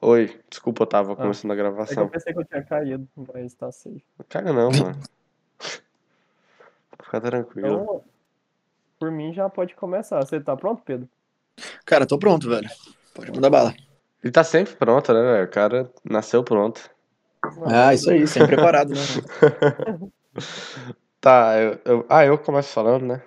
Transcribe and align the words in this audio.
Oi, 0.00 0.38
desculpa, 0.50 0.82
eu 0.82 0.86
tava 0.86 1.12
Ah, 1.18 1.22
começando 1.22 1.50
a 1.50 1.54
É 1.54 1.94
que 1.94 2.02
eu 2.02 2.06
gravação. 2.06 2.08
pensei 2.08 2.32
que 2.32 2.40
eu 2.40 2.44
tinha 2.44 2.64
caído, 2.64 3.08
mas 3.16 3.54
tá 3.54 3.70
safe. 3.70 4.02
Caga 4.28 4.52
não, 4.52 4.70
mano. 4.70 5.00
Fica 7.02 7.20
tranquilo. 7.20 7.78
Então, 7.78 8.04
por 8.98 9.10
mim 9.10 9.32
já 9.34 9.48
pode 9.48 9.74
começar. 9.76 10.24
Você 10.24 10.40
tá 10.40 10.56
pronto, 10.56 10.82
Pedro? 10.82 11.08
Cara, 11.84 12.06
tô 12.06 12.18
pronto, 12.18 12.48
velho. 12.48 12.68
Pode 13.14 13.32
mandar 13.32 13.50
bala. 13.50 13.74
Ele 14.22 14.32
tá 14.32 14.44
sempre 14.44 14.74
pronto, 14.74 15.12
né, 15.12 15.20
velho? 15.22 15.46
O 15.46 15.50
cara 15.50 15.90
nasceu 16.04 16.44
pronto. 16.44 16.90
Ah, 17.64 17.94
isso 17.94 18.10
aí, 18.10 18.26
sempre 18.26 18.56
preparado, 18.56 18.94
né? 18.94 19.02
Tá, 21.20 21.58
eu, 21.58 21.80
eu- 21.84 22.06
ah, 22.08 22.24
eu 22.24 22.38
começo 22.38 22.72
falando, 22.72 23.06
né? 23.06 23.22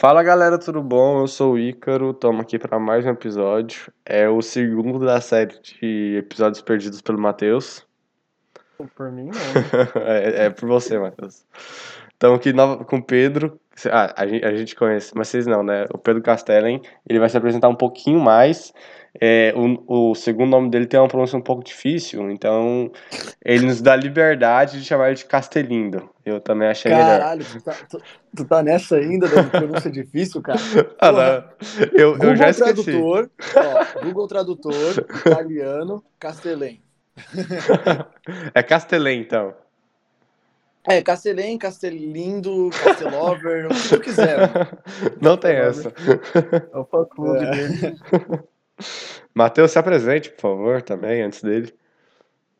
Fala 0.00 0.22
galera, 0.22 0.56
tudo 0.58 0.82
bom? 0.82 1.20
Eu 1.20 1.26
sou 1.26 1.52
o 1.52 1.58
Ícaro, 1.58 2.12
estamos 2.12 2.40
aqui 2.40 2.58
para 2.58 2.78
mais 2.78 3.04
um 3.04 3.10
episódio. 3.10 3.92
É 4.02 4.26
o 4.26 4.40
segundo 4.40 5.04
da 5.04 5.20
série 5.20 5.60
de 5.60 6.16
episódios 6.16 6.62
perdidos 6.62 7.02
pelo 7.02 7.18
Matheus. 7.18 7.86
Por 8.96 9.12
mim, 9.12 9.26
não. 9.26 9.32
é, 10.02 10.46
é 10.46 10.50
por 10.50 10.66
você, 10.66 10.98
Matheus. 10.98 11.44
Estamos 12.14 12.38
aqui 12.38 12.50
nova- 12.50 12.82
com 12.82 12.96
o 12.96 13.02
Pedro. 13.02 13.60
Ah, 13.92 14.14
a 14.16 14.26
gente, 14.26 14.42
a 14.42 14.56
gente 14.56 14.74
conhece, 14.74 15.12
mas 15.14 15.28
vocês 15.28 15.46
não, 15.46 15.62
né? 15.62 15.84
O 15.92 15.98
Pedro 15.98 16.22
Castellan. 16.22 16.80
Ele 17.06 17.18
vai 17.18 17.28
se 17.28 17.36
apresentar 17.36 17.68
um 17.68 17.76
pouquinho 17.76 18.20
mais. 18.20 18.72
É, 19.18 19.52
o, 19.56 20.10
o 20.10 20.14
segundo 20.14 20.50
nome 20.50 20.70
dele 20.70 20.86
tem 20.86 21.00
uma 21.00 21.08
pronúncia 21.08 21.36
um 21.36 21.42
pouco 21.42 21.64
difícil, 21.64 22.30
então 22.30 22.92
ele 23.44 23.66
nos 23.66 23.80
dá 23.82 23.96
liberdade 23.96 24.78
de 24.78 24.84
chamar 24.84 25.08
ele 25.08 25.16
de 25.16 25.24
Castelindo. 25.24 26.08
Eu 26.24 26.40
também 26.40 26.68
achei 26.68 26.92
melhor. 26.92 27.18
Caralho, 27.18 27.44
tu 27.44 27.60
tá, 27.60 27.74
tu, 27.90 28.02
tu 28.36 28.44
tá 28.44 28.62
nessa 28.62 28.96
ainda 28.96 29.26
da 29.26 29.42
pronúncia 29.44 29.90
difícil, 29.90 30.40
cara? 30.40 30.58
Ah, 31.00 31.10
Porra. 31.10 31.54
não. 31.80 31.88
Eu, 31.92 31.98
eu 32.10 32.12
Google 32.18 32.36
já 32.36 32.50
esqueci. 32.50 32.74
Tradutor, 32.84 33.30
ó, 33.56 34.00
Google 34.04 34.28
Tradutor, 34.28 35.08
italiano, 35.26 36.04
castelém. 36.18 36.80
É 38.54 38.62
Castelém, 38.62 39.20
então. 39.22 39.54
É, 40.88 41.02
castelém, 41.02 41.58
castelindo, 41.58 42.70
castelover, 42.82 43.66
o 43.66 43.68
que 43.68 43.88
tu 43.88 44.00
quiser. 44.00 44.38
mano. 44.38 44.78
Não 45.20 45.36
tem 45.36 45.56
essa. 45.56 45.92
É 46.72 46.78
o 46.78 46.84
fã 46.84 47.04
clube 47.04 47.44
É. 47.44 47.50
dele. 47.50 47.98
Matheus, 49.34 49.70
se 49.70 49.78
apresente, 49.78 50.30
por 50.30 50.40
favor, 50.40 50.82
também, 50.82 51.22
antes 51.22 51.42
dele. 51.42 51.72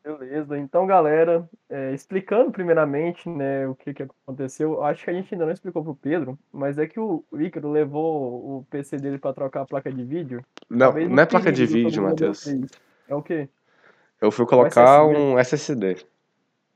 Beleza. 0.03 0.57
Então, 0.57 0.87
galera, 0.87 1.47
é, 1.69 1.93
explicando 1.93 2.51
primeiramente, 2.51 3.29
né, 3.29 3.67
o 3.67 3.75
que 3.75 3.93
que 3.93 4.03
aconteceu, 4.03 4.73
eu 4.73 4.83
acho 4.83 5.03
que 5.03 5.09
a 5.11 5.13
gente 5.13 5.33
ainda 5.33 5.45
não 5.45 5.53
explicou 5.53 5.83
pro 5.83 5.95
Pedro, 5.95 6.39
mas 6.51 6.79
é 6.79 6.87
que 6.87 6.99
o 6.99 7.23
Ícaro 7.33 7.71
levou 7.71 8.59
o 8.59 8.65
PC 8.69 8.97
dele 8.97 9.19
pra 9.19 9.33
trocar 9.33 9.61
a 9.61 9.65
placa 9.65 9.91
de 9.91 10.03
vídeo. 10.03 10.43
Não, 10.69 10.87
Talvez 10.87 11.09
não 11.09 11.21
é 11.21 11.25
placa 11.25 11.51
de 11.51 11.65
vídeo, 11.67 12.01
Matheus. 12.01 12.47
É 13.07 13.13
o 13.13 13.21
quê? 13.21 13.47
Eu 14.19 14.31
fui 14.31 14.45
colocar 14.45 15.03
SSD. 15.03 15.19
um 15.19 15.39
SSD. 15.39 15.97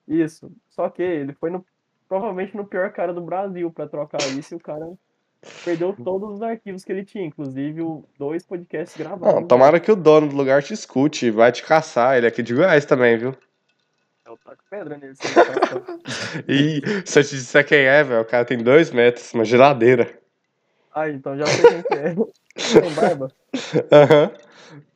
Isso. 0.07 0.52
Só 0.69 0.87
que 0.89 1.02
ele 1.02 1.33
foi 1.33 1.49
no, 1.49 1.65
provavelmente 2.07 2.55
no 2.55 2.65
pior 2.65 2.91
cara 2.91 3.11
do 3.11 3.21
Brasil 3.21 3.71
pra 3.71 3.87
trocar 3.87 4.21
isso 4.37 4.53
e 4.53 4.57
o 4.57 4.59
cara 4.59 4.91
perdeu 5.63 5.93
todos 5.93 6.35
os 6.35 6.41
arquivos 6.41 6.83
que 6.83 6.91
ele 6.91 7.03
tinha, 7.03 7.25
inclusive 7.25 7.81
o 7.81 8.03
dois 8.17 8.45
podcasts 8.45 8.97
gravados. 8.97 9.35
Não, 9.35 9.47
tomara 9.47 9.79
que 9.79 9.91
o 9.91 9.95
dono 9.95 10.27
do 10.27 10.35
lugar 10.35 10.61
te 10.63 10.73
escute, 10.73 11.30
vai 11.31 11.52
te 11.52 11.64
caçar. 11.64 12.17
Ele 12.17 12.25
é 12.25 12.30
aqui 12.30 12.43
de 12.43 12.53
Goiás 12.53 12.86
também, 12.86 13.17
viu? 13.17 13.36
Eu 14.25 14.37
taco 14.43 14.64
pedra 14.70 14.97
nele. 14.97 15.14
E 16.47 16.81
se 17.05 17.20
eu 17.20 17.23
te 17.23 17.36
disser 17.36 17.65
quem 17.65 17.80
é, 17.80 18.03
velho, 18.03 18.21
o 18.21 18.25
cara 18.25 18.43
tem 18.43 18.58
dois 18.58 18.92
metros, 18.92 19.33
uma 19.33 19.45
geladeira. 19.45 20.20
ah, 20.93 21.09
então 21.09 21.37
já 21.37 21.45
sei 21.45 21.64
quem 21.64 21.83
que 21.83 21.93
é. 21.93 22.15
Tem 22.55 22.93
barba? 22.93 23.27
Aham. 23.91 24.31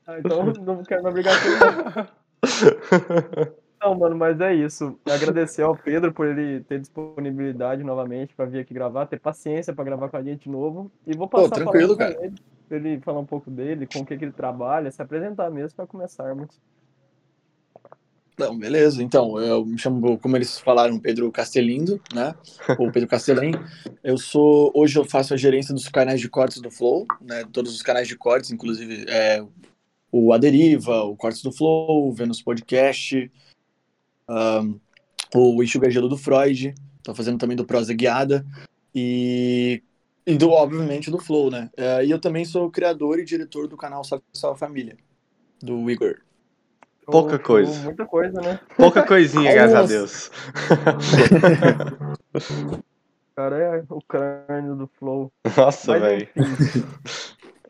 Ah, 0.08 0.20
então 0.20 0.46
não 0.46 0.82
quero 0.84 1.04
mais 1.04 1.14
brigar 1.14 1.36
com 1.42 1.50
ele. 1.50 1.60
Não. 3.82 3.98
Mano, 3.98 4.16
mas 4.16 4.40
é 4.42 4.54
isso. 4.54 4.98
Agradecer 5.06 5.62
ao 5.62 5.76
Pedro 5.76 6.14
por 6.14 6.28
ele 6.28 6.64
ter 6.64 6.80
disponibilidade 6.80 7.84
novamente 7.84 8.34
pra 8.36 8.46
vir 8.46 8.60
aqui 8.60 8.74
gravar, 8.74 9.06
ter 9.06 9.20
paciência 9.20 9.74
pra 9.74 9.84
gravar 9.84 10.10
com 10.10 10.18
a 10.18 10.24
gente 10.24 10.44
de 10.44 10.50
novo. 10.50 10.92
E 11.06 11.16
vou 11.16 11.28
passar 11.28 11.48
a 11.48 11.50
tranquilo, 11.50 11.98
cara. 11.98 12.18
ele, 12.22 12.36
pra 12.68 12.78
ele 12.78 13.00
falar 13.02 13.20
um 13.20 13.26
pouco 13.26 13.50
dele, 13.50 13.88
com 13.88 14.00
o 14.00 14.06
que, 14.06 14.18
que 14.18 14.26
ele 14.26 14.32
trabalha, 14.32 14.92
se 14.92 15.02
apresentar 15.02 15.50
mesmo 15.50 15.76
pra 15.76 15.88
começarmos. 15.88 16.48
Não, 18.40 18.58
beleza. 18.58 19.04
Então, 19.04 19.38
eu 19.38 19.66
me 19.66 19.78
chamo, 19.78 20.18
como 20.18 20.38
eles 20.38 20.58
falaram, 20.60 20.98
Pedro 20.98 21.30
Castelindo, 21.30 22.02
né? 22.14 22.34
Ou 22.78 22.90
Pedro 22.90 23.10
Castelém. 23.10 23.52
Eu 24.02 24.18
sou, 24.18 24.72
hoje 24.74 24.98
eu 24.98 25.04
faço 25.04 25.34
a 25.34 25.38
gerência 25.38 25.74
dos 25.74 25.90
canais 25.90 26.22
de 26.22 26.30
cortes 26.30 26.62
do 26.62 26.72
Flow, 26.72 27.06
né? 27.20 27.44
Todos 27.52 27.76
os 27.76 27.82
canais 27.82 28.08
de 28.08 28.16
cortes, 28.16 28.50
inclusive 28.50 29.04
é, 29.10 29.44
o 30.10 30.32
Aderiva, 30.32 31.04
o 31.04 31.18
Cortes 31.18 31.42
do 31.42 31.52
Flow, 31.52 32.08
o 32.08 32.14
Vênus 32.14 32.42
Podcast, 32.42 33.30
ahn, 34.30 34.76
o 35.36 35.64
Enxuga 35.64 35.90
Gelo 35.90 36.08
do 36.08 36.18
Freud. 36.18 36.74
Tô 37.04 37.16
fazendo 37.16 37.40
também 37.40 37.58
do 37.58 37.66
Prosa 37.66 37.94
Guiada 37.94 38.46
e, 38.94 39.82
e 40.26 40.36
do, 40.38 40.52
obviamente, 40.52 41.10
do 41.10 41.20
Flow, 41.20 41.50
né? 41.50 41.70
É, 41.76 42.06
e 42.06 42.12
eu 42.12 42.20
também 42.20 42.46
sou 42.46 42.70
criador 42.70 43.20
e 43.20 43.26
diretor 43.26 43.68
do 43.68 43.76
canal 43.76 44.04
Salve 44.04 44.24
Salve 44.34 44.60
Família, 44.60 44.96
do 45.62 45.90
Igor. 45.90 46.18
Pouca 47.06 47.40
coisa. 47.40 47.84
Muita 47.84 48.06
coisa, 48.06 48.40
né? 48.40 48.60
Pouca 48.78 49.04
coisinha, 49.04 49.52
graças 49.52 49.76
a. 49.76 49.86
Deus. 49.86 50.32
O 53.32 53.36
cara 53.36 53.58
é 53.58 53.84
o 53.90 54.02
crânio 54.02 54.76
do 54.76 54.86
Flow. 54.88 55.32
Nossa, 55.58 55.98
velho. 56.00 56.28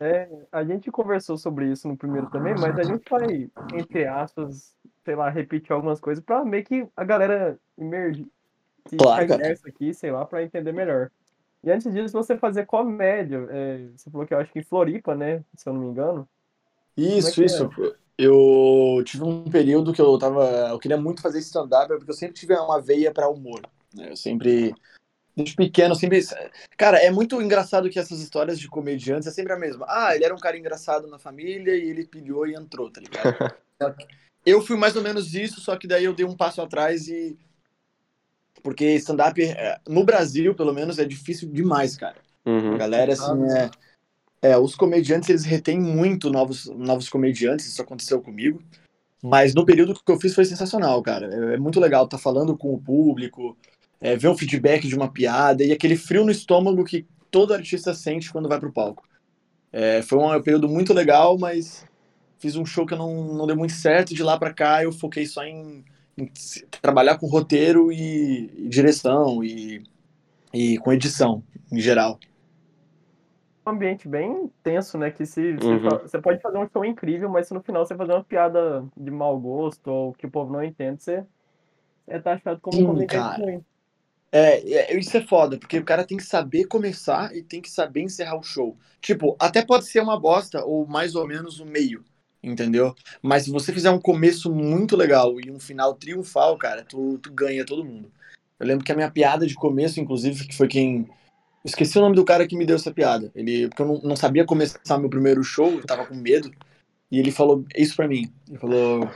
É, 0.02 0.30
a 0.52 0.64
gente 0.64 0.90
conversou 0.90 1.38
sobre 1.38 1.72
isso 1.72 1.88
no 1.88 1.96
primeiro 1.96 2.30
também, 2.30 2.56
mas 2.58 2.80
a 2.80 2.84
gente 2.84 3.04
vai, 3.10 3.50
entre 3.74 4.08
aspas, 4.08 4.74
sei 5.10 5.16
lá, 5.16 5.28
repetir 5.28 5.72
algumas 5.72 6.00
coisas 6.00 6.24
pra 6.24 6.46
meio 6.46 6.64
que 6.64 6.88
a 6.96 7.04
galera 7.04 7.58
emergir. 7.76 8.28
Se 8.88 8.96
Claro, 8.96 9.24
imersa 9.34 9.68
aqui, 9.68 9.92
sei 9.92 10.12
lá, 10.12 10.24
pra 10.24 10.44
entender 10.44 10.72
melhor. 10.72 11.10
E 11.64 11.72
antes 11.72 11.92
disso, 11.92 12.14
você 12.14 12.38
fazer 12.38 12.68
comédia. 12.68 13.48
é, 13.50 13.88
você 13.98 14.08
falou 14.12 14.28
que 14.28 14.36
eu 14.36 14.38
acho 14.38 14.54
que 14.54 14.60
em 14.60 14.64
Floripa, 14.64 15.16
né? 15.16 15.44
Se 15.56 15.68
eu 15.68 15.74
não 15.74 15.82
me 15.82 15.88
engano. 15.88 16.30
Isso, 16.96 17.34
que 17.34 17.42
é? 17.42 17.46
isso. 17.46 17.72
Eu 18.16 19.02
tive 19.04 19.24
um 19.24 19.46
período 19.46 19.94
que 19.94 20.02
eu 20.02 20.16
tava. 20.20 20.46
Eu 20.70 20.78
queria 20.78 20.98
muito 20.98 21.24
fazer 21.24 21.40
stand-up, 21.40 21.88
porque 21.88 22.12
eu 22.12 22.16
sempre 22.16 22.36
tive 22.36 22.54
uma 22.54 22.80
veia 22.80 23.12
pra 23.12 23.30
humor. 23.30 23.62
né? 23.96 24.12
Eu 24.12 24.16
sempre. 24.16 24.76
Desde 25.36 25.56
pequeno, 25.56 25.96
sempre. 25.96 26.22
Cara, 26.78 27.00
é 27.00 27.10
muito 27.10 27.42
engraçado 27.42 27.90
que 27.90 27.98
essas 27.98 28.20
histórias 28.20 28.60
de 28.60 28.68
comediantes 28.68 29.28
é 29.28 29.32
sempre 29.32 29.54
a 29.54 29.58
mesma. 29.58 29.88
Ah, 29.90 30.16
ele 30.16 30.26
era 30.26 30.36
um 30.36 30.40
cara 30.40 30.58
engraçado 30.58 31.08
na 31.08 31.18
família 31.18 31.76
e 31.76 31.90
ele 31.90 32.06
pilhou 32.06 32.46
e 32.46 32.54
entrou, 32.54 32.92
tá 32.92 33.02
ligado? 33.02 33.36
Eu 34.46 34.62
fui 34.62 34.78
mais 34.78 34.96
ou 34.96 35.02
menos 35.02 35.34
isso, 35.34 35.60
só 35.60 35.76
que 35.76 35.88
daí 35.88 36.06
eu 36.06 36.14
dei 36.14 36.26
um 36.26 36.36
passo 36.36 36.62
atrás 36.62 37.08
e. 37.08 37.38
Porque 38.62 38.96
stand-up, 38.96 39.42
é, 39.42 39.80
no 39.88 40.04
Brasil, 40.04 40.54
pelo 40.54 40.74
menos, 40.74 41.00
é 41.00 41.06
difícil 41.06 41.50
demais, 41.50 41.96
cara. 41.96 42.18
A 42.46 42.50
Uhum. 42.50 42.78
galera, 42.78 43.14
assim, 43.14 43.44
é, 44.42 44.52
é, 44.52 44.58
os 44.58 44.76
comediantes, 44.76 45.30
eles 45.30 45.46
retêm 45.46 45.80
muito 45.80 46.30
novos, 46.30 46.66
novos 46.66 47.10
comediantes, 47.10 47.68
isso 47.68 47.82
aconteceu 47.82 48.22
comigo, 48.22 48.62
mas 49.22 49.54
no 49.54 49.66
período 49.66 49.94
que 49.94 50.12
eu 50.12 50.20
fiz 50.20 50.34
foi 50.34 50.46
sensacional, 50.46 51.02
cara, 51.04 51.30
é, 51.34 51.56
é 51.56 51.58
muito 51.58 51.80
legal 51.80 52.06
estar 52.06 52.18
falando 52.18 52.58
com 52.58 52.74
o 52.74 52.82
público, 52.82 53.58
é, 54.02 54.16
ver 54.16 54.30
o 54.30 54.38
feedback 54.38 54.88
de 54.88 54.96
uma 54.96 55.12
piada 55.12 55.64
e 55.64 55.72
aquele 55.72 55.98
frio 55.98 56.24
no 56.24 56.32
estômago 56.32 56.84
que 56.84 57.06
todo 57.30 57.54
artista 57.54 57.94
sente 57.94 58.32
quando 58.32 58.50
vai 58.50 58.60
pro 58.60 58.72
palco. 58.74 59.08
É, 59.72 60.02
foi 60.02 60.18
um 60.18 60.42
período 60.42 60.68
muito 60.68 60.94
legal, 60.94 61.38
mas 61.38 61.86
fiz 62.40 62.56
um 62.56 62.66
show 62.66 62.86
que 62.86 62.96
não, 62.96 63.34
não 63.36 63.48
deu 63.48 63.56
muito 63.58 63.74
certo, 63.74 64.14
de 64.14 64.24
lá 64.24 64.38
pra 64.40 64.54
cá 64.54 64.84
eu 64.84 64.92
foquei 64.92 65.26
só 65.26 65.44
em, 65.44 65.84
em 66.18 66.32
trabalhar 66.82 67.18
com 67.18 67.28
roteiro 67.28 67.92
e, 67.92 68.66
e 68.66 68.70
direção 68.70 69.44
e, 69.44 69.84
e 70.54 70.78
com 70.80 70.94
edição, 70.94 71.44
em 71.72 71.80
geral. 71.82 72.20
Um 73.66 73.72
ambiente 73.72 74.08
bem 74.08 74.48
tenso, 74.64 74.98
né? 74.98 75.12
Que 75.12 75.26
se 75.26 75.54
você, 75.58 75.76
Uhum. 75.78 76.00
você 76.02 76.20
pode 76.22 76.42
fazer 76.42 76.58
um 76.58 76.68
show 76.70 76.84
incrível, 76.84 77.30
mas 77.30 77.48
se 77.48 77.54
no 77.54 77.62
final 77.62 77.86
você 77.86 77.96
fazer 77.96 78.14
uma 78.14 78.24
piada 78.24 78.84
de 78.98 79.12
mau 79.12 79.40
gosto 79.40 79.88
ou 79.90 80.14
que 80.14 80.26
o 80.26 80.32
povo 80.32 80.52
não 80.52 80.64
entende, 80.64 81.04
você 81.04 81.26
é 82.08 82.20
taxado 82.20 82.62
como 82.62 82.78
Sim, 82.78 82.82
um 82.82 82.84
comediante 82.84 83.32
ruim. 83.34 83.66
É, 84.32 84.92
é, 84.94 84.98
isso 85.00 85.18
é 85.18 85.26
foda, 85.26 85.58
porque 85.60 85.80
o 85.80 85.86
cara 85.86 86.06
tem 86.06 86.18
que 86.18 86.24
saber 86.24 86.66
começar 86.66 87.36
e 87.36 87.42
tem 87.44 87.62
que 87.62 87.70
saber 87.70 88.02
encerrar 88.02 88.38
o 88.38 88.44
show. 88.44 88.78
Tipo, 89.02 89.36
até 89.40 89.66
pode 89.66 89.86
ser 89.88 90.02
uma 90.02 90.20
bosta 90.20 90.64
ou 90.64 90.86
mais 90.88 91.16
ou 91.16 91.28
menos 91.28 91.60
o 91.60 91.66
meio, 91.66 92.04
entendeu? 92.44 92.96
Mas 93.22 93.44
se 93.44 93.52
você 93.52 93.72
fizer 93.74 93.90
um 93.92 94.00
começo 94.00 94.54
muito 94.54 94.96
legal 94.96 95.40
e 95.40 95.52
um 95.52 95.60
final 95.60 95.94
triunfal, 95.94 96.58
cara, 96.58 96.84
tu, 96.84 97.18
tu 97.22 97.32
ganha 97.32 97.66
todo 97.66 97.84
mundo. 97.86 98.12
Eu 98.60 98.68
lembro 98.68 98.84
que 98.84 98.92
a 98.92 98.96
minha 98.96 99.10
piada 99.10 99.46
de 99.48 99.56
começo, 99.56 100.00
inclusive, 100.00 100.46
que 100.48 100.56
foi 100.56 100.68
quem. 100.68 101.00
Eu 101.64 101.66
esqueci 101.66 101.98
o 101.98 102.02
nome 102.02 102.16
do 102.16 102.26
cara 102.26 102.48
que 102.48 102.58
me 102.58 102.66
deu 102.66 102.76
essa 102.76 102.92
piada. 102.92 103.32
Ele, 103.36 103.68
porque 103.70 103.82
eu 103.82 103.88
não, 103.88 104.02
não 104.02 104.16
sabia 104.16 104.46
começar 104.46 104.98
meu 104.98 105.10
primeiro 105.10 105.44
show, 105.44 105.70
eu 105.72 105.86
tava 105.86 106.06
com 106.06 106.16
medo. 106.16 106.52
E 107.12 107.20
ele 107.20 107.32
falou 107.32 107.66
isso 107.76 107.96
pra 107.96 108.08
mim. 108.08 108.32
Ele 108.48 108.58
falou. 108.60 109.10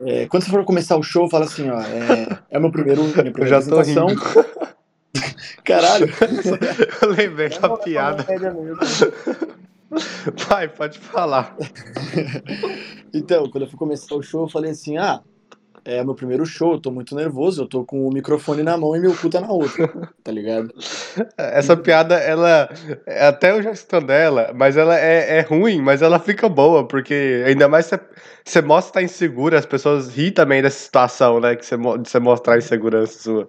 é, 0.00 0.26
quando 0.26 0.44
você 0.44 0.50
for 0.50 0.64
começar 0.64 0.96
o 0.96 1.02
show, 1.02 1.28
fala 1.28 1.44
assim, 1.46 1.68
ó. 1.70 1.80
É, 1.80 2.38
é 2.50 2.58
o 2.58 2.60
meu 2.60 2.70
primeiro, 2.70 3.02
minha 3.02 3.16
Eu 3.16 3.32
primeira 3.32 3.60
já 3.60 3.68
tô 3.68 3.78
apresentação. 3.78 4.08
rindo. 4.08 4.22
Caralho. 5.64 6.08
Eu 7.02 7.10
lembrei 7.10 7.46
É 7.46 7.58
da 7.58 7.68
uma 7.68 7.78
piada. 7.78 8.24
Vai, 10.48 10.68
pode 10.68 10.98
falar. 10.98 11.56
Então, 13.14 13.48
quando 13.48 13.62
eu 13.62 13.70
fui 13.70 13.78
começar 13.78 14.14
o 14.14 14.22
show, 14.22 14.42
eu 14.42 14.48
falei 14.48 14.72
assim: 14.72 14.98
ah, 14.98 15.22
é 15.86 16.02
meu 16.02 16.14
primeiro 16.14 16.44
show, 16.44 16.72
eu 16.72 16.80
tô 16.80 16.90
muito 16.90 17.14
nervoso, 17.14 17.62
eu 17.62 17.66
tô 17.66 17.84
com 17.84 18.06
o 18.06 18.12
microfone 18.12 18.62
na 18.62 18.76
mão 18.76 18.94
e 18.96 19.00
meu 19.00 19.16
cu 19.16 19.30
tá 19.30 19.40
na 19.40 19.50
outra, 19.50 19.88
tá 20.22 20.32
ligado? 20.32 20.74
Essa 21.38 21.76
piada, 21.76 22.16
ela. 22.16 22.68
Até 23.06 23.52
eu 23.52 23.62
já 23.62 23.70
escutando 23.70 24.10
ela, 24.10 24.52
mas 24.54 24.76
ela 24.76 24.98
é, 24.98 25.38
é 25.38 25.40
ruim, 25.42 25.80
mas 25.80 26.02
ela 26.02 26.18
fica 26.18 26.48
boa, 26.48 26.86
porque 26.86 27.44
ainda 27.46 27.68
mais 27.68 27.88
você, 28.44 28.60
mostra 28.60 28.88
que 28.88 28.98
tá 28.98 29.02
insegura, 29.02 29.58
as 29.58 29.66
pessoas 29.66 30.08
riem 30.08 30.32
também 30.32 30.60
dessa 30.60 30.78
situação, 30.78 31.40
né? 31.40 31.54
Que 31.54 31.64
você, 31.64 32.18
mostrar 32.18 32.54
a 32.54 32.58
insegurança 32.58 33.18
sua. 33.18 33.48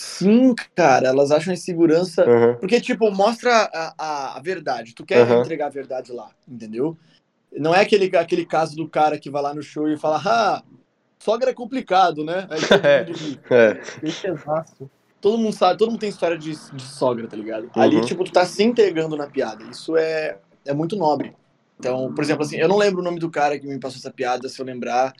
Sim, 0.00 0.54
cara, 0.76 1.08
elas 1.08 1.32
acham 1.32 1.52
insegurança. 1.52 2.24
Uhum. 2.28 2.54
Porque, 2.56 2.80
tipo, 2.80 3.10
mostra 3.10 3.68
a, 3.74 4.36
a, 4.36 4.40
verdade. 4.40 4.94
Tu 4.94 5.04
quer 5.04 5.22
Aham. 5.22 5.40
entregar 5.40 5.66
a 5.66 5.70
verdade 5.70 6.12
lá, 6.12 6.30
entendeu? 6.46 6.96
Não 7.52 7.74
é 7.74 7.80
aquele, 7.80 8.14
aquele 8.16 8.46
caso 8.46 8.76
do 8.76 8.88
cara 8.88 9.18
que 9.18 9.30
vai 9.30 9.42
lá 9.42 9.52
no 9.52 9.62
show 9.62 9.88
e 9.88 9.98
fala, 9.98 10.20
ah, 10.24 10.62
sogra 11.18 11.50
é 11.50 11.54
complicado, 11.54 12.24
né? 12.24 12.46
Aí 12.48 12.60
todo 12.60 12.78
É. 12.86 13.06
mundo. 13.06 13.40
É. 13.50 13.74
Clichêzaço. 13.74 14.90
todo 15.20 15.38
mundo 15.38 15.52
sabe, 15.52 15.78
todo 15.78 15.90
mundo 15.90 16.00
tem 16.00 16.10
história 16.10 16.38
de, 16.38 16.52
de 16.52 16.82
sogra, 16.82 17.26
tá 17.26 17.36
ligado? 17.36 17.68
Ali, 17.74 17.96
Uhum. 17.96 18.04
tipo, 18.04 18.22
tu 18.24 18.32
tá 18.32 18.46
se 18.46 18.62
entregando 18.62 19.16
na 19.16 19.26
piada. 19.26 19.64
Isso 19.64 19.96
é, 19.96 20.38
é 20.64 20.72
muito 20.72 20.94
nobre. 20.94 21.34
Então, 21.78 22.12
por 22.14 22.22
exemplo, 22.22 22.44
assim, 22.44 22.56
eu 22.56 22.68
não 22.68 22.76
lembro 22.76 23.00
o 23.00 23.04
nome 23.04 23.18
do 23.18 23.30
cara 23.30 23.58
que 23.58 23.66
me 23.66 23.78
passou 23.80 23.98
essa 23.98 24.12
piada, 24.12 24.48
se 24.48 24.60
eu 24.60 24.66
lembrar, 24.66 25.12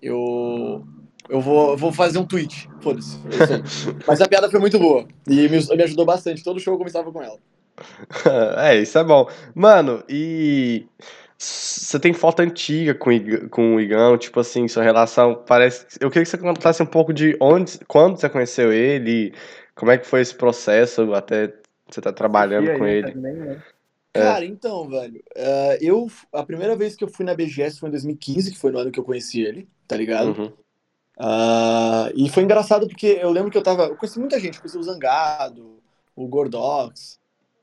eu. 0.00 0.84
Eu 1.28 1.40
vou, 1.40 1.76
vou 1.76 1.92
fazer 1.92 2.18
um 2.18 2.26
tweet. 2.26 2.68
Foda-se. 2.80 3.16
é. 3.16 3.94
Mas 4.06 4.20
a 4.20 4.28
piada 4.28 4.50
foi 4.50 4.60
muito 4.60 4.78
boa. 4.78 5.06
E 5.28 5.48
me, 5.48 5.76
me 5.76 5.82
ajudou 5.82 6.04
bastante. 6.04 6.44
Todo 6.44 6.60
show 6.60 6.74
eu 6.74 6.78
começava 6.78 7.10
com 7.12 7.22
ela. 7.22 7.38
É, 8.56 8.76
isso 8.76 8.98
é 8.98 9.04
bom. 9.04 9.28
Mano, 9.54 10.02
e 10.08 10.86
você 11.36 11.98
tem 11.98 12.14
foto 12.14 12.40
antiga 12.40 12.94
com, 12.94 13.10
com 13.50 13.76
o 13.76 13.80
Igão, 13.80 14.16
tipo 14.16 14.40
assim, 14.40 14.66
sua 14.66 14.82
relação 14.82 15.42
parece. 15.46 15.86
Eu 16.00 16.08
queria 16.08 16.24
que 16.24 16.30
você 16.30 16.38
contasse 16.38 16.82
um 16.82 16.86
pouco 16.86 17.12
de 17.12 17.36
onde, 17.38 17.78
quando 17.86 18.18
você 18.18 18.28
conheceu 18.28 18.72
ele, 18.72 19.34
como 19.74 19.90
é 19.90 19.98
que 19.98 20.06
foi 20.06 20.22
esse 20.22 20.34
processo 20.34 21.12
até 21.12 21.52
você 21.88 22.00
tá 22.00 22.12
trabalhando 22.12 22.78
com 22.78 22.86
ele. 22.86 23.12
também, 23.12 23.34
né? 23.34 23.62
Cara, 24.12 24.44
então, 24.46 24.88
velho, 24.88 25.22
eh, 25.34 25.78
eu. 25.82 26.10
A 26.32 26.42
primeira 26.42 26.74
vez 26.74 26.96
que 26.96 27.04
eu 27.04 27.08
fui 27.08 27.24
na 27.24 27.34
BGS 27.34 27.78
foi 27.78 27.90
em 27.90 27.92
2015, 27.92 28.50
que 28.50 28.58
foi 28.58 28.72
no 28.72 28.78
ano 28.78 28.90
que 28.90 28.98
eu 28.98 29.04
conheci 29.04 29.42
ele, 29.42 29.68
tá 29.86 29.94
ligado? 29.94 30.28
Uhum. 30.28 30.52
Ah, 31.18 32.10
e 32.14 32.28
foi 32.28 32.42
engraçado 32.42 32.86
porque 32.86 33.18
eu 33.20 33.30
lembro 33.30 33.50
que 33.50 33.56
eu 33.56 33.62
tava. 33.62 33.84
Eu 33.84 33.96
conheci 33.96 34.18
muita 34.18 34.38
gente, 34.38 34.56
eu 34.56 34.60
conheci 34.60 34.78
o 34.78 34.82
Zangado, 34.82 35.78
o 36.14 36.26
Gordox, 36.26 37.18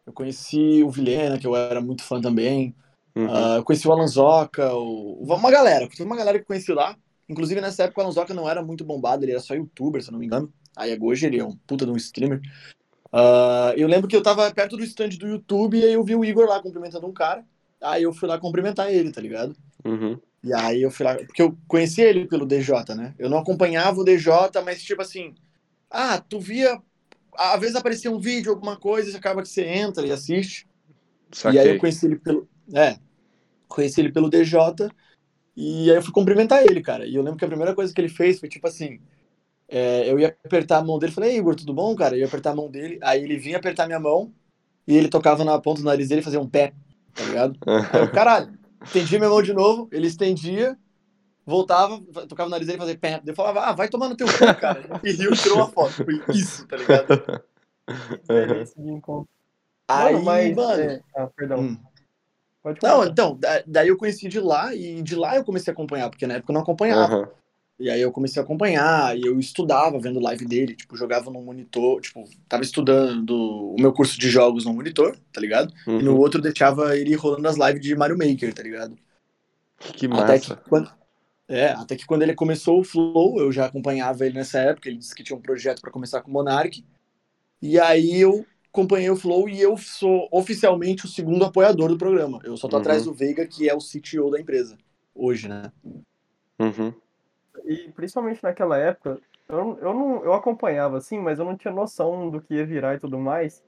eu 0.06 0.14
conheci 0.14 0.84
o 0.84 0.90
Vilhena, 0.90 1.38
que 1.38 1.46
eu 1.46 1.56
era 1.56 1.82
muito 1.82 2.04
fã 2.04 2.20
também. 2.20 2.76
Uhum. 3.16 3.28
Ah, 3.30 3.56
eu 3.58 3.64
conheci 3.64 3.88
o 3.88 3.92
Alanzoca, 3.92 4.74
o... 4.74 5.24
uma 5.24 5.52
galera, 5.52 5.88
teve 5.88 6.04
uma 6.04 6.16
galera 6.16 6.38
que 6.38 6.44
eu 6.44 6.48
conheci 6.48 6.74
lá. 6.74 6.96
Inclusive 7.30 7.62
nessa 7.62 7.84
época 7.84 8.02
o 8.02 8.04
Alanzoca 8.04 8.34
não 8.34 8.50
era 8.50 8.62
muito 8.62 8.84
bombado, 8.84 9.24
ele 9.24 9.32
era 9.32 9.40
só 9.40 9.54
youtuber, 9.54 10.02
se 10.02 10.10
eu 10.10 10.14
não 10.14 10.20
me 10.20 10.26
engano. 10.26 10.52
Aí 10.76 10.98
hoje 11.00 11.28
ele 11.28 11.40
é 11.40 11.46
um 11.46 11.56
puta 11.68 11.86
de 11.86 11.92
um 11.92 11.96
streamer. 11.96 12.42
Ah, 13.12 13.74
eu 13.78 13.88
lembro 13.88 14.08
que 14.08 14.16
eu 14.16 14.24
tava 14.24 14.52
perto 14.52 14.76
do 14.76 14.84
stand 14.84 15.10
do 15.10 15.28
YouTube 15.28 15.78
e 15.78 15.84
aí 15.84 15.94
eu 15.94 16.04
vi 16.04 16.16
o 16.16 16.26
Igor 16.26 16.48
lá 16.48 16.60
cumprimentando 16.60 17.06
um 17.06 17.14
cara. 17.14 17.46
Aí 17.80 18.04
eu 18.04 18.14
fui 18.14 18.28
lá 18.28 18.40
cumprimentar 18.40 18.92
ele, 18.92 19.12
tá 19.12 19.22
ligado? 19.22 19.56
Uhum. 19.86 20.18
E 20.44 20.54
aí 20.54 20.82
eu 20.82 20.92
fui 20.92 21.06
lá, 21.06 21.16
porque 21.16 21.42
eu 21.42 21.58
conheci 21.68 22.02
ele 22.02 22.28
pelo 22.28 22.46
DJ, 22.46 22.96
né? 22.96 23.16
Eu 23.18 23.30
não 23.30 23.38
acompanhava 23.38 24.02
o 24.02 24.04
DJ, 24.04 24.34
mas 24.66 24.84
tipo 24.84 25.02
assim, 25.02 25.34
ah, 25.90 26.20
tu 26.20 26.40
via, 26.40 26.82
às 27.38 27.60
vezes 27.60 27.76
aparecia 27.76 28.12
um 28.12 28.20
vídeo, 28.20 28.52
alguma 28.52 28.76
coisa, 28.76 29.10
e 29.10 29.16
acaba 29.16 29.42
que 29.42 29.48
você 29.48 29.64
entra 29.64 30.06
e 30.06 30.12
assiste. 30.12 30.68
E 31.46 31.48
aí 31.48 31.56
Saquei. 31.56 31.72
eu 31.72 31.80
conheci 31.80 32.06
ele 32.06 32.18
pelo, 32.18 32.48
é, 32.74 32.98
conheci 33.68 34.02
ele 34.02 34.12
pelo 34.12 34.30
DJ 34.30 34.60
e 35.56 35.90
aí 35.90 35.96
eu 35.96 36.02
fui 36.02 36.12
cumprimentar 36.12 36.64
ele, 36.64 36.82
cara. 36.82 37.06
E 37.06 37.16
eu 37.16 37.24
lembro 37.24 37.38
que 37.38 37.46
a 37.46 37.48
primeira 37.48 37.76
coisa 37.76 37.94
que 37.94 38.02
ele 38.02 38.10
fez 38.10 38.40
foi 38.40 38.50
tipo 38.50 38.68
assim, 38.68 39.00
é, 39.68 40.10
eu 40.12 40.20
ia 40.20 40.36
apertar 40.44 40.80
a 40.80 40.84
mão 40.84 41.00
dele, 41.00 41.12
falei, 41.12 41.32
Ei, 41.32 41.38
Igor, 41.38 41.56
tudo 41.56 41.74
bom, 41.74 41.96
cara? 41.96 42.16
Eu 42.16 42.20
ia 42.20 42.26
apertar 42.26 42.52
a 42.52 42.56
mão 42.56 42.70
dele, 42.70 43.00
aí 43.02 43.24
ele 43.24 43.38
vinha 43.38 43.58
apertar 43.58 43.86
minha 43.86 44.00
mão 44.00 44.34
e 44.88 44.96
ele 44.96 45.08
tocava 45.08 45.46
na 45.46 45.60
ponta 45.60 45.82
do 45.82 45.86
nariz 45.86 46.10
dele 46.10 46.22
e 46.22 46.24
fazia 46.24 46.42
um 46.42 46.50
pé, 46.50 46.74
tá 47.14 47.24
ligado? 47.24 47.58
Aí 47.92 48.02
eu, 48.02 48.12
caralho, 48.12 48.58
estendia 48.84 49.20
minha 49.20 49.30
mão 49.30 49.42
de 49.42 49.54
novo, 49.54 49.88
ele 49.92 50.08
estendia, 50.08 50.78
voltava, 51.46 52.02
tocava 52.28 52.48
o 52.48 52.52
nariz 52.52 52.68
dele 52.68 52.78
e 52.78 52.82
fazia 52.82 52.98
pé. 52.98 53.22
Eu 53.26 53.36
falava, 53.36 53.62
ah, 53.62 53.72
vai 53.74 53.88
tomar 53.90 54.10
no 54.10 54.16
teu 54.16 54.28
cu, 54.28 54.60
cara. 54.60 54.84
E 55.04 55.12
riu 55.12 55.34
e 55.34 55.38
tirou 55.38 55.58
uma 55.58 55.68
foto. 55.70 56.04
Foi 56.06 56.22
isso, 56.30 56.68
tá 56.68 56.78
ligado? 56.78 57.10
Uhum. 57.90 58.16
Experiência 58.22 58.82
de 58.82 58.90
encontro. 58.92 59.30
Aí, 59.88 60.14
Mano, 60.14 60.26
mas. 60.26 60.56
mano. 60.56 60.82
é, 60.82 61.02
Ah, 61.16 61.28
perdão. 61.36 61.60
hum. 61.60 61.78
Pode 62.64 62.80
Não, 62.82 63.04
então, 63.04 63.36
da- 63.36 63.62
daí 63.68 63.90
eu 63.90 63.98
conheci 63.98 64.30
de 64.30 64.40
lá 64.40 64.74
e 64.74 65.02
de 65.04 65.16
lá 65.18 65.36
eu 65.36 65.44
comecei 65.44 65.70
a 65.70 65.74
acompanhar, 65.74 66.10
porque 66.10 66.26
na 66.26 66.36
época 66.36 66.52
eu 66.52 66.54
não 66.54 66.62
acompanhava. 66.62 67.18
Uhum. 67.18 67.28
E 67.80 67.90
aí 67.90 68.02
eu 68.02 68.12
comecei 68.12 68.42
a 68.42 68.46
acompanhar 68.46 69.18
e 69.18 69.26
eu 69.26 69.40
estudava 69.40 70.00
vendo 70.00 70.20
live 70.20 70.46
dele, 70.46 70.76
tipo, 70.76 70.96
jogava 70.96 71.32
no 71.32 71.42
monitor, 71.42 72.00
tipo, 72.02 72.24
tava 72.48 72.64
estudando 72.64 73.32
o 73.32 73.76
meu 73.80 73.92
curso 73.92 74.18
de 74.20 74.30
jogos 74.30 74.64
no 74.64 74.74
monitor, 74.74 75.18
tá 75.32 75.42
ligado? 75.42 75.74
E 75.88 76.04
no 76.04 76.12
Uhum. 76.12 76.20
outro 76.20 76.42
deixava 76.42 76.96
ele 76.96 77.16
rolando 77.16 77.48
as 77.48 77.58
lives 77.58 77.82
de 77.82 77.96
Mario 77.96 78.18
Maker, 78.18 78.54
tá 78.54 78.62
ligado? 78.62 78.98
Que 79.80 80.08
Até 80.08 80.40
que 80.40 80.50
massa. 80.50 80.64
quando, 80.70 80.92
é, 81.48 81.70
até 81.70 81.96
que 81.96 82.06
quando 82.06 82.22
ele 82.22 82.36
começou 82.36 82.80
o 82.80 82.84
Flow, 82.84 83.40
eu 83.40 83.52
já 83.52 83.66
acompanhava 83.66 84.26
ele 84.26 84.36
nessa 84.36 84.60
época, 84.60 84.88
ele 84.88 85.00
disse 85.00 85.14
que 85.16 85.24
tinha 85.24 85.38
um 85.38 85.42
projeto 85.42 85.82
pra 85.82 85.92
começar 85.92 86.22
com 86.22 86.30
o 86.30 86.34
Monark. 86.34 86.86
E 87.62 87.80
aí 87.80 88.20
eu 88.22 88.46
acompanhei 88.70 89.10
o 89.10 89.16
Flow 89.16 89.50
e 89.50 89.60
eu 89.62 89.78
sou 89.78 90.28
oficialmente 90.32 91.06
o 91.06 91.10
segundo 91.10 91.44
apoiador 91.44 91.90
do 91.90 91.98
programa. 91.98 92.40
Eu 92.44 92.56
só 92.56 92.68
tô 92.68 92.76
Uhum. 92.76 92.82
atrás 92.82 93.04
do 93.04 93.14
Veiga, 93.14 93.46
que 93.48 93.70
é 93.70 93.74
o 93.76 93.80
CTO 93.80 94.30
da 94.32 94.40
empresa 94.40 94.78
hoje, 95.14 95.48
né? 95.50 95.72
Uhum. 96.60 96.94
E 97.66 97.92
principalmente 97.92 98.44
naquela 98.44 98.78
época, 98.78 99.20
eu, 99.48 99.78
eu, 99.82 99.94
não, 99.94 100.24
eu 100.24 100.34
acompanhava 100.34 100.98
assim, 100.98 101.20
mas 101.20 101.40
eu 101.40 101.46
não 101.46 101.58
tinha 101.58 101.74
noção 101.74 102.30
do 102.30 102.42
que 102.42 102.56
ia 102.56 102.66
virar 102.66 102.96
e 102.96 103.00
tudo 103.00 103.18
mais. 103.20 103.64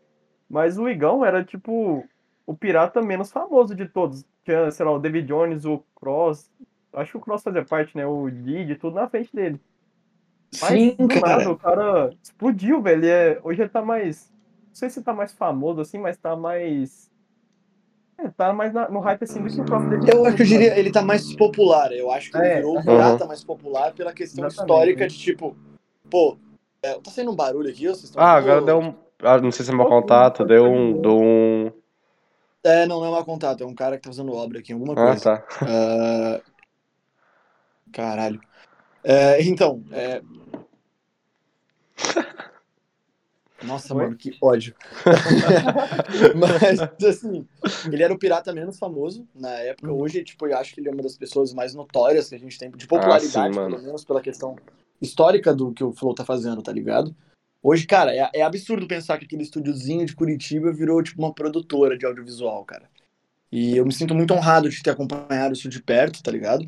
Mas 0.50 0.78
o 0.78 0.88
Igão 0.88 1.26
era 1.26 1.44
tipo 1.44 2.06
o 2.46 2.56
pirata 2.56 3.02
menos 3.02 3.32
famoso 3.32 3.74
de 3.76 3.88
todos. 3.88 4.26
Tinha, 4.44 4.70
sei 4.72 4.86
lá, 4.86 4.92
o 4.92 5.00
David 5.00 5.28
Jones, 5.28 5.66
o 5.66 5.84
Cross. 5.96 6.52
Acho 6.94 7.12
que 7.12 7.18
o 7.18 7.22
Cross 7.22 7.44
fazia 7.44 7.66
parte, 7.66 7.98
né? 7.98 8.06
O 8.06 8.30
Didi, 8.30 8.76
tudo 8.76 8.96
na 8.96 9.10
frente 9.10 9.36
dele. 9.36 9.60
Mas 10.62 10.82
Sim, 10.82 10.96
do 11.00 11.08
cara. 11.10 11.38
nada, 11.38 11.52
o 11.52 11.58
cara 11.58 12.14
explodiu, 12.22 12.82
velho. 12.82 13.00
Ele 13.00 13.10
é- 13.10 13.40
hoje 13.44 13.62
ele 13.62 13.70
tá 13.70 13.82
mais. 13.82 14.32
Não 14.68 14.76
sei 14.76 14.90
se 14.90 15.04
tá 15.04 15.14
mais 15.14 15.34
famoso 15.34 15.82
assim, 15.82 15.98
mas 15.98 16.18
tá 16.18 16.36
mais. 16.36 17.12
É, 18.18 18.30
tá 18.30 18.54
mais 18.54 18.74
na- 18.74 18.90
no 18.90 19.00
hype 19.02 19.24
assim 19.24 19.44
do 19.44 19.50
que 19.50 19.60
o 19.60 19.66
próprio 19.66 19.90
David 19.90 20.10
Eu 20.10 20.26
acho 20.26 20.36
que 20.38 20.42
eu 20.44 20.46
diria, 20.48 20.80
ele 20.80 20.92
tá 20.92 21.02
mais 21.02 21.34
popular. 21.34 21.92
Eu 21.92 22.10
acho 22.12 22.32
que 22.32 22.38
ele 22.38 22.48
É, 22.48 22.56
virou 22.56 22.76
o 22.76 22.78
aham. 22.78 22.86
pirata 22.86 23.26
mais 23.26 23.44
popular 23.44 23.94
pela 23.94 24.14
questão 24.14 24.46
Exatamente. 24.46 24.62
histórica 24.62 25.08
de 25.08 25.18
tipo, 25.18 25.56
pô, 26.10 26.38
é, 26.82 26.94
tá 27.00 27.12
saindo 27.12 27.32
um 27.32 27.36
barulho 27.36 27.70
aqui, 27.70 27.88
ou 27.88 27.94
vocês 27.94 28.06
estão 28.06 28.22
Ah, 28.22 28.36
ouvindo? 28.36 28.52
agora 28.52 28.66
deu 28.66 28.80
um. 28.80 28.96
ah, 29.22 29.38
não 29.40 29.52
sei 29.52 29.66
se 29.66 29.72
é 29.72 29.76
meu 29.76 29.86
contato, 29.86 30.46
deu 30.46 30.66
um. 30.66 30.94
de 30.96 31.02
Deu 31.02 31.18
um. 31.20 31.72
É, 32.64 32.86
não, 32.88 33.00
não 33.00 33.08
é 33.08 33.12
mau 33.12 33.26
contato, 33.26 33.64
é 33.64 33.68
um 33.68 33.76
cara 33.76 33.98
que 33.98 34.04
tá 34.04 34.10
fazendo 34.10 34.34
obra 34.34 34.60
aqui, 34.60 34.72
alguma 34.74 34.94
Ah, 34.94 35.08
coisa. 35.08 35.24
tá. 35.24 35.46
Ah, 35.62 36.42
Caralho. 37.92 38.40
É, 39.04 39.42
então, 39.44 39.84
é... 39.92 40.22
Nossa, 43.66 43.94
Oi? 43.94 44.04
mano, 44.04 44.16
que 44.16 44.38
ódio. 44.42 44.76
Mas, 46.36 46.80
assim, 47.04 47.48
ele 47.92 48.04
era 48.04 48.14
o 48.14 48.20
pirata 48.20 48.54
menos 48.54 48.78
famoso 48.78 49.28
na 49.34 49.52
época. 49.52 49.92
Uhum. 49.92 50.02
Hoje, 50.02 50.24
tipo, 50.24 50.48
eu 50.48 50.58
acho 50.58 50.74
que 50.74 50.80
ele 50.80 50.90
é 50.90 50.92
uma 50.92 51.04
das 51.04 51.18
pessoas 51.18 51.54
mais 51.54 51.74
notórias 51.74 52.30
que 52.30 52.36
a 52.36 52.40
gente 52.40 52.58
tem, 52.58 52.70
de 52.72 52.88
popularidade, 52.88 53.38
Ah, 53.38 53.52
sim, 53.52 53.72
pelo 53.72 53.84
menos 53.84 54.06
pela 54.06 54.22
questão 54.22 54.56
histórica 55.02 55.54
do 55.54 55.72
que 55.72 55.84
o 55.84 55.92
Flow 55.92 56.14
tá 56.14 56.24
fazendo, 56.24 56.62
tá 56.62 56.72
ligado? 56.72 57.16
Hoje, 57.62 57.88
cara, 57.88 58.16
é, 58.16 58.30
é 58.34 58.42
absurdo 58.44 58.88
pensar 58.88 59.18
que 59.18 59.26
aquele 59.26 59.44
estúdiozinho 59.44 60.06
de 60.06 60.16
Curitiba 60.16 60.72
virou, 60.72 61.02
tipo, 61.02 61.22
uma 61.22 61.34
produtora 61.34 61.98
de 61.98 62.06
audiovisual, 62.06 62.64
cara. 62.64 62.88
E 63.52 63.76
eu 63.78 63.86
me 63.86 63.94
sinto 63.94 64.14
muito 64.14 64.34
honrado 64.34 64.70
de 64.70 64.84
ter 64.84 64.92
acompanhado 64.92 65.54
isso 65.54 65.68
de 65.68 65.82
perto, 65.82 66.22
tá 66.22 66.32
ligado? 66.32 66.66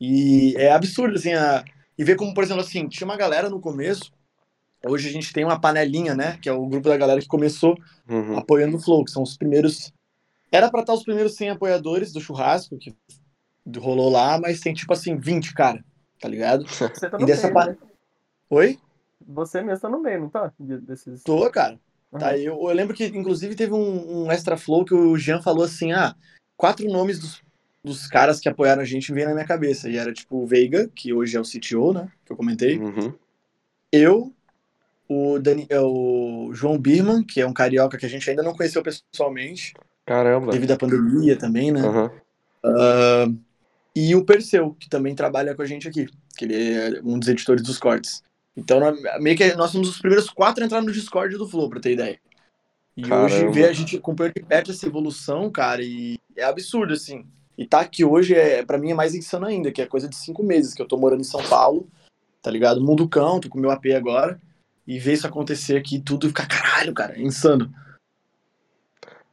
E 0.00 0.54
é 0.56 0.70
absurdo, 0.70 1.16
assim, 1.16 1.32
a... 1.32 1.64
e 1.98 2.04
ver 2.04 2.16
como, 2.16 2.32
por 2.32 2.44
exemplo, 2.44 2.62
assim, 2.62 2.88
tinha 2.88 3.04
uma 3.04 3.16
galera 3.16 3.50
no 3.50 3.60
começo, 3.60 4.12
hoje 4.84 5.08
a 5.08 5.12
gente 5.12 5.32
tem 5.32 5.44
uma 5.44 5.60
panelinha, 5.60 6.14
né, 6.14 6.38
que 6.40 6.48
é 6.48 6.52
o 6.52 6.66
grupo 6.66 6.88
da 6.88 6.96
galera 6.96 7.20
que 7.20 7.26
começou 7.28 7.76
Uhum. 8.08 8.36
apoiando 8.38 8.76
o 8.76 8.80
Flow, 8.80 9.04
que 9.04 9.10
são 9.10 9.22
os 9.22 9.36
primeiros... 9.36 9.92
Era 10.52 10.68
pra 10.70 10.80
estar 10.80 10.94
os 10.94 11.04
primeiros 11.04 11.34
100 11.36 11.50
apoiadores 11.50 12.12
do 12.12 12.20
churrasco, 12.20 12.76
que 12.78 12.94
rolou 13.78 14.10
lá, 14.10 14.38
mas 14.40 14.60
tem, 14.60 14.74
tipo 14.74 14.92
assim, 14.92 15.16
20, 15.16 15.54
cara, 15.54 15.84
tá 16.20 16.28
ligado? 16.28 16.64
Você 16.92 17.08
tá 17.08 17.16
E 17.16 17.20
no 17.20 17.26
dessa 17.26 17.42
meio, 17.48 17.54
pa- 17.54 17.66
né? 17.66 17.76
Oi? 18.50 18.78
você 19.24 19.62
mesmo 19.62 19.80
tá 19.82 19.88
no 19.88 20.00
meio, 20.00 20.20
não 20.22 20.28
tá? 20.28 20.52
De- 20.58 20.78
Desses... 20.78 21.22
Tô, 21.22 21.48
cara. 21.50 21.78
Aham. 22.12 22.18
Tá, 22.20 22.36
eu, 22.36 22.54
eu 22.54 22.72
lembro 22.74 22.96
que, 22.96 23.04
inclusive, 23.06 23.54
teve 23.54 23.72
um, 23.72 24.24
um 24.24 24.32
extra 24.32 24.56
flow 24.56 24.84
que 24.84 24.94
o 24.94 25.16
Jean 25.16 25.40
falou 25.40 25.62
assim: 25.62 25.92
ah, 25.92 26.16
quatro 26.56 26.88
nomes 26.90 27.20
dos, 27.20 27.42
dos 27.84 28.06
caras 28.08 28.40
que 28.40 28.48
apoiaram 28.48 28.82
a 28.82 28.84
gente 28.84 29.12
vêm 29.12 29.26
na 29.26 29.34
minha 29.34 29.46
cabeça. 29.46 29.88
E 29.88 29.96
era 29.96 30.12
tipo 30.12 30.42
o 30.42 30.46
Veiga, 30.46 30.88
que 30.88 31.12
hoje 31.12 31.36
é 31.36 31.40
o 31.40 31.44
CTO, 31.44 31.92
né? 31.92 32.10
Que 32.24 32.32
eu 32.32 32.36
comentei. 32.36 32.78
Uhum. 32.78 33.14
Eu, 33.92 34.34
o, 35.10 35.40
Dani, 35.40 35.66
é, 35.68 35.80
o 35.80 36.50
João 36.54 36.78
Birman, 36.78 37.24
que 37.24 37.40
é 37.40 37.46
um 37.46 37.52
carioca 37.52 37.98
que 37.98 38.06
a 38.06 38.08
gente 38.08 38.30
ainda 38.30 38.44
não 38.44 38.54
conheceu 38.54 38.80
pessoalmente, 38.80 39.74
Caramba. 40.06 40.52
devido 40.52 40.70
à 40.70 40.76
pandemia 40.76 41.36
também, 41.36 41.72
né? 41.72 41.80
Aham. 41.80 42.12
Ah, 42.64 43.26
e 43.96 44.14
o 44.14 44.24
Perseu, 44.24 44.76
que 44.78 44.88
também 44.88 45.16
trabalha 45.16 45.52
com 45.52 45.62
a 45.62 45.66
gente 45.66 45.88
aqui, 45.88 46.06
que 46.36 46.44
ele 46.44 46.54
é 46.54 47.00
um 47.02 47.18
dos 47.18 47.26
editores 47.26 47.60
dos 47.60 47.76
cortes. 47.76 48.22
Então, 48.56 48.78
meio 49.18 49.36
que 49.36 49.52
nós 49.56 49.72
somos 49.72 49.88
os 49.88 49.98
primeiros 49.98 50.30
quatro 50.30 50.62
a 50.62 50.66
entrar 50.66 50.80
no 50.80 50.92
Discord 50.92 51.36
do 51.36 51.48
Flow, 51.48 51.68
pra 51.68 51.80
ter 51.80 51.94
ideia. 51.94 52.20
E 52.96 53.02
hoje 53.02 53.34
Caramba. 53.34 53.52
ver 53.52 53.68
a 53.68 53.72
gente 53.72 53.96
acompanhando 53.96 54.34
de 54.34 54.44
perto 54.44 54.70
essa 54.70 54.86
evolução, 54.86 55.50
cara, 55.50 55.82
e 55.82 56.18
é 56.36 56.44
absurdo, 56.44 56.92
assim. 56.92 57.26
E 57.58 57.66
tá 57.66 57.80
aqui 57.80 58.04
hoje, 58.04 58.34
é, 58.36 58.64
pra 58.64 58.78
mim, 58.78 58.92
é 58.92 58.94
mais 58.94 59.12
insano 59.12 59.46
ainda, 59.46 59.72
que 59.72 59.82
é 59.82 59.86
coisa 59.86 60.08
de 60.08 60.14
cinco 60.14 60.44
meses, 60.44 60.72
que 60.72 60.80
eu 60.80 60.86
tô 60.86 60.96
morando 60.96 61.20
em 61.20 61.24
São 61.24 61.42
Paulo, 61.48 61.88
tá 62.40 62.48
ligado? 62.48 62.80
Mundo 62.80 63.08
cão, 63.08 63.40
tô 63.40 63.48
com 63.48 63.58
meu 63.58 63.72
AP 63.72 63.86
agora, 63.86 64.40
e 64.90 64.98
ver 64.98 65.12
isso 65.12 65.24
acontecer 65.24 65.76
aqui 65.76 66.00
tudo 66.00 66.26
e 66.26 66.30
ficar, 66.30 66.48
caralho, 66.48 66.92
cara, 66.92 67.16
é 67.16 67.22
insano. 67.22 67.72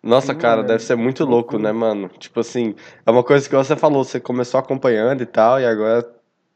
Nossa, 0.04 0.36
cara, 0.36 0.58
mano. 0.58 0.68
deve 0.68 0.84
ser 0.84 0.96
muito 0.96 1.26
louco, 1.26 1.58
né, 1.58 1.72
mano? 1.72 2.10
Tipo 2.10 2.42
assim, 2.42 2.76
é 3.04 3.10
uma 3.10 3.24
coisa 3.24 3.50
que 3.50 3.56
você 3.56 3.76
falou, 3.76 4.04
você 4.04 4.20
começou 4.20 4.60
acompanhando 4.60 5.24
e 5.24 5.26
tal, 5.26 5.60
e 5.60 5.66
agora 5.66 6.04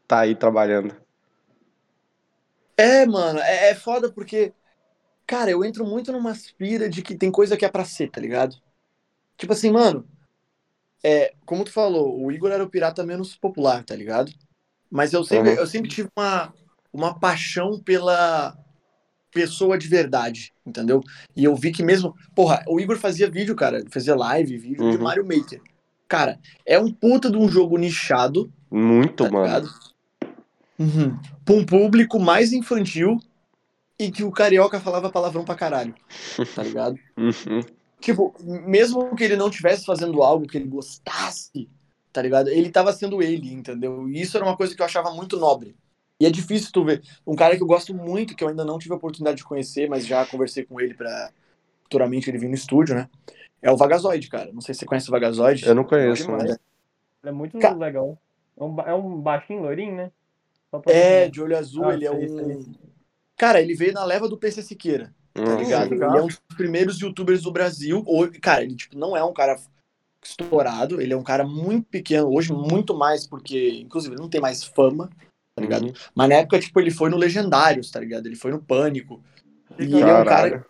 tá 0.08 0.20
aí 0.20 0.36
trabalhando. 0.36 0.96
É, 2.78 3.08
mano, 3.08 3.40
é, 3.40 3.72
é 3.72 3.76
foda 3.76 4.12
porque, 4.12 4.54
cara, 5.26 5.50
eu 5.50 5.66
entro 5.66 5.84
muito 5.84 6.12
numa 6.12 6.30
aspira 6.32 6.88
de 6.88 7.02
que 7.02 7.16
tem 7.16 7.32
coisa 7.32 7.58
que 7.58 7.66
é 7.66 7.70
pra 7.70 7.84
ser, 7.84 8.12
tá 8.12 8.22
ligado? 8.22 8.56
Tipo 9.36 9.54
assim, 9.54 9.72
mano, 9.72 10.08
é, 11.04 11.34
como 11.46 11.64
tu 11.66 11.72
falou, 11.72 12.24
o 12.24 12.32
Igor 12.32 12.52
era 12.52 12.64
o 12.64 12.70
pirata 12.70 13.04
menos 13.04 13.36
popular, 13.36 13.84
tá 13.84 13.96
ligado? 13.96 14.32
Mas 14.92 15.12
eu 15.12 15.24
sempre, 15.24 15.52
Uhum. 15.52 15.58
eu 15.58 15.68
sempre 15.68 15.90
tive 15.90 16.10
uma, 16.16 16.54
uma 16.94 17.20
paixão 17.20 17.80
pela 17.82 18.56
pessoa 19.32 19.78
de 19.78 19.88
verdade, 19.88 20.52
entendeu? 20.66 21.02
E 21.36 21.44
eu 21.44 21.56
vi 21.56 21.72
que 21.72 21.84
mesmo, 21.84 22.16
porra, 22.36 22.64
o 22.68 22.80
Igor 22.80 22.98
fazia 22.98 23.30
vídeo, 23.30 23.56
cara, 23.56 23.84
fazia 23.90 24.16
live, 24.16 24.58
vídeo 24.58 24.90
de 24.90 24.98
Uhum. 24.98 25.04
Mario 25.04 25.26
Maker. 25.26 25.62
Cara, 26.08 26.40
é 26.66 26.78
um 26.78 26.92
puta 26.92 27.32
de 27.32 27.38
um 27.38 27.48
jogo 27.48 27.78
nichado, 27.78 28.52
Muito, 28.70 29.24
tá 29.24 29.32
mano. 29.32 29.70
Uhum. 30.78 31.18
Pra 31.46 31.56
um 31.56 31.66
público 31.66 32.20
mais 32.20 32.52
infantil 32.52 33.18
e 34.00 34.12
que 34.12 34.24
o 34.24 34.32
carioca 34.32 34.80
falava 34.80 35.12
palavrão 35.12 35.46
pra 35.46 35.56
caralho, 35.56 35.94
tá 36.56 36.64
ligado? 36.64 36.98
Uhum. 37.18 37.62
tipo, 38.00 38.34
mesmo 38.44 39.16
que 39.16 39.24
ele 39.24 39.36
não 39.36 39.48
estivesse 39.50 39.86
fazendo 39.86 40.24
algo 40.24 40.48
que 40.48 40.58
ele 40.58 40.66
gostasse, 40.68 41.70
tá 42.12 42.20
ligado? 42.22 42.50
Ele 42.50 42.70
tava 42.72 42.92
sendo 42.94 43.22
ele, 43.22 43.54
entendeu? 43.54 44.10
E 44.10 44.20
isso 44.20 44.36
era 44.36 44.46
uma 44.46 44.58
coisa 44.58 44.76
que 44.76 44.82
eu 44.82 44.86
achava 44.86 45.12
muito 45.14 45.38
nobre. 45.38 45.76
E 46.22 46.26
é 46.28 46.30
difícil 46.30 46.70
tu 46.72 46.86
ver. 46.86 47.02
Um 47.26 47.36
cara 47.36 47.58
que 47.58 47.64
eu 47.64 47.68
gosto 47.68 47.96
muito, 47.96 48.36
que 48.36 48.44
eu 48.44 48.48
ainda 48.50 48.64
não 48.64 48.78
tive 48.78 48.94
a 48.94 48.98
oportunidade 48.98 49.38
de 49.38 49.44
conhecer, 49.44 49.90
mas 49.90 50.06
já 50.06 50.24
conversei 50.24 50.64
com 50.64 50.80
ele 50.80 50.94
pra 50.94 51.32
futuramente 51.82 52.30
ele 52.30 52.38
vir 52.38 52.48
no 52.48 52.54
estúdio, 52.54 52.94
né? 52.94 53.10
É 53.60 53.72
o 53.72 53.76
Vagazoide, 53.76 54.30
cara. 54.30 54.52
Não 54.54 54.62
sei 54.62 54.76
se 54.76 54.82
você 54.82 54.86
conhece 54.86 55.10
o 55.10 55.12
Vagazoide. 55.12 55.66
Eu 55.66 55.74
não 55.74 55.84
conheço, 55.84 56.30
mano. 56.30 56.44
Ele 56.44 56.60
é 57.24 57.32
muito 57.32 57.58
Ca- 57.58 57.74
legal. 57.74 58.20
É 58.56 58.64
um, 58.64 58.82
é 58.82 58.94
um 58.94 59.20
baixinho 59.20 59.64
loirinho, 59.64 59.96
né? 59.96 60.12
É, 60.86 61.28
de 61.28 61.42
olho 61.42 61.58
azul, 61.58 61.86
Ah, 61.86 61.94
ele 61.96 62.06
é 62.06 62.12
um. 62.12 62.62
Cara, 63.36 63.60
ele 63.60 63.74
veio 63.74 63.92
na 63.92 64.04
leva 64.06 64.30
do 64.30 64.38
PC 64.38 64.62
Siqueira, 64.62 65.12
tá 65.34 65.42
Uhum. 65.42 65.58
ligado? 65.58 65.92
Ele 65.96 66.04
é 66.04 66.22
um 66.22 66.28
dos 66.28 66.40
primeiros 66.56 67.00
youtubers 67.00 67.42
do 67.42 67.52
Brasil. 67.52 68.04
Hoje, 68.06 68.40
cara, 68.40 68.64
ele 68.64 68.76
tipo, 68.76 68.96
não 68.96 69.18
é 69.18 69.24
um 69.24 69.34
cara 69.34 69.60
estourado, 70.24 71.02
ele 71.02 71.14
é 71.14 71.18
um 71.18 71.24
cara 71.24 71.44
muito 71.44 71.88
pequeno, 71.90 72.32
hoje 72.32 72.54
muito 72.54 72.96
mais, 72.96 73.26
porque, 73.26 73.80
inclusive, 73.82 74.14
ele 74.14 74.22
não 74.22 74.30
tem 74.30 74.40
mais 74.40 74.64
fama, 74.64 75.10
tá 75.62 75.68
ligado? 75.68 75.86
Uhum. 75.88 75.94
Mas 76.16 76.30
na 76.30 76.36
época, 76.36 76.60
tipo, 76.60 76.80
ele 76.80 76.92
foi 76.92 77.10
no 77.10 77.18
Legendários, 77.18 77.90
tá 77.92 78.00
ligado? 78.00 78.26
Ele 78.26 78.36
foi 78.36 78.52
no 78.52 78.62
Pânico. 78.62 79.24
E 79.78 79.86
Fica- 79.86 79.98
ele 79.98 80.02
é 80.10 80.14
um 80.14 80.26
cara. 80.26 80.26
Caralho. 80.26 80.66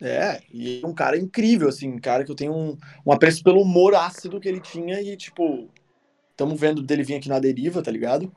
É, 0.00 0.40
e 0.52 0.68
ele 0.68 0.84
é 0.84 0.86
um 0.86 0.92
cara 0.92 1.16
incrível, 1.16 1.68
assim, 1.68 1.88
um 1.88 1.98
cara 1.98 2.24
que 2.24 2.30
eu 2.30 2.34
tenho 2.34 2.52
um, 2.52 2.76
um 3.06 3.12
apreço 3.12 3.42
pelo 3.42 3.62
humor 3.62 3.94
ácido 3.94 4.38
que 4.40 4.48
ele 4.48 4.60
tinha 4.60 5.00
e, 5.00 5.16
tipo, 5.16 5.70
estamos 6.32 6.60
vendo 6.60 6.82
dele 6.82 7.02
vir 7.04 7.14
aqui 7.14 7.28
na 7.28 7.38
deriva, 7.38 7.80
tá 7.82 7.90
ligado? 7.90 8.30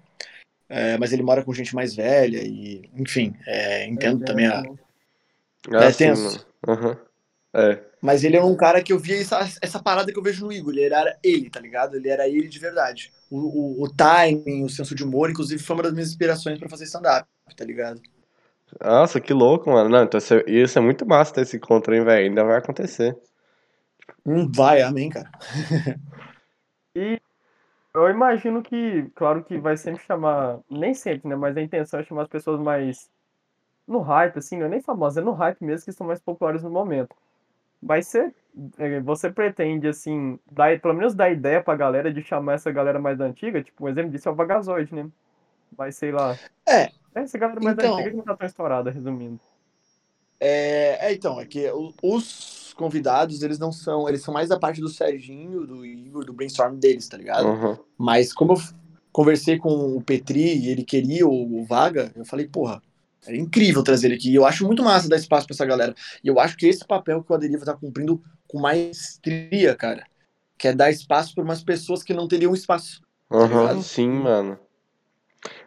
É, 0.70 0.98
mas 0.98 1.12
ele 1.12 1.24
mora 1.24 1.44
com 1.44 1.54
gente 1.54 1.76
mais 1.76 1.96
velha 1.96 2.42
e, 2.42 2.90
enfim, 2.96 3.34
é, 3.46 3.86
entendo 3.88 4.24
É, 4.24 4.26
também 4.26 4.46
a. 4.48 4.64
Ah, 5.74 5.86
É 5.86 5.92
sim, 5.92 5.98
tenso. 5.98 6.46
Aham. 6.66 6.98
É. 7.54 7.82
Mas 8.02 8.24
ele 8.24 8.38
é 8.38 8.44
um 8.44 8.56
cara 8.56 8.82
que 8.84 8.94
eu 8.94 9.00
via 9.00 9.20
essa, 9.20 9.40
essa 9.62 9.82
parada 9.82 10.12
que 10.12 10.18
eu 10.20 10.24
vejo 10.24 10.46
no 10.46 10.52
Igor. 10.54 10.72
Ele 10.74 10.94
era 10.94 11.18
ele, 11.24 11.50
tá 11.50 11.60
ligado? 11.60 11.96
Ele 11.96 12.08
era 12.08 12.28
ele 12.30 12.48
de 12.48 12.60
verdade. 12.60 13.12
O, 13.30 13.82
o, 13.82 13.84
o 13.84 13.94
timing, 13.94 14.64
o 14.64 14.70
senso 14.70 14.96
de 14.96 15.04
humor, 15.04 15.30
inclusive, 15.30 15.62
foi 15.62 15.76
uma 15.76 15.84
das 15.84 15.94
minhas 15.94 16.10
inspirações 16.10 16.60
pra 16.60 16.70
fazer 16.70 16.86
stand-up, 16.86 17.28
tá 17.56 17.66
ligado? 17.66 18.02
Nossa, 18.82 19.20
que 19.20 19.34
louco, 19.34 19.70
mano. 19.70 19.90
Não, 19.90 20.04
então 20.04 20.18
isso 20.18 20.34
é- 20.34 20.44
isso 20.48 20.78
é 20.78 20.82
muito 20.82 21.06
massa 21.06 21.34
ter 21.34 21.42
esse 21.42 21.58
encontro, 21.58 21.94
hein, 21.96 22.04
velho? 22.04 22.26
Ainda 22.30 22.44
vai 22.44 22.58
acontecer. 22.58 23.18
Hum, 24.26 24.50
vai, 24.54 24.82
amém, 24.82 25.10
cara. 25.10 25.30
Eu 27.94 28.10
imagino 28.10 28.62
que, 28.62 29.10
claro 29.16 29.44
que 29.44 29.58
vai 29.58 29.76
sempre 29.76 30.04
chamar, 30.04 30.60
nem 30.70 30.94
sempre, 30.94 31.28
né? 31.28 31.36
Mas 31.36 31.58
a 31.58 31.62
intenção 31.62 32.00
é 32.00 32.04
chamar 32.04 32.24
as 32.24 32.28
pessoas 32.28 32.60
mais 32.60 33.10
no 33.88 34.00
hype, 34.00 34.38
assim, 34.38 34.58
não 34.58 34.68
é 34.68 34.70
nem 34.70 34.82
famosas, 34.82 35.18
é 35.22 35.26
no 35.26 35.34
hype 35.34 35.64
mesmo, 35.64 35.86
que 35.86 35.92
estão 35.92 36.08
mais 36.08 36.20
populares 36.20 36.64
no 36.64 36.70
momento. 36.70 37.16
Vai 37.82 38.04
ser, 38.04 38.34
você 39.04 39.32
pretende, 39.32 39.88
assim, 39.88 40.40
dar, 40.52 40.80
pelo 40.80 40.94
menos 40.94 41.14
dar 41.14 41.30
ideia 41.32 41.62
pra 41.62 41.76
galera 41.76 42.12
de 42.12 42.22
chamar 42.22 42.54
essa 42.54 42.72
galera 42.72 43.00
mais 43.00 43.20
antiga, 43.20 43.62
tipo, 43.62 43.86
um 43.86 43.90
exemplo 43.90 44.12
disso 44.12 44.28
é 44.28 44.32
o 44.32 44.36
Vagazoide, 44.36 44.94
né? 44.94 45.08
Vai, 45.76 45.92
sei 45.92 46.12
lá. 46.12 46.38
É. 46.68 46.90
Essa 47.14 47.38
galera 47.38 47.60
mais 47.62 47.78
Então- 47.78 47.94
antiga 47.94 48.10
que 48.12 48.16
não 48.18 48.24
tá 48.24 48.36
tão 48.36 48.48
estourada, 48.48 48.90
resumindo. 48.92 49.40
É, 50.40 51.08
é, 51.08 51.14
então, 51.14 51.40
é 51.42 51.46
que 51.46 51.68
os 52.04 52.74
convidados, 52.78 53.42
eles 53.42 53.58
não 53.58 53.72
são. 53.72 54.08
Eles 54.08 54.22
são 54.22 54.34
mais 54.34 54.50
da 54.50 54.60
parte 54.60 54.80
do 54.80 54.88
Serginho, 54.88 55.66
do 55.66 55.84
Igor, 55.84 56.24
do 56.24 56.34
brainstorm 56.34 56.76
deles, 56.76 57.08
tá 57.08 57.18
ligado? 57.18 57.48
Uhum. 57.48 57.78
Mas 57.98 58.32
como 58.32 58.54
eu 58.54 58.58
conversei 59.12 59.58
com 59.58 59.96
o 59.98 60.02
Petri 60.02 60.60
e 60.60 60.70
ele 60.70 60.84
queria 60.84 61.28
o, 61.28 61.60
o 61.60 61.66
Vaga, 61.66 62.12
eu 62.16 62.24
falei, 62.24 62.48
porra, 62.48 62.82
é 63.28 63.36
incrível 63.36 63.84
trazer 63.84 64.08
ele 64.08 64.16
aqui. 64.16 64.34
Eu 64.34 64.46
acho 64.46 64.66
muito 64.66 64.84
massa 64.84 65.10
dar 65.10 65.18
espaço 65.18 65.46
pra 65.48 65.54
essa 65.54 65.66
galera. 65.66 65.94
E 66.24 66.28
eu 66.28 66.40
acho 66.40 66.58
que 66.58 66.68
esse 66.68 66.86
papel 66.86 67.24
que 67.24 67.32
o 67.32 67.36
Aderiva 67.36 67.66
tá 67.66 67.74
cumprindo 67.74 68.22
com 68.48 68.60
maestria, 68.60 69.76
cara. 69.76 70.06
Que 70.58 70.70
é 70.70 70.74
dar 70.74 70.90
espaço 70.90 71.36
para 71.36 71.44
umas 71.44 71.64
pessoas 71.64 72.04
que 72.04 72.14
não 72.14 72.28
teriam 72.28 72.54
espaço. 72.54 73.02
Uhum. 73.30 73.48
ligado? 73.48 73.84
Sim, 73.84 74.10
mano. 74.10 74.58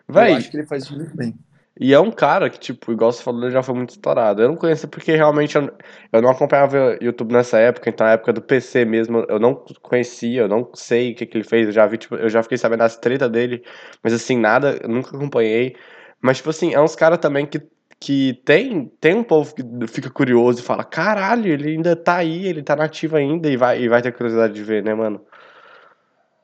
Eu 0.08 0.14
Véi, 0.14 0.34
acho 0.34 0.50
que 0.50 0.56
ele 0.56 0.66
faz 0.66 0.84
isso 0.84 0.96
muito 0.96 1.16
bem. 1.16 1.34
E 1.82 1.94
é 1.94 2.00
um 2.00 2.10
cara 2.10 2.50
que, 2.50 2.58
tipo, 2.58 2.92
igual 2.92 3.10
você 3.10 3.22
falou, 3.22 3.42
ele 3.42 3.52
já 3.52 3.62
foi 3.62 3.74
muito 3.74 3.90
estourado. 3.90 4.42
Eu 4.42 4.48
não 4.48 4.56
conheço 4.56 4.86
porque 4.86 5.16
realmente 5.16 5.56
eu, 5.56 5.72
eu 6.12 6.20
não 6.20 6.28
acompanhava 6.28 6.98
YouTube 7.00 7.32
nessa 7.32 7.58
época, 7.58 7.88
então 7.88 8.06
na 8.06 8.12
época 8.12 8.34
do 8.34 8.42
PC 8.42 8.84
mesmo, 8.84 9.24
eu 9.28 9.38
não 9.38 9.54
conhecia, 9.80 10.42
eu 10.42 10.48
não 10.48 10.70
sei 10.74 11.12
o 11.12 11.14
que, 11.14 11.24
que 11.24 11.38
ele 11.38 11.44
fez. 11.44 11.68
Eu 11.68 11.72
já 11.72 11.86
vi, 11.86 11.96
tipo, 11.96 12.16
eu 12.16 12.28
já 12.28 12.42
fiquei 12.42 12.58
sabendo 12.58 12.80
das 12.80 12.98
treta 12.98 13.30
dele, 13.30 13.64
mas 14.02 14.12
assim, 14.12 14.36
nada, 14.36 14.78
eu 14.82 14.90
nunca 14.90 15.16
acompanhei. 15.16 15.74
Mas, 16.20 16.38
tipo 16.38 16.50
assim, 16.50 16.74
é 16.74 16.80
uns 16.80 16.94
caras 16.94 17.18
também 17.18 17.46
que, 17.46 17.62
que 17.98 18.40
tem, 18.44 18.90
tem 19.00 19.14
um 19.14 19.24
povo 19.24 19.54
que 19.54 19.62
fica 19.88 20.10
curioso 20.10 20.60
e 20.60 20.64
fala, 20.64 20.84
caralho, 20.84 21.52
ele 21.52 21.70
ainda 21.70 21.96
tá 21.96 22.16
aí, 22.16 22.46
ele 22.46 22.62
tá 22.62 22.76
nativo 22.76 23.16
ainda 23.16 23.48
e 23.48 23.56
vai, 23.56 23.82
e 23.82 23.88
vai 23.88 24.02
ter 24.02 24.12
curiosidade 24.12 24.52
de 24.52 24.62
ver, 24.62 24.82
né, 24.82 24.94
mano? 24.94 25.20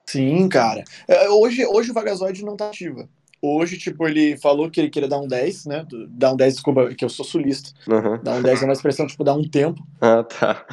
Sim, 0.07 0.49
cara. 0.49 0.85
É, 1.09 1.29
Hoje, 1.29 1.67
hoje 1.67 1.91
o 1.91 1.95
Vagazoide 1.95 2.45
não 2.45 2.57
tá 2.57 2.69
ativa. 2.69 3.09
Hoje, 3.43 3.77
tipo, 3.77 4.09
ele 4.09 4.37
falou 4.39 4.71
que 4.71 4.81
ele 4.81 4.89
queria 4.89 5.09
dar 5.09 5.21
um 5.21 5.29
10, 5.29 5.67
né? 5.67 5.87
Dar 6.09 6.33
um 6.33 6.37
10, 6.37 6.55
desculpa, 6.55 6.95
que 6.95 7.05
eu 7.05 7.09
sou 7.09 7.25
sulista. 7.25 7.71
Uhum. 7.87 8.21
Dar 8.23 8.35
um 8.37 8.43
10 8.43 8.63
é 8.63 8.65
uma 8.65 8.73
expressão, 8.73 9.07
tipo, 9.07 9.23
dar 9.23 9.35
um 9.35 9.47
tempo. 9.47 9.87
Ah, 10.01 10.25
tá. 10.25 10.65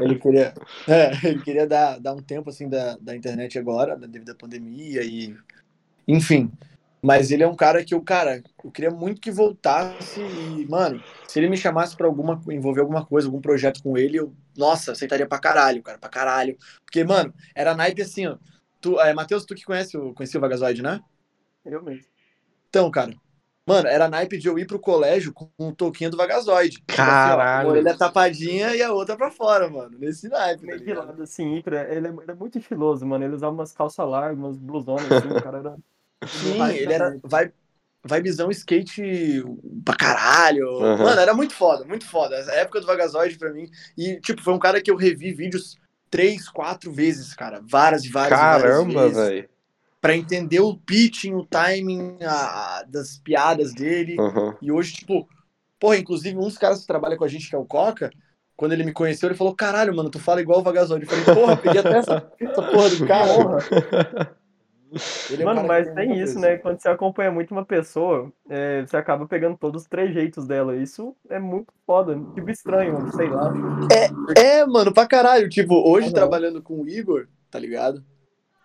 Ele 0.00 0.18
queria, 0.18 0.54
é, 0.88 1.10
ele 1.22 1.42
queria 1.42 1.66
dar, 1.66 2.00
dar 2.00 2.14
um 2.14 2.22
tempo, 2.22 2.48
assim, 2.48 2.68
da, 2.68 2.96
da 3.00 3.14
internet 3.14 3.58
agora, 3.58 3.96
devido 3.96 4.30
à 4.30 4.34
pandemia 4.34 5.02
e... 5.02 5.36
Enfim. 6.08 6.50
Mas 7.06 7.30
ele 7.30 7.44
é 7.44 7.46
um 7.46 7.54
cara 7.54 7.84
que 7.84 7.94
eu, 7.94 8.02
cara, 8.02 8.42
eu 8.64 8.70
queria 8.72 8.90
muito 8.90 9.20
que 9.20 9.30
voltasse 9.30 10.20
e, 10.20 10.66
mano, 10.68 11.00
se 11.28 11.38
ele 11.38 11.48
me 11.48 11.56
chamasse 11.56 11.96
pra 11.96 12.08
alguma, 12.08 12.42
envolver 12.50 12.80
alguma 12.80 13.06
coisa, 13.06 13.28
algum 13.28 13.40
projeto 13.40 13.80
com 13.80 13.96
ele, 13.96 14.18
eu, 14.18 14.34
nossa, 14.56 14.90
aceitaria 14.90 15.24
pra 15.24 15.38
caralho, 15.38 15.84
cara, 15.84 15.98
pra 15.98 16.08
caralho. 16.08 16.58
Porque, 16.84 17.04
mano, 17.04 17.32
era 17.54 17.76
naipe 17.76 18.02
assim, 18.02 18.26
ó. 18.26 18.36
Tu, 18.80 18.98
é, 19.00 19.14
Matheus, 19.14 19.44
tu 19.44 19.54
que 19.54 19.64
conhece, 19.64 19.96
o- 19.96 20.12
conhecia 20.14 20.38
o 20.38 20.40
Vagazoide, 20.40 20.82
né? 20.82 21.00
Eu 21.64 21.80
mesmo. 21.80 22.10
Então, 22.68 22.90
cara, 22.90 23.14
mano, 23.64 23.86
era 23.86 24.08
naipe 24.08 24.36
de 24.36 24.48
eu 24.48 24.58
ir 24.58 24.66
pro 24.66 24.80
colégio 24.80 25.32
com 25.32 25.48
um 25.60 25.72
toquinho 25.72 26.10
do 26.10 26.16
Vagazoide. 26.16 26.78
Tipo 26.78 26.90
assim, 26.90 27.30
ó, 27.30 27.36
Caralho. 27.36 27.68
uma 27.68 27.70
orelha 27.70 27.96
tapadinha 27.96 28.74
e 28.74 28.82
a 28.82 28.92
outra 28.92 29.16
pra 29.16 29.30
fora, 29.30 29.70
mano. 29.70 29.96
Nesse 29.96 30.28
naipe, 30.28 30.62
tá 30.62 30.66
Meio 30.66 30.80
de 30.80 30.92
lado, 30.92 31.22
assim, 31.22 31.62
ele 31.64 31.76
é, 31.76 31.96
ele 31.96 32.08
é 32.08 32.34
muito 32.34 32.58
estiloso, 32.58 33.06
mano. 33.06 33.24
Ele 33.24 33.34
usava 33.34 33.54
umas 33.54 33.72
calças 33.72 34.08
largas, 34.08 34.36
umas 34.36 34.58
blusonas, 34.58 35.12
assim, 35.12 35.28
o 35.28 35.40
cara 35.40 35.58
era. 35.58 35.76
Sim, 36.26 36.58
Vai 36.58 36.76
ele 36.78 36.92
era. 36.92 37.18
Vai 37.22 37.52
vibezão 38.08 38.50
skate 38.52 39.44
pra 39.84 39.96
caralho. 39.96 40.68
Uhum. 40.68 40.98
Mano, 40.98 41.20
era 41.20 41.34
muito 41.34 41.54
foda, 41.54 41.84
muito 41.84 42.06
foda. 42.06 42.36
Essa 42.36 42.52
época 42.52 42.80
do 42.80 42.86
Vagazoide 42.86 43.36
pra 43.36 43.52
mim. 43.52 43.68
E, 43.98 44.20
tipo, 44.20 44.40
foi 44.42 44.54
um 44.54 44.60
cara 44.60 44.80
que 44.80 44.88
eu 44.90 44.96
revi 44.96 45.32
vídeos 45.32 45.76
três, 46.08 46.48
quatro 46.48 46.92
vezes, 46.92 47.34
cara. 47.34 47.60
Várias 47.68 48.04
e 48.04 48.08
várias 48.08 48.38
Caramba, 48.38 48.92
várias 48.94 49.16
vezes. 49.16 49.28
velho. 49.28 49.48
Pra 50.00 50.16
entender 50.16 50.60
o 50.60 50.76
pitching, 50.76 51.34
o 51.34 51.44
timing 51.44 52.18
a- 52.22 52.78
a- 52.78 52.82
das 52.84 53.18
piadas 53.18 53.74
dele. 53.74 54.14
Uhum. 54.20 54.54
E 54.62 54.70
hoje, 54.70 54.92
tipo, 54.92 55.28
porra, 55.80 55.96
inclusive 55.96 56.36
um 56.36 56.42
dos 56.42 56.56
caras 56.58 56.82
que 56.82 56.86
trabalha 56.86 57.16
com 57.16 57.24
a 57.24 57.28
gente, 57.28 57.48
que 57.50 57.56
é 57.56 57.58
o 57.58 57.64
Coca, 57.64 58.10
quando 58.56 58.72
ele 58.72 58.84
me 58.84 58.92
conheceu, 58.92 59.28
ele 59.28 59.36
falou: 59.36 59.52
caralho, 59.52 59.96
mano, 59.96 60.10
tu 60.10 60.20
fala 60.20 60.40
igual 60.40 60.60
o 60.60 60.62
Vagazoide. 60.62 61.06
Eu 61.06 61.10
falei, 61.10 61.24
porra, 61.34 61.56
peguei 61.56 61.80
até 61.80 61.98
essa, 61.98 62.32
essa 62.38 62.62
porra 62.62 62.88
do 62.90 63.04
cara. 63.04 63.34
Porra. 63.34 64.36
Ele 65.30 65.42
é 65.42 65.44
um 65.44 65.48
Mano, 65.48 65.66
mas 65.66 65.92
tem 65.94 66.12
isso, 66.12 66.34
coisa. 66.34 66.40
né? 66.40 66.56
Quando 66.56 66.80
você 66.80 66.88
acompanha 66.88 67.30
muito 67.30 67.50
uma 67.52 67.64
pessoa, 67.64 68.32
é, 68.48 68.82
você 68.86 68.96
acaba 68.96 69.26
pegando 69.26 69.56
todos 69.56 69.82
os 69.82 69.88
trejeitos 69.88 70.46
dela. 70.46 70.76
Isso 70.76 71.14
é 71.28 71.38
muito 71.38 71.72
foda. 71.86 72.18
Tipo 72.34 72.50
estranho, 72.50 73.10
sei 73.12 73.28
lá. 73.28 73.52
É, 74.36 74.64
mano, 74.66 74.92
pra 74.92 75.06
caralho. 75.06 75.48
Tipo, 75.48 75.74
hoje 75.88 76.06
Aham. 76.06 76.14
trabalhando 76.14 76.62
com 76.62 76.80
o 76.80 76.88
Igor, 76.88 77.26
tá 77.50 77.58
ligado? 77.58 78.04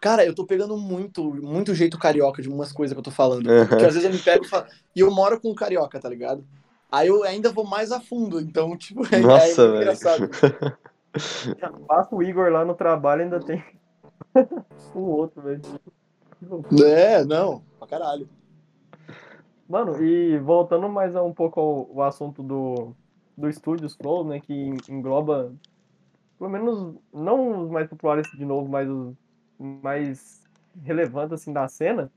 Cara, 0.02 0.26
eu 0.26 0.34
tô 0.34 0.46
pegando 0.46 0.76
muito, 0.78 1.24
muito 1.36 1.76
jeito 1.76 1.98
carioca 2.00 2.42
de 2.42 2.50
umas 2.50 2.72
coisas 2.72 2.94
que 2.94 3.00
eu 3.00 3.04
tô 3.04 3.12
falando. 3.12 3.48
Uhum. 3.48 3.68
Porque 3.68 3.86
às 3.86 3.94
vezes 3.94 4.04
eu 4.04 4.12
me 4.12 4.20
pego 4.20 4.44
e 4.46 4.48
falo. 4.48 4.66
E 4.96 5.00
eu 5.00 5.12
moro 5.12 5.40
com 5.40 5.50
o 5.52 5.56
carioca, 5.56 6.00
tá 6.00 6.10
ligado? 6.10 6.44
Aí 6.92 7.08
eu 7.08 7.24
ainda 7.24 7.52
vou 7.52 7.66
mais 7.66 7.92
a 7.92 8.02
fundo. 8.02 8.40
Então, 8.40 8.76
tipo, 8.78 9.02
é, 9.14 9.20
Nossa, 9.20 9.62
é 9.62 9.66
velho. 9.68 9.76
engraçado. 9.78 10.30
Já 11.60 11.72
passa 11.88 12.16
o 12.16 12.24
Igor 12.24 12.52
lá 12.52 12.66
no 12.66 12.74
trabalho 12.74 13.24
ainda 13.24 13.40
tem 13.40 13.64
o 14.96 15.02
outro, 15.02 15.42
velho. 15.42 15.62
É, 16.83 17.24
não, 17.25 17.63
pra 17.79 17.88
caralho. 17.88 18.27
Mano, 19.67 20.03
e 20.03 20.38
voltando 20.39 20.89
mais 20.89 21.15
a 21.15 21.24
um 21.24 21.33
pouco 21.33 21.60
ao, 21.60 21.91
ao 22.01 22.03
assunto 22.03 22.43
do, 22.43 22.93
do 23.38 23.51
Studios 23.51 23.95
Flow, 23.95 24.25
né? 24.27 24.39
Que 24.41 24.53
en- 24.53 24.77
engloba, 24.89 25.53
pelo 26.39 26.50
menos, 26.50 26.95
não 27.13 27.63
os 27.65 27.71
mais 27.71 27.89
populares 27.89 28.31
de 28.31 28.45
novo, 28.45 28.69
mas 28.69 28.89
os 28.89 29.15
mais 29.60 30.41
relevantes, 30.83 31.33
assim, 31.33 31.53
da 31.53 31.67
cena. 31.67 32.12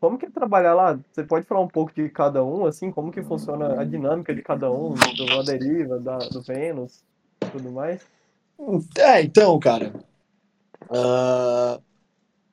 Como 0.00 0.18
que 0.18 0.26
é 0.26 0.30
trabalhar 0.30 0.74
lá? 0.74 1.00
Você 1.12 1.24
pode 1.24 1.46
falar 1.46 1.60
um 1.62 1.68
pouco 1.68 1.92
de 1.94 2.08
cada 2.10 2.44
um, 2.44 2.66
assim? 2.66 2.90
Como 2.92 3.12
que 3.12 3.22
funciona 3.22 3.80
a 3.80 3.84
dinâmica 3.84 4.34
de 4.34 4.42
cada 4.42 4.72
um? 4.72 4.94
Do 4.94 5.26
La 5.26 5.42
Deriva, 5.42 5.98
da, 6.00 6.18
do 6.20 6.42
Vênus, 6.42 7.04
tudo 7.52 7.72
mais? 7.72 8.06
É, 8.98 9.22
então, 9.22 9.58
cara. 9.58 9.92
ah, 10.90 11.80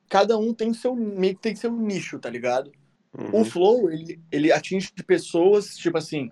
cada 0.08 0.38
um 0.38 0.54
tem 0.54 0.72
seu, 0.72 0.94
meio 0.94 1.34
que 1.34 1.42
tem 1.42 1.54
seu 1.54 1.72
nicho, 1.72 2.18
tá 2.18 2.30
ligado? 2.30 2.72
O 3.12 3.38
Uhum. 3.38 3.44
Flow, 3.44 3.90
ele, 3.90 4.20
ele 4.30 4.52
atinge 4.52 4.90
pessoas, 5.06 5.76
tipo 5.76 5.98
assim, 5.98 6.30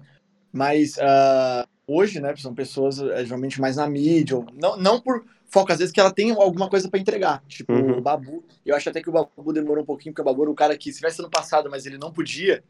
mas 0.52 0.99
ah, 0.99 1.66
hoje, 1.87 2.21
né, 2.21 2.35
são 2.37 2.54
pessoas 2.54 2.99
eh, 2.99 3.25
geralmente 3.25 3.61
mais 3.61 3.76
na 3.76 3.88
mídia, 3.88 4.37
ou 4.37 4.47
não, 4.54 4.76
não 4.76 5.00
por 5.00 5.25
foco, 5.49 5.73
às 5.73 5.78
vezes 5.78 5.92
que 5.92 6.00
ela 6.00 6.11
tem 6.12 6.30
alguma 6.33 6.68
coisa 6.68 6.88
pra 6.88 6.99
entregar, 6.99 7.42
tipo 7.47 7.73
Uhum. 7.73 7.99
o 7.99 8.00
Babu, 8.00 8.45
eu 8.64 8.75
acho 8.75 8.88
até 8.88 9.00
que 9.00 9.09
o 9.09 9.12
Babu 9.12 9.52
demorou 9.52 9.83
um 9.83 9.87
pouquinho, 9.87 10.12
porque 10.12 10.23
o 10.23 10.25
Babu 10.25 10.42
era 10.42 10.50
o 10.50 10.54
cara 10.54 10.76
que, 10.76 10.90
se 10.92 10.99
tivesse 10.99 11.21
ano 11.21 11.30
passado, 11.30 11.71
mas 11.71 11.87
ele 11.87 11.99
não 11.99 12.12
podia, 12.12 12.62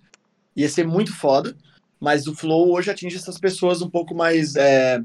ia 0.55 0.69
ser 0.69 0.87
muito 0.87 1.15
foda, 1.15 1.57
mas 1.99 2.27
o 2.27 2.35
Flow 2.35 2.73
hoje 2.73 2.91
atinge 2.91 3.17
essas 3.17 3.39
pessoas 3.39 3.81
um 3.81 3.89
pouco 3.89 4.15
mais 4.15 4.55
é, 4.57 5.03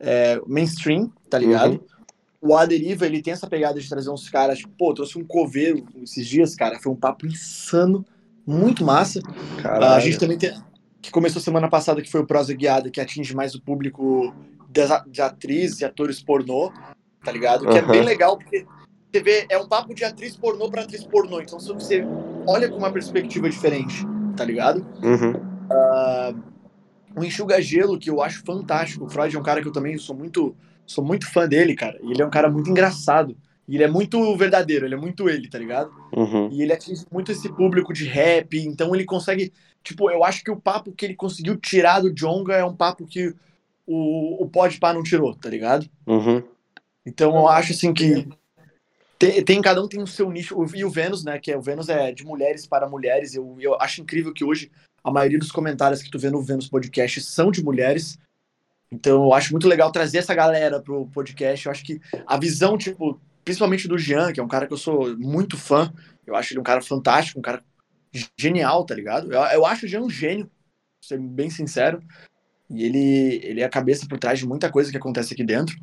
é, 0.00 0.40
mainstream, 0.46 1.12
tá 1.28 1.38
ligado? 1.38 1.72
Uhum. 1.72 1.97
O 2.40 2.56
A 2.56 2.64
Deriva, 2.64 3.04
ele 3.04 3.20
tem 3.20 3.32
essa 3.32 3.48
pegada 3.48 3.80
de 3.80 3.88
trazer 3.88 4.10
uns 4.10 4.28
caras, 4.28 4.58
tipo, 4.58 4.72
pô, 4.78 4.94
trouxe 4.94 5.18
um 5.18 5.24
coveiro 5.24 5.84
esses 6.02 6.26
dias, 6.26 6.54
cara, 6.54 6.78
foi 6.78 6.92
um 6.92 6.96
papo 6.96 7.26
insano, 7.26 8.04
muito 8.46 8.84
massa. 8.84 9.20
Caralho. 9.60 9.84
Ah, 9.84 9.96
a 9.96 10.00
gente 10.00 10.18
também 10.18 10.38
tem, 10.38 10.52
que 11.02 11.10
começou 11.10 11.42
semana 11.42 11.68
passada, 11.68 12.00
que 12.00 12.10
foi 12.10 12.20
o 12.20 12.26
Prosa 12.26 12.54
Guiada, 12.54 12.90
que 12.90 13.00
atinge 13.00 13.34
mais 13.34 13.54
o 13.54 13.62
público 13.62 14.32
das, 14.68 15.02
de 15.10 15.20
atrizes 15.20 15.80
e 15.80 15.84
atores 15.84 16.22
pornô, 16.22 16.72
tá 17.24 17.32
ligado? 17.32 17.66
Que 17.66 17.78
é 17.78 17.80
Aham. 17.80 17.90
bem 17.90 18.02
legal, 18.02 18.38
porque 18.38 18.64
você 19.12 19.22
vê, 19.22 19.46
é 19.48 19.58
um 19.58 19.66
papo 19.66 19.94
de 19.94 20.04
atriz 20.04 20.36
pornô 20.36 20.70
pra 20.70 20.82
atriz 20.82 21.04
pornô, 21.04 21.40
então 21.40 21.58
se 21.58 21.72
você 21.72 22.04
olha 22.46 22.70
com 22.70 22.76
uma 22.76 22.92
perspectiva 22.92 23.50
diferente, 23.50 24.04
tá 24.36 24.44
ligado? 24.44 24.86
Uhum. 25.02 25.48
O 27.16 27.24
Enxuga 27.24 27.60
Gelo, 27.60 27.98
que 27.98 28.10
eu 28.10 28.22
acho 28.22 28.44
fantástico. 28.44 29.04
O 29.04 29.08
Freud 29.08 29.34
é 29.34 29.38
um 29.38 29.42
cara 29.42 29.60
que 29.60 29.66
eu 29.66 29.72
também 29.72 29.98
sou 29.98 30.14
muito, 30.14 30.54
sou 30.88 31.04
muito 31.04 31.30
fã 31.30 31.46
dele, 31.46 31.76
cara. 31.76 31.98
E 32.02 32.10
ele 32.10 32.22
é 32.22 32.26
um 32.26 32.30
cara 32.30 32.50
muito 32.50 32.68
engraçado. 32.70 33.36
E 33.68 33.74
ele 33.76 33.84
é 33.84 33.88
muito 33.88 34.34
verdadeiro, 34.34 34.86
ele 34.86 34.94
é 34.94 34.98
muito 34.98 35.28
ele, 35.28 35.48
tá 35.48 35.58
ligado? 35.58 35.92
Uhum. 36.16 36.48
E 36.50 36.62
ele 36.62 36.72
atinge 36.72 37.04
muito 37.12 37.30
esse 37.30 37.50
público 37.50 37.92
de 37.92 38.06
rap, 38.06 38.58
então 38.58 38.94
ele 38.94 39.04
consegue. 39.04 39.52
Tipo, 39.84 40.10
eu 40.10 40.24
acho 40.24 40.42
que 40.42 40.50
o 40.50 40.58
papo 40.58 40.90
que 40.90 41.04
ele 41.04 41.14
conseguiu 41.14 41.54
tirar 41.56 42.00
do 42.00 42.10
Jonga 42.10 42.56
é 42.56 42.64
um 42.64 42.74
papo 42.74 43.06
que 43.06 43.34
o, 43.86 44.42
o 44.42 44.48
Podpah 44.48 44.94
não 44.94 45.02
tirou, 45.02 45.34
tá 45.34 45.50
ligado? 45.50 45.86
Uhum. 46.06 46.42
Então 47.04 47.36
eu 47.36 47.46
acho 47.46 47.72
assim 47.72 47.92
que. 47.92 48.26
Tem, 49.18 49.42
tem- 49.44 49.60
cada 49.60 49.82
um 49.82 49.88
tem 49.88 50.00
o 50.02 50.06
seu 50.06 50.30
nicho. 50.30 50.56
E 50.74 50.84
o 50.84 50.90
Vênus, 50.90 51.22
né? 51.22 51.38
Que 51.38 51.52
é, 51.52 51.58
o 51.58 51.62
Vênus 51.62 51.90
é 51.90 52.10
de 52.10 52.24
mulheres 52.24 52.66
para 52.66 52.88
mulheres. 52.88 53.34
Eu, 53.34 53.56
eu 53.60 53.74
acho 53.80 54.00
incrível 54.00 54.32
que 54.32 54.44
hoje 54.44 54.70
a 55.04 55.10
maioria 55.10 55.38
dos 55.38 55.52
comentários 55.52 56.02
que 56.02 56.10
tu 56.10 56.18
vê 56.18 56.30
no 56.30 56.40
Vênus 56.40 56.68
Podcast 56.68 57.20
são 57.20 57.50
de 57.50 57.62
mulheres. 57.62 58.18
Então 58.90 59.24
eu 59.24 59.34
acho 59.34 59.52
muito 59.52 59.68
legal 59.68 59.92
trazer 59.92 60.18
essa 60.18 60.34
galera 60.34 60.80
pro 60.80 61.06
podcast. 61.08 61.66
Eu 61.66 61.72
acho 61.72 61.84
que 61.84 62.00
a 62.26 62.38
visão, 62.38 62.78
tipo, 62.78 63.20
principalmente 63.44 63.86
do 63.86 63.98
Jean, 63.98 64.32
que 64.32 64.40
é 64.40 64.42
um 64.42 64.48
cara 64.48 64.66
que 64.66 64.72
eu 64.72 64.78
sou 64.78 65.16
muito 65.16 65.56
fã. 65.56 65.92
Eu 66.26 66.34
acho 66.34 66.52
ele 66.52 66.60
um 66.60 66.64
cara 66.64 66.80
fantástico, 66.82 67.38
um 67.38 67.42
cara 67.42 67.62
genial, 68.38 68.84
tá 68.84 68.94
ligado? 68.94 69.32
Eu, 69.32 69.40
eu 69.40 69.66
acho 69.66 69.86
o 69.86 69.88
Jean 69.88 70.02
um 70.02 70.10
gênio, 70.10 70.50
ser 71.00 71.18
bem 71.18 71.50
sincero. 71.50 72.02
E 72.70 72.84
ele, 72.84 73.40
ele 73.42 73.60
é 73.60 73.64
a 73.64 73.70
cabeça 73.70 74.06
por 74.06 74.18
trás 74.18 74.38
de 74.38 74.46
muita 74.46 74.70
coisa 74.70 74.90
que 74.90 74.96
acontece 74.96 75.32
aqui 75.32 75.44
dentro. 75.44 75.76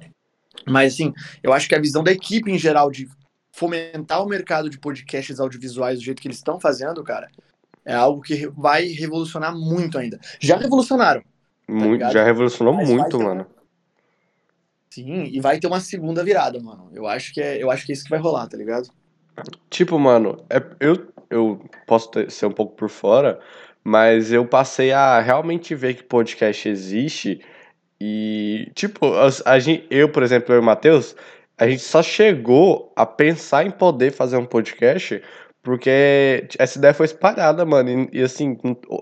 Mas, 0.68 0.94
assim, 0.94 1.14
eu 1.44 1.52
acho 1.52 1.68
que 1.68 1.76
a 1.76 1.82
visão 1.82 2.04
da 2.04 2.12
equipe 2.12 2.52
em 2.52 2.58
geral 2.58 2.92
de 2.92 3.08
fomentar 3.52 4.24
o 4.24 4.28
mercado 4.28 4.70
de 4.70 4.78
podcasts 4.78 5.40
audiovisuais 5.40 6.00
do 6.00 6.06
jeito 6.06 6.22
que 6.22 6.28
eles 6.28 6.38
estão 6.38 6.60
fazendo, 6.60 7.04
cara, 7.04 7.30
é 7.86 7.94
algo 7.94 8.22
que 8.22 8.48
vai 8.48 8.88
revolucionar 8.88 9.56
muito 9.56 9.98
ainda. 9.98 10.20
Já 10.40 10.58
revolucionaram, 10.58 11.24
Muito, 11.68 11.94
ligado? 11.94 12.14
já 12.14 12.24
revolucionou 12.24 12.74
Mas 12.74 12.90
muito, 12.90 13.20
mano. 13.20 13.48
sim, 14.92 15.26
e 15.26 15.40
vai 15.40 15.60
ter 15.60 15.68
uma 15.68 15.80
segunda 15.80 16.24
virada, 16.24 16.60
mano. 16.62 16.90
Eu 16.94 17.06
acho 17.08 17.34
que 17.34 17.42
é, 17.42 17.62
eu 17.62 17.70
acho 17.70 17.86
que 17.86 17.92
é 17.92 17.96
isso 17.96 18.04
que 18.04 18.10
vai 18.10 18.20
rolar, 18.20 18.48
tá 18.48 18.58
ligado? 18.58 18.90
Tipo, 19.70 20.00
mano, 20.00 20.46
é, 20.50 20.58
eu, 20.80 21.08
eu 21.30 21.70
posso 21.86 22.10
ter- 22.12 22.32
ser 22.32 22.46
um 22.46 22.52
pouco 22.52 22.76
por 22.76 22.90
fora, 22.90 23.40
mas 23.84 24.32
eu 24.32 24.48
passei 24.48 24.92
a 24.92 25.20
realmente 25.20 25.76
ver 25.76 25.96
que 25.96 26.04
podcast 26.04 26.68
existe 26.70 27.42
e, 28.00 28.72
tipo, 28.76 29.14
as- 29.16 29.46
a, 29.46 29.60
gente, 29.60 29.88
eu, 29.90 30.12
por 30.12 30.24
exemplo, 30.24 30.54
eu 30.54 30.58
e 30.58 30.62
o 30.62 30.64
Matheus, 30.66 31.16
a 31.58 31.68
gente 31.68 31.82
só 31.84 32.04
chegou 32.04 32.94
a 32.96 33.06
pensar 33.06 33.66
em 33.66 33.72
poder 33.72 34.12
fazer 34.12 34.38
um 34.38 34.46
podcast 34.46 35.22
porque 35.64 36.48
essa 36.60 36.78
ideia 36.78 36.94
foi 36.94 37.06
espalhada, 37.08 37.66
mano, 37.66 37.90
e, 38.14 38.20
e 38.20 38.24
assim, 38.24 38.58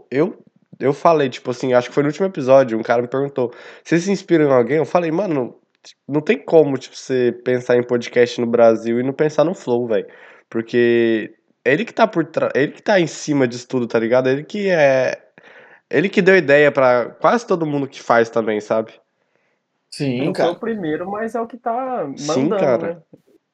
eu, 0.10 0.44
eu 0.80 0.94
falei, 0.94 1.30
tipo 1.30 1.52
assim, 1.52 1.74
acho 1.74 1.90
que 1.90 1.94
foi 1.94 2.04
no 2.04 2.10
último 2.10 2.28
episódio, 2.28 2.78
um 2.78 2.84
cara 2.84 3.02
me 3.02 3.08
perguntou, 3.08 3.54
você 3.84 4.00
se 4.00 4.12
inspira 4.12 4.44
em 4.44 4.52
alguém? 4.52 4.78
Eu 4.78 4.86
falei, 4.86 5.12
mano, 5.12 5.60
não 6.08 6.22
tem 6.22 6.38
como, 6.38 6.78
tipo, 6.78 6.96
você 6.96 7.32
pensar 7.44 7.76
em 7.76 7.84
podcast 7.84 8.40
no 8.40 8.48
Brasil 8.48 9.00
e 9.00 9.04
não 9.04 9.14
pensar 9.14 9.44
no 9.44 9.54
Flow, 9.54 9.88
velho. 9.88 10.08
Porque 10.50 11.34
ele 11.66 11.86
que 11.86 11.94
tá 11.94 12.08
por 12.08 12.26
trás, 12.26 12.52
ele 12.56 12.72
que 12.74 12.82
tá 12.82 13.00
em 13.00 13.08
cima 13.08 13.48
disso 13.48 13.68
tudo, 13.68 13.88
tá 13.88 14.00
ligado? 14.00 14.30
Ele 14.30 14.44
que 14.44 14.70
é. 14.70 15.20
Ele 15.90 16.10
que 16.10 16.22
deu 16.22 16.36
ideia 16.36 16.72
pra 16.72 17.10
quase 17.22 17.46
todo 17.46 17.66
mundo 17.66 17.88
que 17.88 18.02
faz 18.02 18.30
também, 18.30 18.60
sabe? 18.60 18.94
Sim, 19.92 20.26
Não 20.26 20.34
foi 20.34 20.50
o 20.50 20.56
primeiro, 20.60 21.10
mas 21.10 21.36
é 21.36 21.42
o 21.42 21.46
que 21.46 21.58
tá 21.58 22.04
mandando, 22.04 22.18
Sim, 22.18 22.50
cara. 22.50 22.96
né? 22.96 23.02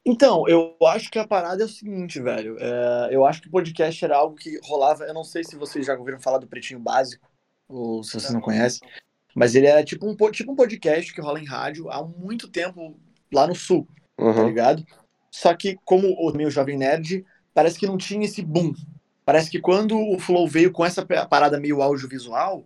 Então, 0.05 0.47
eu 0.47 0.75
acho 0.87 1.11
que 1.11 1.19
a 1.19 1.27
parada 1.27 1.61
é 1.61 1.65
o 1.65 1.69
seguinte, 1.69 2.19
velho. 2.21 2.57
É, 2.59 3.09
eu 3.11 3.25
acho 3.25 3.41
que 3.41 3.47
o 3.47 3.51
podcast 3.51 4.03
era 4.03 4.17
algo 4.17 4.35
que 4.35 4.59
rolava. 4.63 5.03
Eu 5.03 5.13
não 5.13 5.23
sei 5.23 5.43
se 5.43 5.55
vocês 5.55 5.85
já 5.85 5.95
ouviram 5.95 6.19
falar 6.19 6.37
do 6.39 6.47
Pretinho 6.47 6.79
Básico, 6.79 7.29
ou 7.67 8.03
se 8.03 8.13
vocês 8.19 8.33
não 8.33 8.41
conhecem. 8.41 8.87
Mas 9.35 9.53
ele 9.55 9.67
é 9.67 9.83
tipo 9.83 10.07
um, 10.09 10.15
po- 10.15 10.31
tipo 10.31 10.51
um 10.51 10.55
podcast 10.55 11.13
que 11.13 11.21
rola 11.21 11.39
em 11.39 11.45
rádio 11.45 11.89
há 11.91 12.03
muito 12.03 12.47
tempo 12.47 12.99
lá 13.31 13.45
no 13.45 13.53
sul, 13.55 13.87
tá 14.17 14.23
Uhum. 14.23 14.47
ligado? 14.47 14.83
Só 15.29 15.53
que, 15.53 15.77
como 15.85 16.07
o 16.13 16.33
meu 16.35 16.49
Jovem 16.49 16.77
Nerd, 16.77 17.23
parece 17.53 17.77
que 17.77 17.85
não 17.85 17.97
tinha 17.97 18.25
esse 18.25 18.41
boom. 18.41 18.73
Parece 19.23 19.51
que 19.51 19.59
quando 19.59 19.95
o 19.99 20.17
Flow 20.17 20.47
veio 20.47 20.71
com 20.71 20.83
essa 20.83 21.05
parada 21.05 21.59
meio 21.59 21.83
audiovisual, 21.83 22.65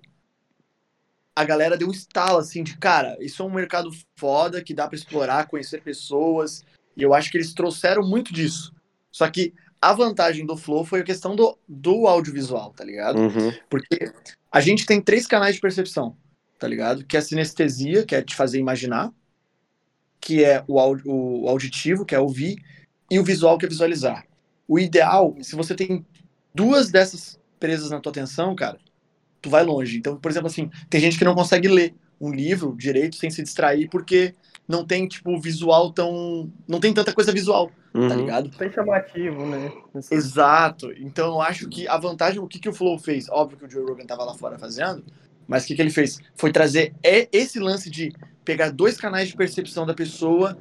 a 1.35 1.43
galera 1.43 1.75
deu 1.75 1.89
um 1.89 1.91
estalo 1.91 2.37
assim 2.37 2.63
de, 2.63 2.77
cara, 2.77 3.17
isso 3.19 3.43
é 3.43 3.45
um 3.45 3.51
mercado 3.53 3.89
foda 4.15 4.63
que 4.63 4.73
dá 4.73 4.87
pra 4.87 4.95
explorar, 4.95 5.47
conhecer 5.47 5.81
pessoas. 5.81 6.63
E 6.95 7.01
eu 7.03 7.13
acho 7.13 7.31
que 7.31 7.37
eles 7.37 7.53
trouxeram 7.53 8.07
muito 8.07 8.33
disso. 8.33 8.73
Só 9.11 9.29
que 9.29 9.53
a 9.81 9.93
vantagem 9.93 10.45
do 10.45 10.55
Flow 10.55 10.85
foi 10.85 11.01
a 11.01 11.03
questão 11.03 11.35
do, 11.35 11.57
do 11.67 12.07
audiovisual, 12.07 12.71
tá 12.71 12.83
ligado? 12.83 13.19
Uhum. 13.19 13.51
Porque 13.69 14.11
a 14.51 14.61
gente 14.61 14.85
tem 14.85 15.01
três 15.01 15.27
canais 15.27 15.55
de 15.55 15.61
percepção, 15.61 16.15
tá 16.57 16.67
ligado? 16.67 17.03
Que 17.05 17.17
é 17.17 17.19
a 17.19 17.23
sinestesia, 17.23 18.05
que 18.05 18.15
é 18.15 18.21
te 18.21 18.35
fazer 18.35 18.59
imaginar, 18.59 19.11
que 20.21 20.43
é 20.43 20.63
o, 20.67 20.79
o 21.05 21.49
auditivo, 21.49 22.05
que 22.05 22.15
é 22.15 22.19
ouvir, 22.19 22.63
e 23.11 23.19
o 23.19 23.23
visual, 23.23 23.57
que 23.57 23.65
é 23.65 23.69
visualizar. 23.69 24.25
O 24.67 24.79
ideal, 24.79 25.35
se 25.41 25.55
você 25.55 25.75
tem 25.75 26.05
duas 26.55 26.89
dessas 26.89 27.37
presas 27.59 27.91
na 27.91 27.99
tua 27.99 28.11
atenção, 28.11 28.55
cara, 28.55 28.77
tu 29.41 29.49
vai 29.49 29.63
longe. 29.63 29.97
Então, 29.97 30.17
por 30.17 30.31
exemplo, 30.31 30.47
assim, 30.47 30.71
tem 30.89 31.01
gente 31.01 31.17
que 31.17 31.25
não 31.25 31.35
consegue 31.35 31.67
ler 31.67 31.93
um 32.19 32.31
livro 32.31 32.73
direito 32.77 33.17
sem 33.17 33.29
se 33.29 33.43
distrair 33.43 33.89
porque 33.89 34.33
não 34.67 34.85
tem, 34.85 35.07
tipo, 35.07 35.39
visual 35.39 35.91
tão. 35.91 36.51
Não 36.67 36.79
tem 36.79 36.93
tanta 36.93 37.13
coisa 37.13 37.31
visual, 37.31 37.69
tá 37.91 37.99
Uhum. 37.99 38.15
ligado? 38.15 38.49
Bem 38.57 38.71
chamativo, 38.71 39.45
né? 39.45 39.71
Esse- 39.95 40.13
Exato. 40.15 40.91
Então 40.97 41.33
eu 41.33 41.41
acho 41.41 41.67
que 41.69 41.87
a 41.87 41.97
vantagem, 41.97 42.39
o 42.39 42.47
que, 42.47 42.59
que 42.59 42.69
o 42.69 42.73
Flow 42.73 42.97
fez? 42.97 43.27
Óbvio 43.29 43.57
que 43.57 43.65
o 43.65 43.69
Joe 43.69 43.83
Rogan 43.85 44.05
tava 44.05 44.23
lá 44.23 44.33
fora 44.33 44.57
fazendo, 44.57 45.03
mas 45.47 45.63
o 45.63 45.67
que, 45.67 45.75
que 45.75 45.81
ele 45.81 45.89
fez? 45.89 46.19
Foi 46.35 46.51
trazer 46.51 46.93
é 47.03 47.27
esse 47.31 47.59
lance 47.59 47.89
de 47.89 48.11
pegar 48.45 48.71
dois 48.71 48.97
canais 48.97 49.29
de 49.29 49.35
percepção 49.35 49.85
da 49.85 49.93
pessoa 49.93 50.57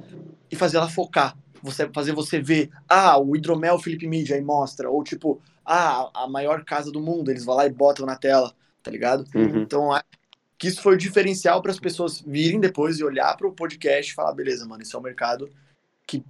e 0.50 0.56
fazer 0.56 0.76
ela 0.76 0.88
focar. 0.88 1.36
Você, 1.62 1.88
fazer 1.94 2.12
você 2.12 2.40
ver, 2.40 2.70
ah, 2.88 3.16
o 3.18 3.36
hidromel 3.36 3.78
Felipe 3.78 4.06
Mídia 4.08 4.34
aí 4.34 4.42
mostra, 4.42 4.90
ou 4.90 5.02
tipo, 5.04 5.40
ah, 5.64 6.10
a 6.12 6.26
maior 6.28 6.64
casa 6.64 6.90
do 6.90 7.00
mundo, 7.00 7.30
eles 7.30 7.44
vão 7.44 7.54
lá 7.54 7.64
e 7.66 7.70
botam 7.70 8.04
na 8.04 8.16
tela, 8.16 8.52
tá 8.82 8.90
ligado? 8.90 9.24
Uhum. 9.32 9.62
Então, 9.62 9.84
eu 9.84 9.92
acho 9.92 10.04
que 10.62 10.68
isso 10.68 10.80
foi 10.80 10.94
o 10.94 10.98
diferencial 10.98 11.60
para 11.60 11.72
as 11.72 11.80
pessoas 11.80 12.20
virem 12.24 12.60
depois 12.60 12.96
e 12.96 13.02
olhar 13.02 13.36
para 13.36 13.48
o 13.48 13.52
podcast 13.52 14.12
e 14.12 14.14
falar, 14.14 14.32
beleza, 14.32 14.64
mano, 14.64 14.80
isso 14.80 14.96
é 14.96 15.00
um 15.00 15.02
mercado 15.02 15.50
que 16.06 16.24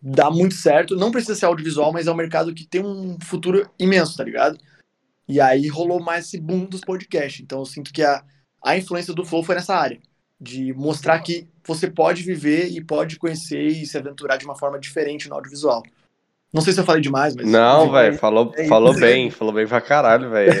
dá 0.00 0.30
muito 0.30 0.54
certo. 0.54 0.96
Não 0.96 1.10
precisa 1.10 1.34
ser 1.34 1.44
audiovisual, 1.44 1.92
mas 1.92 2.06
é 2.06 2.10
um 2.10 2.16
mercado 2.16 2.54
que 2.54 2.66
tem 2.66 2.82
um 2.82 3.18
futuro 3.22 3.68
imenso, 3.78 4.16
tá 4.16 4.24
ligado? 4.24 4.58
E 5.28 5.38
aí 5.38 5.68
rolou 5.68 6.00
mais 6.00 6.24
esse 6.24 6.40
boom 6.40 6.64
dos 6.64 6.80
podcasts. 6.80 7.42
Então, 7.42 7.58
eu 7.58 7.66
sinto 7.66 7.92
que 7.92 8.02
a, 8.02 8.24
a 8.64 8.74
influência 8.74 9.12
do 9.12 9.22
Flow 9.22 9.44
foi 9.44 9.56
nessa 9.56 9.76
área. 9.76 10.00
De 10.40 10.72
mostrar 10.72 11.18
que 11.18 11.46
você 11.62 11.90
pode 11.90 12.22
viver 12.22 12.68
e 12.68 12.82
pode 12.82 13.18
conhecer 13.18 13.66
e 13.66 13.84
se 13.84 13.98
aventurar 13.98 14.38
de 14.38 14.46
uma 14.46 14.56
forma 14.56 14.78
diferente 14.78 15.28
no 15.28 15.34
audiovisual. 15.34 15.82
Não 16.50 16.62
sei 16.62 16.72
se 16.72 16.80
eu 16.80 16.84
falei 16.86 17.02
demais, 17.02 17.36
mas. 17.36 17.46
Não, 17.46 17.92
velho, 17.92 18.16
falou, 18.16 18.50
é 18.56 18.60
isso. 18.60 18.68
falou 18.70 18.98
bem, 18.98 19.30
falou 19.30 19.52
bem 19.52 19.66
pra 19.66 19.82
caralho, 19.82 20.30
velho. 20.30 20.54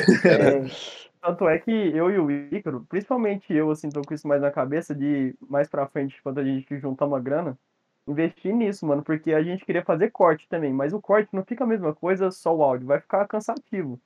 Tanto 1.20 1.48
é 1.48 1.58
que 1.58 1.70
eu 1.70 2.10
e 2.10 2.18
o 2.18 2.30
Ícaro, 2.30 2.84
principalmente 2.88 3.52
eu, 3.52 3.70
assim, 3.70 3.90
tô 3.90 4.02
com 4.02 4.14
isso 4.14 4.26
mais 4.28 4.40
na 4.40 4.50
cabeça 4.52 4.94
de 4.94 5.34
mais 5.48 5.68
pra 5.68 5.86
frente, 5.86 6.22
quando 6.22 6.38
a 6.38 6.44
gente 6.44 6.78
juntar 6.78 7.06
uma 7.06 7.20
grana, 7.20 7.58
investir 8.06 8.54
nisso, 8.54 8.86
mano, 8.86 9.02
porque 9.02 9.32
a 9.32 9.42
gente 9.42 9.64
queria 9.64 9.84
fazer 9.84 10.10
corte 10.10 10.48
também, 10.48 10.72
mas 10.72 10.92
o 10.92 11.00
corte 11.00 11.28
não 11.34 11.44
fica 11.44 11.64
a 11.64 11.66
mesma 11.66 11.92
coisa 11.94 12.30
só 12.30 12.54
o 12.54 12.62
áudio, 12.62 12.86
vai 12.86 13.00
ficar 13.00 13.26
cansativo. 13.26 14.00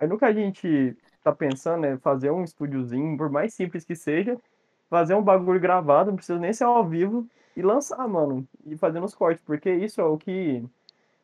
Aí 0.00 0.08
que 0.18 0.24
a 0.26 0.32
gente 0.34 0.96
tá 1.24 1.32
pensando 1.34 1.86
é 1.86 1.98
fazer 1.98 2.30
um 2.32 2.44
estúdiozinho, 2.44 3.16
por 3.18 3.30
mais 3.30 3.54
simples 3.54 3.84
que 3.84 3.96
seja, 3.96 4.38
fazer 4.90 5.14
um 5.14 5.22
bagulho 5.22 5.60
gravado, 5.60 6.10
não 6.10 6.16
precisa 6.16 6.38
nem 6.40 6.52
ser 6.52 6.64
ao 6.64 6.86
vivo, 6.88 7.26
e 7.56 7.62
lançar, 7.62 8.06
mano, 8.08 8.46
e 8.66 8.76
fazendo 8.78 9.04
os 9.06 9.14
cortes, 9.14 9.42
porque 9.44 9.72
isso 9.72 10.00
é 10.00 10.04
o 10.04 10.18
que 10.18 10.64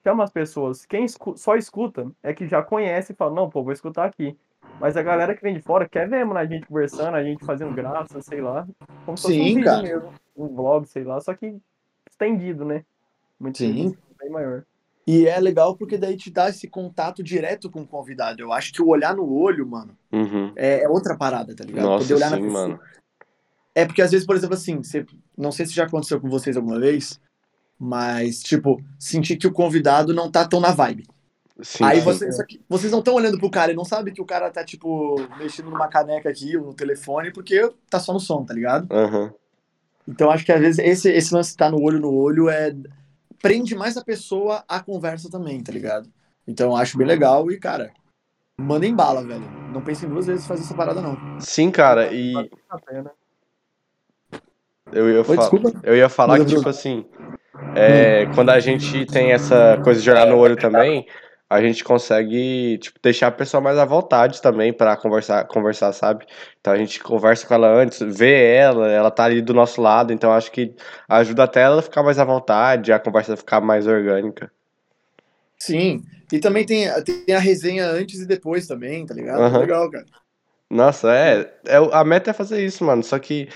chama 0.02 0.24
as 0.24 0.30
pessoas. 0.30 0.84
Quem 0.86 1.04
escu- 1.04 1.36
só 1.36 1.56
escuta 1.56 2.10
é 2.22 2.32
que 2.34 2.46
já 2.48 2.62
conhece 2.62 3.12
e 3.12 3.16
fala, 3.16 3.34
não, 3.34 3.48
pô, 3.50 3.62
vou 3.62 3.72
escutar 3.72 4.04
aqui. 4.06 4.36
Mas 4.78 4.96
a 4.96 5.02
galera 5.02 5.34
que 5.34 5.42
vem 5.42 5.54
de 5.54 5.60
fora 5.60 5.88
quer 5.88 6.08
ver, 6.08 6.24
mano, 6.24 6.40
a 6.40 6.46
gente 6.46 6.66
conversando, 6.66 7.14
a 7.14 7.22
gente 7.22 7.44
fazendo 7.44 7.72
graça, 7.72 8.20
sei 8.20 8.40
lá. 8.40 8.66
Como 9.04 9.16
se 9.16 9.22
fosse 9.22 9.40
um 9.40 9.44
Sim, 9.44 9.54
vídeo 9.54 9.64
cara. 9.64 9.82
mesmo, 9.82 10.12
um 10.36 10.48
vlog, 10.48 10.86
sei 10.86 11.04
lá, 11.04 11.20
só 11.20 11.34
que 11.34 11.56
estendido, 12.10 12.64
né? 12.64 12.84
Muito 13.38 13.58
Sim. 13.58 13.96
bem 14.18 14.30
maior. 14.30 14.64
E 15.06 15.26
é 15.26 15.38
legal 15.40 15.76
porque 15.76 15.98
daí 15.98 16.16
te 16.16 16.30
dá 16.30 16.48
esse 16.48 16.68
contato 16.68 17.22
direto 17.22 17.70
com 17.70 17.82
o 17.82 17.86
convidado. 17.86 18.40
Eu 18.40 18.52
acho 18.52 18.72
que 18.72 18.80
o 18.80 18.88
olhar 18.88 19.14
no 19.16 19.28
olho, 19.32 19.66
mano, 19.66 19.96
Uhum. 20.12 20.52
é, 20.54 20.84
é 20.84 20.88
outra 20.88 21.16
parada, 21.16 21.54
tá 21.56 21.64
ligado? 21.64 21.86
Nossa, 21.86 22.04
Poder 22.04 22.14
olhar 22.14 22.30
sim, 22.30 22.46
na 22.46 22.52
mano. 22.52 22.80
É 23.74 23.84
porque 23.84 24.02
às 24.02 24.10
vezes, 24.10 24.26
por 24.26 24.36
exemplo, 24.36 24.54
assim, 24.54 24.76
você, 24.76 25.04
não 25.36 25.50
sei 25.50 25.66
se 25.66 25.72
já 25.72 25.84
aconteceu 25.84 26.20
com 26.20 26.28
vocês 26.28 26.56
alguma 26.56 26.78
vez, 26.78 27.20
mas, 27.78 28.40
tipo, 28.42 28.80
sentir 28.98 29.36
que 29.36 29.46
o 29.46 29.52
convidado 29.52 30.14
não 30.14 30.30
tá 30.30 30.46
tão 30.46 30.60
na 30.60 30.70
vibe. 30.70 31.04
Sim, 31.62 31.84
Aí 31.84 31.98
sim. 31.98 32.04
você, 32.04 32.32
só 32.32 32.44
que 32.44 32.60
vocês 32.68 32.90
não 32.90 32.98
estão 32.98 33.14
olhando 33.14 33.38
pro 33.38 33.50
cara 33.50 33.72
e 33.72 33.74
não 33.76 33.84
sabem 33.84 34.12
que 34.12 34.20
o 34.20 34.26
cara 34.26 34.50
tá, 34.50 34.64
tipo, 34.64 35.16
mexendo 35.38 35.70
numa 35.70 35.88
caneca 35.88 36.28
aqui 36.28 36.56
ou 36.56 36.66
no 36.66 36.74
telefone 36.74 37.32
porque 37.32 37.70
tá 37.88 38.00
só 38.00 38.12
no 38.12 38.20
som, 38.20 38.44
tá 38.44 38.52
ligado? 38.52 38.92
Aham. 38.92 39.32
Então 40.08 40.30
acho 40.30 40.44
que 40.44 40.52
às 40.52 40.60
vezes 40.60 40.78
esse, 40.80 41.08
esse 41.10 41.32
lance 41.32 41.56
tá 41.56 41.70
no 41.70 41.80
olho 41.80 42.00
no 42.00 42.12
olho 42.12 42.48
é. 42.48 42.74
prende 43.40 43.74
mais 43.74 43.96
a 43.96 44.04
pessoa 44.04 44.64
à 44.68 44.80
conversa 44.80 45.30
também, 45.30 45.62
tá 45.62 45.72
ligado? 45.72 46.08
Então 46.46 46.70
eu 46.70 46.76
acho 46.76 46.98
bem 46.98 47.06
legal 47.06 47.50
e, 47.50 47.58
cara, 47.58 47.92
mandem 48.60 48.94
bala, 48.94 49.22
velho. 49.22 49.44
Não 49.72 49.80
pensem 49.80 50.08
duas 50.08 50.26
vezes 50.26 50.44
em 50.44 50.48
fazer 50.48 50.62
essa 50.62 50.74
parada, 50.74 51.00
não. 51.00 51.16
Sim, 51.40 51.70
cara, 51.70 52.12
e 52.12 52.50
eu 54.92 55.08
ia, 55.10 55.18
Oi, 55.18 55.24
fa- 55.24 55.36
desculpa. 55.36 55.72
eu 55.84 55.96
ia 55.96 56.08
falar 56.08 56.38
Manda, 56.38 56.44
que, 56.50 56.56
tipo 56.56 56.68
assim, 56.68 57.04
é, 57.74 58.26
quando 58.34 58.50
a 58.50 58.60
gente 58.60 59.06
tem 59.06 59.32
essa 59.32 59.80
coisa 59.82 60.02
de 60.02 60.10
olhar 60.10 60.26
no 60.26 60.36
olho 60.36 60.56
também, 60.56 61.06
a 61.52 61.60
gente 61.62 61.84
consegue, 61.84 62.78
tipo, 62.78 62.98
deixar 63.02 63.28
a 63.28 63.32
pessoa 63.32 63.60
mais 63.60 63.76
à 63.78 63.84
vontade 63.84 64.40
também 64.40 64.72
pra 64.72 64.96
conversar, 64.96 65.44
conversar, 65.46 65.92
sabe? 65.92 66.26
Então 66.60 66.72
a 66.72 66.76
gente 66.76 67.00
conversa 67.00 67.46
com 67.46 67.54
ela 67.54 67.68
antes, 67.68 68.00
vê 68.00 68.54
ela, 68.54 68.88
ela 68.90 69.10
tá 69.10 69.24
ali 69.24 69.42
do 69.42 69.52
nosso 69.54 69.80
lado, 69.80 70.12
então 70.12 70.32
acho 70.32 70.50
que 70.50 70.74
ajuda 71.08 71.44
até 71.44 71.60
ela 71.62 71.80
a 71.80 71.82
ficar 71.82 72.02
mais 72.02 72.18
à 72.18 72.24
vontade, 72.24 72.92
a 72.92 72.98
conversa 72.98 73.36
ficar 73.36 73.60
mais 73.60 73.86
orgânica. 73.86 74.50
Sim. 75.58 76.02
E 76.32 76.38
também 76.38 76.64
tem, 76.64 76.88
tem 77.04 77.34
a 77.34 77.38
resenha 77.38 77.86
antes 77.86 78.20
e 78.20 78.26
depois 78.26 78.66
também, 78.66 79.04
tá 79.04 79.14
ligado? 79.14 79.42
Aham. 79.42 79.58
Legal, 79.58 79.90
cara. 79.90 80.06
Nossa, 80.70 81.14
é, 81.14 81.52
é. 81.66 81.76
A 81.92 82.02
meta 82.02 82.30
é 82.30 82.34
fazer 82.34 82.64
isso, 82.64 82.82
mano. 82.84 83.02
Só 83.02 83.18
que, 83.18 83.48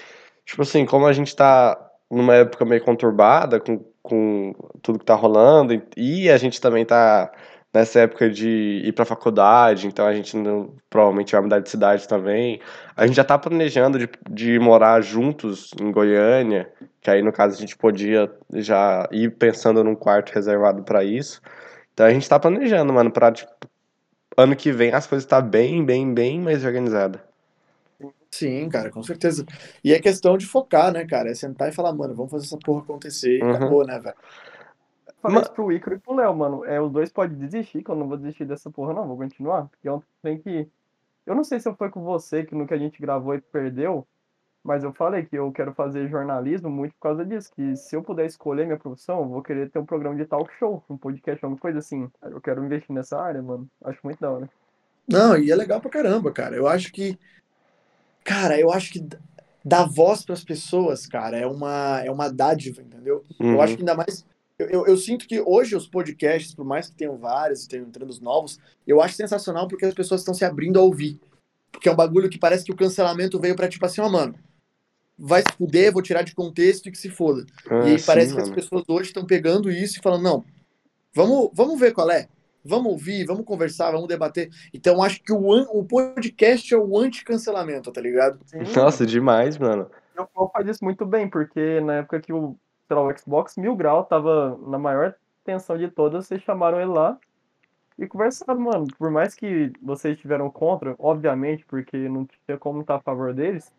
tipo 0.45 0.61
assim, 0.63 0.85
como 0.85 1.07
a 1.07 1.13
gente 1.15 1.35
tá 1.35 1.81
numa 2.11 2.35
época 2.35 2.65
meio 2.65 2.85
conturbada 2.85 3.59
com, 3.59 3.83
com 4.03 4.55
tudo 4.83 4.99
que 4.99 5.05
tá 5.05 5.15
rolando, 5.15 5.73
e- 5.75 5.83
e 5.97 6.31
a 6.31 6.37
gente 6.37 6.61
também 6.61 6.85
tá 6.85 7.33
nessa 7.77 8.01
época 8.01 8.31
de 8.31 8.81
ir 8.85 8.93
pra 8.93 9.05
faculdade, 9.05 9.87
então 9.87 10.07
a 10.07 10.15
gente 10.15 10.35
não, 10.35 10.75
provavelmente 10.89 11.33
vai 11.33 11.43
mudar 11.43 11.61
de 11.61 11.69
cidade 11.69 12.09
também. 12.09 12.59
A 12.97 13.07
gente 13.07 13.17
já 13.17 13.25
tá 13.25 13.39
planejando 13.39 13.99
de, 13.99 14.09
de 14.31 14.59
morar 14.59 15.03
juntos 15.03 15.71
em 15.79 15.93
Goiânia, 15.93 16.73
que 17.03 17.11
aí 17.11 17.23
no 17.23 17.33
caso 17.33 17.55
a 17.55 17.61
gente 17.61 17.77
podia 17.77 18.33
já 18.55 19.07
ir 19.13 19.31
pensando 19.33 19.85
num 19.85 19.95
quarto 19.95 20.33
reservado 20.33 20.83
pra 20.85 21.05
isso. 21.05 21.43
Então 21.93 22.07
a 22.07 22.11
gente 22.11 22.29
tá 22.29 22.39
planejando, 22.39 22.93
mano, 22.95 23.11
pra, 23.11 23.31
tipo, 23.31 23.53
ano 24.37 24.57
que 24.57 24.73
vem 24.73 24.93
as 24.93 25.07
coisas 25.07 25.27
tá 25.27 25.41
bem, 25.41 25.85
bem, 25.85 26.13
bem 26.15 26.41
mais 26.41 26.65
organizada. 26.65 27.23
Sim, 28.31 28.69
cara, 28.69 28.91
com 28.91 29.03
certeza. 29.03 29.47
E 29.83 29.95
é 29.95 30.01
questão 30.01 30.37
de 30.37 30.47
focar, 30.47 30.93
né, 30.93 31.07
cara? 31.07 31.31
É 31.31 31.35
sentar 31.35 31.69
e 31.69 31.73
falar, 31.73 31.93
mano, 31.93 32.15
vamos 32.15 32.31
fazer 32.31 32.45
essa 32.45 32.59
porra 32.59 32.83
acontecer 32.83 33.43
Uhum. 33.43 33.55
acabou, 33.55 33.87
né, 33.87 33.99
velho? 33.99 34.17
Falei 35.27 35.35
Ma- 35.37 35.43
isso 35.43 35.53
pro 35.53 35.73
Ícaro 35.73 35.97
e 35.97 35.99
pro 35.99 36.15
Léo, 36.15 36.35
mano. 36.37 36.65
É, 36.65 36.81
os 36.81 36.91
dois 36.91 37.11
podem 37.13 37.37
desistir, 37.37 37.83
que 37.83 37.91
eu 37.91 37.95
não 37.97 38.09
vou 38.09 38.17
desistir 38.17 38.45
dessa 38.45 38.71
porra, 38.71 38.93
não. 38.95 39.07
Vou 39.07 39.17
continuar. 39.17 39.67
Porque 39.69 39.89
ontem 39.89 40.07
tem 40.23 40.39
que. 40.39 40.69
Eu 41.27 41.35
não 41.35 41.45
sei 41.45 41.59
se 41.61 41.73
foi 41.75 41.91
com 41.91 42.03
você 42.03 42.45
que 42.45 42.55
no 42.55 42.67
que 42.67 42.75
a 42.75 42.79
gente 42.79 43.01
gravou 43.01 43.35
e 43.35 43.41
perdeu, 43.41 44.07
mas 44.63 44.85
eu 44.85 44.93
falei 44.93 45.25
que 45.25 45.37
eu 45.37 45.51
quero 45.53 45.73
fazer 45.75 46.09
jornalismo 46.09 46.71
muito 46.71 46.93
por 46.95 47.01
causa 47.01 47.25
disso. 47.25 47.51
Que 47.55 47.77
se 47.77 47.95
eu 47.97 48.03
puder 48.03 48.27
escolher 48.27 48.65
minha 48.67 48.79
profissão, 48.79 49.21
eu 49.23 49.29
vou 49.29 49.43
querer 49.43 49.69
ter 49.71 49.79
um 49.79 49.85
programa 49.87 50.17
de 50.17 50.25
talk 50.25 50.53
show, 50.59 50.83
um 50.89 50.97
podcast, 50.97 51.45
alguma 51.45 51.61
coisa 51.61 51.79
assim. 51.81 52.09
Eu 52.23 52.41
quero 52.41 52.65
investir 52.65 52.95
nessa 52.95 53.21
área, 53.21 53.43
mano. 53.43 53.69
Acho 53.85 53.99
muito 54.05 54.21
da 54.21 54.31
hora. 54.31 54.49
Não, 55.09 55.37
e 55.37 55.51
é 55.51 55.55
legal 55.57 55.81
pra 55.81 55.91
caramba, 55.91 56.31
cara. 56.33 56.55
Eu 56.57 56.67
acho 56.69 56.93
que. 56.93 57.19
Cara, 58.25 58.59
eu 58.59 58.73
acho 58.73 58.93
que 58.93 59.07
dar 59.65 59.85
voz 59.89 60.25
pras 60.25 60.45
pessoas, 60.45 61.07
cara, 61.07 61.37
é 61.37 61.47
uma, 61.47 62.01
é 62.05 62.11
uma 62.11 62.29
dádiva, 62.33 62.83
entendeu? 62.83 63.25
Eu 63.39 63.47
Uhum. 63.47 63.61
acho 63.61 63.75
que 63.77 63.83
ainda 63.83 63.95
mais. 63.95 64.25
Eu, 64.59 64.69
eu, 64.69 64.87
eu 64.87 64.97
sinto 64.97 65.27
que 65.27 65.41
hoje 65.41 65.77
os 65.77 65.87
podcasts, 65.87 66.55
por 66.55 66.65
mais 66.65 66.89
que 66.89 66.97
tenham 66.97 67.17
vários 67.17 67.65
e 67.65 67.69
tenham 67.69 67.87
entrando 67.87 68.09
os 68.09 68.21
novos, 68.21 68.59
eu 68.87 69.03
acho 69.03 69.15
sensacional 69.15 69.69
porque 69.69 69.85
as 69.85 69.95
pessoas 69.95 70.23
estão 70.23 70.33
se 70.33 70.45
abrindo 70.45 70.79
a 70.79 70.83
ouvir. 70.83 71.21
Porque 71.71 71.89
é 71.89 71.93
um 71.93 71.97
bagulho 71.97 72.31
que 72.31 72.39
parece 72.39 72.65
que 72.65 72.73
o 72.73 72.77
cancelamento 72.77 73.39
veio 73.39 73.55
pra 73.55 73.69
tipo 73.69 73.85
assim, 73.85 74.01
ó, 74.01 74.09
mano, 74.09 74.35
vai 75.19 75.43
se 75.43 75.57
fuder, 75.57 75.93
vou 75.93 76.03
tirar 76.03 76.23
de 76.23 76.35
contexto 76.35 76.89
e 76.89 76.91
que 76.91 76.97
se 76.97 77.11
foda. 77.11 77.45
Ah, 77.71 77.87
e 77.87 77.93
aí 77.93 77.99
sim, 77.99 78.07
parece 78.07 78.35
que 78.35 78.41
as 78.41 78.49
mano. 78.49 78.61
pessoas 78.61 78.85
hoje 78.89 79.09
estão 79.09 79.27
pegando 79.27 79.71
isso 79.71 79.99
e 79.99 80.03
falando, 80.03 80.23
não, 80.23 80.45
vamos, 81.15 81.51
vamos 81.53 81.79
ver 81.79 81.93
qual 81.93 82.11
é. 82.11 82.27
Vamos 82.65 82.91
ouvir, 82.93 83.25
vamos 83.25 83.45
conversar, 83.45 83.93
vamos 83.93 84.09
debater. 84.09 84.51
Então, 84.75 85.01
acho 85.01 85.23
que 85.23 85.33
o, 85.33 85.39
o 85.39 85.85
podcast 85.85 86.75
é 86.75 86.77
o 86.77 86.99
anti-cancelamento, 86.99 87.93
tá 87.93 88.01
ligado? 88.01 88.41
Sim, 88.45 88.59
Nossa, 88.75 89.07
demais, 89.07 89.57
mano. 89.57 89.89
E 90.17 90.21
o 90.21 90.27
Flow 90.27 90.51
faz 90.53 90.67
isso 90.67 90.85
muito 90.85 91.07
bem, 91.07 91.31
porque 91.31 91.81
na 91.81 91.99
época 91.99 92.21
que 92.21 92.33
o, 92.33 92.57
sei 92.87 92.97
lá, 92.97 93.03
o 93.03 93.19
Xbox 93.19 93.57
Mil 93.57 93.75
Grau 93.77 94.05
tava 94.05 94.59
na 94.67 94.79
maior 94.79 95.15
tensão 95.45 95.77
de 95.79 95.89
todas, 95.89 96.27
vocês 96.27 96.43
chamaram 96.43 96.81
ele 96.81 96.91
lá 96.91 97.19
e 97.99 98.07
conversaram, 98.07 98.59
mano. 98.61 98.87
Por 98.99 99.11
mais 99.11 99.35
que 99.35 99.73
vocês 99.83 100.19
tiveram 100.19 100.51
contra, 100.51 100.95
obviamente, 100.99 101.65
porque 101.67 101.97
não 102.09 102.27
tinha 102.47 102.59
como 102.59 102.81
estar 102.81 102.97
a 102.97 103.01
favor 103.01 103.33
deles, 103.33 103.73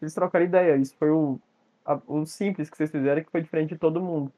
eles 0.00 0.14
trocaram 0.14 0.44
ideia. 0.44 0.76
Isso 0.76 0.94
foi 0.98 1.10
o, 1.10 1.38
a- 1.84 2.00
o 2.06 2.24
simples 2.26 2.68
que 2.70 2.76
vocês 2.76 2.90
fizeram, 2.90 3.22
que 3.22 3.30
foi 3.30 3.42
diferente 3.42 3.70
de 3.74 3.78
todo 3.80 4.00
mundo. 4.02 4.30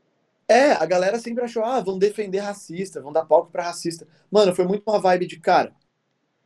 É, 0.48 0.72
a 0.72 0.86
galera 0.86 1.18
sempre 1.18 1.42
achou, 1.42 1.64
ah, 1.64 1.80
vão 1.80 1.98
defender 1.98 2.38
racista, 2.38 3.00
vão 3.02 3.12
dar 3.12 3.24
palco 3.26 3.50
pra 3.50 3.64
racista. 3.64 4.06
Mano, 4.30 4.54
foi 4.54 4.64
muito 4.64 4.84
uma 4.88 5.00
vibe 5.00 5.26
de, 5.26 5.40
cara, 5.40 5.72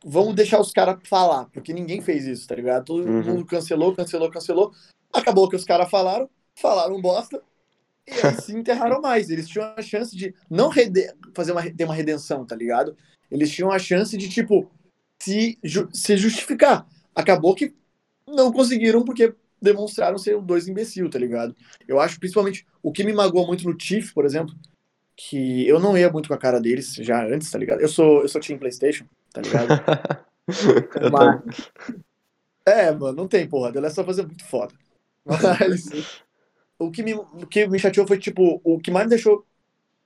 vamos 0.03 0.33
deixar 0.33 0.59
os 0.59 0.71
caras 0.71 0.97
falar, 1.07 1.45
porque 1.53 1.71
ninguém 1.71 2.01
fez 2.01 2.25
isso, 2.25 2.47
tá 2.47 2.55
ligado? 2.55 2.85
Todo 2.85 3.07
Uhum. 3.07 3.21
mundo 3.23 3.45
cancelou, 3.45 3.95
cancelou, 3.95 4.31
cancelou. 4.31 4.71
Acabou 5.13 5.47
que 5.47 5.55
os 5.55 5.63
caras 5.63 5.87
falaram, 5.89 6.27
falaram 6.55 6.99
bosta, 6.99 7.43
e 8.07 8.13
aí 8.25 8.35
se 8.41 8.55
enterraram 8.55 9.01
mais. 9.01 9.29
Eles 9.29 9.47
tinham 9.47 9.73
a 9.77 9.81
chance 9.81 10.15
de 10.15 10.33
não 10.49 10.69
rede- 10.69 11.13
fazer 11.33 11.51
uma, 11.51 11.61
ter 11.71 11.83
uma 11.85 11.93
redenção, 11.95 12.45
tá 12.45 12.55
ligado? 12.55 12.95
Eles 13.29 13.51
tinham 13.51 13.71
a 13.71 13.79
chance 13.79 14.17
de, 14.17 14.27
tipo, 14.29 14.69
se, 15.21 15.57
ju- 15.63 15.89
se 15.93 16.17
justificar. 16.17 16.85
Acabou 17.15 17.55
que 17.55 17.73
não 18.27 18.51
conseguiram 18.51 19.03
porque 19.03 19.33
demonstraram 19.61 20.17
ser 20.17 20.39
dois 20.41 20.67
imbecil, 20.67 21.09
tá 21.09 21.19
ligado? 21.19 21.55
Eu 21.87 21.99
acho 21.99 22.19
principalmente 22.19 22.65
o 22.81 22.91
que 22.91 23.03
me 23.03 23.13
magoou 23.13 23.45
muito 23.47 23.63
no 23.63 23.73
Tiff, 23.75 24.13
por 24.13 24.25
exemplo, 24.25 24.55
que 25.15 25.67
eu 25.67 25.79
não 25.79 25.95
ia 25.97 26.09
muito 26.11 26.27
com 26.27 26.33
a 26.33 26.37
cara 26.37 26.59
deles 26.59 26.95
já 26.95 27.23
antes, 27.25 27.51
tá 27.51 27.59
ligado? 27.59 27.79
Eu 27.81 27.87
sou 27.87 28.21
eu 28.23 28.27
sou 28.27 28.41
Team 28.41 28.57
PlayStation, 28.57 29.05
tá 29.31 29.41
ligado? 29.41 29.67
Mas- 31.11 31.71
É, 32.65 32.91
mano, 32.91 33.13
não 33.17 33.27
tem, 33.27 33.47
porra. 33.47 33.71
The 33.71 33.79
Last 33.81 33.99
of 33.99 34.09
Us 34.09 34.19
é 34.19 34.23
muito 34.23 34.43
foda. 34.45 34.73
Mas 35.25 35.89
o 36.85 36.91
que, 36.91 37.03
me, 37.03 37.13
o 37.13 37.47
que 37.47 37.67
me 37.67 37.79
chateou 37.79 38.07
foi, 38.07 38.17
tipo, 38.17 38.59
o 38.63 38.79
que 38.79 38.91
mais 38.91 39.05
me 39.05 39.11
deixou 39.11 39.45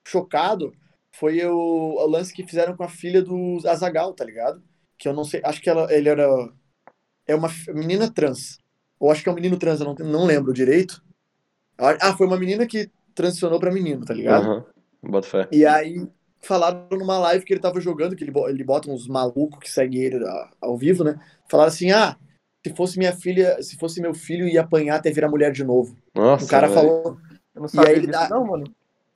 chocado 0.06 0.74
foi 1.14 1.44
o, 1.46 1.54
o 1.54 2.08
lance 2.08 2.34
que 2.34 2.46
fizeram 2.46 2.76
com 2.76 2.84
a 2.84 2.90
filha 2.90 3.22
do 3.22 3.60
Azagal, 3.66 4.14
tá 4.14 4.26
ligado? 4.26 4.62
Que 4.98 5.08
eu 5.08 5.14
não 5.14 5.24
sei, 5.24 5.42
acho 5.44 5.62
que 5.62 5.70
ela, 5.70 5.92
ele 5.94 6.10
era. 6.10 6.28
É 7.26 7.36
uma 7.36 7.50
menina 7.70 8.12
trans. 8.12 8.60
Ou 9.00 9.12
acho 9.12 9.24
que 9.24 9.30
é 9.30 9.32
um 9.32 9.36
menino 9.36 9.58
trans, 9.58 9.80
eu 9.80 9.86
não, 9.86 9.96
não 10.06 10.26
lembro 10.26 10.54
direito. 10.54 11.04
Ah, 11.78 12.16
foi 12.16 12.28
uma 12.28 12.40
menina 12.40 12.66
que 12.66 12.90
transicionou 13.14 13.60
pra 13.60 13.72
menino, 13.72 14.06
tá 14.06 14.14
ligado? 14.14 14.44
Aham. 14.44 14.66
Bota 15.04 15.28
fé. 15.28 15.48
E 15.52 15.66
aí 15.66 16.08
falaram 16.42 16.88
numa 16.92 17.18
live 17.20 17.46
que 17.46 17.54
ele 17.54 17.60
tava 17.60 17.80
jogando, 17.82 18.16
que 18.16 18.24
ele, 18.24 18.34
ele 18.48 18.64
bota 18.64 18.90
uns 18.90 19.08
malucos 19.08 19.60
que 19.60 19.70
seguem 19.70 20.02
ele 20.02 20.20
ao 20.62 20.78
vivo, 20.78 21.04
né? 21.04 21.20
Falaram 21.50 21.70
assim: 21.70 21.92
ah, 21.92 22.18
se 22.66 22.74
fosse 22.76 22.98
minha 22.98 23.14
filha, 23.14 23.62
se 23.62 23.78
fosse 23.78 24.02
meu 24.02 24.12
filho, 24.16 24.48
ia 24.48 24.62
apanhar 24.62 24.96
até 24.96 25.12
virar 25.12 25.30
mulher 25.30 25.52
de 25.52 25.64
novo. 25.64 25.96
Nossa, 26.16 26.46
o 26.46 26.48
cara 26.48 26.68
velho. 26.68 26.74
falou. 26.74 27.18
Eu 27.54 27.62
não 27.62 27.68
E 27.68 27.72
sabia 27.72 27.90
aí 27.92 27.96
ele 27.98 28.08
disso, 28.08 28.20
dá- 28.20 28.30
não, 28.30 28.44
mano. 28.44 28.64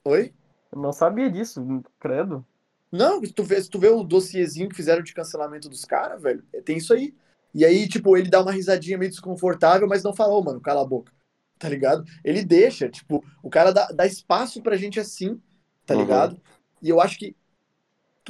Oi? 0.06 0.32
Eu 0.72 0.80
não 0.80 0.94
sabia 0.94 1.32
disso, 1.32 1.84
credo. 2.00 2.46
Não, 2.92 3.20
se 3.26 3.34
tu 3.34 3.44
vê, 3.44 3.60
se 3.60 3.68
tu 3.68 3.80
vê 3.80 3.88
o 3.90 4.04
dossiezinho 4.04 4.70
que 4.70 4.76
fizeram 4.76 5.02
de 5.02 5.16
cancelamento 5.16 5.68
dos 5.68 5.84
caras, 5.84 6.22
velho, 6.22 6.44
tem 6.64 6.78
isso 6.78 6.94
aí. 6.94 7.12
E 7.56 7.66
aí, 7.66 7.88
tipo, 7.88 8.16
ele 8.16 8.30
dá 8.30 8.40
uma 8.40 8.52
risadinha 8.52 9.00
meio 9.00 9.10
desconfortável, 9.10 9.88
mas 9.88 10.04
não 10.04 10.14
falou, 10.14 10.44
mano, 10.44 10.62
cala 10.62 10.82
a 10.84 10.86
boca. 10.86 11.12
Tá 11.58 11.68
ligado? 11.68 12.06
Ele 12.24 12.46
deixa, 12.46 12.88
tipo, 12.88 13.24
o 13.42 13.50
cara 13.50 13.72
dá, 13.74 13.88
dá 13.88 14.06
espaço 14.06 14.62
pra 14.62 14.78
gente 14.78 15.00
assim, 15.00 15.42
tá 15.88 15.96
Uhum. 15.96 16.02
ligado? 16.02 16.40
E 16.84 16.90
eu 16.90 17.02
acho 17.02 17.18
que 17.18 17.36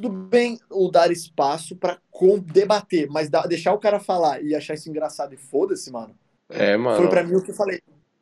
tudo 0.02 0.10
bem 0.10 0.58
o 0.70 0.90
dar 0.90 1.12
espaço 1.12 1.76
pra 1.76 1.98
com- 2.10 2.40
debater, 2.40 3.08
mas 3.10 3.30
dá- 3.30 3.46
deixar 3.46 3.74
o 3.74 3.80
cara 3.80 4.00
falar 4.00 4.42
e 4.42 4.56
achar 4.56 4.74
isso 4.74 4.90
engraçado 4.90 5.34
e 5.34 5.38
foda-se, 5.38 5.92
mano. 5.92 6.16
É, 6.50 6.76
mano. 6.78 6.98
Foi 6.98 7.08
pra 7.10 7.24
mim 7.24 7.36
o 7.36 7.44
que 7.44 7.52
eu 7.52 7.56
falei, 7.56 7.82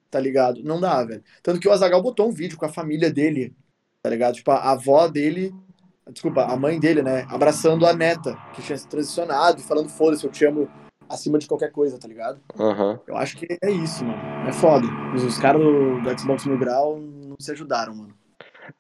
tá 0.10 0.20
ligado? 0.20 0.64
Não 0.64 0.80
dá, 0.80 1.04
velho. 1.04 1.24
Tanto 1.44 1.60
que 1.60 1.68
o 1.68 1.72
Azagal 1.72 2.02
botou 2.02 2.28
um 2.28 2.32
vídeo 2.32 2.58
com 2.58 2.66
a 2.66 2.70
família 2.70 3.12
dele, 3.12 3.56
tá 4.02 4.10
ligado? 4.10 4.36
Tipo, 4.36 4.52
a 4.52 4.72
avó 4.72 5.08
dele, 5.08 5.54
desculpa, 6.12 6.44
a 6.46 6.56
mãe 6.58 6.80
dele, 6.80 7.02
né? 7.02 7.26
Abraçando 7.30 7.86
a 7.86 7.94
neta, 7.94 8.36
que 8.54 8.62
tinha 8.62 8.78
se 8.78 8.88
transicionado 8.88 9.60
e 9.60 9.64
falando, 9.64 9.90
foda-se, 9.90 10.26
eu 10.26 10.32
te 10.32 10.46
amo 10.46 10.68
acima 11.10 11.38
de 11.40 11.48
qualquer 11.48 11.72
coisa, 11.72 11.98
tá 11.98 12.08
ligado? 12.08 12.40
Aham. 12.60 13.00
Eu 13.08 13.16
acho 13.16 13.38
que 13.38 13.48
é 13.62 13.72
isso, 13.72 14.04
mano. 14.04 14.50
É 14.50 14.52
foda. 14.52 14.86
Os, 15.16 15.24
os 15.24 15.38
caras 15.38 15.62
do, 15.62 16.02
do 16.02 16.20
Xbox 16.20 16.46
Mil 16.46 16.58
Grau 16.58 17.00
não 17.00 17.36
se 17.40 17.52
ajudaram, 17.52 17.96
mano. 17.96 18.14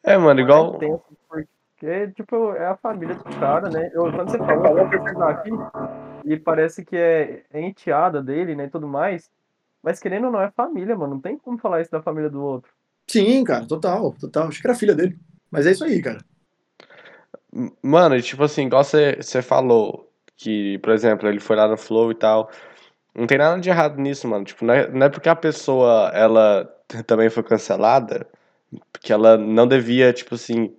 É, 0.03 0.17
mano, 0.17 0.39
igual. 0.41 0.77
É 0.83 0.87
porque, 1.77 2.07
tipo, 2.15 2.53
é 2.53 2.65
a 2.65 2.75
família 2.75 3.13
do 3.13 3.23
cara, 3.39 3.69
né? 3.69 3.91
Eu, 3.93 4.11
quando 4.11 4.31
você 4.31 4.39
falou, 4.39 4.79
eu 4.79 4.89
pesquisar 4.89 5.29
aqui, 5.29 5.51
e 6.25 6.35
parece 6.35 6.83
que 6.83 6.97
é, 6.97 7.43
enteada 7.53 8.21
dele, 8.21 8.55
né, 8.55 8.65
e 8.65 8.69
tudo 8.69 8.87
mais. 8.87 9.29
Mas 9.83 9.99
querendo 9.99 10.25
ou 10.25 10.31
não, 10.31 10.41
é 10.41 10.49
família, 10.49 10.95
mano. 10.95 11.13
Não 11.13 11.21
tem 11.21 11.37
como 11.37 11.59
falar 11.59 11.81
isso 11.81 11.91
da 11.91 12.01
família 12.01 12.31
do 12.31 12.41
outro. 12.41 12.71
Sim, 13.07 13.43
cara, 13.43 13.65
total, 13.67 14.11
total. 14.19 14.47
Acho 14.47 14.59
que 14.59 14.67
era 14.67 14.75
filha 14.75 14.95
dele. 14.95 15.19
Mas 15.51 15.67
é 15.67 15.71
isso 15.71 15.83
aí, 15.83 16.01
cara. 16.01 16.17
Mano, 17.81 18.15
e 18.15 18.23
tipo 18.23 18.43
assim, 18.43 18.65
igual 18.65 18.83
você 18.83 19.15
você 19.21 19.41
falou, 19.43 20.11
que, 20.35 20.79
por 20.79 20.91
exemplo, 20.91 21.29
ele 21.29 21.39
foi 21.39 21.55
lá 21.55 21.67
no 21.67 21.77
Flow 21.77 22.11
e 22.11 22.15
tal. 22.15 22.49
Não 23.15 23.27
tem 23.27 23.37
nada 23.37 23.61
de 23.61 23.69
errado 23.69 24.01
nisso, 24.01 24.27
mano. 24.27 24.43
Tipo, 24.43 24.65
não 24.65 24.73
é, 24.73 24.89
não 24.89 25.05
é 25.05 25.09
porque 25.09 25.29
a 25.29 25.35
pessoa, 25.35 26.11
ela 26.13 26.65
também 27.05 27.29
foi 27.29 27.43
cancelada, 27.43 28.27
que 29.01 29.13
ela 29.13 29.37
não 29.37 29.67
devia, 29.67 30.11
tipo 30.13 30.35
assim, 30.35 30.71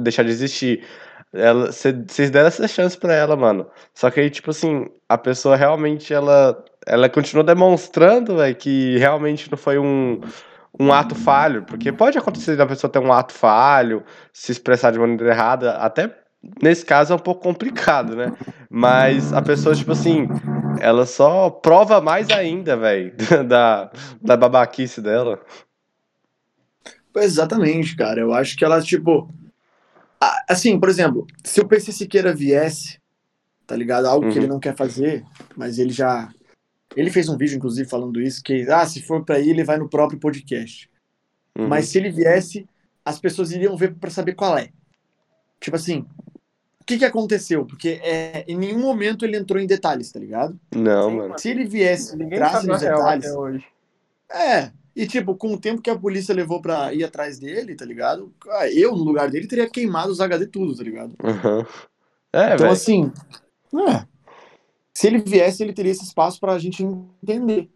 deixar 0.00 0.22
de 0.22 0.30
existir. 0.30 0.84
Ela, 1.32 1.70
vocês 1.72 2.30
deram 2.30 2.46
essa 2.46 2.68
chance 2.68 2.96
pra 2.96 3.12
ela, 3.12 3.36
mano. 3.36 3.66
Só 3.92 4.10
que 4.10 4.20
aí, 4.20 4.30
tipo 4.30 4.50
assim, 4.50 4.86
a 5.08 5.18
pessoa 5.18 5.56
realmente, 5.56 6.14
ela, 6.14 6.64
ela 6.86 7.08
continua 7.08 7.42
demonstrando, 7.44 8.36
velho, 8.36 8.54
que 8.54 8.96
realmente 8.98 9.50
não 9.50 9.58
foi 9.58 9.78
um, 9.78 10.20
um 10.78 10.92
ato 10.92 11.14
falho. 11.14 11.64
Porque 11.64 11.92
pode 11.92 12.16
acontecer 12.16 12.56
da 12.56 12.66
pessoa 12.66 12.90
ter 12.90 13.00
um 13.00 13.12
ato 13.12 13.32
falho, 13.32 14.04
se 14.32 14.52
expressar 14.52 14.92
de 14.92 14.98
maneira 14.98 15.32
errada, 15.32 15.72
até 15.72 16.24
nesse 16.62 16.84
caso 16.84 17.12
é 17.12 17.16
um 17.16 17.18
pouco 17.18 17.42
complicado, 17.42 18.14
né? 18.14 18.32
Mas 18.70 19.32
a 19.32 19.40
pessoa, 19.40 19.74
tipo 19.74 19.92
assim, 19.92 20.28
ela 20.80 21.06
só 21.06 21.50
prova 21.50 22.00
mais 22.00 22.30
ainda, 22.30 22.76
velho, 22.76 23.12
da, 23.46 23.90
da 24.20 24.36
babaquice 24.36 25.00
dela. 25.00 25.40
Exatamente, 27.16 27.96
cara. 27.96 28.20
Eu 28.20 28.32
acho 28.32 28.56
que 28.56 28.64
ela, 28.64 28.80
tipo. 28.82 29.28
Assim, 30.48 30.78
por 30.80 30.88
exemplo, 30.88 31.26
se 31.44 31.60
o 31.60 31.68
PC 31.68 31.92
Siqueira 31.92 32.34
viesse, 32.34 32.98
tá 33.66 33.76
ligado? 33.76 34.06
Algo 34.06 34.26
que 34.28 34.32
Uhum. 34.38 34.44
ele 34.44 34.46
não 34.52 34.58
quer 34.60 34.74
fazer, 34.74 35.22
mas 35.56 35.78
ele 35.78 35.90
já. 35.92 36.30
Ele 36.96 37.10
fez 37.10 37.28
um 37.28 37.36
vídeo, 37.36 37.56
inclusive, 37.56 37.88
falando 37.88 38.20
isso, 38.22 38.42
que, 38.42 38.62
ah, 38.70 38.86
se 38.86 39.02
for 39.02 39.24
pra 39.24 39.38
ir, 39.40 39.50
ele 39.50 39.64
vai 39.64 39.76
no 39.76 39.88
próprio 39.88 40.18
podcast. 40.18 40.88
Uhum. 41.58 41.68
Mas 41.68 41.88
se 41.88 41.98
ele 41.98 42.10
viesse, 42.10 42.66
as 43.04 43.18
pessoas 43.18 43.50
iriam 43.50 43.76
ver 43.76 43.94
pra 43.94 44.10
saber 44.10 44.34
qual 44.34 44.56
é. 44.56 44.70
Tipo 45.60 45.76
assim, 45.76 46.06
o 46.80 46.84
que 46.86 46.98
que 46.98 47.04
aconteceu? 47.04 47.66
Porque 47.66 48.00
é, 48.02 48.44
em 48.46 48.56
nenhum 48.56 48.78
momento 48.80 49.24
ele 49.24 49.36
entrou 49.36 49.60
em 49.60 49.66
detalhes, 49.66 50.10
tá 50.12 50.20
ligado? 50.20 50.58
Não, 50.74 51.10
Sim, 51.10 51.16
mano. 51.16 51.38
Se 51.38 51.48
ele 51.50 51.64
viesse, 51.64 52.16
Ninguém 52.16 52.38
entrasse 52.38 52.66
nos 52.66 52.80
detalhes, 52.80 53.26
até 53.26 53.36
hoje. 53.38 53.64
é, 54.30 54.70
e 54.94 55.06
tipo, 55.06 55.34
com 55.36 55.52
o 55.54 55.60
tempo 55.60 55.82
que 55.82 55.90
a 55.90 55.98
polícia 55.98 56.34
levou 56.34 56.60
pra 56.62 56.92
ir 56.94 57.04
atrás 57.04 57.38
dele, 57.38 57.74
tá 57.74 57.84
ligado? 57.84 58.32
Ah, 58.48 58.68
Eu, 58.70 58.92
no 58.96 59.04
lugar 59.04 59.30
dele, 59.30 59.46
teria 59.48 59.68
queimado 59.68 60.12
os 60.12 60.20
HD 60.20 60.46
tudo, 60.46 60.76
tá 60.76 60.82
ligado? 60.82 61.14
Uhum. 61.22 61.64
É, 62.32 62.54
então, 62.54 62.58
velho. 62.58 62.72
assim, 62.72 63.12
é, 63.74 64.06
se 64.92 65.06
ele 65.06 65.18
viesse, 65.18 65.62
ele 65.62 65.72
teria 65.72 65.92
esse 65.92 66.04
espaço 66.04 66.38
pra 66.40 66.58
gente 66.58 66.82
entender, 66.84 67.68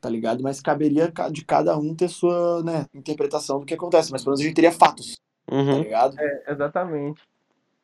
tá 0.00 0.08
ligado? 0.08 0.42
Mas 0.42 0.60
caberia 0.60 1.10
ca- 1.10 1.28
de 1.30 1.44
cada 1.44 1.76
um 1.78 1.94
ter 1.94 2.08
sua, 2.08 2.62
né, 2.62 2.86
interpretação 2.94 3.60
do 3.60 3.66
que 3.66 3.74
acontece. 3.74 4.12
Mas 4.12 4.22
pelo 4.22 4.32
menos 4.32 4.40
a 4.40 4.44
gente 4.44 4.54
teria 4.54 4.72
fatos, 4.72 5.16
tá 5.46 5.54
Uhum. 5.54 5.82
ligado? 5.82 6.16
É, 6.18 6.52
exatamente. 6.52 7.22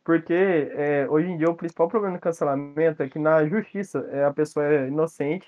Porque 0.04 0.32
é, 0.34 1.06
hoje 1.08 1.28
em 1.28 1.36
dia 1.38 1.48
o 1.48 1.54
principal 1.54 1.88
problema 1.88 2.16
do 2.16 2.20
cancelamento 2.20 3.02
é 3.02 3.08
que 3.08 3.18
na 3.18 3.46
justiça 3.46 4.00
é, 4.10 4.24
a 4.24 4.32
pessoa 4.32 4.66
é 4.66 4.88
inocente 4.88 5.46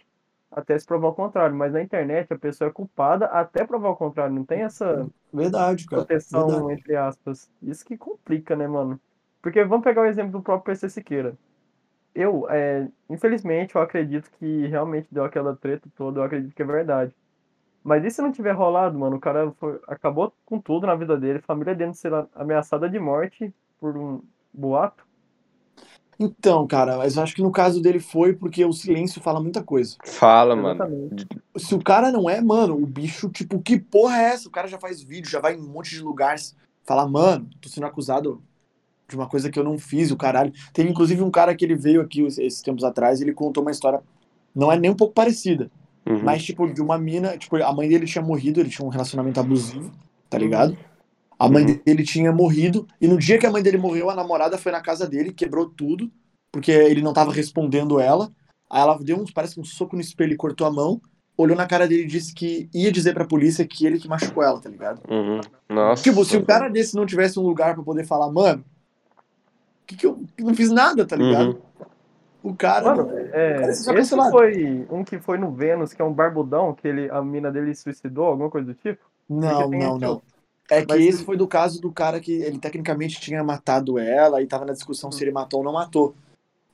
até 0.55 0.79
se 0.79 0.87
provar 0.87 1.09
o 1.09 1.15
contrário, 1.15 1.57
mas 1.57 1.73
na 1.73 1.83
internet 1.83 2.33
a 2.33 2.39
pessoa 2.39 2.71
é 2.71 2.73
culpada 2.73 3.27
até 3.27 3.67
provar 3.67 3.91
o 3.91 3.97
contrário. 3.97 4.35
Não 4.35 4.45
tem 4.45 4.63
essa 4.63 5.09
Verdade, 5.33 5.85
cara. 5.87 6.09
proteção, 6.09 6.31
Verdade. 6.31 6.71
entre 6.71 6.97
aspas. 6.97 7.51
Isso 7.63 7.85
que 7.85 7.97
complica, 7.99 8.57
né, 8.57 8.67
mano? 8.69 9.01
Porque 9.43 9.65
vamos 9.65 9.85
pegar 9.85 10.03
o 10.03 10.07
exemplo 10.07 10.33
do 10.33 10.43
próprio 10.43 10.65
PC 10.75 10.89
Siqueira. 10.91 11.37
Eu, 12.15 12.49
é, 12.51 12.89
infelizmente, 13.11 13.75
eu 13.75 13.83
acredito 13.83 14.31
que 14.33 14.67
realmente 14.69 15.09
deu 15.13 15.25
aquela 15.25 15.57
treta 15.57 15.89
toda, 15.97 16.21
eu 16.21 16.25
acredito 16.25 16.55
que 16.55 16.63
é 16.63 16.65
verdade. 16.67 17.15
Mas 17.83 18.05
e 18.05 18.11
se 18.11 18.23
não 18.23 18.33
tiver 18.33 18.53
rolado, 18.53 18.99
mano? 18.99 19.17
O 19.17 19.21
cara 19.21 19.53
foi- 19.55 19.81
acabou 19.89 20.35
com 20.47 20.61
tudo 20.61 20.87
na 20.87 20.95
vida 20.97 21.19
dele, 21.19 21.39
a 21.41 21.43
família 21.43 21.75
dele 21.75 21.95
ser 21.95 22.13
ameaçada 22.35 22.89
de 22.91 22.99
morte 22.99 23.55
por 23.81 23.97
um 23.97 24.23
boato. 24.53 25.04
Então, 26.19 26.67
cara, 26.67 26.97
mas 26.99 27.17
eu 27.17 27.23
acho 27.23 27.35
que 27.35 27.43
no 27.43 27.51
caso 27.51 27.81
dele 27.81 27.99
foi 27.99 28.33
porque 28.33 28.65
o 28.65 28.73
silêncio 28.73 29.21
fala 29.21 29.41
muita 29.41 29.63
coisa. 29.63 29.97
Fala, 30.05 30.55
mano. 30.55 30.71
Exatamente. 30.75 31.27
Se 31.57 31.75
o 31.75 31.83
cara 31.83 32.13
não 32.13 32.29
é, 32.29 32.41
mano, 32.41 32.75
o 32.75 32.87
bicho, 32.87 33.29
tipo, 33.31 33.61
que 33.61 33.79
porra 33.79 34.19
é 34.19 34.25
essa? 34.27 34.49
O 34.49 34.53
cara 34.53 34.69
já 34.69 34.79
faz 34.79 35.03
vídeo, 35.03 35.31
já 35.31 35.41
vai 35.41 35.55
em 35.55 35.61
um 35.61 35.69
monte 35.69 35.91
de 35.91 36.01
lugares, 36.01 36.57
fala, 36.85 37.07
mano, 37.09 37.49
tô 37.61 37.69
sendo 37.69 37.87
acusado 37.87 38.43
de 39.09 39.17
uma 39.17 39.29
coisa 39.29 39.51
que 39.51 39.59
eu 39.59 39.65
não 39.65 39.79
fiz, 39.79 40.11
o 40.11 40.17
caralho. 40.17 40.53
Teve 40.73 40.89
inclusive 40.91 41.23
um 41.23 41.31
cara 41.31 41.55
que 41.55 41.65
ele 41.65 41.75
veio 41.75 42.01
aqui 42.01 42.23
esses 42.23 42.63
tempos 42.63 42.85
atrás, 42.85 43.21
ele 43.21 43.33
contou 43.33 43.63
uma 43.63 43.71
história, 43.71 44.01
não 44.55 44.71
é 44.71 44.79
nem 44.79 44.91
um 44.91 44.97
pouco 44.97 45.15
parecida, 45.15 45.71
Uhum. 46.07 46.21
mas, 46.23 46.45
tipo, 46.45 46.71
de 46.73 46.83
uma 46.83 46.99
mina, 46.99 47.37
tipo, 47.39 47.57
a 47.57 47.73
mãe 47.73 47.89
dele 47.89 48.07
tinha 48.07 48.23
morrido, 48.23 48.61
ele 48.61 48.69
tinha 48.69 48.87
um 48.87 48.91
relacionamento 48.91 49.41
abusivo, 49.41 49.91
tá 50.29 50.37
ligado? 50.37 50.77
A 51.45 51.49
mãe 51.49 51.65
Uhum. 51.65 51.81
dele 51.85 52.03
tinha 52.03 52.33
morrido, 52.33 52.87
e 53.01 53.07
no 53.07 53.19
dia 53.19 53.39
que 53.39 53.47
a 53.47 53.51
mãe 53.51 53.63
dele 53.63 53.77
morreu, 53.79 54.09
a 54.11 54.15
namorada 54.15 54.57
foi 54.57 54.73
na 54.73 54.81
casa 54.81 55.07
dele, 55.07 55.33
quebrou 55.33 55.69
tudo, 55.69 56.11
porque 56.53 56.71
ele 56.71 57.03
não 57.03 57.13
tava 57.13 57.33
respondendo 57.33 58.01
ela. 58.01 58.31
Aí 58.71 58.81
ela 58.81 58.99
deu 58.99 59.19
um, 59.19 59.25
parece 59.33 59.55
que 59.55 59.61
um 59.61 59.65
soco 59.65 59.95
no 59.97 60.01
espelho 60.03 60.33
e 60.33 60.37
cortou 60.37 60.67
a 60.67 60.71
mão, 60.71 61.01
olhou 61.37 61.57
na 61.57 61.67
cara 61.67 61.87
dele 61.87 62.05
e 62.05 62.07
disse 62.07 62.33
que 62.35 62.69
ia 62.73 62.91
dizer 62.91 63.13
pra 63.13 63.25
polícia 63.27 63.67
que 63.67 63.85
ele 63.87 63.99
que 63.99 64.09
machucou 64.09 64.43
ela, 64.43 64.61
tá 64.61 64.69
ligado? 64.71 65.01
Uhum. 65.11 65.41
Nossa. 65.69 66.03
Tipo, 66.03 66.25
se 66.25 66.37
um 66.37 66.45
cara 66.45 66.69
desse 66.69 66.95
não 66.95 67.05
tivesse 67.07 67.39
um 67.39 67.43
lugar 67.43 67.75
pra 67.75 67.83
poder 67.85 68.05
falar, 68.07 68.31
mano, 68.33 68.65
que 69.87 69.97
que 69.97 70.07
eu 70.07 70.19
não 70.39 70.55
fiz 70.55 70.71
nada, 70.71 71.05
tá 71.05 71.17
ligado? 71.17 71.49
Uhum. 71.51 71.59
O 72.43 72.55
cara. 72.55 72.95
Mano, 72.95 73.11
é, 73.33 73.55
cara 73.61 73.71
esse 73.73 73.93
cancelado. 73.93 74.31
foi 74.31 74.87
um 74.91 75.03
que 75.03 75.19
foi 75.19 75.39
no 75.39 75.51
Vênus, 75.51 75.93
que 75.93 76.01
é 76.03 76.05
um 76.05 76.13
barbudão, 76.13 76.75
que 76.75 76.87
ele, 76.87 77.11
a 77.11 77.23
mina 77.23 77.51
dele 77.51 77.75
suicidou, 77.75 78.27
alguma 78.27 78.51
coisa 78.51 78.67
do 78.67 78.75
tipo? 78.75 79.03
não, 79.29 79.71
não, 79.71 79.99
não. 79.99 80.23
É 80.71 80.81
que 80.85 80.93
Mas 80.93 81.05
esse 81.05 81.25
foi 81.25 81.37
do 81.37 81.47
caso 81.47 81.81
do 81.81 81.93
cara 81.93 82.21
que 82.21 82.33
ele 82.33 82.59
tecnicamente 82.59 83.21
tinha 83.21 83.45
matado 83.45 83.99
ela 83.99 84.41
e 84.43 84.47
tava 84.47 84.65
na 84.65 84.73
discussão 84.73 85.13
se 85.13 85.23
ele 85.23 85.31
matou 85.33 85.61
ou 85.61 85.65
não 85.65 85.73
matou. 85.73 86.15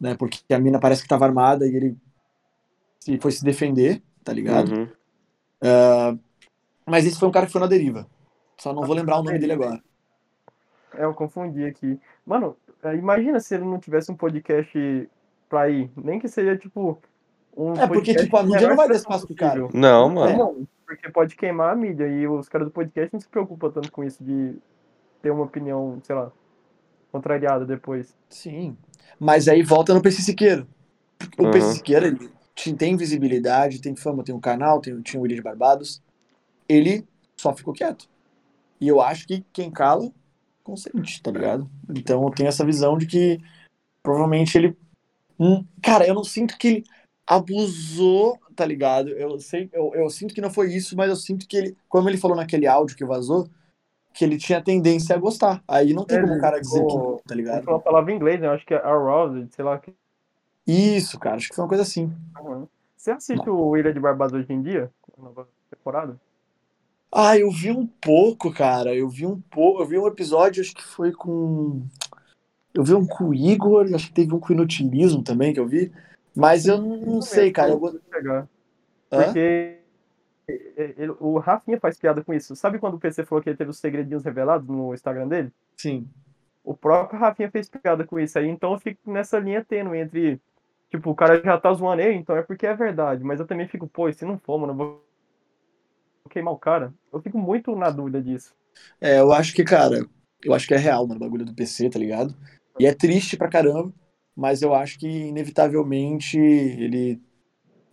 né? 0.01 0.15
Porque 0.15 0.55
a 0.55 0.59
mina 0.59 0.79
parece 0.79 1.03
que 1.03 1.09
tava 1.09 1.25
armada 1.25 1.67
e 1.67 1.75
ele 1.75 1.97
se 3.01 3.19
foi 3.19 3.33
se 3.33 3.45
defender, 3.45 4.03
tá 4.23 4.33
ligado? 4.33 4.73
Uhum. 4.73 6.19
Mas 6.87 7.07
esse 7.07 7.19
foi 7.19 7.29
um 7.29 7.33
cara 7.33 7.47
que 7.47 7.53
foi 7.53 7.61
na 7.61 7.67
deriva. 7.67 8.07
Só 8.59 8.73
não 8.73 8.83
vou 8.85 8.95
lembrar 8.95 9.19
o 9.19 9.23
nome 9.23 9.39
dele 9.39 9.53
agora. 9.53 9.83
É, 10.95 11.05
eu 11.05 11.15
confundi 11.15 11.65
aqui. 11.65 11.99
Mano, 12.27 12.57
é, 12.83 12.95
imagina 12.95 13.41
se 13.41 13.55
ele 13.55 13.65
não 13.65 13.79
tivesse 13.79 14.11
um 14.11 14.17
podcast 14.17 15.09
pra 15.49 15.69
ir. 15.69 15.91
Nem 15.97 16.19
que 16.19 16.29
seja, 16.29 16.57
tipo, 16.57 17.01
um 17.57 17.75
É, 17.75 17.87
porque, 17.87 18.15
tipo, 18.15 18.37
a 18.37 18.43
mídia 18.43 18.69
não 18.69 18.77
vai 18.77 18.89
dar 18.89 18.95
espaço 18.95 19.27
pro 19.27 19.37
cara. 19.37 19.69
Não, 19.73 20.11
É, 20.11 20.15
mano. 20.15 20.39
não, 20.39 20.69
porque 20.91 21.09
pode 21.09 21.37
queimar 21.37 21.73
a 21.73 21.77
mídia 21.77 22.09
e 22.09 22.27
os 22.27 22.49
caras 22.49 22.67
do 22.67 22.73
podcast 22.73 23.13
não 23.13 23.21
se 23.21 23.29
preocupam 23.29 23.71
tanto 23.71 23.93
com 23.93 24.03
isso 24.03 24.23
de 24.25 24.57
ter 25.23 25.31
uma 25.31 25.45
opinião, 25.45 26.01
sei 26.03 26.17
lá, 26.17 26.33
contrariada 27.13 27.65
depois. 27.65 28.17
Sim. 28.29 28.77
Mas 29.17 29.47
aí 29.47 29.63
volta 29.63 29.95
no 29.95 30.03
PC 30.03 30.23
Siqueira. 30.23 30.67
O 31.39 31.45
Uhum. 31.45 31.51
PC 31.53 31.75
Siqueira, 31.75 32.09
ele 32.09 32.77
tem 32.77 32.97
visibilidade, 32.97 33.81
tem 33.81 33.95
fama, 33.95 34.25
tem 34.25 34.35
um 34.35 34.41
canal, 34.41 34.81
tem, 34.81 35.01
tinha 35.01 35.21
o 35.21 35.23
William 35.23 35.37
de 35.37 35.43
Barbados. 35.43 36.03
Ele 36.69 37.07
só 37.37 37.55
ficou 37.55 37.73
quieto. 37.73 38.09
E 38.81 38.89
eu 38.89 39.01
acho 39.01 39.29
que 39.29 39.45
quem 39.53 39.71
cala, 39.71 40.11
consente, 40.65 41.23
tá 41.23 41.31
ligado? 41.31 41.71
Então 41.89 42.25
eu 42.25 42.31
tenho 42.31 42.49
essa 42.49 42.65
visão 42.65 42.99
de 42.99 43.07
que 43.07 43.41
provavelmente 44.03 44.59
ele. 44.59 44.77
Hum, 45.39 45.65
cara, 45.81 46.05
eu 46.05 46.15
não 46.15 46.25
sinto 46.25 46.59
que 46.59 46.67
ele 46.67 46.85
abusou, 47.25 48.41
tá 48.61 48.67
ligado? 48.67 49.09
Eu, 49.09 49.39
sei, 49.41 49.71
eu, 49.73 49.91
eu 49.95 50.11
sinto 50.11 50.35
que 50.35 50.41
não 50.43 50.51
foi 50.51 50.71
isso, 50.75 50.95
mas 50.95 51.09
eu 51.09 51.17
sinto 51.17 51.49
que 51.49 51.57
ele, 51.57 51.77
como 51.89 52.11
ele 52.11 52.19
falou 52.19 52.37
naquele 52.37 52.67
áudio 52.67 52.95
que 52.95 53.07
vazou, 53.07 53.49
que 54.13 54.23
ele 54.23 54.37
tinha 54.37 54.61
tendência 54.63 55.17
a 55.17 55.19
gostar. 55.19 55.63
Aí 55.67 55.95
não 55.95 56.05
tem 56.05 56.19
Ele 56.19 56.27
como 56.27 56.39
o 56.39 56.41
cara 56.43 56.61
dizer 56.61 56.85
que, 56.85 56.93
ficou- 56.93 57.23
tá 57.27 57.35
Ele 57.35 57.43
ligado? 57.43 57.67
uma 57.67 57.81
palavra 57.81 58.13
em 58.13 58.17
inglês, 58.17 58.39
né? 58.39 58.49
Eu 58.49 58.53
acho 58.53 58.67
que 58.67 58.75
é 58.75 58.77
aroused, 58.77 59.49
sei 59.55 59.65
lá. 59.65 59.79
que- 59.79 59.95
Isso, 60.67 61.19
cara, 61.19 61.37
acho 61.37 61.49
que 61.49 61.55
foi 61.55 61.63
uma 61.65 61.69
coisa 61.69 61.83
assim. 61.85 62.13
Uhum. 62.39 62.67
Você 62.95 63.11
assiste 63.13 63.49
o 63.49 63.75
Ilha 63.79 63.95
de 63.95 63.99
Barbados 64.01 64.35
hoje 64.35 64.53
em 64.53 64.61
dia? 64.61 64.91
Nova 65.17 65.49
temporada? 65.71 66.21
Ah, 67.11 67.39
eu 67.39 67.51
vi 67.51 67.71
um 67.71 67.87
pouco, 67.87 68.53
cara. 68.53 68.95
Eu 68.95 69.09
vi 69.09 69.25
um 69.27 69.41
pouco. 69.41 69.81
Eu 69.83 69.87
vi 69.87 69.99
um 69.99 70.07
episódio, 70.07 70.61
acho 70.61 70.75
que 70.75 70.83
foi 70.85 71.11
com. 71.13 71.83
Eu 72.75 72.85
vi 72.85 72.95
um 72.95 73.07
com 73.07 73.25
o 73.31 73.35
Igor, 73.35 73.87
acho 73.95 74.09
que 74.09 74.13
teve 74.13 74.35
um 74.35 74.39
com 74.39 74.51
o 74.51 74.53
Inutilismo 74.53 75.23
também 75.23 75.53
que 75.55 75.59
eu 75.59 75.67
vi. 75.67 75.91
Mas 76.35 76.67
eu 76.67 76.79
não 76.79 77.21
sei, 77.21 77.51
cara. 77.51 77.73
Eu... 77.73 78.01
Hã? 79.13 79.25
Porque 79.25 79.79
ele- 80.49 81.15
o 81.21 81.39
Rafinha 81.39 81.79
faz 81.79 81.99
piada 81.99 82.23
com 82.23 82.33
isso. 82.33 82.55
Sabe 82.57 82.79
quando 82.79 82.95
o 82.95 82.99
PC 82.99 83.25
falou 83.25 83.43
que 83.43 83.51
ele 83.51 83.57
teve 83.57 83.71
os 83.71 83.79
segredinhos 83.79 84.25
revelados 84.25 84.67
no 84.69 84.95
Instagram 84.95 85.29
dele? 85.29 85.53
Sim. 85.77 86.09
O 86.65 86.75
próprio 86.75 87.19
Rafinha 87.19 87.51
fez 87.51 87.69
piada 87.69 88.05
com 88.05 88.19
isso 88.19 88.39
aí, 88.39 88.47
então 88.49 88.73
eu 88.73 88.79
fico 88.79 89.11
nessa 89.11 89.39
linha 89.39 89.65
tênue 89.65 89.99
entre, 89.99 90.41
tipo, 90.91 91.11
o 91.11 91.15
cara 91.15 91.41
já 91.43 91.59
tá 91.59 91.73
zoando 91.73 92.03
ele, 92.03 92.15
então 92.15 92.37
é 92.37 92.43
porque 92.43 92.67
é 92.67 92.75
verdade, 92.75 93.25
mas 93.25 93.41
eu 93.41 93.47
também 93.47 93.67
fico, 93.67 93.89
pô, 93.89 94.09
e 94.09 94.13
se 94.13 94.25
não 94.25 94.39
for, 94.39 94.59
mano, 94.59 94.73
eu 94.73 94.77
vou 94.77 95.05
queimar 96.29 96.53
o 96.55 96.59
cara. 96.59 96.93
Eu 97.13 97.21
fico 97.21 97.39
muito 97.39 97.75
na 97.75 97.91
dúvida 97.91 98.23
disso. 98.23 98.55
É, 99.01 99.19
eu 99.21 99.33
acho 99.33 99.55
que, 99.55 99.65
cara, 99.65 100.07
eu 100.45 100.55
acho 100.55 100.67
que 100.67 100.75
é 100.75 100.79
real, 100.79 101.07
mano, 101.07 101.17
o 101.17 101.25
bagulho 101.25 101.45
do 101.45 101.55
PC, 101.55 101.89
tá 101.91 101.99
ligado? 101.99 102.35
E 102.79 102.87
é 102.87 102.95
triste 102.95 103.37
pra 103.37 103.49
caramba, 103.49 103.93
mas 104.41 104.63
eu 104.63 104.75
acho 104.75 104.99
que, 104.99 105.07
inevitavelmente, 105.07 106.39
ele. 106.39 107.21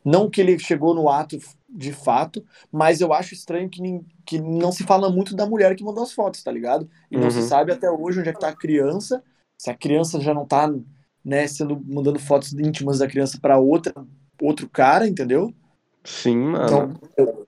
Não 0.06 0.30
que 0.30 0.40
ele 0.42 0.58
chegou 0.58 0.94
no 0.96 1.10
ato 1.10 1.38
de 1.70 1.92
fato, 1.92 2.44
mas 2.72 3.02
eu 3.02 3.12
acho 3.14 3.34
estranho 3.34 3.70
que, 3.70 3.82
nin- 3.82 4.06
que 4.26 4.40
não 4.40 4.72
se 4.72 4.84
fala 4.86 5.10
muito 5.10 5.36
da 5.36 5.46
mulher 5.46 5.76
que 5.76 5.84
mandou 5.84 6.04
as 6.04 6.14
fotos, 6.14 6.42
tá 6.42 6.52
ligado? 6.52 6.90
E 7.12 7.18
não 7.18 7.30
se 7.30 7.42
Uhum. 7.42 7.48
sabe 7.48 7.74
até 7.74 7.92
hoje 7.92 8.20
onde 8.22 8.30
é 8.30 8.34
que 8.34 8.40
tá 8.40 8.50
a 8.50 8.56
criança, 8.56 9.22
se 9.58 9.70
a 9.70 9.76
criança 9.76 10.20
já 10.22 10.34
não 10.34 10.46
tá, 10.46 10.74
né, 11.26 11.46
sendo, 11.48 11.82
mandando 11.86 12.20
fotos 12.20 12.54
íntimas 12.54 13.00
da 13.00 13.08
criança 13.08 13.38
pra 13.42 13.58
outra, 13.60 13.94
outro 14.42 14.70
cara, 14.70 15.08
entendeu? 15.08 15.54
Sim, 16.06 16.38
mano. 16.38 16.94
Então, 16.98 17.12
eu- 17.18 17.48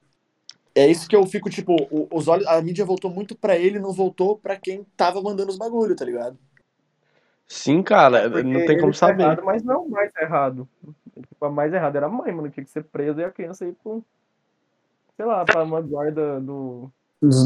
é 0.76 0.88
isso 0.88 1.08
que 1.10 1.16
eu 1.16 1.26
fico, 1.26 1.50
tipo, 1.50 1.76
os 2.12 2.28
olhos, 2.28 2.48
a 2.48 2.62
mídia 2.62 2.86
voltou 2.86 3.12
muito 3.12 3.36
pra 3.38 3.58
ele, 3.58 3.80
não 3.80 3.94
voltou 3.94 4.38
pra 4.38 4.58
quem 4.58 4.86
tava 4.98 5.22
mandando 5.22 5.52
os 5.52 5.58
bagulho, 5.58 5.96
tá 5.96 6.06
ligado? 6.06 6.38
Sim, 7.50 7.82
cara, 7.84 8.30
Porque 8.30 8.44
não 8.44 8.66
tem 8.66 8.78
como 8.78 8.94
tá 8.94 8.98
saber. 8.98 9.24
Errado, 9.24 9.44
mas 9.44 9.64
não 9.64 9.84
o 9.86 9.90
mais 9.90 10.12
errado. 10.16 10.70
Tipo, 11.28 11.46
a 11.46 11.50
mais 11.50 11.74
errada 11.74 11.98
era 11.98 12.06
a 12.06 12.10
mãe, 12.10 12.32
mano, 12.32 12.50
tinha 12.50 12.64
que 12.64 12.70
ser 12.70 12.84
presa 12.84 13.22
e 13.22 13.26
a 13.26 13.32
criança 13.32 13.66
ir 13.66 13.74
pro, 13.74 14.04
sei 15.16 15.26
lá, 15.26 15.46
pra 15.46 15.64
uma 15.64 15.82
guarda 15.82 16.40
do... 16.40 16.90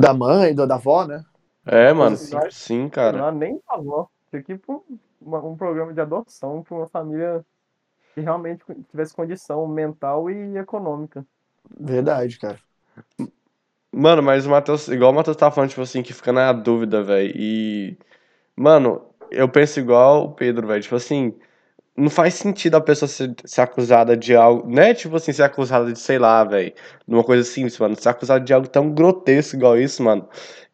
Da 0.01 0.13
mãe, 0.13 0.53
do, 0.53 0.67
da 0.67 0.75
avó, 0.75 1.05
né? 1.05 1.23
É, 1.65 1.91
mano, 1.93 2.15
Sim, 2.17 2.39
sim, 2.51 2.89
cara. 2.89 3.19
lá, 3.19 3.31
nem 3.31 3.59
a 3.67 3.75
avó. 3.75 4.07
Tinha 4.29 4.43
que 4.43 4.53
ir 4.53 4.59
pra 4.59 4.75
um, 4.75 4.81
uma- 5.21 5.43
um 5.43 5.55
programa 5.57 5.93
de 5.93 6.01
adoção 6.01 6.61
pra 6.63 6.75
uma 6.75 6.87
família 6.87 7.43
que 8.13 8.21
realmente 8.21 8.63
tivesse 8.89 9.15
condição 9.15 9.67
mental 9.67 10.29
e 10.29 10.57
econômica. 10.57 11.25
Verdade, 11.79 12.37
cara. 12.39 12.59
Mano, 13.91 14.23
mas 14.23 14.45
o 14.45 14.49
Matheus, 14.49 14.87
igual 14.87 15.11
o 15.11 15.15
Matheus 15.15 15.37
tava 15.37 15.53
falando, 15.53 15.69
tipo 15.69 15.81
assim, 15.81 16.01
que 16.01 16.13
fica 16.13 16.31
na 16.33 16.51
dúvida, 16.51 17.03
velho. 17.03 17.31
E. 17.35 17.97
Mano, 18.55 19.03
eu 19.33 19.49
penso 19.49 19.79
igual 19.79 20.25
o 20.25 20.31
Pedro, 20.33 20.67
velho. 20.67 20.81
Tipo 20.81 20.95
assim, 20.95 21.33
não 21.95 22.09
faz 22.09 22.35
sentido 22.35 22.75
a 22.75 22.81
pessoa 22.81 23.07
ser, 23.09 23.33
ser 23.45 23.61
acusada 23.61 24.17
de 24.17 24.35
algo. 24.35 24.69
Não 24.69 24.81
é 24.83 24.93
tipo 24.93 25.15
assim, 25.15 25.33
ser 25.33 25.43
acusada 25.43 25.91
de, 25.91 25.99
sei 25.99 26.17
lá, 26.19 26.43
velho. 26.43 26.73
Uma 27.07 27.23
coisa 27.23 27.43
simples, 27.43 27.77
mano. 27.79 27.95
Ser 27.95 28.09
acusada 28.09 28.43
de 28.43 28.53
algo 28.53 28.67
tão 28.67 28.91
grotesco 28.91 29.55
igual 29.55 29.77
isso, 29.77 30.03
mano. 30.03 30.27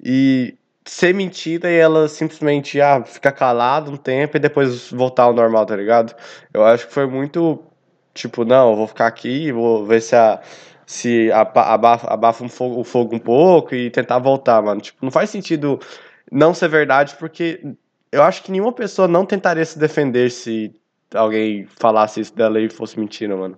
E 0.04 0.58
ser 0.86 1.14
mentira 1.14 1.70
e 1.70 1.76
ela 1.78 2.08
simplesmente, 2.08 2.82
ah, 2.82 3.04
ficar 3.04 3.32
calada 3.32 3.92
um 3.92 3.98
tempo 3.98 4.38
e 4.38 4.40
depois 4.40 4.92
voltar 4.92 5.24
ao 5.24 5.34
normal, 5.34 5.66
tá 5.66 5.76
ligado? 5.76 6.16
Eu 6.54 6.64
acho 6.66 6.88
que 6.88 6.94
foi 6.94 7.08
muito. 7.08 7.64
Tipo, 8.14 8.44
não, 8.46 8.72
eu 8.72 8.76
vou 8.78 8.88
ficar 8.88 9.08
aqui, 9.08 9.52
vou 9.52 9.86
ver 9.86 10.02
se 10.02 10.16
a 10.16 10.42
se 10.90 11.32
abafa, 11.32 12.08
abafa 12.12 12.44
um 12.44 12.50
fogo, 12.50 12.80
o 12.80 12.84
fogo 12.84 13.16
um 13.16 13.20
pouco 13.20 13.76
e 13.76 13.92
tentar 13.92 14.18
voltar, 14.18 14.60
mano. 14.64 14.82
Tipo, 14.82 14.98
não 15.04 15.12
faz 15.12 15.30
sentido 15.30 15.80
não 16.32 16.52
ser 16.52 16.68
verdade, 16.68 17.16
porque 17.20 17.62
eu 18.12 18.24
acho 18.24 18.44
que 18.44 18.52
nenhuma 18.52 18.74
pessoa 18.74 19.08
não 19.08 19.26
tentaria 19.26 19.66
se 19.66 19.78
defender 19.78 20.32
se 20.32 20.74
alguém 21.14 21.66
falasse 21.68 22.20
isso 22.20 22.36
dela 22.36 22.60
e 22.60 22.70
fosse 22.70 23.00
mentira, 23.00 23.36
mano. 23.36 23.58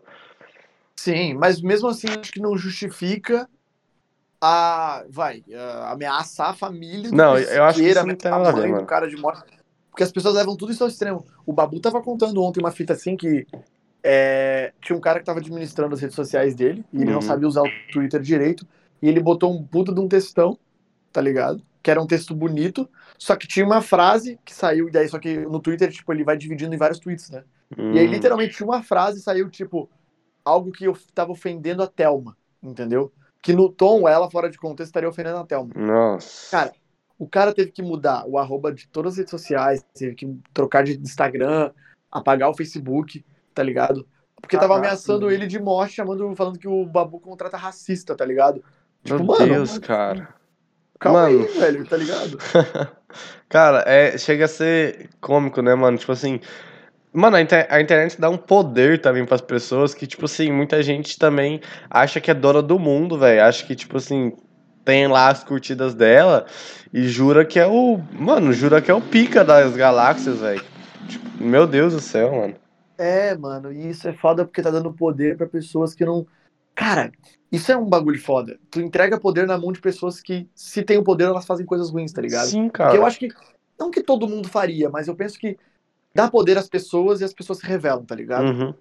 Sim, 0.96 1.34
mas 1.34 1.62
mesmo 1.62 1.88
assim, 1.90 2.08
acho 2.08 2.32
que 2.32 2.40
não 2.40 2.58
justifica 2.58 3.50
a. 4.40 5.04
Vai, 5.10 5.44
a 5.54 5.92
ameaçar 5.92 6.50
a 6.50 6.54
família. 6.54 7.10
do 7.10 7.16
Não, 7.16 7.38
eu 7.38 7.64
acho 7.64 7.80
que 7.80 7.86
isso 7.88 8.06
não 8.06 8.16
tem 8.16 8.32
nada 8.32 8.50
a 8.50 8.52
ver, 8.52 8.68
mano. 8.68 8.86
cara 8.86 9.08
de 9.08 9.18
morte. 9.18 9.44
Porque 9.90 10.04
as 10.04 10.12
pessoas 10.12 10.36
levam 10.36 10.56
tudo 10.56 10.72
isso 10.72 10.84
ao 10.84 10.90
extremo. 10.90 11.26
O 11.46 11.52
Babu 11.52 11.80
tava 11.80 12.02
contando 12.02 12.42
ontem 12.42 12.62
uma 12.62 12.72
fita 12.72 12.94
assim 12.94 13.18
que 13.18 13.46
é, 14.04 14.72
tinha 14.82 14.98
um 14.98 15.02
cara 15.02 15.20
que 15.20 15.26
tava 15.26 15.40
administrando 15.40 15.94
as 15.94 16.02
redes 16.02 16.16
sociais 16.16 16.56
dele 16.56 16.84
e 16.94 16.98
ele 17.02 17.12
não 17.12 17.16
Uhum. 17.16 17.22
sabia 17.22 17.48
usar 17.48 17.62
o 17.64 17.72
Twitter 17.92 18.22
direito. 18.22 18.66
E 19.02 19.10
ele 19.10 19.20
botou 19.20 19.52
um 19.54 19.64
puta 19.64 19.94
de 19.94 20.00
um 20.00 20.08
textão, 20.08 20.58
tá 21.12 21.20
ligado? 21.20 21.62
Que 21.84 21.92
era 21.92 22.02
um 22.02 22.08
texto 22.08 22.34
bonito, 22.34 22.88
só 23.22 23.36
que 23.36 23.48
tinha 23.48 23.64
uma 23.64 23.84
frase 23.84 24.40
que 24.44 24.52
saiu, 24.52 24.88
e 24.90 24.92
daí, 24.92 25.08
só 25.08 25.20
que 25.20 25.38
no 25.38 25.60
Twitter, 25.60 25.92
tipo, 25.92 26.12
ele 26.12 26.24
vai 26.24 26.36
dividindo 26.36 26.74
em 26.74 26.78
vários 26.78 26.98
tweets, 26.98 27.30
né? 27.30 27.44
E 27.78 28.00
aí, 28.00 28.08
Hum, 28.08 28.12
literalmente, 28.12 28.56
tinha 28.56 28.66
uma 28.68 28.82
frase 28.82 29.20
e 29.20 29.22
saiu, 29.22 29.48
tipo, 29.48 29.88
algo 30.44 30.72
que 30.72 30.86
eu 30.86 30.98
tava 31.14 31.32
ofendendo 31.32 31.84
a 31.84 31.88
Thelma, 31.88 32.36
entendeu? 32.64 33.14
Que 33.40 33.54
no 33.54 33.70
tom, 33.72 34.08
ela, 34.08 34.28
fora 34.32 34.50
de 34.50 34.58
contexto, 34.58 34.90
estaria 34.90 35.08
ofendendo 35.08 35.38
a 35.38 35.46
Thelma. 35.46 35.72
Nossa. 35.76 36.50
Cara, 36.50 36.74
O 37.20 37.28
cara 37.28 37.54
teve 37.54 37.72
que 37.72 37.84
mudar 37.84 38.26
o 38.28 38.40
arroba 38.40 38.74
de 38.74 38.88
todas 38.88 39.12
as 39.14 39.18
redes 39.20 39.30
sociais, 39.32 39.86
teve 39.94 40.16
que 40.16 40.36
trocar 40.52 40.84
de 40.84 40.98
Instagram, 41.00 41.72
apagar 42.12 42.50
o 42.50 42.56
Facebook, 42.56 43.24
tá 43.54 43.62
ligado? 43.62 44.08
Porque 44.42 44.58
tava 44.58 44.78
ameaçando 44.78 45.26
mano. 45.28 45.32
ele 45.32 45.46
de 45.46 45.60
morte, 45.60 45.94
chamando, 45.94 46.36
falando 46.36 46.58
que 46.58 46.68
o 46.68 46.84
Babu 46.88 47.20
contrata 47.20 47.56
racista, 47.56 48.16
tá 48.16 48.26
ligado? 48.26 48.64
Meu 49.08 49.20
Tipo, 49.20 49.24
mano, 49.24 49.46
Deus, 49.46 49.78
cara. 49.78 50.34
Calma 51.00 51.24
Mano. 51.24 51.40
aí, 51.40 51.46
velho, 51.60 51.88
tá 51.88 51.98
ligado? 51.98 52.38
Cara, 53.50 53.84
é, 53.88 54.18
chega 54.18 54.46
a 54.46 54.48
ser 54.48 55.10
cômico, 55.20 55.62
né, 55.62 55.76
mano? 55.76 55.98
Tipo 55.98 56.12
assim. 56.12 56.40
Mano, 57.14 57.38
a, 57.38 57.42
inter- 57.42 57.68
a 57.70 57.82
internet 57.82 58.20
dá 58.22 58.30
um 58.30 58.38
poder 58.38 59.02
também 59.02 59.26
pras 59.26 59.42
pessoas 59.42 59.94
que, 59.94 60.08
tipo 60.08 60.26
assim, 60.26 60.52
muita 60.52 60.82
gente 60.84 61.18
também 61.20 61.62
acha 61.90 62.22
que 62.22 62.32
é 62.32 62.34
dona 62.34 62.62
do 62.62 62.80
mundo, 62.80 63.18
velho. 63.18 63.44
Acha 63.44 63.66
que, 63.66 63.76
tipo 63.76 63.98
assim, 63.98 64.34
tem 64.86 65.08
lá 65.08 65.30
as 65.30 65.44
curtidas 65.44 65.94
dela 65.96 66.46
e 66.94 67.08
jura 67.10 67.46
que 67.46 67.60
é 67.60 67.68
o. 67.68 68.00
Mano, 68.14 68.54
jura 68.54 68.82
que 68.82 68.92
é 68.92 68.94
o 68.94 69.02
pica 69.02 69.44
das 69.44 69.76
galáxias, 69.76 70.40
velho. 70.40 70.64
Tipo, 71.08 71.44
meu 71.44 71.68
Deus 71.68 71.94
do 71.94 72.00
céu, 72.00 72.32
mano. 72.36 72.56
É, 72.98 73.36
mano, 73.36 73.72
e 73.74 73.90
isso 73.90 74.08
é 74.08 74.14
foda 74.14 74.46
porque 74.46 74.62
tá 74.62 74.70
dando 74.70 74.94
poder 74.94 75.36
pra 75.38 75.48
pessoas 75.50 75.94
que 75.96 76.06
não. 76.06 76.26
Cara, 76.76 77.12
isso 77.52 77.72
é 77.72 77.78
um 77.78 77.86
bagulho 77.86 78.22
foda. 78.22 78.60
Tu 78.70 78.80
entrega 78.80 79.20
poder 79.20 79.46
na 79.46 79.58
mão 79.58 79.72
de 79.72 79.82
pessoas 79.82 80.22
que, 80.22 80.48
se 80.56 80.84
tem 80.84 80.98
o 80.98 81.04
poder, 81.04 81.26
elas 81.26 81.46
fazem 81.46 81.66
coisas 81.66 81.90
ruins, 81.90 82.14
tá 82.14 82.22
ligado? 82.22 82.48
Sim, 82.48 82.68
Porque 82.68 82.78
cara. 82.78 82.96
eu 82.96 83.06
acho 83.06 83.20
que. 83.20 83.30
Não 83.78 83.92
que 83.92 84.02
todo 84.04 84.28
mundo 84.28 84.48
faria, 84.48 84.90
mas 84.90 85.08
eu 85.08 85.16
penso 85.16 85.40
que 85.40 85.58
dá 86.14 86.30
poder 86.30 86.58
às 86.58 86.70
pessoas 86.70 87.20
e 87.20 87.24
as 87.24 87.34
pessoas 87.34 87.60
se 87.60 87.66
revelam, 87.66 88.06
tá 88.06 88.14
ligado? 88.14 88.46
Uhum. 88.46 88.74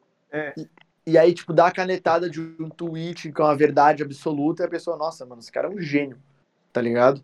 E 1.07 1.17
aí, 1.17 1.33
tipo, 1.33 1.53
dá 1.53 1.69
a 1.69 1.73
canetada 1.73 2.29
de 2.29 2.41
um 2.61 2.69
tweet 2.69 3.33
com 3.33 3.43
a 3.45 3.55
verdade 3.55 4.03
absoluta 4.03 4.63
e 4.63 4.67
a 4.67 4.69
pessoa, 4.69 4.97
nossa, 4.97 5.25
mano, 5.25 5.41
esse 5.41 5.51
cara 5.51 5.69
é 5.69 5.71
um 5.71 5.81
gênio, 5.81 6.19
tá 6.73 6.81
ligado? 6.81 7.23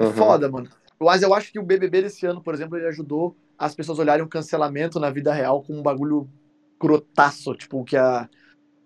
uhum. 0.00 0.12
Foda, 0.12 0.48
mano. 0.48 0.68
Mas 0.98 1.22
eu 1.22 1.34
acho 1.34 1.52
que 1.52 1.58
o 1.58 1.64
BBB 1.64 2.02
desse 2.02 2.24
ano, 2.26 2.40
por 2.40 2.54
exemplo, 2.54 2.76
ele 2.78 2.86
ajudou 2.86 3.36
as 3.58 3.74
pessoas 3.74 3.98
olharem 3.98 4.24
o 4.24 4.28
cancelamento 4.28 5.00
na 5.00 5.10
vida 5.10 5.32
real 5.32 5.62
como 5.62 5.80
um 5.80 5.82
bagulho 5.82 6.28
crotaço, 6.78 7.54
tipo 7.54 7.84
que 7.84 7.96
a 7.96 8.28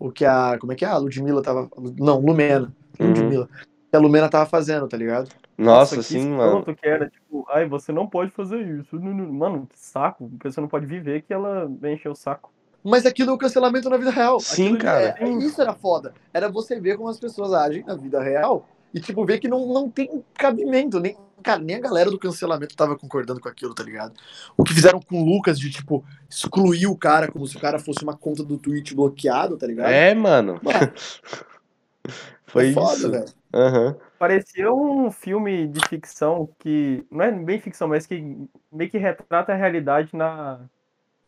o 0.00 0.10
que 0.10 0.24
a 0.24 0.56
como 0.58 0.72
é 0.72 0.74
que 0.74 0.84
é 0.84 0.88
a 0.88 0.96
Ludmilla 0.96 1.42
tava, 1.42 1.68
não, 1.98 2.18
Lumena, 2.18 2.72
Uhum. 2.98 3.06
Ludmilla. 3.08 3.48
Que 3.90 3.96
a 3.96 4.00
Lumena 4.00 4.28
tava 4.28 4.46
fazendo, 4.46 4.88
tá 4.88 4.96
ligado? 4.96 5.28
Nossa, 5.58 5.96
que 5.96 6.02
sim, 6.02 6.30
mano. 6.30 6.64
que 6.64 6.88
era, 6.88 7.08
tipo, 7.08 7.46
ai, 7.50 7.66
você 7.68 7.92
não 7.92 8.06
pode 8.06 8.30
fazer 8.30 8.58
isso. 8.78 8.98
Mano, 9.00 9.66
que 9.66 9.78
saco. 9.78 10.30
A 10.40 10.42
pessoa 10.42 10.62
não 10.62 10.68
pode 10.68 10.86
viver 10.86 11.22
que 11.22 11.32
ela 11.34 11.70
encheu 11.84 12.12
o 12.12 12.16
saco. 12.16 12.50
Mas 12.82 13.04
aquilo 13.04 13.30
é 13.30 13.34
o 13.34 13.38
cancelamento 13.38 13.90
na 13.90 13.98
vida 13.98 14.10
real. 14.10 14.40
Sim, 14.40 14.68
Aquilo 14.68 14.78
cara. 14.78 15.14
é- 15.18 15.24
é- 15.24 15.28
isso 15.32 15.60
era 15.60 15.74
foda. 15.74 16.14
Era 16.32 16.48
você 16.48 16.80
ver 16.80 16.96
como 16.96 17.08
as 17.10 17.20
pessoas 17.20 17.52
agem 17.52 17.84
na 17.84 17.94
vida 17.94 18.22
real 18.22 18.66
e, 18.92 19.00
tipo, 19.00 19.24
ver 19.24 19.38
que 19.38 19.48
não, 19.48 19.66
não 19.72 19.88
tem 19.90 20.22
cabimento. 20.34 20.98
Nem, 21.00 21.16
cara, 21.42 21.60
nem 21.60 21.76
a 21.76 21.80
galera 21.80 22.10
do 22.10 22.18
cancelamento 22.18 22.76
tava 22.76 22.96
concordando 22.96 23.40
com 23.40 23.48
aquilo, 23.48 23.74
tá 23.74 23.82
ligado? 23.82 24.14
O 24.56 24.64
que 24.64 24.74
fizeram 24.74 25.00
com 25.00 25.22
o 25.22 25.24
Lucas 25.24 25.58
de, 25.58 25.70
tipo, 25.70 26.04
excluir 26.28 26.86
o 26.86 26.96
cara 26.96 27.30
como 27.30 27.46
se 27.46 27.56
o 27.56 27.60
cara 27.60 27.78
fosse 27.78 28.02
uma 28.02 28.16
conta 28.16 28.42
do 28.42 28.58
Twitch 28.58 28.92
bloqueado, 28.92 29.56
tá 29.56 29.66
ligado? 29.66 29.90
É, 29.90 30.14
mano. 30.14 30.60
Mano, 30.62 30.92
Foi 32.46 32.70
é 32.70 32.72
foda, 32.72 32.94
isso. 32.96 33.10
velho. 33.10 33.26
Aham. 33.54 33.96
Parecia 34.18 34.72
um 34.72 35.10
filme 35.10 35.68
de 35.68 35.80
ficção 35.88 36.48
que. 36.58 37.04
Não 37.10 37.22
é 37.22 37.30
bem 37.30 37.60
ficção, 37.60 37.88
mas 37.88 38.06
que 38.06 38.36
meio 38.72 38.90
que 38.90 38.98
retrata 38.98 39.52
a 39.52 39.56
realidade 39.56 40.10
na. 40.14 40.60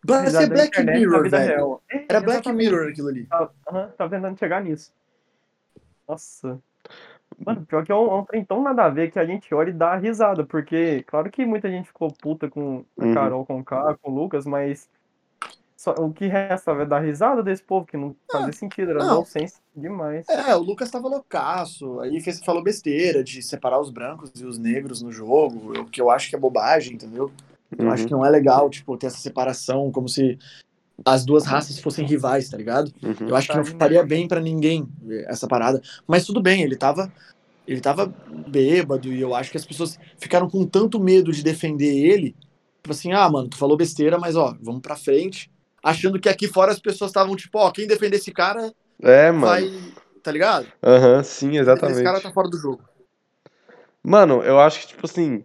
Parecia 0.04 0.48
Black 0.48 0.68
internet, 0.68 0.84
na 0.84 0.92
Mirror, 0.98 1.22
vida 1.22 1.38
velho. 1.38 1.48
real. 1.54 1.82
É, 1.90 2.04
Era 2.08 2.20
Black. 2.20 2.52
Mirror 2.52 2.88
aquilo 2.88 3.08
ali. 3.08 3.24
Tá, 3.26 3.50
aham, 3.68 3.88
tá 3.96 4.08
tentando 4.08 4.36
chegar 4.36 4.62
nisso. 4.64 4.92
Nossa. 6.08 6.60
Mano, 7.44 7.64
pior 7.66 7.84
que 7.84 7.92
é 7.92 7.94
um, 7.94 8.06
é 8.10 8.14
um 8.14 8.24
trem 8.24 8.44
tão 8.44 8.62
nada 8.62 8.84
a 8.84 8.88
ver 8.88 9.10
que 9.10 9.18
a 9.18 9.24
gente 9.24 9.52
olha 9.54 9.70
e 9.70 9.72
dá 9.72 9.96
risada, 9.96 10.44
porque, 10.44 11.02
claro 11.06 11.30
que 11.30 11.44
muita 11.44 11.70
gente 11.70 11.86
ficou 11.86 12.12
puta 12.12 12.48
com 12.48 12.84
a 12.98 13.04
Uhum. 13.04 13.14
Carol, 13.14 13.46
com 13.46 13.60
o 13.60 13.64
K, 13.64 13.96
com 14.00 14.10
o 14.10 14.14
Lucas, 14.14 14.46
mas 14.46 14.88
só- 15.76 15.94
o 15.94 16.12
que 16.12 16.26
resta 16.26 16.70
é 16.72 16.84
dar 16.86 17.00
risada 17.00 17.42
desse 17.42 17.62
povo, 17.62 17.86
que 17.86 17.96
não 17.96 18.14
fazia 18.30 18.52
sentido, 18.52 18.90
era 18.92 19.04
nonsense 19.04 19.58
demais. 19.74 20.28
É, 20.28 20.54
o 20.54 20.60
Lucas 20.60 20.90
tava 20.90 21.08
loucaço. 21.08 21.98
Aí 22.00 22.20
fez, 22.20 22.38
falou 22.44 22.62
besteira 22.62 23.24
de 23.24 23.42
separar 23.42 23.80
os 23.80 23.90
brancos 23.90 24.30
e 24.40 24.44
os 24.44 24.58
negros 24.58 25.02
no 25.02 25.10
jogo, 25.10 25.80
o 25.80 25.84
que 25.86 26.00
eu 26.00 26.10
acho 26.10 26.30
que 26.30 26.36
é 26.36 26.38
bobagem, 26.38 26.94
entendeu? 26.94 27.32
Eu 27.76 27.90
acho 27.90 28.02
Uhum. 28.02 28.08
que 28.08 28.14
não 28.14 28.24
é 28.24 28.30
legal, 28.30 28.68
tipo, 28.70 28.96
ter 28.96 29.06
essa 29.06 29.18
separação 29.18 29.90
como 29.90 30.08
se 30.08 30.38
as 31.04 31.24
duas 31.24 31.44
raças 31.44 31.78
fossem 31.78 32.06
rivais, 32.06 32.48
tá 32.48 32.56
ligado? 32.56 32.92
Uhum. 33.02 33.28
Eu 33.28 33.36
acho 33.36 33.48
que 33.48 33.56
não 33.56 33.64
faria 33.64 34.02
bem 34.04 34.26
pra 34.28 34.40
ninguém 34.40 34.88
essa 35.26 35.46
parada. 35.48 35.80
Mas 36.06 36.24
tudo 36.24 36.40
bem, 36.40 36.62
ele 36.62 36.76
tava. 36.76 37.12
Ele 37.66 37.80
tava 37.80 38.12
bêbado 38.48 39.12
e 39.12 39.20
eu 39.20 39.34
acho 39.34 39.50
que 39.50 39.56
as 39.56 39.64
pessoas 39.64 39.96
ficaram 40.18 40.50
com 40.50 40.66
tanto 40.66 40.98
medo 40.98 41.30
de 41.30 41.44
defender 41.44 41.94
ele. 41.96 42.34
Tipo 42.82 42.90
assim, 42.90 43.12
ah, 43.12 43.28
mano, 43.30 43.48
tu 43.48 43.56
falou 43.56 43.76
besteira, 43.76 44.18
mas 44.18 44.34
ó, 44.34 44.56
vamos 44.60 44.82
pra 44.82 44.96
frente. 44.96 45.48
Achando 45.80 46.18
que 46.18 46.28
aqui 46.28 46.48
fora 46.48 46.72
as 46.72 46.80
pessoas 46.80 47.10
estavam 47.10 47.36
tipo, 47.36 47.58
ó, 47.58 47.70
quem 47.70 47.86
defender 47.86 48.16
esse 48.16 48.32
cara 48.32 48.72
É, 49.00 49.30
mano. 49.30 49.46
vai. 49.46 49.70
Tá 50.22 50.30
ligado? 50.32 50.66
Aham, 50.82 51.22
sim, 51.22 51.50
Esse 51.50 51.58
exatamente. 51.60 52.02
cara 52.02 52.20
tá 52.20 52.32
fora 52.32 52.48
do 52.48 52.58
jogo. 52.58 52.82
Mano, 54.02 54.42
eu 54.42 54.58
acho 54.58 54.80
que, 54.80 54.86
tipo 54.88 55.06
assim, 55.06 55.44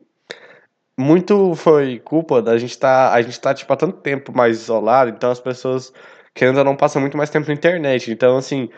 muito 0.98 1.56
foi 1.56 2.00
culpa 2.00 2.42
da 2.42 2.58
gente 2.58 2.78
tá, 2.78 3.14
a 3.14 3.22
gente 3.22 3.40
tá, 3.40 3.54
tipo, 3.54 3.72
há 3.74 3.78
tanto 3.78 3.98
tempo 4.02 4.36
mais 4.36 4.58
isolado, 4.62 5.12
então 5.12 5.32
as 5.32 5.40
pessoas, 5.40 5.94
querendo 6.34 6.58
ou 6.60 6.64
não, 6.66 6.76
passam 6.76 7.02
muito 7.02 7.18
mais 7.18 7.30
tempo 7.30 7.48
na 7.48 7.54
internet. 7.54 8.12
Então, 8.12 8.38
assim, 8.38 8.70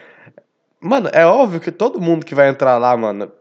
mano, 0.82 1.10
é 1.14 1.26
óbvio 1.26 1.60
que 1.62 1.72
todo 1.72 2.02
mundo 2.02 2.26
que 2.26 2.36
vai 2.36 2.50
entrar 2.50 2.78
lá, 2.78 2.96
mano, 2.98 3.32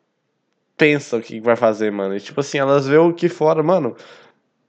pensa 0.76 1.16
o 1.16 1.22
que 1.22 1.40
vai 1.40 1.56
fazer, 1.56 1.90
mano. 1.92 2.16
E, 2.16 2.20
tipo 2.20 2.40
assim, 2.40 2.58
elas 2.58 2.86
vê 2.88 2.96
o 2.98 3.12
que 3.14 3.28
fora, 3.28 3.62
mano. 3.62 3.96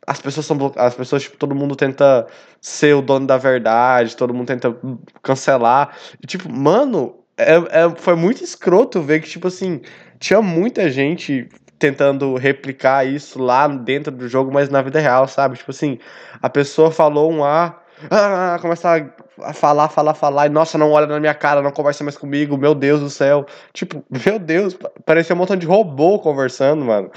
As 0.07 0.21
pessoas 0.21 0.45
são 0.45 0.57
as 0.77 0.95
pessoas, 0.95 1.23
tipo, 1.23 1.37
todo 1.37 1.53
mundo 1.55 1.75
tenta 1.75 2.27
ser 2.61 2.95
o 2.95 3.01
dono 3.01 3.27
da 3.27 3.37
verdade, 3.37 4.15
todo 4.17 4.33
mundo 4.33 4.47
tenta 4.47 4.75
cancelar. 5.21 5.95
E, 6.23 6.25
tipo, 6.27 6.49
mano, 6.51 7.19
é, 7.37 7.55
é- 7.85 7.95
foi 7.97 8.15
muito 8.15 8.43
escroto 8.43 9.01
ver 9.01 9.21
que, 9.21 9.29
tipo 9.29 9.47
assim, 9.47 9.81
tinha 10.19 10.41
muita 10.41 10.89
gente 10.89 11.47
tentando 11.79 12.35
replicar 12.35 13.05
isso 13.07 13.39
lá 13.41 13.67
dentro 13.67 14.11
do 14.11 14.27
jogo, 14.27 14.51
mas 14.51 14.69
na 14.69 14.81
vida 14.81 14.99
real, 14.99 15.27
sabe? 15.27 15.57
Tipo 15.57 15.71
assim, 15.71 15.97
a 16.41 16.49
pessoa 16.49 16.91
falou 16.91 17.31
um 17.31 17.43
A, 17.43 17.81
ah, 18.11 18.57
começa 18.61 19.11
a 19.41 19.53
falar, 19.53 19.89
falar, 19.89 20.13
falar, 20.13 20.45
e 20.47 20.49
nossa, 20.49 20.77
não 20.77 20.91
olha 20.91 21.07
na 21.07 21.19
minha 21.19 21.33
cara, 21.33 21.61
não 21.61 21.71
conversa 21.71 22.03
mais 22.03 22.17
comigo, 22.17 22.57
meu 22.57 22.75
Deus 22.75 22.99
do 22.99 23.09
céu. 23.09 23.45
Tipo, 23.73 24.03
meu 24.25 24.37
Deus, 24.39 24.73
pa- 24.73 24.91
parecia 25.05 25.35
um 25.35 25.37
montão 25.39 25.55
de 25.55 25.65
robô 25.65 26.19
conversando, 26.19 26.83
mano. 26.85 27.11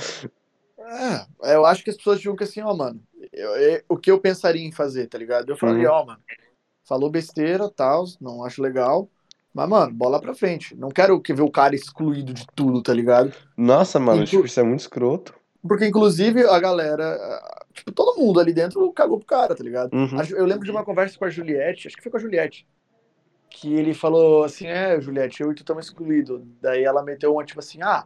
É, 1.42 1.54
eu 1.54 1.64
acho 1.66 1.82
que 1.82 1.90
as 1.90 1.96
pessoas 1.96 2.20
tinham 2.20 2.36
que 2.36 2.44
assim, 2.44 2.60
ó, 2.60 2.74
mano, 2.74 3.02
eu- 3.32 3.56
eu- 3.56 3.82
o 3.88 3.96
que 3.96 4.10
eu 4.10 4.20
pensaria 4.20 4.64
em 4.66 4.72
fazer, 4.72 5.06
tá 5.08 5.18
ligado? 5.18 5.48
Eu 5.50 5.56
falaria, 5.56 5.90
ó, 5.90 6.04
mano, 6.04 6.22
falou 6.84 7.10
besteira, 7.10 7.70
tal, 7.70 8.04
não 8.20 8.44
acho 8.44 8.62
legal, 8.62 9.08
mas, 9.54 9.68
mano, 9.68 9.92
bola 9.92 10.20
pra 10.20 10.34
frente. 10.34 10.74
Não 10.76 10.88
quero 10.88 11.20
que 11.20 11.32
ver 11.34 11.42
o 11.42 11.50
cara 11.50 11.74
excluído 11.74 12.32
de 12.32 12.46
tudo, 12.54 12.82
tá 12.82 12.92
ligado? 12.94 13.32
Nossa, 13.56 13.98
mano, 13.98 14.22
Inclu- 14.22 14.26
tipo, 14.30 14.46
isso 14.46 14.60
é 14.60 14.62
muito 14.62 14.80
escroto. 14.80 15.34
Porque, 15.66 15.86
inclusive, 15.86 16.44
a 16.46 16.58
galera, 16.58 17.16
tipo, 17.72 17.92
todo 17.92 18.18
mundo 18.18 18.40
ali 18.40 18.52
dentro 18.52 18.92
cagou 18.92 19.18
pro 19.18 19.26
cara, 19.26 19.54
tá 19.54 19.62
ligado? 19.62 19.92
Uhum. 19.94 20.20
Eu 20.36 20.44
lembro 20.44 20.64
de 20.64 20.70
uma 20.70 20.84
conversa 20.84 21.16
com 21.18 21.24
a 21.24 21.30
Juliette, 21.30 21.86
acho 21.86 21.96
que 21.96 22.02
foi 22.02 22.10
com 22.10 22.16
a 22.18 22.20
Juliette, 22.20 22.66
que 23.48 23.72
ele 23.74 23.94
falou 23.94 24.44
assim, 24.44 24.66
é, 24.66 25.00
Juliette, 25.00 25.40
eu 25.42 25.52
e 25.52 25.54
tu 25.54 25.60
estamos 25.62 25.86
excluídos. 25.86 26.40
Daí 26.60 26.82
ela 26.82 27.02
meteu 27.02 27.32
uma, 27.34 27.44
tipo 27.44 27.60
assim, 27.60 27.80
ah, 27.82 28.04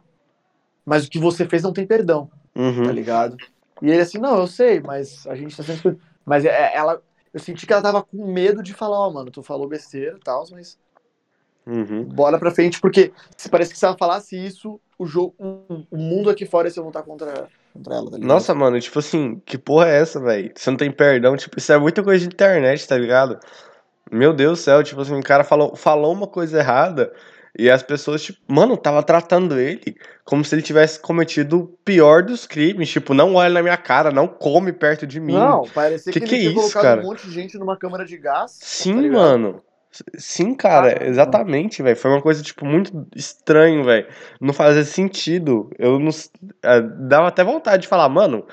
mas 0.85 1.05
o 1.05 1.09
que 1.09 1.17
você 1.19 1.47
fez 1.47 1.63
não 1.63 1.73
tem 1.73 1.87
perdão. 1.87 2.29
tá 2.53 2.61
Uhum. 2.61 2.91
ligado? 2.91 3.37
E 3.81 3.89
ele 3.89 4.01
assim, 4.01 4.17
não, 4.17 4.37
eu 4.39 4.47
sei, 4.47 4.79
mas 4.79 5.25
a 5.27 5.35
gente 5.35 5.55
tá 5.55 5.63
sendo 5.63 5.75
excluído. 5.77 6.01
Mas 6.25 6.43
é- 6.45 6.75
ela, 6.75 7.01
eu 7.33 7.39
senti 7.39 7.65
que 7.65 7.73
ela 7.73 7.81
tava 7.81 8.03
com 8.03 8.31
medo 8.31 8.61
de 8.61 8.73
falar, 8.73 8.99
ó, 8.99 9.09
mano, 9.11 9.31
tu 9.31 9.41
falou 9.41 9.67
besteira 9.67 10.17
e 10.17 10.19
tal, 10.19 10.43
mas 10.51 10.77
Uhum. 11.67 12.05
bola 12.05 12.39
pra 12.39 12.49
frente, 12.49 12.79
porque 12.79 13.11
se 13.35 13.49
parece 13.49 13.73
que 13.73 13.77
se 13.77 13.85
ela 13.85 13.97
falasse 13.97 14.37
isso, 14.37 14.79
o 14.97 15.05
jogo, 15.05 15.35
o, 15.37 15.97
mundo 15.97 16.29
aqui 16.29 16.45
fora 16.45 16.69
ia 16.69 16.71
se 16.71 16.79
voltar 16.79 17.03
contra, 17.03 17.49
contra 17.73 17.95
ela, 17.95 18.09
tá? 18.09 18.17
Nossa, 18.17 18.55
mano, 18.55 18.79
tipo 18.79 18.97
assim, 18.99 19.41
que 19.45 19.57
porra 19.57 19.89
é 19.89 19.99
essa, 19.99 20.17
velho? 20.19 20.49
Você 20.55 20.69
não 20.69 20.77
tem 20.77 20.89
perdão, 20.89 21.35
tipo, 21.35 21.59
isso 21.59 21.73
é 21.73 21.77
muita 21.77 22.01
coisa 22.01 22.25
de 22.25 22.33
internet, 22.33 22.87
tá 22.87 22.97
ligado? 22.97 23.37
Meu 24.09 24.33
Deus 24.33 24.59
do 24.59 24.63
céu, 24.63 24.81
tipo 24.81 25.01
assim, 25.01 25.19
o 25.19 25.23
cara 25.23 25.43
falou, 25.43 25.75
falou 25.75 26.13
uma 26.13 26.27
coisa 26.27 26.59
errada 26.59 27.11
e 27.59 27.69
as 27.69 27.83
pessoas, 27.83 28.21
tipo, 28.23 28.39
mano, 28.47 28.77
tava 28.77 29.03
tratando 29.03 29.59
ele 29.59 29.97
como 30.23 30.45
se 30.45 30.55
ele 30.55 30.61
tivesse 30.61 30.99
cometido 31.01 31.59
o 31.59 31.67
pior 31.67 32.23
dos 32.23 32.45
crimes, 32.45 32.89
tipo, 32.89 33.13
não 33.13 33.35
olha 33.35 33.49
na 33.49 33.61
minha 33.61 33.77
cara, 33.77 34.09
não 34.09 34.27
come 34.27 34.71
perto 34.71 35.05
de 35.05 35.19
mim. 35.19 35.33
Não, 35.33 35.63
parecia 35.73 36.13
Que 36.13 36.19
que, 36.21 36.25
que 36.27 36.35
ele 36.35 36.47
é 36.47 36.49
tinha 36.49 36.51
isso, 36.51 36.61
colocado 36.61 36.83
cara? 36.83 37.01
um 37.01 37.05
monte 37.05 37.27
de 37.27 37.33
gente 37.33 37.57
numa 37.57 37.75
câmara 37.75 38.05
de 38.05 38.15
gás. 38.15 38.53
tá 38.53 38.65
Sim, 38.65 39.01
ligado? 39.01 39.19
mano. 39.19 39.61
Sim, 40.17 40.53
cara, 40.53 40.91
Caramba. 40.91 41.05
exatamente, 41.09 41.81
velho. 41.81 41.95
Foi 41.97 42.11
uma 42.11 42.21
coisa, 42.21 42.43
tipo, 42.43 42.65
muito 42.65 43.07
estranho, 43.15 43.83
velho. 43.83 44.07
Não 44.39 44.53
fazia 44.53 44.83
sentido. 44.85 45.69
Eu 45.79 45.97
não. 45.99 46.11
eh, 46.63 46.81
Dava 46.81 47.27
até 47.27 47.43
vontade 47.43 47.83
de 47.83 47.87
falar, 47.87 48.07
mano, 48.09 48.45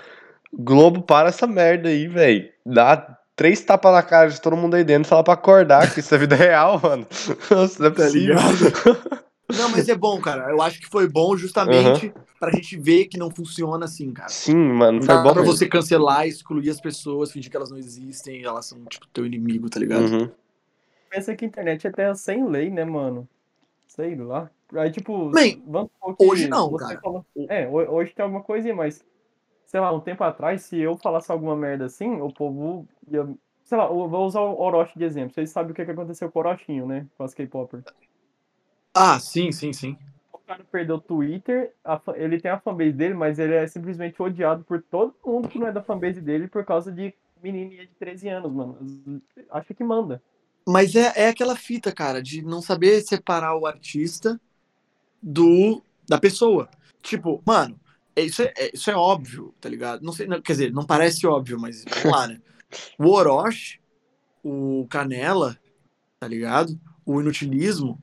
Globo, 0.52 1.02
para 1.02 1.28
essa 1.28 1.46
merda 1.46 1.88
aí, 1.88 2.06
velho. 2.08 2.48
Dá 2.64 3.18
três 3.36 3.60
tapas 3.60 3.92
na 3.92 4.02
cara 4.02 4.30
de 4.30 4.40
todo 4.40 4.56
mundo 4.56 4.74
aí 4.74 4.84
dentro 4.84 5.06
e 5.06 5.10
fala 5.10 5.24
pra 5.24 5.34
acordar, 5.34 5.92
que 5.92 6.00
isso 6.00 6.14
é 6.14 6.18
vida 6.18 6.34
real, 6.36 6.80
mano. 6.82 7.06
Nossa, 7.50 7.78
não 7.82 7.88
é 7.88 7.90
Tá 7.90 8.02
possível. 8.04 8.36
Não, 9.56 9.68
mas 9.68 9.88
é 9.90 9.94
bom, 9.94 10.18
cara. 10.20 10.50
Eu 10.50 10.62
acho 10.62 10.80
que 10.80 10.86
foi 10.88 11.06
bom 11.06 11.36
justamente 11.36 12.12
pra 12.40 12.50
gente 12.50 12.78
ver 12.78 13.04
que 13.04 13.18
não 13.18 13.30
funciona 13.30 13.84
assim, 13.84 14.10
cara. 14.10 14.30
Sim, 14.30 14.56
mano, 14.56 15.00
Não 15.00 15.06
foi 15.06 15.14
dá 15.16 15.22
bom 15.22 15.32
pra 15.34 15.42
mesmo. 15.42 15.54
você 15.54 15.66
cancelar, 15.68 16.26
excluir 16.26 16.70
as 16.70 16.80
pessoas, 16.80 17.30
fingir 17.30 17.50
que 17.50 17.56
elas 17.56 17.70
não 17.70 17.76
existem, 17.76 18.42
elas 18.42 18.64
são, 18.64 18.82
tipo, 18.86 19.06
teu 19.12 19.26
inimigo, 19.26 19.68
tá 19.68 19.78
ligado? 19.78 20.06
Uhum. 20.10 20.30
Pensa 21.14 21.36
que 21.36 21.44
a 21.44 21.48
internet 21.48 21.86
é 21.86 21.92
terra 21.92 22.14
sem 22.16 22.44
lei, 22.44 22.70
né, 22.70 22.84
mano? 22.84 23.28
Sei 23.86 24.16
lá. 24.16 24.50
Aí, 24.74 24.90
tipo, 24.90 25.30
Bem, 25.30 25.62
hoje 26.18 26.48
não, 26.48 26.74
cara. 26.76 27.00
falou- 27.00 27.24
É, 27.48 27.68
ho- 27.68 27.92
hoje 27.94 28.12
tem 28.12 28.24
alguma 28.24 28.42
coisinha, 28.42 28.74
mas, 28.74 29.04
sei 29.64 29.78
lá, 29.78 29.92
um 29.92 30.00
tempo 30.00 30.24
atrás, 30.24 30.62
se 30.62 30.76
eu 30.80 30.96
falasse 30.96 31.30
alguma 31.30 31.54
merda 31.54 31.84
assim, 31.84 32.20
o 32.20 32.32
povo 32.32 32.88
ia. 33.08 33.28
Sei 33.62 33.78
lá, 33.78 33.84
eu 33.86 34.08
vou 34.08 34.26
usar 34.26 34.40
o 34.40 34.60
Orochi 34.60 34.98
de 34.98 35.04
exemplo. 35.04 35.32
Vocês 35.32 35.50
sabem 35.50 35.70
o 35.70 35.74
que, 35.74 35.84
que 35.84 35.90
aconteceu 35.92 36.28
com 36.30 36.38
o 36.38 36.42
Orochinho, 36.42 36.84
né? 36.86 37.06
Com 37.16 37.22
as 37.22 37.32
K-Popper. 37.32 37.84
Ah, 38.92 39.18
sim, 39.20 39.52
sim, 39.52 39.72
sim. 39.72 39.96
O 40.32 40.38
cara 40.38 40.64
perdeu 40.64 40.96
o 40.96 41.00
Twitter, 41.00 41.72
fa- 42.04 42.18
ele 42.18 42.40
tem 42.40 42.50
a 42.50 42.58
fanbase 42.58 42.92
dele, 42.92 43.14
mas 43.14 43.38
ele 43.38 43.54
é 43.54 43.66
simplesmente 43.68 44.20
odiado 44.20 44.64
por 44.64 44.82
todo 44.82 45.14
mundo 45.24 45.48
que 45.48 45.58
não 45.60 45.68
é 45.68 45.72
da 45.72 45.82
fanbase 45.82 46.20
dele 46.20 46.48
por 46.48 46.64
causa 46.64 46.90
de 46.92 47.14
menininha 47.42 47.86
de 47.86 47.94
13 47.94 48.28
anos, 48.28 48.52
mano. 48.52 48.76
Acha 49.50 49.72
que 49.72 49.82
manda. 49.84 50.20
Mas 50.66 50.94
é, 50.94 51.12
é 51.14 51.28
aquela 51.28 51.56
fita, 51.56 51.92
cara, 51.92 52.22
de 52.22 52.42
não 52.42 52.62
saber 52.62 53.02
separar 53.02 53.56
o 53.56 53.66
artista 53.66 54.40
do 55.22 55.82
da 56.08 56.18
pessoa. 56.18 56.68
Tipo, 57.02 57.42
mano, 57.46 57.78
é- 58.14 58.22
isso 58.22 58.42
é, 58.42 58.52
é- 58.56 58.70
isso 58.74 58.90
é 58.90 58.94
óbvio, 58.94 59.54
tá 59.60 59.68
ligado? 59.68 60.02
Não 60.02 60.12
sei, 60.12 60.26
não- 60.26 60.40
quer 60.40 60.52
dizer, 60.52 60.72
não 60.72 60.84
parece 60.84 61.26
óbvio, 61.26 61.58
mas 61.58 61.84
vamos 61.84 62.04
lá, 62.18 62.26
né? 62.28 62.40
O 62.98 63.10
Orochi, 63.10 63.80
o 64.42 64.86
Canela, 64.88 65.58
tá 66.18 66.28
ligado? 66.28 66.78
O 67.06 67.20
Inutilismo, 67.20 67.98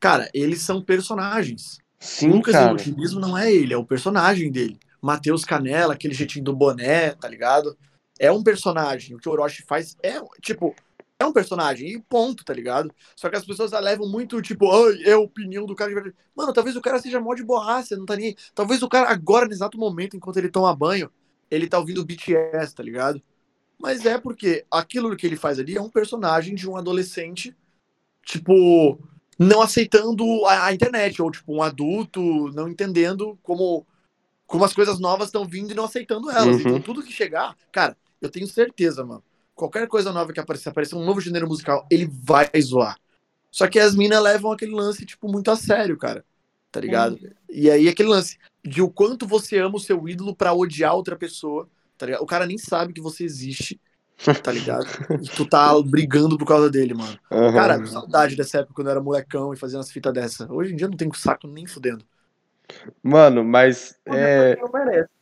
cara, 0.00 0.30
eles 0.34 0.60
são 0.62 0.82
personagens. 0.82 1.78
Sim, 1.98 2.30
o 2.30 2.36
Lucas 2.36 2.52
cara. 2.52 2.70
Inutilismo 2.70 3.20
não 3.20 3.36
é 3.36 3.52
ele, 3.52 3.74
é 3.74 3.76
o 3.76 3.84
personagem 3.84 4.50
dele. 4.50 4.78
Matheus 5.00 5.44
Canela, 5.44 5.94
aquele 5.94 6.14
jeitinho 6.14 6.44
do 6.44 6.54
boné, 6.56 7.12
tá 7.12 7.28
ligado? 7.28 7.76
É 8.18 8.30
um 8.32 8.42
personagem. 8.42 9.14
O 9.14 9.18
que 9.18 9.28
o 9.28 9.32
Orochi 9.32 9.62
faz 9.62 9.96
é, 10.02 10.20
tipo, 10.40 10.74
é 11.18 11.26
um 11.26 11.32
personagem 11.32 11.88
e 11.92 12.00
ponto, 12.00 12.44
tá 12.44 12.54
ligado? 12.54 12.94
Só 13.16 13.28
que 13.28 13.36
as 13.36 13.44
pessoas 13.44 13.72
levam 13.72 14.08
muito, 14.08 14.40
tipo, 14.40 14.70
ai, 14.70 15.02
é 15.04 15.12
a 15.12 15.18
opinião 15.18 15.66
do 15.66 15.74
cara 15.74 15.88
de 15.88 15.94
verdade. 15.94 16.16
Mano, 16.34 16.52
talvez 16.52 16.76
o 16.76 16.80
cara 16.80 17.00
seja 17.00 17.20
mó 17.20 17.34
de 17.34 17.42
borracha, 17.42 17.96
não 17.96 18.06
tá 18.06 18.14
nem. 18.14 18.36
Talvez 18.54 18.82
o 18.82 18.88
cara, 18.88 19.10
agora, 19.10 19.46
no 19.46 19.52
exato 19.52 19.76
momento, 19.76 20.16
enquanto 20.16 20.36
ele 20.36 20.48
toma 20.48 20.74
banho, 20.76 21.10
ele 21.50 21.68
tá 21.68 21.78
ouvindo 21.78 22.04
BTS, 22.04 22.74
tá 22.74 22.82
ligado? 22.82 23.20
Mas 23.80 24.06
é 24.06 24.16
porque 24.16 24.64
aquilo 24.70 25.16
que 25.16 25.26
ele 25.26 25.36
faz 25.36 25.58
ali 25.58 25.76
é 25.76 25.82
um 25.82 25.90
personagem 25.90 26.54
de 26.54 26.68
um 26.68 26.76
adolescente, 26.76 27.56
tipo, 28.24 29.00
não 29.36 29.60
aceitando 29.60 30.24
a, 30.46 30.66
a 30.66 30.74
internet, 30.74 31.20
ou 31.20 31.30
tipo, 31.32 31.52
um 31.52 31.62
adulto 31.62 32.52
não 32.52 32.68
entendendo 32.68 33.36
como, 33.42 33.84
como 34.46 34.64
as 34.64 34.72
coisas 34.72 35.00
novas 35.00 35.28
estão 35.28 35.44
vindo 35.44 35.72
e 35.72 35.74
não 35.74 35.84
aceitando 35.84 36.30
elas. 36.30 36.56
Uhum. 36.56 36.60
Então, 36.60 36.80
tudo 36.80 37.02
que 37.02 37.12
chegar, 37.12 37.56
cara, 37.72 37.96
eu 38.20 38.30
tenho 38.30 38.46
certeza, 38.46 39.04
mano. 39.04 39.22
Qualquer 39.58 39.88
coisa 39.88 40.12
nova 40.12 40.32
que 40.32 40.38
aparecer, 40.38 40.68
aparecer 40.68 40.94
um 40.94 41.04
novo 41.04 41.20
gênero 41.20 41.48
musical, 41.48 41.84
ele 41.90 42.08
vai 42.08 42.48
zoar. 42.62 42.96
Só 43.50 43.66
que 43.66 43.80
as 43.80 43.92
minas 43.92 44.22
levam 44.22 44.52
aquele 44.52 44.70
lance, 44.70 45.04
tipo, 45.04 45.26
muito 45.26 45.50
a 45.50 45.56
sério, 45.56 45.98
cara. 45.98 46.24
Tá 46.70 46.78
ligado? 46.78 47.18
E 47.50 47.68
aí 47.68 47.88
aquele 47.88 48.08
lance 48.08 48.38
de 48.64 48.80
o 48.80 48.88
quanto 48.88 49.26
você 49.26 49.58
ama 49.58 49.74
o 49.74 49.80
seu 49.80 50.08
ídolo 50.08 50.32
pra 50.32 50.52
odiar 50.52 50.94
outra 50.94 51.16
pessoa, 51.16 51.68
tá 51.96 52.06
ligado? 52.06 52.22
O 52.22 52.26
cara 52.26 52.46
nem 52.46 52.56
sabe 52.56 52.92
que 52.92 53.00
você 53.00 53.24
existe, 53.24 53.80
tá 54.44 54.52
ligado? 54.52 54.86
E 55.20 55.28
tu 55.28 55.44
tá 55.44 55.74
brigando 55.82 56.38
por 56.38 56.46
causa 56.46 56.70
dele, 56.70 56.94
mano. 56.94 57.18
Aham. 57.28 57.52
Cara, 57.52 57.86
saudade 57.86 58.36
dessa 58.36 58.58
época 58.58 58.74
quando 58.74 58.86
eu 58.86 58.92
era 58.92 59.02
molecão 59.02 59.52
e 59.52 59.56
fazia 59.56 59.78
umas 59.78 59.90
fitas 59.90 60.14
dessa. 60.14 60.46
Hoje 60.52 60.72
em 60.72 60.76
dia 60.76 60.86
eu 60.86 60.90
não 60.90 60.96
tenho 60.96 61.12
saco 61.14 61.48
nem 61.48 61.66
fudendo. 61.66 62.04
Mano, 63.02 63.42
mas. 63.42 63.98
Mas 64.06 64.18
É... 64.18 64.56
Não 64.56 64.70
merece. 64.70 65.17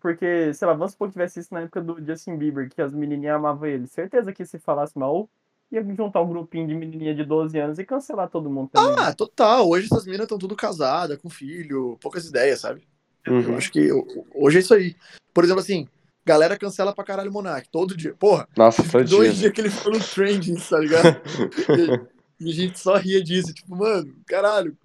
Porque, 0.00 0.52
sei 0.54 0.66
lá, 0.68 0.74
vamos 0.74 0.92
supor 0.92 1.08
que 1.08 1.12
tivesse 1.12 1.40
isso 1.40 1.52
na 1.52 1.60
época 1.60 1.80
do 1.80 2.04
Justin 2.04 2.36
Bieber, 2.36 2.68
que 2.68 2.80
as 2.82 2.92
menininhas 2.92 3.36
amavam 3.36 3.66
ele. 3.66 3.86
Certeza 3.86 4.32
que 4.32 4.44
se 4.44 4.58
falasse 4.58 4.98
mal, 4.98 5.28
ia 5.70 5.82
juntar 5.94 6.20
um 6.22 6.28
grupinho 6.28 6.66
de 6.68 6.74
menininha 6.74 7.14
de 7.14 7.24
12 7.24 7.58
anos 7.58 7.78
e 7.78 7.84
cancelar 7.84 8.28
todo 8.28 8.50
mundo 8.50 8.70
também. 8.72 8.94
Ah, 8.98 9.12
total. 9.12 9.68
Hoje 9.68 9.86
essas 9.86 10.04
minas 10.06 10.22
estão 10.22 10.38
tudo 10.38 10.56
casadas, 10.56 11.18
com 11.18 11.28
filho, 11.30 11.98
poucas 12.00 12.26
ideias, 12.26 12.60
sabe? 12.60 12.82
Eu 13.24 13.32
Uhum. 13.34 13.56
acho 13.56 13.72
que 13.72 13.88
hoje 14.34 14.58
é 14.58 14.60
isso 14.60 14.74
aí. 14.74 14.94
Por 15.32 15.44
exemplo, 15.44 15.60
assim, 15.62 15.88
galera 16.26 16.58
cancela 16.58 16.94
pra 16.94 17.02
caralho 17.04 17.30
o 17.30 17.32
Monark, 17.32 17.68
todo 17.70 17.96
dia. 17.96 18.14
Porra, 18.14 18.46
Nossa, 18.56 18.82
dia. 18.82 19.04
dois 19.04 19.36
dias 19.36 19.52
que 19.52 19.60
ele 19.60 19.70
ficou 19.70 19.92
no 19.92 19.98
trending, 20.00 20.56
tá 20.56 20.78
ligado? 20.78 21.20
E, 22.40 22.46
e 22.46 22.50
a 22.50 22.52
gente 22.54 22.78
só 22.78 22.96
ria 22.96 23.22
disso, 23.22 23.54
tipo, 23.54 23.74
mano, 23.76 24.12
caralho, 24.26 24.76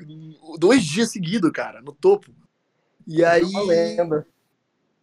dois 0.59 0.83
dias 0.83 1.11
seguidos, 1.11 1.51
cara, 1.51 1.81
no 1.81 1.91
topo. 1.91 2.31
E 3.07 3.25
aí. 3.25 3.43
Uma 3.43 3.63
lenda. 3.63 4.25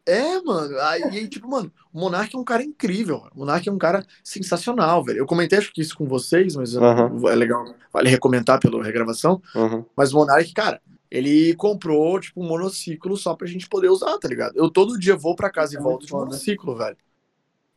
É, 0.06 0.40
mano. 0.40 0.78
Aí, 0.80 1.02
aí, 1.02 1.28
tipo, 1.28 1.48
mano, 1.48 1.72
o 1.92 1.98
Monark 1.98 2.34
é 2.34 2.38
um 2.38 2.44
cara 2.44 2.62
incrível. 2.62 3.26
O 3.34 3.40
Monark 3.40 3.68
é 3.68 3.72
um 3.72 3.78
cara 3.78 4.06
sensacional, 4.22 5.02
velho. 5.02 5.18
Eu 5.18 5.26
comentei, 5.26 5.58
acho 5.58 5.72
que 5.72 5.80
isso 5.80 5.96
com 5.96 6.06
vocês, 6.06 6.54
mas 6.54 6.76
Aham. 6.76 7.10
é 7.28 7.34
legal, 7.34 7.74
vale 7.92 8.08
recomentar 8.08 8.60
pela 8.60 8.82
regravação. 8.84 9.42
Uhum. 9.54 9.84
Mas 9.96 10.12
o 10.12 10.16
Monark, 10.18 10.52
cara, 10.54 10.80
ele 11.10 11.54
comprou, 11.56 12.20
tipo, 12.20 12.40
um 12.40 12.46
monociclo 12.46 13.16
só 13.16 13.34
pra 13.34 13.48
gente 13.48 13.68
poder 13.68 13.88
usar, 13.88 14.16
tá 14.18 14.28
ligado? 14.28 14.56
Eu 14.56 14.70
todo 14.70 14.98
dia 14.98 15.16
vou 15.16 15.34
pra 15.34 15.50
casa 15.50 15.74
e 15.74 15.76
É 15.76 15.80
volto 15.80 15.94
muito 15.94 16.04
de 16.06 16.10
foda. 16.10 16.24
monociclo, 16.26 16.76
velho. 16.76 16.96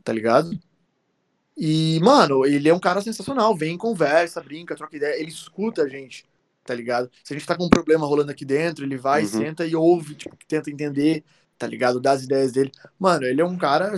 Tá 0.03 0.13
ligado? 0.13 0.57
E, 1.57 1.99
mano, 2.01 2.45
ele 2.45 2.69
é 2.69 2.73
um 2.73 2.79
cara 2.79 3.01
sensacional. 3.01 3.55
Vem, 3.55 3.77
conversa, 3.77 4.39
brinca, 4.41 4.75
troca 4.75 4.95
ideia. 4.95 5.19
Ele 5.19 5.29
escuta 5.29 5.81
a 5.83 5.87
gente, 5.89 6.25
tá 6.63 6.73
ligado? 6.73 7.09
Se 7.23 7.33
a 7.33 7.37
gente 7.37 7.45
tá 7.45 7.55
com 7.55 7.65
um 7.65 7.69
problema 7.69 8.05
rolando 8.05 8.31
aqui 8.31 8.45
dentro, 8.45 8.85
ele 8.85 8.97
vai, 8.97 9.23
Uhum. 9.23 9.27
senta 9.27 9.65
e 9.65 9.75
ouve, 9.75 10.15
tipo, 10.15 10.37
tenta 10.47 10.69
entender, 10.71 11.23
tá 11.59 11.67
ligado? 11.67 11.99
Dá 11.99 12.13
as 12.13 12.23
ideias 12.23 12.51
dele. 12.53 12.71
Mano, 12.97 13.25
ele 13.25 13.41
é 13.41 13.45
um 13.45 13.57
cara, 13.57 13.93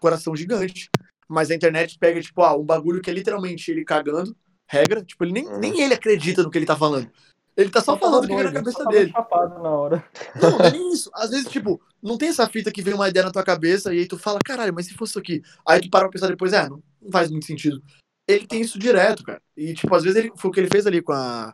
coração 0.00 0.34
gigante. 0.34 0.88
Mas 1.28 1.50
a 1.50 1.54
internet 1.54 1.98
pega, 1.98 2.20
tipo, 2.20 2.42
ah, 2.42 2.56
um 2.56 2.64
bagulho 2.64 3.00
que 3.00 3.10
é 3.10 3.14
literalmente 3.14 3.70
ele 3.70 3.84
cagando, 3.84 4.34
regra. 4.66 5.04
Tipo, 5.04 5.24
ele 5.24 5.32
nem, 5.32 5.46
Uhum. 5.46 5.58
nem 5.58 5.80
ele 5.80 5.94
acredita 5.94 6.42
no 6.42 6.50
que 6.50 6.58
ele 6.58 6.66
tá 6.66 6.76
falando. 6.76 7.08
Ele 7.56 7.68
tá 7.70 7.82
só 7.82 7.98
falando 7.98 8.24
o 8.24 8.28
que 8.28 8.34
vem 8.34 8.44
na 8.44 8.52
cabeça 8.52 8.78
só 8.78 8.84
tava 8.84 8.90
dele. 8.96 9.10
chapado 9.12 9.62
na 9.62 9.68
hora. 9.68 10.04
Não, 10.40 10.50
não 10.52 10.60
é 10.64 10.70
nem 10.72 10.90
isso. 10.92 11.10
Às 11.14 11.30
vezes, 11.30 11.50
tipo, 11.50 11.80
não 12.02 12.16
tem 12.16 12.30
essa 12.30 12.48
fita 12.48 12.72
que 12.72 12.80
vem 12.82 12.94
uma 12.94 13.08
ideia 13.08 13.26
na 13.26 13.30
tua 13.32 13.42
cabeça 13.44 13.94
e 13.94 13.98
aí 14.00 14.06
tu 14.06 14.18
fala, 14.18 14.38
caralho, 14.44 14.72
mas 14.74 14.86
se 14.86 14.94
fosse 14.94 15.10
isso 15.12 15.18
aqui? 15.18 15.42
Aí 15.66 15.80
tu 15.80 15.90
para 15.90 16.00
pra 16.04 16.10
pensar 16.10 16.28
depois, 16.28 16.52
é, 16.54 16.66
não, 16.68 16.82
não 17.00 17.10
faz 17.12 17.30
muito 17.30 17.44
sentido. 17.44 17.82
Ele 18.26 18.46
tem 18.46 18.62
isso 18.62 18.78
direto, 18.78 19.22
cara. 19.22 19.42
E, 19.56 19.74
tipo, 19.74 19.94
às 19.94 20.02
vezes 20.02 20.18
ele, 20.18 20.32
foi 20.36 20.50
o 20.50 20.54
que 20.54 20.60
ele 20.60 20.70
fez 20.70 20.86
ali 20.86 21.02
com 21.02 21.12
a, 21.12 21.52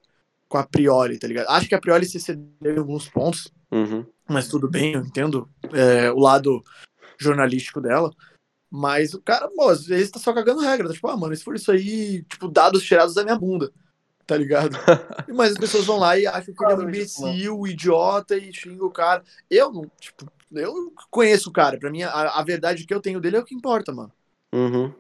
com 0.49 0.59
a 0.59 0.63
Priori, 0.65 1.19
tá 1.19 1.27
ligado? 1.27 1.49
Acho 1.51 1.69
que 1.69 1.75
a 1.75 1.81
Priori 1.81 2.07
se 2.07 2.21
cedeu 2.21 2.47
em 2.75 2.79
alguns 2.79 3.09
pontos, 3.09 3.53
Uhum. 3.71 4.07
Mas 4.29 4.49
tudo 4.49 4.69
bem, 4.69 4.95
eu 4.95 5.01
entendo 5.01 5.49
é, 5.73 6.11
o 6.11 6.19
lado 6.19 6.63
jornalístico 7.19 7.81
dela. 7.81 8.13
Mas 8.71 9.15
o 9.15 9.23
cara, 9.23 9.49
pô, 9.49 9.69
às 9.69 9.87
vezes 9.87 10.11
tá 10.11 10.19
só 10.19 10.33
cagando 10.33 10.61
regra. 10.61 10.89
Tá? 10.89 10.95
Tipo, 10.95 11.09
ah, 11.09 11.17
mano, 11.17 11.35
se 11.35 11.43
for 11.43 11.57
isso 11.57 11.73
aí, 11.73 12.23
tipo, 12.25 12.49
dados 12.49 12.83
tirados 12.83 13.15
da 13.15 13.25
minha 13.25 13.39
bunda. 13.39 13.73
Tá 14.27 14.37
ligado? 14.37 14.77
Mas 15.35 15.53
as 15.53 15.59
pessoas 15.59 15.87
vão 15.87 15.99
lá 15.99 16.19
e 16.19 16.27
acham 16.27 16.55
que 16.55 16.63
ele 16.63 16.73
é 16.73 16.77
um 16.77 16.83
imbecil, 16.83 17.67
idiota 17.67 18.37
e 18.37 18.53
xinga 18.53 18.85
o 18.85 18.91
cara. 18.91 19.25
Eu 19.51 19.73
não, 19.73 19.91
tipo, 19.99 20.31
eu 20.53 20.93
conheço 21.11 21.49
o 21.49 21.53
cara. 21.53 21.79
Pra 21.79 21.91
mim, 21.91 22.03
a, 22.03 22.11
a 22.11 22.45
verdade 22.45 22.87
que 22.87 22.93
eu 22.93 23.01
tenho 23.01 23.21
dele 23.21 23.39
é 23.39 23.41
o 23.41 23.45
que 23.45 23.55
importa, 23.55 23.91
mano. 23.91 24.13
Uhum. 24.53 24.93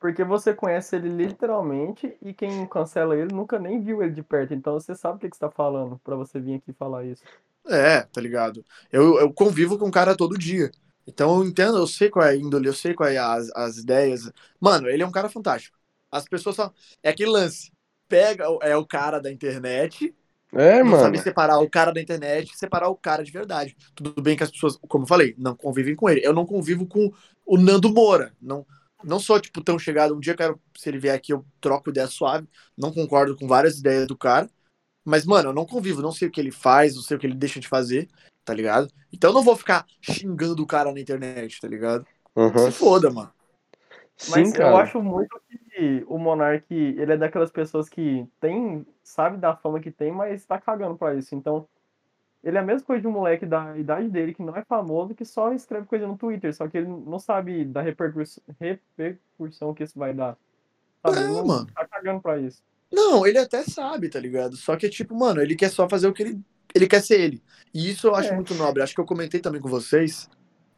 Porque 0.00 0.24
você 0.24 0.52
conhece 0.52 0.96
ele 0.96 1.08
literalmente 1.08 2.16
e 2.20 2.34
quem 2.34 2.66
cancela 2.66 3.16
ele 3.16 3.32
nunca 3.32 3.60
nem 3.60 3.80
viu 3.80 4.02
ele 4.02 4.12
de 4.12 4.22
perto. 4.24 4.52
Então 4.52 4.72
você 4.72 4.96
sabe 4.96 5.16
o 5.16 5.20
que, 5.20 5.30
que 5.30 5.36
você 5.36 5.40
tá 5.40 5.50
falando 5.50 6.00
pra 6.02 6.16
você 6.16 6.40
vir 6.40 6.54
aqui 6.54 6.72
falar 6.72 7.04
isso. 7.04 7.22
É, 7.66 8.02
tá 8.02 8.20
ligado? 8.20 8.64
Eu, 8.90 9.18
eu 9.20 9.32
convivo 9.32 9.78
com 9.78 9.86
o 9.88 9.90
cara 9.90 10.16
todo 10.16 10.36
dia. 10.38 10.70
Então 11.06 11.36
eu 11.40 11.46
entendo, 11.48 11.78
eu 11.78 11.86
sei 11.86 12.10
qual 12.10 12.24
é 12.26 12.30
a 12.30 12.36
índole, 12.36 12.66
eu 12.68 12.74
sei 12.74 12.94
qual 12.94 13.08
é 13.08 13.18
as, 13.18 13.50
as 13.54 13.76
ideias. 13.78 14.30
Mano, 14.60 14.88
ele 14.88 15.02
é 15.02 15.06
um 15.06 15.12
cara 15.12 15.28
fantástico. 15.28 15.78
As 16.10 16.24
pessoas 16.28 16.56
só. 16.56 16.72
É 17.02 17.10
aquele 17.10 17.30
lance. 17.30 17.70
Pega, 18.08 18.50
o- 18.50 18.58
é 18.62 18.76
o 18.76 18.86
cara 18.86 19.20
da 19.20 19.30
internet, 19.32 20.14
É, 20.52 20.82
mano. 20.82 20.94
sabe 20.94 21.18
separar 21.18 21.58
o 21.60 21.70
cara 21.70 21.92
da 21.92 22.00
internet 22.02 22.52
e 22.52 22.58
separar 22.58 22.88
o 22.88 22.96
cara 22.96 23.24
de 23.24 23.32
verdade. 23.32 23.76
Tudo 23.94 24.20
bem 24.22 24.36
que 24.36 24.44
as 24.44 24.50
pessoas, 24.50 24.76
como 24.88 25.04
eu 25.04 25.08
falei, 25.08 25.34
não 25.38 25.56
convivem 25.56 25.96
com 25.96 26.08
ele. 26.10 26.22
Eu 26.24 26.32
não 26.34 26.46
convivo 26.46 26.86
com 26.86 27.12
o 27.46 27.58
Nando 27.58 27.92
Moura. 27.92 28.34
Não, 28.40 28.66
não 29.04 29.20
sou, 29.20 29.40
tipo, 29.40 29.62
tão 29.62 29.78
chegado. 29.78 30.14
Um 30.16 30.20
dia 30.20 30.36
quero, 30.36 30.60
se 30.76 30.88
ele 30.90 30.98
vier 30.98 31.14
aqui, 31.16 31.32
eu 31.32 31.44
troco 31.60 31.90
ideia 31.90 32.06
suave. 32.08 32.48
Não 32.76 32.92
concordo 32.92 33.36
com 33.36 33.48
várias 33.48 33.78
ideias 33.78 34.06
do 34.06 34.16
cara. 34.16 34.50
Mas, 35.04 35.26
mano, 35.26 35.50
eu 35.50 35.52
não 35.52 35.66
convivo, 35.66 36.02
não 36.02 36.12
sei 36.12 36.28
o 36.28 36.30
que 36.30 36.40
ele 36.40 36.52
faz, 36.52 36.94
não 36.94 37.02
sei 37.02 37.16
o 37.16 37.20
que 37.20 37.26
ele 37.26 37.34
deixa 37.34 37.58
de 37.58 37.68
fazer, 37.68 38.08
tá 38.44 38.54
ligado? 38.54 38.88
Então 39.12 39.30
eu 39.30 39.34
não 39.34 39.42
vou 39.42 39.56
ficar 39.56 39.84
xingando 40.00 40.62
o 40.62 40.66
cara 40.66 40.92
na 40.92 41.00
internet, 41.00 41.60
tá 41.60 41.68
ligado? 41.68 42.06
Uhum. 42.34 42.58
Se 42.58 42.72
foda, 42.72 43.10
mano. 43.10 43.32
Mas 44.28 44.50
Sim, 44.50 44.56
eu 44.58 44.76
acho 44.76 45.02
muito 45.02 45.40
que 45.48 46.04
o 46.06 46.18
Monark, 46.18 46.64
ele 46.70 47.12
é 47.12 47.16
daquelas 47.16 47.50
pessoas 47.50 47.88
que 47.88 48.26
tem, 48.40 48.86
sabe 49.02 49.36
da 49.38 49.56
fama 49.56 49.80
que 49.80 49.90
tem, 49.90 50.12
mas 50.12 50.44
tá 50.44 50.60
cagando 50.60 50.96
pra 50.96 51.14
isso. 51.14 51.34
Então, 51.34 51.66
ele 52.42 52.56
é 52.56 52.60
a 52.60 52.64
mesma 52.64 52.86
coisa 52.86 53.00
de 53.00 53.08
um 53.08 53.12
moleque 53.12 53.46
da 53.46 53.76
idade 53.76 54.08
dele, 54.08 54.34
que 54.34 54.42
não 54.42 54.56
é 54.56 54.62
famoso, 54.64 55.14
que 55.14 55.24
só 55.24 55.52
escreve 55.52 55.86
coisa 55.86 56.06
no 56.06 56.16
Twitter, 56.16 56.54
só 56.54 56.68
que 56.68 56.78
ele 56.78 56.88
não 56.88 57.18
sabe 57.18 57.64
da 57.64 57.80
repercussão, 57.80 58.42
repercussão 58.60 59.74
que 59.74 59.82
isso 59.82 59.98
vai 59.98 60.12
dar. 60.12 60.36
Sabe? 61.02 61.18
É, 61.18 61.22
ele 61.22 61.32
não 61.32 61.46
mano. 61.46 61.66
tá 61.72 61.86
cagando 61.86 62.20
pra 62.20 62.38
isso. 62.38 62.62
Não, 62.92 63.26
ele 63.26 63.38
até 63.38 63.62
sabe, 63.62 64.08
tá 64.08 64.20
ligado? 64.20 64.56
Só 64.56 64.76
que, 64.76 64.88
tipo, 64.88 65.14
mano, 65.18 65.40
ele 65.40 65.56
quer 65.56 65.70
só 65.70 65.88
fazer 65.88 66.06
o 66.08 66.12
que 66.12 66.22
ele. 66.22 66.40
Ele 66.74 66.86
quer 66.86 67.02
ser 67.02 67.20
ele. 67.20 67.42
E 67.72 67.90
isso 67.90 68.06
eu 68.06 68.14
acho 68.14 68.30
É. 68.30 68.34
muito 68.34 68.54
nobre. 68.54 68.82
Acho 68.82 68.94
que 68.94 69.00
eu 69.00 69.04
comentei 69.06 69.40
também 69.40 69.60
com 69.60 69.68
vocês 69.68 70.28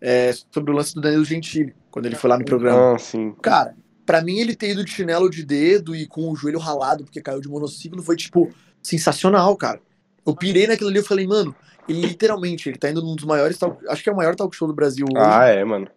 é, 0.01 0.33
sobre 0.53 0.71
o 0.73 0.75
lance 0.75 0.95
do 0.95 1.01
Danilo 1.01 1.25
Gentili, 1.25 1.75
quando 1.91 2.07
ele 2.07 2.17
foi 2.17 2.29
lá 2.31 2.39
no 2.39 2.45
programa. 2.45 2.95
Ah, 2.95 2.99
sim. 2.99 3.33
Cara, 3.43 3.77
pra 4.05 4.21
mim 4.21 4.39
ele 4.39 4.55
ter 4.57 4.71
ido 4.71 4.85
de 4.85 4.91
chinelo 4.91 5.31
de 5.31 5.45
dedo 5.45 5.95
e 5.95 6.07
com 6.07 6.31
o 6.31 6.37
joelho 6.37 6.59
ralado 6.59 7.05
porque 7.05 7.21
caiu 7.23 7.41
de 7.41 7.49
monociclo 7.49 8.03
foi, 8.03 8.17
tipo, 8.17 8.51
sensacional, 8.83 9.57
cara. 9.57 9.81
Eu 10.27 10.35
pirei 10.35 10.67
naquilo 10.67 10.91
ali 10.91 10.99
e 10.99 11.03
falei, 11.05 11.27
mano, 11.27 11.55
ele 11.89 12.01
literalmente, 12.01 12.69
ele 12.69 12.79
tá 12.79 12.91
indo 12.91 13.03
num 13.03 13.15
dos 13.15 13.25
maiores, 13.25 13.57
talk- 13.59 13.87
acho 13.89 14.03
que 14.03 14.09
é 14.09 14.13
o 14.13 14.17
maior 14.17 14.35
talk 14.35 14.55
show 14.57 14.67
do 14.69 14.75
Brasil 14.75 15.07
hoje. 15.07 15.25
Ah, 15.27 15.47
é, 15.47 15.65
mano. 15.65 15.89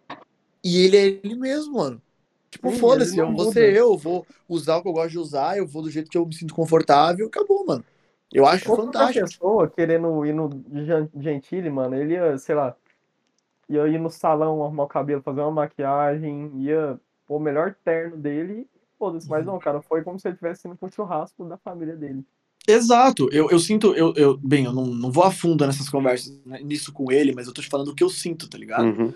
E 0.64 0.78
ele 0.84 0.96
é 0.96 1.06
ele 1.06 1.34
mesmo, 1.34 1.74
mano. 1.74 2.00
Tipo, 2.50 2.70
foda-se, 2.70 3.18
eu 3.18 3.26
não 3.26 3.36
vou 3.36 3.52
ser 3.52 3.74
eu, 3.76 3.96
vou 3.96 4.26
usar 4.48 4.76
o 4.76 4.82
que 4.82 4.88
eu 4.88 4.92
gosto 4.92 5.10
de 5.10 5.18
usar, 5.18 5.58
eu 5.58 5.66
vou 5.66 5.82
do 5.82 5.90
jeito 5.90 6.10
que 6.10 6.16
eu 6.16 6.24
me 6.26 6.34
sinto 6.34 6.54
confortável, 6.54 7.26
acabou, 7.26 7.64
mano. 7.66 7.84
Eu 8.32 8.46
acho 8.46 8.68
Outra 8.70 8.84
fantástico. 8.84 9.26
pessoa 9.26 9.68
querendo 9.70 10.24
ir 10.26 10.32
no 10.34 10.50
Gen- 10.84 11.10
Gentili, 11.20 11.70
mano, 11.70 11.94
ele 11.94 12.14
ia, 12.14 12.36
sei 12.38 12.54
lá, 12.54 12.74
ia 13.68 13.86
ir 13.88 13.98
no 13.98 14.10
salão 14.10 14.62
arrumar 14.62 14.84
o 14.84 14.88
cabelo, 14.88 15.22
fazer 15.22 15.40
uma 15.40 15.50
maquiagem, 15.50 16.50
ia 16.62 16.98
pôr 17.26 17.36
o 17.36 17.40
melhor 17.40 17.74
terno 17.84 18.16
dele, 18.16 18.66
foda-se, 18.98 19.28
mas 19.28 19.46
Uhum. 19.46 19.52
não, 19.52 19.58
cara, 19.58 19.80
foi 19.82 20.02
como 20.02 20.18
se 20.18 20.28
ele 20.28 20.34
estivesse 20.34 20.66
indo 20.66 20.76
pro 20.76 20.90
churrasco 20.90 21.44
da 21.44 21.56
família 21.58 21.96
dele. 21.96 22.24
Exato, 22.66 23.28
eu, 23.32 23.50
eu 23.50 23.58
sinto, 23.58 23.94
eu, 23.94 24.12
eu, 24.14 24.36
bem, 24.36 24.66
eu 24.66 24.72
não, 24.72 24.84
não 24.86 25.10
vou 25.10 25.24
a 25.24 25.30
fundo 25.30 25.66
nessas 25.66 25.88
conversas, 25.88 26.38
né, 26.44 26.60
nisso 26.60 26.92
com 26.92 27.10
ele, 27.10 27.32
mas 27.34 27.46
eu 27.46 27.54
tô 27.54 27.62
te 27.62 27.68
falando 27.68 27.88
o 27.88 27.94
que 27.94 28.04
eu 28.04 28.10
sinto, 28.10 28.46
tá 28.48 28.58
ligado? 28.58 28.84
Uhum. 28.84 29.14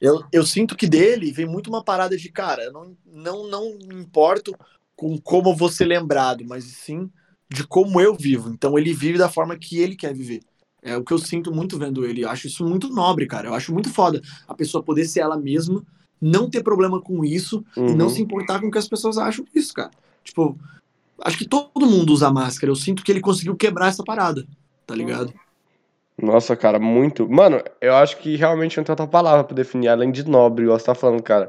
Eu, 0.00 0.22
eu 0.32 0.46
sinto 0.46 0.76
que 0.76 0.86
dele 0.86 1.32
vem 1.32 1.46
muito 1.46 1.68
uma 1.68 1.82
parada 1.82 2.16
de, 2.16 2.30
cara, 2.30 2.64
eu 2.64 2.72
não, 2.72 2.96
não, 3.04 3.48
não 3.48 3.78
me 3.86 3.94
importo 3.96 4.54
com 4.96 5.18
como 5.18 5.50
eu 5.50 5.56
vou 5.56 5.68
ser 5.68 5.84
lembrado, 5.86 6.44
mas 6.46 6.64
sim 6.64 7.10
de 7.50 7.66
como 7.66 8.00
eu 8.00 8.14
vivo. 8.14 8.50
Então 8.50 8.78
ele 8.78 8.92
vive 8.92 9.18
da 9.18 9.28
forma 9.28 9.56
que 9.56 9.78
ele 9.78 9.96
quer 9.96 10.14
viver. 10.14 10.40
É 10.82 10.96
o 10.96 11.04
que 11.04 11.12
eu 11.12 11.18
sinto 11.18 11.52
muito 11.52 11.78
vendo 11.78 12.04
ele. 12.04 12.22
Eu 12.24 12.30
acho 12.30 12.46
isso 12.46 12.64
muito 12.64 12.88
nobre, 12.88 13.26
cara. 13.26 13.48
Eu 13.48 13.54
acho 13.54 13.72
muito 13.72 13.90
foda 13.90 14.22
a 14.46 14.54
pessoa 14.54 14.82
poder 14.82 15.04
ser 15.06 15.20
ela 15.20 15.36
mesma, 15.36 15.84
não 16.20 16.48
ter 16.48 16.62
problema 16.62 17.00
com 17.00 17.24
isso 17.24 17.64
e 17.76 17.94
não 17.94 18.06
Uhum. 18.06 18.10
se 18.12 18.22
importar 18.22 18.60
com 18.60 18.68
o 18.68 18.70
que 18.70 18.78
as 18.78 18.88
pessoas 18.88 19.18
acham 19.18 19.44
disso, 19.52 19.74
cara. 19.74 19.90
Tipo, 20.22 20.58
acho 21.20 21.38
que 21.38 21.48
todo 21.48 21.86
mundo 21.86 22.12
usa 22.12 22.30
máscara. 22.30 22.70
Eu 22.70 22.76
sinto 22.76 23.02
que 23.02 23.10
ele 23.10 23.20
conseguiu 23.20 23.56
quebrar 23.56 23.88
essa 23.88 24.04
parada, 24.04 24.46
tá 24.86 24.94
ligado? 24.94 25.32
Nossa, 26.20 26.56
cara, 26.56 26.78
muito. 26.80 27.28
Mano, 27.28 27.62
eu 27.80 27.94
acho 27.94 28.16
que 28.18 28.34
realmente 28.36 28.76
não 28.76 28.84
tem 28.84 28.92
outra 28.92 29.06
palavra 29.06 29.44
pra 29.44 29.54
definir, 29.54 29.88
além 29.88 30.10
de 30.10 30.28
nobre, 30.28 30.64
igual 30.64 30.78
você 30.78 30.86
tá 30.86 30.94
falando, 30.94 31.22
cara. 31.22 31.48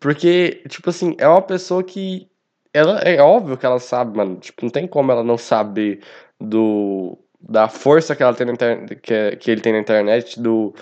Porque, 0.00 0.62
tipo 0.68 0.88
assim, 0.90 1.14
é 1.18 1.28
uma 1.28 1.42
pessoa 1.42 1.82
que. 1.84 2.28
Ela, 2.72 2.98
é 3.00 3.20
óbvio 3.20 3.56
que 3.58 3.66
ela 3.66 3.78
sabe, 3.78 4.16
mano. 4.16 4.36
Tipo, 4.36 4.64
não 4.64 4.70
tem 4.70 4.86
como 4.86 5.12
ela 5.12 5.22
não 5.24 5.36
saber 5.38 6.00
do, 6.40 7.18
da 7.40 7.68
força 7.68 8.14
que, 8.16 8.22
ela 8.22 8.34
tem 8.34 8.46
na 8.46 8.52
inter- 8.54 9.00
que, 9.00 9.36
que 9.36 9.50
ele 9.50 9.60
tem 9.60 9.72
na 9.72 9.78
internet, 9.80 10.40
do, 10.40 10.74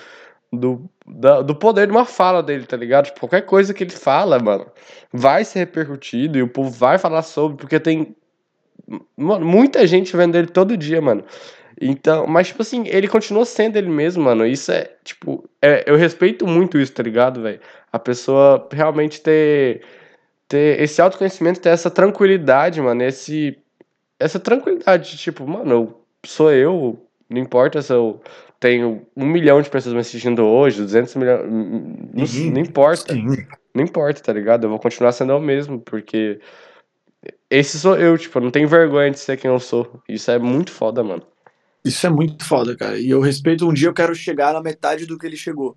do, 0.52 0.88
da- 1.06 1.42
do 1.42 1.54
poder 1.56 1.86
de 1.86 1.92
uma 1.92 2.04
fala 2.06 2.42
dele, 2.42 2.66
tá 2.66 2.76
ligado? 2.76 3.06
Tipo, 3.06 3.20
qualquer 3.20 3.42
coisa 3.42 3.74
que 3.74 3.84
ele 3.84 3.90
fala, 3.92 4.38
mano, 4.40 4.66
vai 5.12 5.44
ser 5.44 5.60
repercutido 5.60 6.38
e 6.38 6.42
o 6.42 6.48
povo 6.48 6.70
vai 6.70 6.98
falar 6.98 7.22
sobre, 7.22 7.56
porque 7.58 7.80
tem. 7.80 8.16
Mano, 9.16 9.46
muita 9.46 9.86
gente 9.86 10.16
vendo 10.16 10.36
ele 10.36 10.46
todo 10.48 10.76
dia, 10.76 11.00
mano. 11.00 11.24
Então, 11.80 12.26
mas, 12.26 12.48
tipo 12.48 12.62
assim, 12.62 12.84
ele 12.86 13.08
continua 13.08 13.44
sendo 13.44 13.76
ele 13.76 13.88
mesmo, 13.88 14.22
mano. 14.22 14.46
Isso 14.46 14.70
é, 14.70 14.90
tipo, 15.02 15.48
é- 15.60 15.84
eu 15.86 15.96
respeito 15.96 16.46
muito 16.46 16.78
isso, 16.78 16.92
tá 16.92 17.02
ligado, 17.02 17.42
velho? 17.42 17.60
A 17.92 17.98
pessoa 17.98 18.68
realmente 18.72 19.20
ter, 19.20 19.82
ter 20.48 20.80
esse 20.80 21.00
autoconhecimento, 21.02 21.60
ter 21.60 21.70
essa 21.70 21.90
tranquilidade, 21.90 22.80
mano. 22.80 23.02
Esse, 23.02 23.58
essa 24.18 24.38
tranquilidade, 24.38 25.10
de, 25.10 25.18
tipo, 25.18 25.46
mano, 25.46 25.70
eu 25.72 26.00
sou 26.24 26.52
eu, 26.52 26.98
não 27.28 27.40
importa 27.40 27.82
se 27.82 27.92
eu 27.92 28.20
tenho 28.60 29.04
um 29.16 29.26
milhão 29.26 29.60
de 29.60 29.68
pessoas 29.68 29.94
me 29.94 30.00
assistindo 30.00 30.44
hoje, 30.44 30.80
200 30.80 31.14
milhões, 31.16 31.42
não, 31.44 32.52
não 32.52 32.60
importa. 32.60 33.12
Sim. 33.12 33.26
Não 33.74 33.82
importa, 33.82 34.22
tá 34.22 34.32
ligado? 34.32 34.64
Eu 34.64 34.70
vou 34.70 34.78
continuar 34.78 35.10
sendo 35.10 35.32
eu 35.32 35.40
mesmo, 35.40 35.80
porque 35.80 36.38
esse 37.50 37.78
sou 37.78 37.96
eu, 37.96 38.16
tipo, 38.16 38.38
eu 38.38 38.42
não 38.42 38.50
tenho 38.50 38.68
vergonha 38.68 39.10
de 39.10 39.18
ser 39.18 39.36
quem 39.36 39.50
eu 39.50 39.58
sou. 39.58 40.00
Isso 40.08 40.30
é 40.30 40.38
muito 40.38 40.70
foda, 40.70 41.02
mano. 41.02 41.22
Isso 41.84 42.06
é 42.06 42.10
muito 42.10 42.44
foda, 42.44 42.76
cara. 42.76 42.98
E 42.98 43.10
eu 43.10 43.20
respeito, 43.20 43.68
um 43.68 43.72
dia 43.74 43.88
eu 43.88 43.94
quero 43.94 44.14
chegar 44.14 44.52
na 44.54 44.62
metade 44.62 45.04
do 45.06 45.18
que 45.18 45.26
ele 45.26 45.36
chegou, 45.36 45.74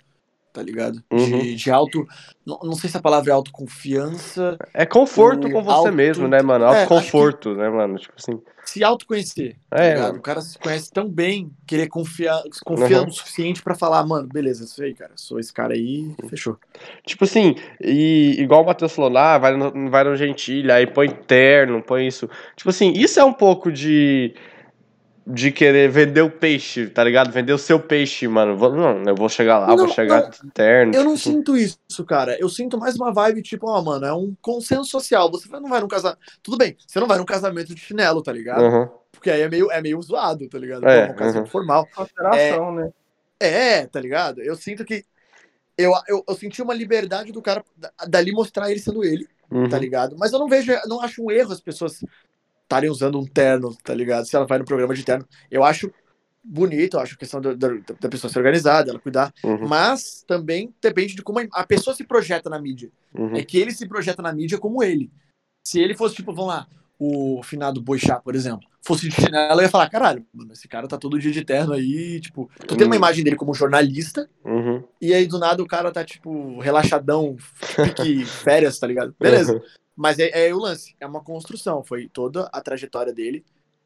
tá 0.53 0.62
ligado? 0.64 1.03
Uhum. 1.12 1.39
De, 1.41 1.55
de 1.55 1.72
auto. 1.72 2.08
Não, 2.45 2.60
não 2.64 2.74
sei 2.76 2.89
se 2.89 2.95
a 2.97 3.01
palavra 3.01 3.32
é 3.32 3.34
autoconfiança. 3.34 4.58
É 4.74 4.86
conforto 4.86 5.49
com 5.51 5.62
você 5.62 5.72
auto- 5.72 5.91
mesmo, 5.93 6.28
né, 6.28 6.41
mano? 6.41 6.66
É, 6.66 6.80
Autoconforto, 6.82 7.53
né, 7.55 7.70
mano? 7.70 7.97
Tipo 7.97 8.14
assim. 8.18 8.39
Se 8.64 8.84
autoconhecer. 8.84 9.55
tá 9.70 9.78
É, 9.84 9.97
mano. 9.97 10.18
O 10.20 10.22
cara 10.22 10.41
se 10.41 10.58
conhece 10.60 10.91
tão 10.91 11.08
bem, 11.10 11.51
querer 11.66 11.88
confiar, 11.88 12.41
confiar 12.66 13.01
Uhum. 13.01 13.08
o 13.08 13.12
suficiente 13.12 13.62
pra 13.62 13.76
falar, 13.76 14.05
mano, 14.05 14.28
beleza, 14.28 14.66
isso 14.66 14.82
aí, 14.84 14.93
cara. 14.93 15.12
Sou 15.16 15.39
esse 15.39 15.53
cara 15.53 15.74
aí, 15.74 16.14
fechou. 16.30 16.58
Tipo 17.05 17.24
assim, 17.24 17.55
e 17.82 18.36
igual 18.39 18.64
o 18.64 18.66
Matheus 18.66 18.93
falou 18.93 19.12
lá, 19.12 19.38
vai 19.38 19.55
no, 19.55 19.89
vai 19.89 20.03
no 20.03 20.16
Gentilha, 20.18 20.76
aí 20.76 20.88
põe 20.88 21.10
terno, 21.10 21.82
põe 21.82 22.08
isso. 22.08 22.30
Tipo 22.55 22.70
assim, 22.70 22.91
isso 22.93 23.20
é 23.20 23.24
um 23.26 23.34
pouco 23.34 23.72
de. 23.72 24.34
De 25.30 25.52
querer 25.52 25.90
vender 25.90 26.22
o 26.22 26.30
peixe, 26.32 26.88
tá 26.88 27.04
ligado? 27.04 27.32
Vender 27.34 27.52
o 27.52 27.58
seu 27.58 27.78
peixe, 27.78 28.26
mano. 28.30 28.56
Vou- 28.56 28.74
Não, 28.74 29.04
eu 29.04 29.14
vou 29.14 29.28
chegar 29.28 29.60
lá, 29.60 29.68
Não, 29.68 29.76
vou 29.76 29.90
chegar 29.90 30.32
não. 30.42 30.50
terno. 30.52 30.94
Eu 30.94 31.00
tipo 31.00 31.10
não 31.10 31.18
sinto 31.18 31.58
isso, 31.58 31.78
cara. 32.08 32.38
Eu 32.40 32.48
sinto 32.48 32.78
mais 32.78 32.96
uma 32.96 33.12
vibe, 33.12 33.42
tipo, 33.42 33.68
ó, 33.70 33.82
mano, 33.82 34.06
é 34.06 34.14
um 34.14 34.34
consenso 34.42 34.86
social. 34.86 35.30
Você 35.30 35.50
não 35.50 35.68
vai 35.68 35.82
num 35.82 35.88
casamento. 35.90 36.20
Tudo 36.42 36.58
bem, 36.58 36.78
você 36.88 36.98
não 37.02 37.08
vai 37.08 37.18
num 37.18 37.26
casamento 37.26 37.76
de 37.76 37.82
chinelo, 37.82 38.24
tá 38.24 38.32
ligado? 38.32 38.62
Uhum. 38.64 38.88
Porque 39.12 39.30
aí 39.30 39.42
é 39.42 39.50
meio, 39.50 39.70
é 39.70 39.82
meio 39.82 40.02
zoado, 40.02 40.48
tá 40.48 40.58
ligado? 40.58 40.88
É, 40.88 41.08
É, 41.08 41.12
um 41.12 41.16
casamento 41.16 41.46
uhum. 41.46 41.52
formal. 41.52 41.86
Consideração, 41.94 42.74
né? 42.76 42.90
É, 43.38 43.86
tá 43.86 44.00
ligado? 44.00 44.42
Eu 44.42 44.56
sinto 44.56 44.86
que. 44.86 45.04
Eu, 45.78 45.92
eu, 46.08 46.24
eu 46.28 46.36
senti 46.36 46.62
uma 46.62 46.74
liberdade 46.74 47.32
do 47.34 47.42
cara 47.42 47.64
da- 47.76 47.92
dali 48.08 48.32
mostrar 48.32 48.72
ele 48.72 48.80
sendo 48.80 49.04
ele, 49.04 49.28
Uhum. 49.52 49.68
tá 49.70 49.78
ligado? 49.78 50.16
Mas 50.18 50.32
eu 50.32 50.40
não 50.40 50.48
vejo, 50.48 50.72
não 50.88 51.02
acho 51.02 51.22
um 51.24 51.30
erro 51.30 51.52
as 51.52 51.60
pessoas 51.60 52.02
estarem 52.68 52.89
usando 52.89 53.18
um 53.18 53.26
terno, 53.26 53.74
tá 53.84 53.93
ligado? 53.93 54.26
Se 54.26 54.36
ela 54.36 54.45
vai 54.45 54.59
no 54.59 54.65
programa 54.65 54.93
de 54.93 55.03
terno. 55.03 55.26
Eu 55.49 55.63
acho 55.63 55.89
bonito, 56.43 56.95
eu 56.95 56.99
acho 57.01 57.15
a 57.15 57.18
questão 57.18 57.41
da, 57.41 57.53
da, 57.53 57.70
da 57.99 58.09
pessoa 58.09 58.32
ser 58.32 58.39
organizada, 58.39 58.89
ela 58.89 58.99
cuidar. 58.99 59.34
Uhum. 59.43 59.68
Mas 59.68 60.24
também 60.28 60.74
depende 60.82 61.15
de 61.15 61.22
como 61.22 61.39
a 61.51 61.65
pessoa 61.65 61.95
se 61.95 62.03
projeta 62.03 62.49
na 62.49 62.59
mídia. 62.59 62.91
Uhum. 63.13 63.36
É 63.36 63.43
que 63.43 63.57
ele 63.57 63.72
se 63.72 63.88
projeta 63.88 64.22
na 64.22 64.32
mídia 64.34 64.57
como 64.57 64.84
ele. 64.84 65.09
Se 65.65 65.80
ele 65.80 65.95
fosse, 65.95 66.15
tipo, 66.15 66.34
vamos 66.34 66.53
lá, 66.53 66.68
o 66.99 67.41
finado 67.43 67.82
Boixá, 67.82 68.20
por 68.20 68.36
exemplo, 68.36 68.68
fosse 68.82 69.07
de 69.09 69.15
chinelo, 69.15 69.59
eu 69.59 69.63
ia 69.63 69.70
falar, 69.70 69.89
caralho, 69.89 70.26
mano, 70.34 70.51
esse 70.53 70.68
cara 70.68 70.88
tá 70.88 70.97
todo 70.97 71.20
dia 71.20 71.32
de 71.32 71.43
terno 71.43 71.74
aí, 71.74 72.20
tipo, 72.22 72.49
tu 72.65 72.76
tem 72.78 72.88
uma 72.88 72.95
Hum. 72.95 72.97
imagem 72.97 73.24
dele 73.24 73.36
como 73.36 73.53
jornalista, 73.53 74.30
Uhum. 74.45 74.82
e 75.01 75.13
aí 75.13 75.28
do 75.28 75.38
nada 75.38 75.61
o 75.61 75.68
cara 75.68 75.91
tá, 75.91 76.03
tipo, 76.05 76.59
relaxadão, 76.59 77.36
pique 77.84 78.24
férias, 78.26 78.80
tá 78.80 78.88
ligado? 78.88 79.13
Beleza. 79.20 79.53
Uhum. 79.53 79.61
Mas 79.98 80.20
é, 80.20 80.48
é 80.48 80.54
o 80.54 80.60
lance, 80.60 80.95
é 81.00 81.08
uma 81.08 81.24
construção, 81.24 81.84
foi 81.84 82.08
toda 82.08 82.48
a 82.54 82.62
trajetória 82.62 83.12
dele 83.12 83.43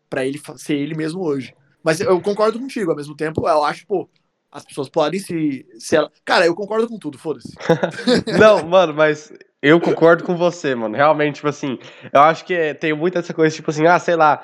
pra 0.09 0.25
ele 0.25 0.39
ser 0.57 0.75
ele 0.75 0.93
mesmo 0.93 1.23
hoje. 1.23 1.55
Mas 1.81 2.01
eu 2.01 2.19
concordo 2.21 2.59
contigo, 2.59 2.91
ao 2.91 2.97
mesmo 2.97 3.15
tempo, 3.15 3.47
eu 3.47 3.63
acho, 3.63 3.87
pô, 3.87 4.09
as 4.51 4.65
pessoas 4.65 4.89
podem 4.89 5.19
se. 5.19 5.65
se 5.79 5.95
ela... 5.95 6.11
Cara, 6.25 6.45
eu 6.45 6.53
concordo 6.53 6.87
com 6.87 6.99
tudo, 6.99 7.17
foda-se. 7.17 7.55
Não, 8.37 8.67
mano, 8.67 8.93
mas 8.93 9.31
eu 9.61 9.79
concordo 9.79 10.23
com 10.25 10.35
você, 10.35 10.75
mano. 10.75 10.95
Realmente, 10.95 11.35
tipo 11.35 11.47
assim, 11.47 11.79
eu 12.11 12.21
acho 12.21 12.43
que 12.43 12.53
é- 12.53 12.73
tem 12.73 12.93
muita 12.93 13.19
essa 13.19 13.33
coisa, 13.33 13.55
tipo 13.55 13.71
assim, 13.71 13.87
ah, 13.87 13.97
sei 13.97 14.17
lá, 14.17 14.43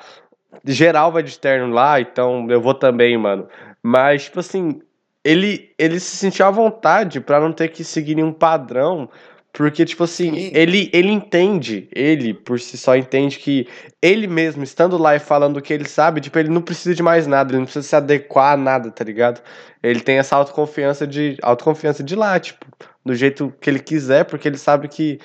geral 0.64 1.12
vai 1.12 1.22
de 1.22 1.38
terno 1.38 1.72
lá, 1.72 2.00
então 2.00 2.50
eu 2.50 2.60
vou 2.60 2.74
também, 2.74 3.16
mano. 3.18 3.46
Mas, 3.82 4.24
tipo 4.24 4.40
assim, 4.40 4.80
ele, 5.22 5.74
ele 5.78 6.00
se 6.00 6.16
sentiu 6.16 6.46
à 6.46 6.50
vontade 6.50 7.20
pra 7.20 7.38
não 7.38 7.52
ter 7.52 7.68
que 7.68 7.84
seguir 7.84 8.14
nenhum 8.14 8.32
padrão. 8.32 9.08
Porque, 9.52 9.84
tipo 9.84 10.04
assim, 10.04 10.32
Sim. 10.34 10.50
ele, 10.54 10.90
ele 10.92 11.10
entende, 11.10 11.88
ele 11.92 12.32
por 12.34 12.60
si 12.60 12.76
só 12.76 12.94
entende 12.94 13.38
que 13.38 13.66
ele 14.00 14.26
mesmo, 14.26 14.62
estando 14.62 14.96
lá 14.98 15.16
e 15.16 15.18
falando 15.18 15.56
o 15.56 15.62
que 15.62 15.72
ele 15.72 15.88
sabe, 15.88 16.20
tipo, 16.20 16.38
ele 16.38 16.50
não 16.50 16.62
precisa 16.62 16.94
de 16.94 17.02
mais 17.02 17.26
nada, 17.26 17.50
ele 17.50 17.58
não 17.58 17.64
precisa 17.64 17.86
se 17.86 17.96
adequar 17.96 18.52
a 18.52 18.56
nada, 18.56 18.90
tá 18.90 19.02
ligado? 19.02 19.40
Ele 19.82 20.00
tem 20.00 20.18
essa 20.18 20.36
autoconfiança 20.36 21.06
de, 21.06 21.36
autoconfiança 21.42 22.04
de 22.04 22.14
lá, 22.14 22.38
tipo, 22.38 22.66
do 23.04 23.14
jeito 23.14 23.52
que 23.60 23.70
ele 23.70 23.80
quiser, 23.80 24.24
porque 24.24 24.46
ele 24.46 24.58
sabe 24.58 24.86
que 24.86 25.18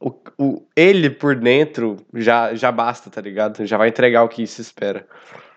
o, 0.00 0.12
o, 0.38 0.66
ele 0.74 1.08
por 1.08 1.36
dentro 1.36 1.96
já, 2.14 2.54
já 2.54 2.72
basta, 2.72 3.08
tá 3.08 3.20
ligado? 3.20 3.64
Já 3.66 3.78
vai 3.78 3.88
entregar 3.88 4.24
o 4.24 4.28
que 4.28 4.46
se 4.46 4.60
espera. 4.60 5.06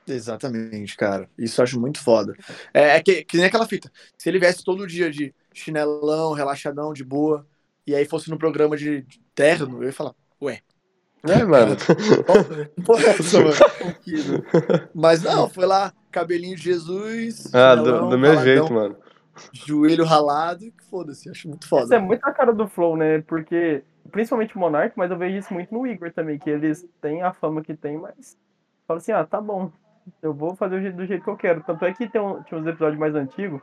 Exatamente, 0.08 0.98
cara. 0.98 1.30
Isso 1.38 1.62
eu 1.62 1.64
acho 1.64 1.80
muito 1.80 2.02
foda. 2.02 2.36
É, 2.74 2.98
é 2.98 3.02
que, 3.02 3.24
que 3.24 3.38
nem 3.38 3.46
aquela 3.46 3.68
fita. 3.68 3.92
Se 4.18 4.30
ele 4.30 4.40
viesse 4.40 4.64
todo 4.64 4.86
dia 4.86 5.10
de 5.10 5.34
chinelão, 5.54 6.34
relaxadão, 6.34 6.94
de 6.94 7.04
boa, 7.04 7.48
e 7.86 7.96
aí 7.96 8.06
fosse 8.06 8.30
no 8.30 8.38
programa 8.38 8.76
de 8.78 9.06
terno, 9.36 9.82
eu 9.82 9.88
ia 9.88 9.94
falar, 9.94 10.14
ué. 10.42 10.60
É, 11.28 11.44
mano. 11.46 11.76
Porra, 12.86 13.04
é 13.04 13.10
essa, 13.12 13.40
mano. 13.40 13.56
Mas 14.94 15.24
não, 15.24 15.50
foi 15.50 15.66
lá, 15.66 15.94
cabelinho 16.12 16.56
de 16.56 16.64
Jesus, 16.64 17.54
Ah, 17.54 17.76
do, 17.76 18.10
do 18.10 18.18
meu 18.18 18.38
jeito, 18.42 18.74
mano. 18.74 18.98
joelho 19.54 20.04
ralado, 20.06 20.60
que 20.72 20.84
foda-se, 20.90 21.30
acho 21.30 21.48
muito 21.48 21.64
Isso 21.66 21.76
é 21.76 21.80
foda. 21.80 22.00
muito 22.00 22.24
a 22.26 22.32
cara 22.32 22.54
do 22.54 22.68
Flow, 22.68 22.96
né? 22.98 23.22
Porque, 23.22 23.84
principalmente 24.12 24.56
o 24.56 24.60
Monark, 24.60 24.98
mas 24.98 25.12
eu 25.12 25.18
vejo 25.18 25.38
isso 25.38 25.54
muito 25.54 25.74
no 25.74 25.88
Igor 25.88 26.12
também, 26.12 26.38
que 26.38 26.50
eles 26.50 26.86
têm 27.02 27.22
a 27.24 27.32
fama 27.34 27.62
que 27.64 27.74
tem, 27.74 27.98
mas 27.98 28.38
fala 28.88 28.98
assim, 29.00 29.12
ah, 29.14 29.26
tá 29.26 29.40
bom, 29.40 29.72
eu 30.22 30.34
vou 30.34 30.56
fazer 30.56 30.76
do 30.76 30.82
jeito, 30.82 30.98
do 30.98 31.06
jeito 31.06 31.24
que 31.24 31.30
eu 31.30 31.38
quero. 31.38 31.64
Tanto 31.64 31.86
é 31.86 31.94
que 31.94 32.08
tem 32.08 32.20
um, 32.22 32.44
tinha 32.44 32.60
uns 32.60 32.68
episódios 32.68 33.00
mais 33.00 33.16
antigos, 33.16 33.62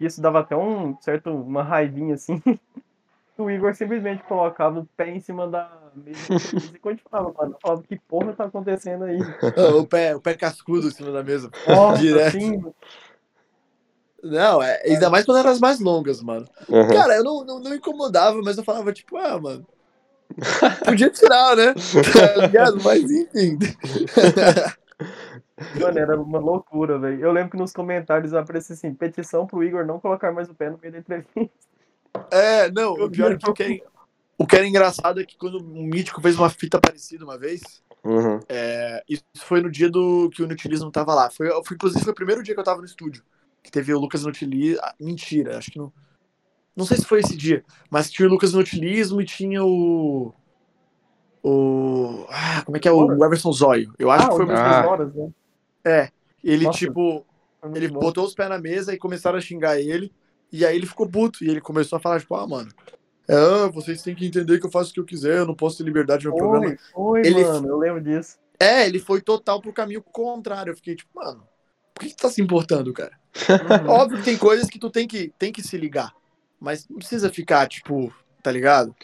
e 0.00 0.06
isso 0.06 0.20
dava 0.22 0.38
até 0.40 0.56
um 0.56 0.96
certo, 1.00 1.30
uma 1.30 1.62
raivinha 1.64 2.14
assim. 2.14 2.40
O 3.38 3.50
Igor 3.50 3.74
simplesmente 3.74 4.22
colocava 4.22 4.80
o 4.80 4.86
pé 4.96 5.10
em 5.10 5.20
cima 5.20 5.46
da 5.46 5.70
mesa 5.94 6.18
e 6.74 6.78
quando 6.78 6.94
a 6.94 6.96
gente 6.96 7.04
falava, 7.10 7.34
mano, 7.36 7.52
eu 7.52 7.58
falava, 7.60 7.82
que 7.82 7.98
porra 8.08 8.32
tá 8.32 8.44
acontecendo 8.44 9.04
aí? 9.04 9.18
O, 9.76 9.86
pé, 9.86 10.16
o 10.16 10.20
pé 10.20 10.34
cascudo 10.34 10.88
em 10.88 10.90
cima 10.90 11.10
da 11.10 11.22
mesa. 11.22 11.50
Nossa, 11.68 12.00
Direto. 12.00 12.36
assim, 12.36 12.64
Não, 14.22 14.62
é, 14.62 14.80
ainda 14.86 15.10
mais 15.10 15.26
quando 15.26 15.38
eram 15.38 15.50
as 15.50 15.60
mais 15.60 15.80
longas, 15.80 16.22
mano. 16.22 16.46
Uhum. 16.68 16.88
Cara, 16.88 17.16
eu 17.16 17.24
não, 17.24 17.44
não, 17.44 17.60
não 17.60 17.74
incomodava, 17.74 18.40
mas 18.42 18.56
eu 18.56 18.64
falava, 18.64 18.92
tipo, 18.92 19.16
ah, 19.18 19.38
mano. 19.38 19.66
Podia 20.84 21.10
tirar, 21.10 21.56
né? 21.56 21.74
Tá 22.36 22.46
ligado? 22.46 22.82
Mas 22.82 23.10
enfim. 23.10 23.58
Mano, 25.80 25.98
era 25.98 26.20
uma 26.20 26.38
loucura, 26.38 26.98
velho. 26.98 27.18
Eu 27.20 27.32
lembro 27.32 27.52
que 27.52 27.56
nos 27.56 27.72
comentários 27.72 28.34
aparecia 28.34 28.74
assim, 28.74 28.92
petição 28.94 29.46
pro 29.46 29.64
Igor 29.64 29.86
não 29.86 29.98
colocar 29.98 30.30
mais 30.32 30.50
o 30.50 30.54
pé 30.54 30.68
no 30.68 30.78
meio 30.78 30.92
da 30.92 30.98
entrevista. 30.98 31.50
É, 32.30 32.70
não, 32.70 32.92
o 32.92 33.10
pior 33.10 33.32
é 33.32 33.36
que 33.36 33.50
o 33.50 33.54
que 33.54 33.62
é, 33.62 33.80
o 34.38 34.46
que 34.46 34.56
era 34.56 34.66
engraçado 34.66 35.20
é 35.20 35.24
que 35.24 35.36
quando 35.36 35.58
o 35.58 35.82
Mítico 35.82 36.20
fez 36.20 36.38
uma 36.38 36.50
fita 36.50 36.80
parecida 36.80 37.24
uma 37.24 37.38
vez, 37.38 37.62
Uhum. 38.06 38.38
é, 38.48 39.02
isso 39.08 39.24
foi 39.38 39.60
no 39.60 39.68
dia 39.68 39.90
do 39.90 40.30
que 40.30 40.40
o 40.40 40.46
Nutilismo 40.46 40.92
tava 40.92 41.12
lá. 41.12 41.28
Foi, 41.28 41.48
foi, 41.64 41.74
inclusive, 41.74 42.04
foi 42.04 42.12
o 42.12 42.16
primeiro 42.16 42.42
dia 42.42 42.54
que 42.54 42.60
eu 42.60 42.64
tava 42.64 42.78
no 42.78 42.86
estúdio. 42.86 43.22
Que 43.62 43.70
teve 43.70 43.92
o 43.92 43.98
Lucas 43.98 44.22
Nutilismo. 44.24 44.80
Ah, 44.80 44.94
mentira, 45.00 45.58
acho 45.58 45.72
que 45.72 45.78
não. 45.78 45.92
Não 46.76 46.84
sei 46.84 46.98
se 46.98 47.04
foi 47.04 47.20
esse 47.20 47.36
dia, 47.36 47.64
mas 47.90 48.10
tinha 48.10 48.28
o 48.28 48.30
Lucas 48.30 48.52
Nutilismo 48.52 49.20
e 49.20 49.24
tinha 49.24 49.64
o. 49.64 50.32
O. 51.42 52.26
Ah, 52.28 52.62
como 52.64 52.76
é 52.76 52.80
que 52.80 52.86
é? 52.86 52.92
O 52.92 53.24
Everson 53.24 53.50
Zóio. 53.50 53.92
Eu 53.98 54.10
acho 54.10 54.26
ah, 54.26 54.28
que 54.28 54.36
foi 54.36 54.44
o 54.44 54.48
o 54.48 54.50
mesmo. 54.52 54.64
Ah. 54.64 54.68
das 54.70 54.86
horas, 54.86 55.14
né? 55.14 55.30
É. 55.84 56.10
Ele, 56.44 56.64
Nossa. 56.64 56.78
tipo. 56.78 57.26
Ele 57.74 57.88
bom. 57.88 57.98
botou 57.98 58.24
os 58.24 58.34
pés 58.34 58.48
na 58.48 58.58
mesa 58.58 58.94
e 58.94 58.98
começaram 58.98 59.38
a 59.38 59.40
xingar 59.40 59.80
ele. 59.80 60.12
E 60.56 60.64
aí 60.64 60.76
ele 60.76 60.86
ficou 60.86 61.08
puto. 61.08 61.44
E 61.44 61.48
ele 61.48 61.60
começou 61.60 61.96
a 61.96 62.00
falar, 62.00 62.20
tipo, 62.20 62.34
ah, 62.34 62.46
mano. 62.46 62.70
Ah, 63.28 63.68
vocês 63.72 64.02
têm 64.02 64.14
que 64.14 64.26
entender 64.26 64.58
que 64.58 64.66
eu 64.66 64.70
faço 64.70 64.90
o 64.90 64.94
que 64.94 65.00
eu 65.00 65.04
quiser, 65.04 65.38
eu 65.38 65.46
não 65.46 65.54
posso 65.54 65.78
ter 65.78 65.84
liberdade 65.84 66.24
no 66.24 66.30
meu 66.30 66.38
programa. 66.38 66.76
Foi, 66.92 67.20
Ele- 67.20 67.44
mano, 67.44 67.68
eu 67.68 67.78
lembro 67.78 68.00
disso. 68.00 68.38
É, 68.58 68.86
ele 68.86 68.98
foi 68.98 69.20
total 69.20 69.60
pro 69.60 69.72
caminho 69.72 70.02
contrário. 70.02 70.70
Eu 70.70 70.76
fiquei 70.76 70.94
tipo, 70.94 71.10
mano, 71.14 71.46
por 71.92 72.00
que, 72.00 72.08
que 72.08 72.16
tu 72.16 72.22
tá 72.22 72.30
se 72.30 72.40
importando, 72.40 72.92
cara? 72.92 73.12
Uhum. 73.82 73.90
Óbvio 73.90 74.18
que 74.18 74.24
tem 74.24 74.38
coisas 74.38 74.70
que 74.70 74.78
tu 74.78 74.88
tem 74.88 75.06
que, 75.06 75.32
tem 75.38 75.52
que 75.52 75.62
se 75.62 75.76
ligar. 75.76 76.14
Mas 76.58 76.88
não 76.88 76.98
precisa 76.98 77.28
ficar, 77.30 77.66
tipo, 77.66 78.12
tá 78.42 78.50
ligado? 78.50 78.94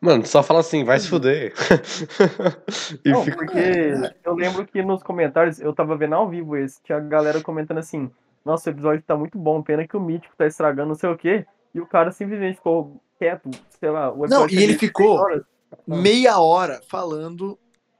Mano, 0.00 0.24
só 0.26 0.42
fala 0.42 0.60
assim, 0.60 0.84
vai 0.84 0.98
se 0.98 1.08
fuder. 1.08 1.52
e 3.04 3.10
Não, 3.10 3.24
fica. 3.24 3.36
porque 3.36 3.58
eu 4.24 4.34
lembro 4.34 4.66
que 4.66 4.82
nos 4.82 5.02
comentários, 5.02 5.60
eu 5.60 5.72
tava 5.72 5.96
vendo 5.96 6.14
ao 6.14 6.28
vivo 6.28 6.56
esse, 6.56 6.80
tinha 6.82 6.98
a 6.98 7.00
galera 7.00 7.40
comentando 7.40 7.78
assim, 7.78 8.10
nossa, 8.44 8.70
o 8.70 8.72
episódio 8.72 9.02
tá 9.06 9.16
muito 9.16 9.38
bom, 9.38 9.62
pena 9.62 9.86
que 9.86 9.96
o 9.96 10.00
Mítico 10.00 10.34
tá 10.36 10.46
estragando 10.46 10.88
não 10.88 10.94
sei 10.94 11.10
o 11.10 11.16
quê, 11.16 11.46
e 11.74 11.80
o 11.80 11.86
cara 11.86 12.10
simplesmente 12.12 12.56
ficou 12.56 13.00
quieto, 13.18 13.50
sei 13.80 13.90
lá, 13.90 14.12
o 14.12 14.26
Não, 14.26 14.48
e 14.48 14.62
ele 14.62 14.78
ficou 14.78 15.16
horas. 15.18 15.42
meia 15.86 16.38
hora 16.38 16.80
falando, 16.88 17.58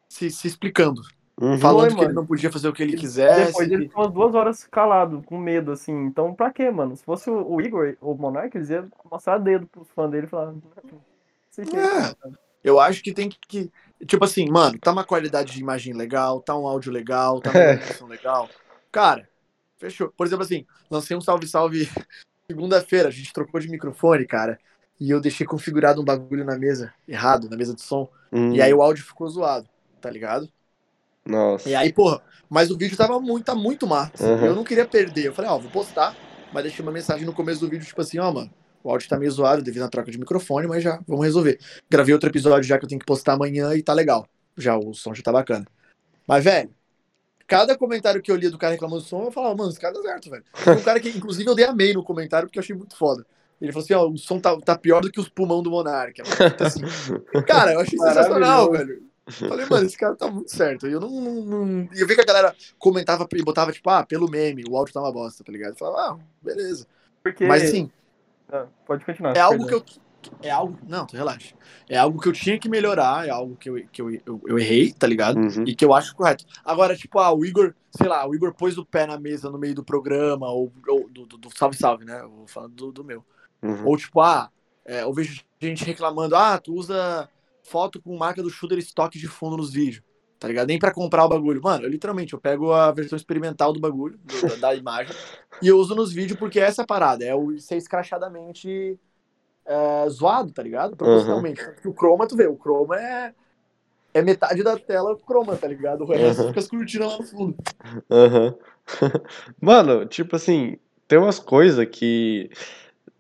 se, 0.08 0.30
se 0.30 0.46
explicando. 0.46 1.02
Uhum. 1.40 1.56
Falando 1.58 1.90
Foi, 1.90 1.98
que 2.00 2.04
ele 2.06 2.12
não 2.14 2.26
podia 2.26 2.50
fazer 2.50 2.66
o 2.68 2.72
que 2.72 2.82
ele 2.82 2.96
quisesse. 2.96 3.46
Depois 3.52 3.70
ele 3.70 3.86
ficou 3.88 4.02
umas 4.04 4.12
duas 4.12 4.34
horas 4.34 4.64
calado, 4.64 5.22
com 5.24 5.38
medo, 5.38 5.70
assim. 5.70 5.92
Então, 6.06 6.34
pra 6.34 6.50
quê, 6.52 6.68
mano? 6.68 6.96
Se 6.96 7.04
fosse 7.04 7.30
o, 7.30 7.60
Igor 7.60 7.96
ou 8.00 8.14
o 8.14 8.18
Monark, 8.18 8.56
eles 8.56 8.70
iam 8.70 8.88
mostrar 9.08 9.38
dedo 9.38 9.64
pros 9.68 9.88
fãs 9.90 10.10
dele 10.10 10.26
e 10.26 10.28
falar. 10.28 10.52
"Sei 11.48 11.64
que 11.64 11.76
É. 11.76 12.12
Eu 12.64 12.80
acho 12.80 13.02
que 13.04 13.12
tem 13.12 13.28
que, 13.28 13.38
que- 13.46 13.72
Tipo 14.04 14.24
assim, 14.24 14.48
mano, 14.50 14.78
tá 14.80 14.90
uma 14.92 15.04
qualidade 15.04 15.52
de 15.52 15.60
imagem 15.60 15.92
legal, 15.94 16.40
tá 16.40 16.56
um 16.56 16.66
áudio 16.66 16.92
legal, 16.92 17.40
tá 17.40 17.50
uma 17.50 17.58
É. 18.02 18.04
legal. 18.08 18.48
Cara, 18.90 19.28
fechou. 19.78 20.12
Por 20.16 20.26
exemplo, 20.26 20.44
assim, 20.44 20.66
lancei 20.90 21.16
um 21.16 21.20
salve 21.20 21.46
salve 21.46 21.88
segunda-feira, 22.50 23.08
a 23.08 23.12
gente 23.12 23.32
trocou 23.32 23.60
de 23.60 23.68
microfone, 23.68 24.26
cara. 24.26 24.58
E 25.00 25.10
eu 25.10 25.20
deixei 25.20 25.46
configurado 25.46 26.00
um 26.00 26.04
bagulho 26.04 26.44
na 26.44 26.58
mesa, 26.58 26.92
errado, 27.06 27.48
na 27.48 27.56
mesa 27.56 27.74
de 27.74 27.82
som. 27.82 28.08
Hum, 28.32 28.52
E 28.52 28.60
aí 28.60 28.74
o 28.74 28.82
áudio 28.82 29.04
ficou 29.04 29.28
zoado, 29.28 29.68
tá 30.00 30.10
ligado? 30.10 30.50
Nossa. 31.24 31.68
E 31.68 31.74
aí, 31.74 31.92
porra, 31.92 32.20
mas 32.48 32.70
o 32.70 32.76
vídeo 32.76 32.96
tava 32.96 33.20
muito, 33.20 33.44
tá 33.44 33.54
muito 33.54 33.86
massa. 33.86 34.26
Uhum. 34.26 34.46
Eu 34.46 34.56
não 34.56 34.64
queria 34.64 34.86
perder. 34.86 35.26
Eu 35.26 35.34
falei, 35.34 35.50
ó, 35.50 35.58
vou 35.58 35.70
postar, 35.70 36.16
mas 36.52 36.64
deixei 36.64 36.82
uma 36.82 36.90
mensagem 36.90 37.24
no 37.24 37.32
começo 37.32 37.60
do 37.60 37.68
vídeo, 37.68 37.86
tipo 37.86 38.00
assim, 38.00 38.18
ó, 38.18 38.32
mano, 38.32 38.50
o 38.82 38.90
áudio 38.90 39.08
tá 39.08 39.18
meio 39.18 39.30
zoado 39.30 39.62
devido 39.62 39.82
à 39.82 39.88
troca 39.88 40.10
de 40.10 40.18
microfone, 40.18 40.66
mas 40.66 40.82
já 40.82 41.00
vamos 41.06 41.24
resolver. 41.24 41.58
Gravei 41.90 42.14
outro 42.14 42.28
episódio 42.30 42.64
já 42.64 42.78
que 42.78 42.84
eu 42.84 42.88
tenho 42.88 42.98
que 42.98 43.06
postar 43.06 43.34
amanhã 43.34 43.74
e 43.74 43.82
tá 43.82 43.92
legal. 43.92 44.26
Já 44.56 44.76
o 44.76 44.94
som 44.94 45.14
já 45.14 45.22
tá 45.22 45.30
bacana. 45.30 45.66
Mas, 46.26 46.42
velho, 46.42 46.70
cada 47.48 47.76
comentário 47.76 48.22
que 48.22 48.30
eu 48.30 48.36
lia 48.36 48.50
do 48.50 48.58
cara 48.58 48.72
reclamando 48.74 49.02
do 49.02 49.08
som, 49.08 49.24
eu 49.24 49.32
falava, 49.32 49.56
mano, 49.56 49.70
esse 49.70 49.80
cara 49.80 49.94
tá 49.94 50.02
certo, 50.02 50.30
velho. 50.30 50.44
Tem 50.64 50.74
um 50.74 50.82
cara 50.82 51.00
que, 51.00 51.08
inclusive, 51.08 51.48
eu 51.48 51.54
dei 51.54 51.64
amei 51.64 51.92
no 51.92 52.04
comentário 52.04 52.46
porque 52.46 52.58
eu 52.58 52.62
achei 52.62 52.76
muito 52.76 52.94
foda. 52.96 53.26
Ele 53.60 53.72
falou 53.72 53.84
assim, 53.84 53.94
ó, 53.94 54.06
o 54.08 54.16
som 54.16 54.38
tá, 54.38 54.56
tá 54.60 54.78
pior 54.78 55.00
do 55.00 55.10
que 55.10 55.18
os 55.18 55.28
pulmão 55.28 55.60
do 55.62 55.70
Monark. 55.70 56.20
Assim. 56.60 56.82
Cara, 57.44 57.72
eu 57.72 57.80
achei 57.80 57.98
sensacional, 57.98 58.70
velho. 58.70 59.02
Falei, 59.26 59.66
mano, 59.66 59.84
esse 59.84 59.98
cara 59.98 60.14
tá 60.16 60.30
muito 60.30 60.50
certo. 60.50 60.86
E 60.86 60.92
eu 60.92 61.00
não, 61.00 61.10
não, 61.10 61.34
não- 61.66 61.88
E 61.92 62.00
eu 62.00 62.06
vi 62.06 62.14
que 62.14 62.20
a 62.20 62.24
galera 62.24 62.54
comentava 62.78 63.26
e 63.34 63.42
botava, 63.42 63.72
tipo, 63.72 63.90
ah, 63.90 64.02
pelo 64.04 64.30
meme, 64.30 64.64
o 64.68 64.76
áudio 64.76 64.94
tá 64.94 65.00
uma 65.00 65.12
bosta, 65.12 65.42
tá 65.44 65.50
ligado? 65.52 65.72
Eu 65.72 65.76
falava, 65.76 66.12
ah, 66.14 66.18
beleza. 66.40 66.86
Porque. 67.22 67.44
Mas 67.46 67.64
assim, 67.64 67.90
Ah, 68.50 68.64
pode 68.86 69.04
continuar. 69.04 69.36
é 69.36 69.40
algo 69.40 69.66
perdão. 69.66 69.80
que 69.80 69.98
eu. 69.98 70.02
É 70.42 70.50
algo. 70.50 70.78
Não, 70.86 71.06
tu 71.06 71.16
relaxa. 71.16 71.54
É 71.88 71.96
algo 71.96 72.20
que 72.20 72.28
eu 72.28 72.32
tinha 72.32 72.58
que 72.58 72.68
melhorar, 72.68 73.26
é 73.26 73.30
algo 73.30 73.56
que 73.56 73.70
eu, 73.70 73.86
que 73.90 74.02
eu, 74.02 74.10
eu, 74.10 74.40
eu 74.46 74.58
errei, 74.58 74.92
tá 74.92 75.06
ligado? 75.06 75.38
Uhum. 75.38 75.64
E 75.66 75.74
que 75.74 75.84
eu 75.84 75.94
acho 75.94 76.14
correto. 76.14 76.44
Agora, 76.64 76.96
tipo, 76.96 77.18
ah, 77.18 77.32
o 77.32 77.44
Igor, 77.44 77.74
sei 77.90 78.08
lá, 78.08 78.26
o 78.28 78.34
Igor 78.34 78.52
pôs 78.54 78.76
o 78.76 78.84
pé 78.84 79.06
na 79.06 79.18
mesa 79.18 79.50
no 79.50 79.58
meio 79.58 79.74
do 79.74 79.84
programa, 79.84 80.48
ou, 80.50 80.72
ou 80.88 81.08
do, 81.08 81.26
do, 81.26 81.38
do 81.38 81.56
Salve 81.56 81.76
Salve, 81.76 82.04
né? 82.04 82.20
Eu 82.20 82.30
vou 82.30 82.46
falando 82.46 82.74
do, 82.74 82.92
do 82.92 83.04
meu. 83.04 83.24
Uhum. 83.62 83.86
Ou 83.86 83.96
tipo, 83.96 84.20
ah, 84.20 84.50
é, 84.84 85.02
eu 85.02 85.12
vejo 85.12 85.42
gente 85.60 85.84
reclamando, 85.84 86.36
ah, 86.36 86.58
tu 86.58 86.74
usa 86.74 87.28
foto 87.62 88.00
com 88.00 88.16
marca 88.16 88.42
do 88.42 88.50
shooter 88.50 88.78
estoque 88.78 89.18
de 89.18 89.28
fundo 89.28 89.56
nos 89.56 89.72
vídeos, 89.72 90.02
tá 90.38 90.48
ligado? 90.48 90.68
Nem 90.68 90.78
pra 90.78 90.92
comprar 90.92 91.24
o 91.24 91.28
bagulho. 91.28 91.60
Mano, 91.62 91.84
eu 91.84 91.90
literalmente, 91.90 92.32
eu 92.32 92.40
pego 92.40 92.72
a 92.72 92.90
versão 92.92 93.16
experimental 93.16 93.72
do 93.72 93.80
bagulho, 93.80 94.18
do- 94.24 94.48
da, 94.48 94.68
da 94.68 94.74
imagem, 94.74 95.14
e 95.62 95.68
eu 95.68 95.76
uso 95.78 95.94
nos 95.94 96.12
vídeos 96.12 96.38
porque 96.38 96.58
essa 96.60 96.82
é 96.82 96.84
a 96.84 96.86
parada, 96.86 97.24
é 97.24 97.34
o 97.34 97.58
ser 97.58 97.76
escrachadamente 97.76 98.98
é, 99.68 100.08
zoado, 100.08 100.50
tá 100.52 100.62
ligado? 100.62 100.96
Proporcionalmente. 100.96 101.60
O 101.84 101.92
Chroma, 101.92 102.26
tu 102.26 102.34
vê, 102.36 102.46
o 102.46 102.56
Chroma 102.56 102.98
é, 103.00 103.32
é 104.14 104.22
metade 104.22 104.62
da 104.62 104.76
tela 104.78 105.16
Chroma, 105.26 105.54
tá 105.56 105.68
ligado? 105.68 106.02
O 106.02 106.06
resto 106.06 106.42
Uhum. 106.42 106.48
fica 106.48 106.60
as 106.60 106.68
cortinas 106.68 107.12
lá 107.12 107.18
no 107.18 107.24
fundo. 107.24 107.56
Aham. 108.10 108.54
Mano, 109.60 110.06
tipo 110.06 110.34
assim, 110.36 110.78
tem 111.06 111.18
umas 111.18 111.38
coisas 111.38 111.86
que. 111.90 112.50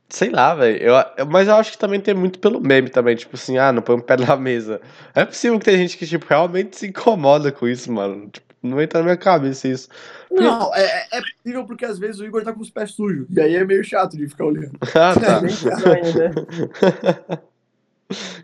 Sei 0.08 0.30
lá, 0.30 0.54
velho. 0.54 0.78
Eu, 0.82 0.94
eu- 1.18 1.26
mas 1.26 1.48
eu 1.48 1.54
acho 1.56 1.72
que 1.72 1.78
também 1.78 2.00
tem 2.00 2.14
muito 2.14 2.38
pelo 2.38 2.60
meme 2.60 2.88
também. 2.88 3.14
Tipo 3.14 3.36
assim, 3.36 3.58
ah, 3.58 3.70
não 3.72 3.82
põe 3.82 3.96
um 3.96 4.00
pé 4.00 4.16
na 4.16 4.34
mesa. 4.40 4.80
É 5.14 5.24
possível 5.24 5.58
que 5.58 5.66
tem 5.66 5.76
gente 5.76 5.98
que, 5.98 6.06
tipo, 6.06 6.24
realmente 6.26 6.76
se 6.78 6.86
incomoda 6.86 7.52
com 7.52 7.68
isso, 7.68 7.92
mano. 7.92 8.28
Tipo, 8.30 8.47
não 8.62 8.80
entra 8.80 8.98
na 9.00 9.04
minha 9.04 9.16
cabeça 9.16 9.68
isso. 9.68 9.88
Não, 10.30 10.74
é, 10.74 10.82
é- 10.84 11.18
é 11.18 11.20
possível 11.20 11.64
porque 11.66 11.84
às 11.84 11.98
vezes 11.98 12.20
o 12.20 12.24
Igor 12.24 12.42
tá 12.44 12.52
com 12.52 12.60
os 12.60 12.70
pés 12.70 12.92
sujos, 12.92 13.26
e 13.30 13.40
aí 13.40 13.56
é 13.56 13.64
meio 13.64 13.82
chato 13.84 14.16
de 14.16 14.28
ficar 14.28 14.44
olhando. 14.46 14.78
Ah, 14.94 15.14
tá. 15.18 15.40
Bem 15.40 15.50
estranho, 15.50 16.18
né? 16.18 16.30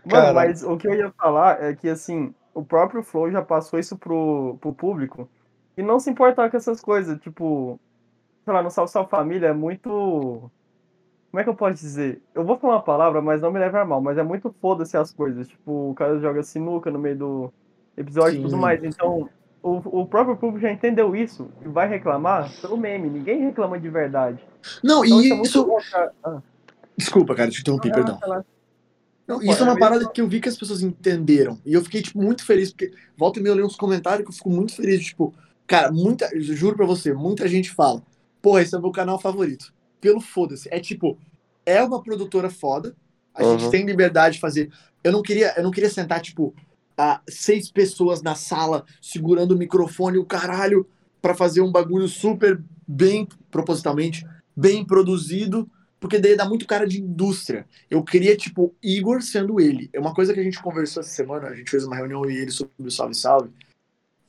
Mano, 0.05 0.33
mas 0.33 0.63
o 0.63 0.77
que 0.77 0.87
eu 0.87 0.93
ia 0.93 1.11
falar 1.17 1.61
é 1.63 1.73
que, 1.73 1.89
assim, 1.89 2.33
o 2.53 2.63
próprio 2.63 3.01
Flow 3.03 3.31
já 3.31 3.41
passou 3.41 3.79
isso 3.79 3.97
pro, 3.97 4.57
pro 4.61 4.73
público 4.73 5.27
e 5.75 5.81
não 5.81 5.99
se 5.99 6.09
importar 6.09 6.49
com 6.49 6.57
essas 6.57 6.79
coisas. 6.81 7.19
Tipo, 7.19 7.79
sei 8.43 8.53
lá, 8.53 8.61
no 8.61 8.69
Salve 8.69 8.91
Salve 8.91 9.09
Família 9.09 9.47
é 9.47 9.53
muito. 9.53 10.49
Como 11.31 11.41
é 11.41 11.43
que 11.43 11.49
eu 11.49 11.55
posso 11.55 11.73
dizer? 11.81 12.21
Eu 12.33 12.45
vou 12.45 12.57
falar 12.57 12.75
uma 12.75 12.83
palavra, 12.83 13.21
mas 13.21 13.41
não 13.41 13.51
me 13.51 13.59
leve 13.59 13.77
a 13.77 13.83
mal, 13.83 13.99
mas 14.01 14.17
é 14.17 14.23
muito 14.23 14.53
foda-se 14.61 14.95
as 14.95 15.11
coisas. 15.11 15.47
Tipo, 15.47 15.89
o 15.91 15.95
cara 15.95 16.17
joga 16.19 16.41
sinuca 16.43 16.89
no 16.91 16.99
meio 16.99 17.17
do 17.17 17.53
episódio 17.97 18.39
e 18.39 18.41
tudo 18.43 18.55
mais. 18.57 18.83
Então, 18.83 19.29
o, 19.67 20.01
o 20.01 20.05
próprio 20.05 20.37
público 20.37 20.59
já 20.61 20.71
entendeu 20.71 21.15
isso 21.15 21.49
e 21.65 21.67
vai 21.67 21.87
reclamar 21.89 22.51
pelo 22.61 22.77
meme. 22.77 23.09
Ninguém 23.09 23.41
reclama 23.41 23.79
de 23.79 23.89
verdade. 23.89 24.39
Não, 24.83 25.03
Então, 25.03 25.21
e 25.21 25.25
isso 25.25 25.33
é 25.33 25.41
isso. 25.41 26.13
Ah, 26.23 26.41
Desculpa, 26.95 27.33
cara, 27.33 27.49
te 27.49 27.61
interrompi, 27.61 27.91
perdão. 27.91 28.19
relaxa. 28.21 28.45
Não, 29.27 29.41
isso 29.41 29.59
é 29.59 29.63
uma 29.63 29.73
é 29.73 29.79
parada 29.79 30.07
que 30.07 30.21
eu 30.21 30.27
vi 30.27 30.39
que 30.39 30.47
as 30.47 30.55
pessoas 30.55 30.83
entenderam. 30.83 31.57
E 31.65 31.73
eu 31.73 31.83
fiquei, 31.83 31.99
tipo, 32.03 32.21
muito 32.21 32.45
feliz, 32.45 32.69
porque 32.71 32.91
volta 33.17 33.39
e 33.39 33.41
meia 33.41 33.53
eu 33.53 33.55
leio 33.55 33.65
uns 33.65 33.75
comentários 33.75 34.23
que 34.23 34.31
eu 34.31 34.35
fico 34.35 34.51
muito 34.51 34.75
feliz. 34.75 35.03
Tipo, 35.03 35.33
cara, 35.65 35.91
muita. 35.91 36.29
eu 36.31 36.41
Juro 36.41 36.75
pra 36.75 36.85
você, 36.85 37.11
muita 37.11 37.47
gente 37.47 37.71
fala, 37.71 38.03
pô, 38.43 38.59
esse 38.59 38.75
é 38.75 38.77
o 38.77 38.81
meu 38.81 38.91
canal 38.91 39.19
favorito. 39.19 39.73
Pelo 39.99 40.21
foda-se. 40.21 40.69
É 40.71 40.79
tipo, 40.79 41.17
é 41.65 41.81
uma 41.81 42.03
produtora 42.03 42.51
foda. 42.51 42.95
A 43.33 43.43
Uhum. 43.43 43.57
gente 43.57 43.71
tem 43.71 43.83
liberdade 43.83 44.35
de 44.35 44.41
fazer. 44.41 44.71
Eu 45.03 45.11
não 45.11 45.23
queria, 45.23 45.55
eu 45.57 45.63
não 45.63 45.71
queria 45.71 45.89
sentar, 45.89 46.21
tipo, 46.21 46.53
a 46.97 47.21
seis 47.27 47.69
pessoas 47.71 48.21
na 48.21 48.35
sala 48.35 48.85
segurando 49.01 49.51
o 49.53 49.57
microfone, 49.57 50.17
o 50.17 50.25
caralho, 50.25 50.87
pra 51.21 51.35
fazer 51.35 51.61
um 51.61 51.71
bagulho 51.71 52.07
super 52.07 52.61
bem, 52.87 53.27
propositalmente, 53.49 54.25
bem 54.55 54.85
produzido. 54.85 55.69
Porque 55.99 56.19
daí 56.19 56.35
dá 56.35 56.47
muito 56.47 56.67
cara 56.67 56.85
de 56.85 57.01
indústria. 57.01 57.65
Eu 57.89 58.03
queria, 58.03 58.35
tipo, 58.35 58.75
Igor 58.83 59.21
sendo 59.21 59.59
ele. 59.59 59.89
É 59.91 59.99
uma 59.99 60.13
coisa 60.13 60.33
que 60.33 60.39
a 60.39 60.43
gente 60.43 60.61
conversou 60.61 61.01
essa 61.01 61.09
semana, 61.09 61.47
a 61.47 61.55
gente 61.55 61.71
fez 61.71 61.83
uma 61.83 61.95
reunião 61.95 62.29
e 62.29 62.37
ele 62.37 62.51
sobre 62.51 62.71
o 62.79 62.91
Salve 62.91 63.15
Salve. 63.15 63.49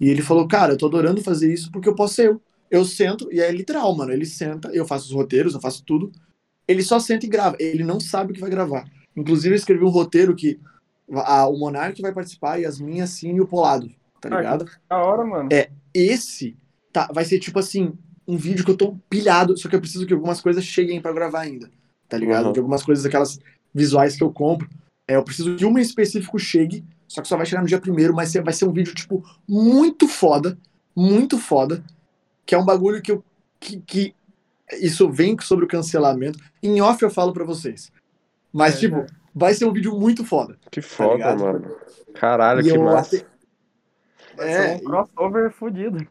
E 0.00 0.08
ele 0.08 0.22
falou, 0.22 0.46
cara, 0.48 0.72
eu 0.72 0.78
tô 0.78 0.86
adorando 0.86 1.22
fazer 1.22 1.52
isso 1.52 1.70
porque 1.70 1.88
eu 1.88 1.94
posso 1.94 2.14
ser 2.14 2.28
eu. 2.28 2.42
Eu 2.70 2.84
sento, 2.84 3.28
e 3.30 3.40
é 3.40 3.50
literal, 3.52 3.94
mano. 3.94 4.12
Ele 4.12 4.26
senta, 4.26 4.70
eu 4.72 4.84
faço 4.84 5.06
os 5.06 5.12
roteiros, 5.12 5.54
eu 5.54 5.60
faço 5.60 5.84
tudo. 5.84 6.10
Ele 6.66 6.82
só 6.82 6.98
senta 6.98 7.24
e 7.24 7.28
grava. 7.28 7.56
Ele 7.60 7.84
não 7.84 8.00
sabe 8.00 8.32
o 8.32 8.34
que 8.34 8.40
vai 8.40 8.50
gravar. 8.50 8.84
Inclusive, 9.16 9.54
eu 9.54 9.56
escrevi 9.56 9.84
um 9.84 9.90
roteiro 9.90 10.34
que 10.34 10.58
a, 11.12 11.46
o 11.46 11.56
Monark 11.58 12.00
vai 12.02 12.12
participar, 12.12 12.56
Yasmin, 12.56 13.00
a 13.00 13.06
Cine 13.06 13.38
e 13.38 13.40
o 13.40 13.46
Polado. 13.46 13.90
Tá 14.20 14.28
Ah, 14.32 14.36
ligado? 14.38 14.66
Da 14.88 14.98
hora, 14.98 15.24
mano. 15.24 15.48
É. 15.52 15.70
Esse 15.94 16.56
tá, 16.92 17.08
vai 17.12 17.24
ser 17.24 17.38
tipo 17.38 17.58
assim, 17.58 17.92
um 18.26 18.36
vídeo 18.36 18.64
que 18.64 18.70
eu 18.70 18.76
tô 18.76 18.96
pilhado, 19.08 19.56
só 19.56 19.68
que 19.68 19.76
eu 19.76 19.80
preciso 19.80 20.06
que 20.06 20.12
algumas 20.12 20.40
coisas 20.40 20.64
cheguem 20.64 21.00
pra 21.00 21.12
gravar 21.12 21.40
ainda, 21.40 21.70
tá 22.08 22.18
ligado? 22.18 22.46
Uhum. 22.46 22.52
De 22.52 22.58
algumas 22.58 22.82
coisas, 22.82 23.04
aquelas 23.06 23.38
visuais 23.74 24.16
que 24.16 24.22
eu 24.22 24.32
compro. 24.32 24.68
É, 25.08 25.16
eu 25.16 25.22
preciso 25.22 25.54
que 25.56 25.64
uma 25.64 25.78
em 25.78 25.82
específico 25.82 26.38
chegue, 26.38 26.84
só 27.06 27.22
que 27.22 27.28
só 27.28 27.36
vai 27.36 27.46
chegar 27.46 27.62
no 27.62 27.68
dia 27.68 27.80
primeiro, 27.80 28.14
mas 28.14 28.32
vai 28.34 28.52
ser 28.52 28.66
um 28.66 28.72
vídeo, 28.72 28.94
tipo, 28.94 29.22
muito 29.48 30.08
foda, 30.08 30.58
muito 30.94 31.38
foda, 31.38 31.84
que 32.44 32.54
é 32.54 32.58
um 32.58 32.64
bagulho 32.64 33.00
que 33.00 33.12
eu. 33.12 33.24
que, 33.60 33.80
que 33.80 34.14
isso 34.80 35.08
vem 35.10 35.36
sobre 35.40 35.64
o 35.64 35.68
cancelamento. 35.68 36.38
Em 36.62 36.80
off 36.80 37.00
eu 37.02 37.10
falo 37.10 37.32
pra 37.32 37.44
vocês. 37.44 37.92
Mas, 38.52 38.74
É, 38.74 38.78
tipo, 38.80 38.96
é. 38.96 39.06
Vai 39.38 39.52
ser 39.54 39.66
um 39.66 39.72
vídeo 39.72 39.94
muito 39.94 40.24
foda. 40.24 40.56
Que 40.70 40.80
foda, 40.80 41.14
ligado? 41.14 41.40
mano. 41.40 41.76
Caralho, 42.14 42.60
E 42.60 42.72
que 42.72 42.78
massa. 42.78 43.16
até- 43.16 43.26
Vai 44.36 44.48
É, 44.52 44.68
ser 44.68 44.74
um 44.82 44.84
crossover 44.86 45.50
fudido. 45.52 46.06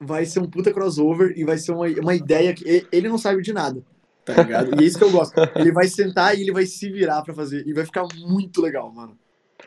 vai 0.00 0.24
ser 0.24 0.38
um 0.40 0.48
puta 0.48 0.72
crossover 0.72 1.32
e 1.36 1.44
vai 1.44 1.58
ser 1.58 1.72
uma, 1.72 1.86
uma 2.00 2.14
ideia 2.14 2.54
que 2.54 2.86
ele 2.92 3.08
não 3.08 3.18
sabe 3.18 3.42
de 3.42 3.52
nada, 3.52 3.82
tá 4.24 4.42
ligado? 4.42 4.80
E 4.80 4.84
é 4.84 4.86
isso 4.86 4.96
que 4.98 5.04
eu 5.04 5.10
gosto. 5.10 5.34
Ele 5.56 5.72
vai 5.72 5.88
sentar 5.88 6.36
e 6.38 6.42
ele 6.42 6.52
vai 6.52 6.64
se 6.66 6.88
virar 6.90 7.22
pra 7.22 7.34
fazer 7.34 7.66
e 7.66 7.72
vai 7.72 7.84
ficar 7.84 8.04
muito 8.16 8.60
legal, 8.62 8.90
mano. 8.92 9.18
Que 9.58 9.66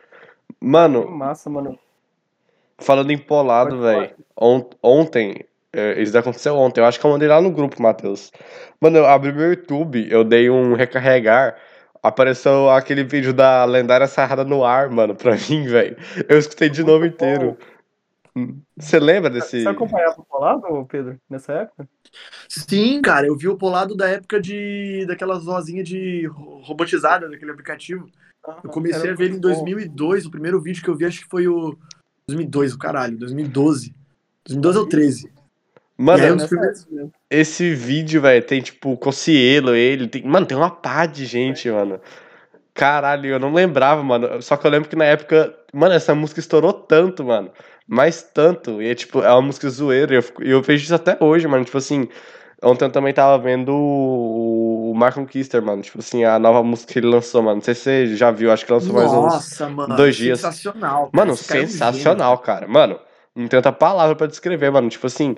Mano, 0.68 1.10
massa, 1.10 1.50
mano. 1.50 1.78
falando 2.80 3.12
em 3.12 3.18
polado, 3.18 3.72
Pode 3.72 3.82
falar. 3.82 4.00
velho. 4.00 4.16
On- 4.40 4.70
ontem 4.82 5.46
É, 5.74 6.02
isso 6.02 6.18
aconteceu 6.18 6.54
ontem. 6.58 6.82
Eu 6.82 6.86
acho 6.86 7.00
que 7.00 7.06
eu 7.06 7.12
mandei 7.12 7.30
lá 7.30 7.40
no 7.42 7.50
grupo, 7.50 7.82
Matheus. 7.82 8.30
Mano, 8.82 8.98
eu 8.98 9.06
abri 9.06 9.32
meu 9.32 9.52
YouTube, 9.52 10.06
eu 10.12 10.22
dei 10.22 10.50
um 10.50 10.74
recarregar. 10.74 11.56
Apareceu 12.04 12.70
aquele 12.70 13.04
vídeo 13.04 13.34
da 13.34 13.64
lendária 13.64 14.08
sarrada 14.08 14.44
no 14.44 14.64
ar, 14.64 14.90
mano, 14.90 15.16
pra 15.16 15.36
mim, 15.50 15.68
velho. 15.68 15.96
Eu 16.28 16.40
escutei 16.40 16.70
de 16.70 16.84
novo 16.84 17.06
inteiro. 17.06 17.58
Você 18.78 19.00
lembra 19.00 19.30
desse. 19.30 19.62
Você 19.62 19.70
acompanhava 19.70 20.22
o 20.22 20.26
Polado, 20.26 20.86
Pedro, 20.88 21.20
nessa 21.30 21.54
época? 21.54 21.88
Sim, 22.48 23.02
cara, 23.02 23.28
eu 23.28 23.36
vi 23.36 23.48
o 23.48 23.58
Polado 23.58 23.96
da 23.96 24.08
época 24.08 24.40
de 24.40 25.06
daquelas 25.06 25.44
vozinhas 25.44 25.88
de 25.88 26.26
robotizada 26.64 27.30
daquele 27.30 27.52
aplicativo. 27.52 28.10
Eu 28.64 28.70
comecei 28.70 29.12
a 29.12 29.14
ver 29.14 29.26
ele 29.26 29.36
em 29.36 29.40
muito 29.40 29.50
bom. 29.50 29.66
2002, 29.66 30.26
o 30.26 30.32
primeiro 30.32 30.62
vídeo 30.62 30.82
que 30.82 30.90
eu 30.90 30.96
vi 30.96 31.06
acho 31.06 31.22
que 31.22 31.30
foi 31.30 31.48
o 31.48 31.78
2002, 32.28 32.74
o 32.74 32.80
caralho, 32.80 33.18
2012. 33.18 33.94
2012 34.46 34.80
ou 34.80 34.88
13. 34.88 35.41
Mano, 36.02 36.24
E 36.24 36.28
É, 36.28 36.34
um 36.34 36.38
primeiros- 36.48 36.88
esse 37.30 37.74
vídeo, 37.76 38.22
velho, 38.22 38.44
tem 38.44 38.62
tipo 38.62 38.98
Cocielo, 38.98 39.76
ele. 39.76 40.08
Tem... 40.08 40.24
Mano, 40.24 40.46
tem 40.46 40.58
uma 40.58 40.70
pá 40.70 41.06
de 41.06 41.26
gente, 41.26 41.70
mano. 41.70 42.00
Caralho, 42.74 43.28
eu 43.28 43.40
não 43.40 43.54
lembrava, 43.54 44.02
mano. 44.02 44.42
Só 44.42 44.56
que 44.58 44.66
eu 44.66 44.72
lembro 44.72 44.90
que 44.90 44.96
na 44.96 45.06
época. 45.06 45.54
Mano, 45.74 45.94
essa 45.94 46.16
música 46.16 46.40
estourou 46.40 46.74
tanto, 46.74 47.24
mano. 47.24 47.52
Mas 47.88 48.24
tanto. 48.24 48.82
E 48.82 48.90
é 48.90 48.96
tipo, 48.96 49.22
é 49.22 49.30
uma 49.32 49.42
música 49.42 49.70
zoeira. 49.70 50.14
E 50.14 50.18
eu, 50.18 50.24
eu 50.40 50.62
vejo 50.62 50.84
isso 50.86 50.96
até 50.96 51.18
hoje, 51.20 51.48
mano. 51.48 51.66
Tipo 51.66 51.78
assim. 51.78 52.08
Ontem 52.64 52.86
eu 52.86 52.92
também 52.92 53.14
tava 53.14 53.42
vendo 53.42 53.74
o 53.74 54.92
o 54.92 54.94
Markham 54.94 55.26
Kister, 55.26 55.62
mano. 55.62 55.82
Tipo 55.82 56.00
assim, 56.00 56.24
a 56.26 56.38
nova 56.38 56.62
música 56.62 56.92
que 56.94 57.00
ele 57.00 57.08
lançou, 57.08 57.42
mano. 57.42 57.56
Não 57.56 57.62
sei 57.62 57.74
se 57.74 57.82
você 57.82 58.16
já 58.16 58.30
viu, 58.30 58.52
acho 58.52 58.66
que 58.66 58.72
lançou 58.74 58.94
mais 58.94 59.10
uns. 59.10 59.16
Nossa, 59.34 59.70
mano. 59.70 59.96
dois 59.96 60.16
dias. 60.18 60.40
Sensacional. 60.40 61.10
cara. 61.10 61.10
Mano, 61.14 61.32
é 61.32 61.36
sensacional, 61.38 62.38
cara. 62.40 62.68
Mano, 62.68 63.00
não 63.36 63.48
tem 63.48 63.58
outra 63.58 63.72
palavra 63.72 64.16
pra 64.16 64.28
descrever, 64.28 64.70
mano. 64.70 64.90
Tipo 64.90 65.08
assim. 65.08 65.36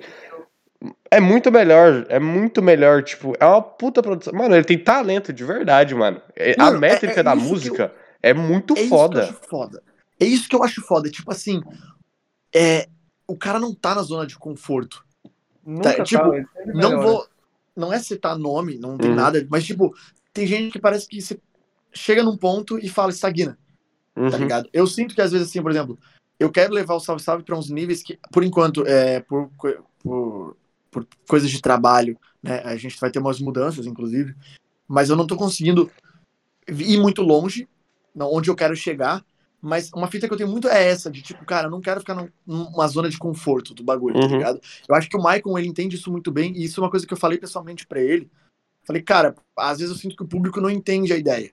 É 1.10 1.20
muito 1.20 1.50
melhor, 1.50 2.04
é 2.08 2.18
muito 2.18 2.60
melhor, 2.60 3.02
tipo, 3.02 3.34
é 3.40 3.46
uma 3.46 3.62
puta 3.62 4.02
produção. 4.02 4.32
Mano, 4.34 4.54
ele 4.54 4.64
tem 4.64 4.78
talento 4.78 5.32
de 5.32 5.44
verdade, 5.44 5.94
mano. 5.94 6.20
É- 6.36 6.54
a 6.58 6.64
Mano, 6.64 6.76
é- 6.76 6.80
métrica 6.80 7.20
é 7.20 7.22
da 7.22 7.34
isso 7.34 7.44
que 7.44 7.50
música 7.50 7.94
é 8.22 8.34
muito. 8.34 8.74
É 8.76 8.80
isso 8.80 8.88
que 8.88 8.94
eu 8.94 8.98
foda. 8.98 9.22
acho 9.22 9.32
foda. 9.48 9.82
É 10.20 10.24
isso 10.24 10.48
que 10.48 10.56
eu 10.56 10.62
acho 10.62 10.82
foda. 10.82 11.10
Tipo 11.10 11.30
assim, 11.32 11.62
é, 12.54 12.88
o 13.26 13.36
cara 13.36 13.58
não 13.58 13.74
tá 13.74 13.94
na 13.94 14.02
zona 14.02 14.26
de 14.26 14.36
conforto. 14.36 15.04
Nunca 15.64 16.02
tipo, 16.04 16.22
tava, 16.22 16.36
ele 16.36 16.46
sempre 16.54 16.72
Não 16.74 17.00
vou. 17.00 17.26
Não 17.76 17.92
é 17.92 17.98
citar 17.98 18.38
nome, 18.38 18.78
não 18.78 18.96
tem 18.96 19.10
Uhum. 19.10 19.16
nada, 19.16 19.44
mas 19.50 19.64
tipo, 19.64 19.92
tem 20.32 20.46
gente 20.46 20.70
que 20.72 20.78
parece 20.78 21.08
que 21.08 21.20
você 21.20 21.40
chega 21.92 22.22
num 22.22 22.36
ponto 22.36 22.78
e 22.78 22.88
fala 22.88 23.10
estagna, 23.10 23.58
tá 24.14 24.20
Uhum. 24.20 24.36
ligado? 24.36 24.68
Eu 24.72 24.86
sinto 24.86 25.12
que 25.14 25.20
às 25.20 25.32
vezes, 25.32 25.48
assim, 25.48 25.60
por 25.60 25.72
exemplo, 25.72 25.98
eu 26.38 26.50
quero 26.52 26.72
levar 26.72 26.94
o 26.94 27.00
Salve 27.00 27.20
Salve 27.22 27.42
pra 27.42 27.56
uns 27.58 27.68
níveis 27.70 28.00
que, 28.02 28.16
por 28.30 28.44
enquanto, 28.44 28.86
é, 28.86 29.18
por, 29.20 29.50
por, 30.04 30.56
por 30.94 31.06
coisas 31.26 31.50
de 31.50 31.60
trabalho, 31.60 32.16
né? 32.40 32.60
A 32.64 32.76
gente 32.76 32.98
vai 33.00 33.10
ter 33.10 33.18
umas 33.18 33.40
mudanças, 33.40 33.84
inclusive, 33.84 34.32
mas 34.86 35.10
eu 35.10 35.16
não 35.16 35.26
tô 35.26 35.34
conseguindo 35.36 35.90
ir 36.68 37.00
muito 37.00 37.20
longe, 37.20 37.68
onde 38.16 38.48
eu 38.48 38.54
quero 38.54 38.76
chegar. 38.76 39.24
Mas 39.60 39.90
uma 39.92 40.06
fita 40.08 40.28
que 40.28 40.34
eu 40.34 40.36
tenho 40.36 40.50
muito 40.50 40.68
é 40.68 40.84
essa, 40.86 41.10
de 41.10 41.22
tipo, 41.22 41.44
cara, 41.44 41.66
eu 41.66 41.70
não 41.70 41.80
quero 41.80 41.98
ficar 42.00 42.14
num- 42.14 42.28
numa 42.46 42.86
zona 42.86 43.08
de 43.08 43.18
conforto 43.18 43.74
do 43.74 43.82
bagulho, 43.82 44.14
tá 44.14 44.26
Uhum. 44.26 44.32
ligado? 44.36 44.60
Eu 44.86 44.94
acho 44.94 45.08
que 45.08 45.16
o 45.16 45.22
Michael, 45.22 45.58
ele 45.58 45.68
entende 45.68 45.96
isso 45.96 46.12
muito 46.12 46.30
bem, 46.30 46.52
e 46.54 46.64
isso 46.64 46.78
é 46.80 46.84
uma 46.84 46.90
coisa 46.90 47.06
que 47.06 47.12
eu 47.12 47.16
falei 47.18 47.38
pessoalmente 47.38 47.86
pra 47.86 48.00
ele. 48.00 48.30
Falei, 48.86 49.02
cara, 49.02 49.34
às 49.56 49.78
vezes 49.78 49.92
eu 49.94 49.98
sinto 49.98 50.14
que 50.16 50.22
o 50.22 50.28
público 50.28 50.60
não 50.60 50.68
entende 50.70 51.12
a 51.14 51.16
ideia, 51.16 51.50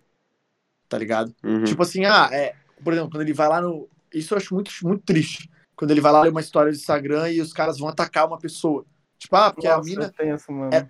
tá 0.90 0.98
ligado? 0.98 1.34
Uhum. 1.42 1.64
Tipo 1.64 1.82
assim, 1.82 2.04
ah, 2.04 2.30
é, 2.34 2.54
por 2.84 2.92
exemplo, 2.92 3.10
quando 3.12 3.22
ele 3.24 3.34
vai 3.34 3.48
lá 3.48 3.62
no. 3.62 3.88
Isso 4.14 4.34
eu 4.34 4.38
acho 4.38 4.54
muito, 4.54 4.70
muito 4.84 5.04
triste. 5.04 5.50
Quando 5.74 5.92
ele 5.92 6.02
vai 6.02 6.12
lá 6.12 6.22
ler 6.22 6.30
uma 6.32 6.42
história 6.42 6.70
do 6.70 6.76
Instagram 6.76 7.32
e 7.32 7.40
os 7.40 7.54
caras 7.54 7.80
vão 7.80 7.88
atacar 7.88 8.28
uma 8.28 8.38
pessoa. 8.38 8.86
Tipo, 9.22 9.36
ah, 9.36 9.54
porque 9.54 9.68
a 9.68 9.78
Nossa, 9.78 9.90
mina. 9.90 10.06
é 10.06 10.10
tenso. 10.10 10.52
É- 10.74 10.90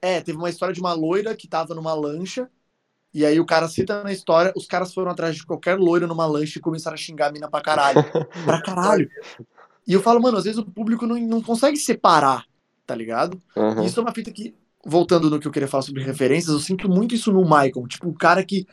É, 0.00 0.20
teve 0.20 0.38
uma 0.38 0.48
história 0.50 0.72
de 0.74 0.80
uma 0.80 0.92
loira 0.92 1.34
que 1.36 1.48
tava 1.48 1.74
numa 1.74 1.92
lancha. 1.94 2.48
E 3.14 3.26
aí 3.26 3.38
o 3.38 3.44
cara 3.44 3.68
cita 3.68 4.02
na 4.02 4.12
história, 4.12 4.52
os 4.56 4.66
caras 4.66 4.94
foram 4.94 5.10
atrás 5.10 5.36
de 5.36 5.44
qualquer 5.44 5.78
loira 5.78 6.06
numa 6.06 6.24
lancha 6.26 6.58
e 6.58 6.62
começaram 6.62 6.94
a 6.94 6.98
xingar 6.98 7.28
a 7.28 7.32
mina 7.32 7.48
pra 7.50 7.60
caralho. 7.60 8.02
pra 8.44 8.62
caralho. 8.62 9.08
E 9.86 9.92
eu 9.92 10.00
falo, 10.00 10.20
mano, 10.22 10.38
às 10.38 10.44
vezes 10.44 10.58
o 10.58 10.64
público 10.64 11.06
não, 11.06 11.16
não 11.20 11.42
consegue 11.42 11.76
separar, 11.76 12.46
tá 12.86 12.94
ligado? 12.94 13.40
Uhum. 13.54 13.84
Isso 13.84 14.00
é 14.00 14.02
uma 14.02 14.14
fita 14.14 14.30
que, 14.32 14.54
voltando 14.84 15.28
no 15.28 15.38
que 15.38 15.46
eu 15.46 15.52
queria 15.52 15.68
falar 15.68 15.82
sobre 15.82 16.02
referências, 16.02 16.52
eu 16.52 16.60
sinto 16.60 16.88
muito 16.88 17.14
isso 17.14 17.32
no 17.32 17.42
Michael. 17.42 17.86
Tipo, 17.88 18.08
o 18.08 18.14
cara 18.14 18.44
que. 18.44 18.66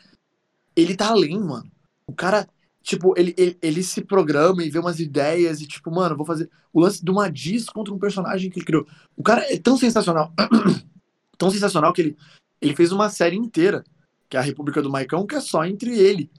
Ele 0.76 0.96
tá 0.96 1.10
além, 1.10 1.38
mano. 1.38 1.70
O 2.08 2.14
cara, 2.14 2.48
tipo, 2.90 3.14
ele, 3.16 3.36
ele, 3.38 3.58
ele 3.62 3.84
se 3.84 4.02
programa 4.04 4.64
e 4.64 4.70
vê 4.70 4.80
umas 4.80 5.00
ideias 5.00 5.62
e, 5.62 5.68
tipo, 5.68 5.92
mano, 5.92 6.18
vou 6.18 6.26
fazer. 6.26 6.50
O 6.74 6.80
lance 6.82 7.04
de 7.06 7.12
uma 7.12 7.30
diz 7.32 7.66
contra 7.70 7.94
um 7.94 8.00
personagem 8.00 8.50
que 8.50 8.58
ele 8.58 8.66
criou. 8.66 8.88
O 9.16 9.22
cara 9.22 9.46
é 9.54 9.58
tão 9.60 9.78
sensacional. 9.78 10.34
tão 11.38 11.52
sensacional 11.52 11.94
que 11.94 12.02
ele, 12.02 12.18
ele 12.60 12.76
fez 12.76 12.92
uma 12.92 13.08
série 13.10 13.36
inteira, 13.38 13.84
que 14.28 14.36
é 14.36 14.40
a 14.40 14.44
República 14.44 14.82
do 14.82 14.90
Maicão, 14.90 15.26
que 15.28 15.36
é 15.36 15.40
só 15.40 15.64
entre 15.66 15.96
ele, 15.98 16.32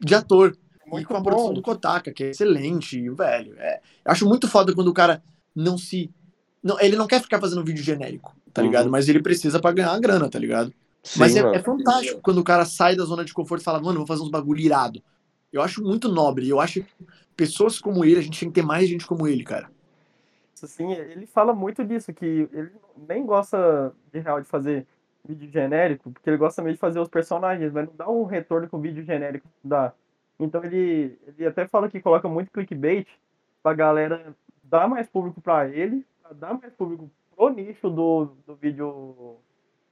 de 0.00 0.14
ator. 0.14 0.56
e 0.86 0.90
Muito 0.90 1.08
com 1.08 1.16
a 1.16 1.18
bom. 1.18 1.24
produção 1.24 1.52
do 1.54 1.62
Kotaka, 1.62 2.12
que 2.12 2.22
é 2.24 2.30
excelente, 2.30 2.96
e, 2.98 3.10
velho. 3.10 3.54
É, 3.58 3.80
eu 4.04 4.12
acho 4.12 4.24
muito 4.26 4.46
foda 4.46 4.72
quando 4.72 4.88
o 4.88 4.94
cara 4.94 5.20
não 5.54 5.76
se. 5.76 6.10
Não, 6.62 6.80
ele 6.80 6.96
não 6.96 7.06
quer 7.08 7.20
ficar 7.20 7.40
fazendo 7.40 7.64
vídeo 7.64 7.82
genérico, 7.82 8.36
tá 8.52 8.62
Uhum. 8.62 8.68
ligado? 8.68 8.88
Mas 8.90 9.08
ele 9.08 9.20
precisa 9.22 9.58
pra 9.60 9.72
ganhar 9.72 9.92
a 9.92 9.98
grana, 9.98 10.28
tá 10.28 10.38
ligado? 10.38 10.72
Sim, 11.02 11.18
Mas 11.20 11.36
é, 11.36 11.40
é 11.40 11.58
fantástico 11.60 12.20
quando 12.22 12.38
o 12.38 12.44
cara 12.44 12.64
sai 12.64 12.94
da 12.94 13.04
zona 13.04 13.24
de 13.24 13.32
conforto 13.32 13.62
e 13.62 13.64
fala, 13.64 13.80
mano, 13.80 13.98
vou 13.98 14.06
fazer 14.06 14.22
uns 14.22 14.30
bagulho 14.30 14.60
irado. 14.60 15.02
Eu 15.52 15.62
acho 15.62 15.82
muito 15.82 16.08
nobre. 16.08 16.48
Eu 16.48 16.60
acho 16.60 16.82
que 16.82 17.06
pessoas 17.36 17.80
como 17.80 18.04
ele, 18.04 18.18
a 18.18 18.22
gente 18.22 18.40
tem 18.40 18.48
que 18.48 18.60
ter 18.60 18.66
mais 18.66 18.88
gente 18.88 19.06
como 19.06 19.26
ele, 19.26 19.44
cara. 19.44 19.70
Assim, 20.62 20.92
ele 20.92 21.26
fala 21.26 21.54
muito 21.54 21.84
disso, 21.84 22.12
que 22.12 22.48
ele 22.52 22.72
nem 23.08 23.24
gosta 23.24 23.92
de 24.12 24.18
real 24.18 24.40
de 24.40 24.48
fazer 24.48 24.86
vídeo 25.24 25.50
genérico, 25.50 26.10
porque 26.10 26.28
ele 26.28 26.36
gosta 26.36 26.62
mesmo 26.62 26.74
de 26.74 26.80
fazer 26.80 26.98
os 26.98 27.08
personagens, 27.08 27.72
mas 27.72 27.86
não 27.86 27.94
dá 27.94 28.08
um 28.08 28.24
retorno 28.24 28.68
que 28.68 28.74
o 28.74 28.80
vídeo 28.80 29.04
genérico 29.04 29.46
dá. 29.62 29.92
Então 30.38 30.64
ele, 30.64 31.18
ele 31.26 31.46
até 31.46 31.66
fala 31.66 31.88
que 31.88 32.00
coloca 32.00 32.28
muito 32.28 32.50
clickbait 32.50 33.06
pra 33.62 33.74
galera 33.74 34.34
dar 34.62 34.88
mais 34.88 35.08
público 35.08 35.40
pra 35.40 35.68
ele, 35.68 36.04
pra 36.22 36.32
dar 36.32 36.54
mais 36.54 36.72
público 36.72 37.10
pro 37.36 37.50
nicho 37.50 37.90
do, 37.90 38.32
do 38.46 38.54
vídeo 38.56 39.36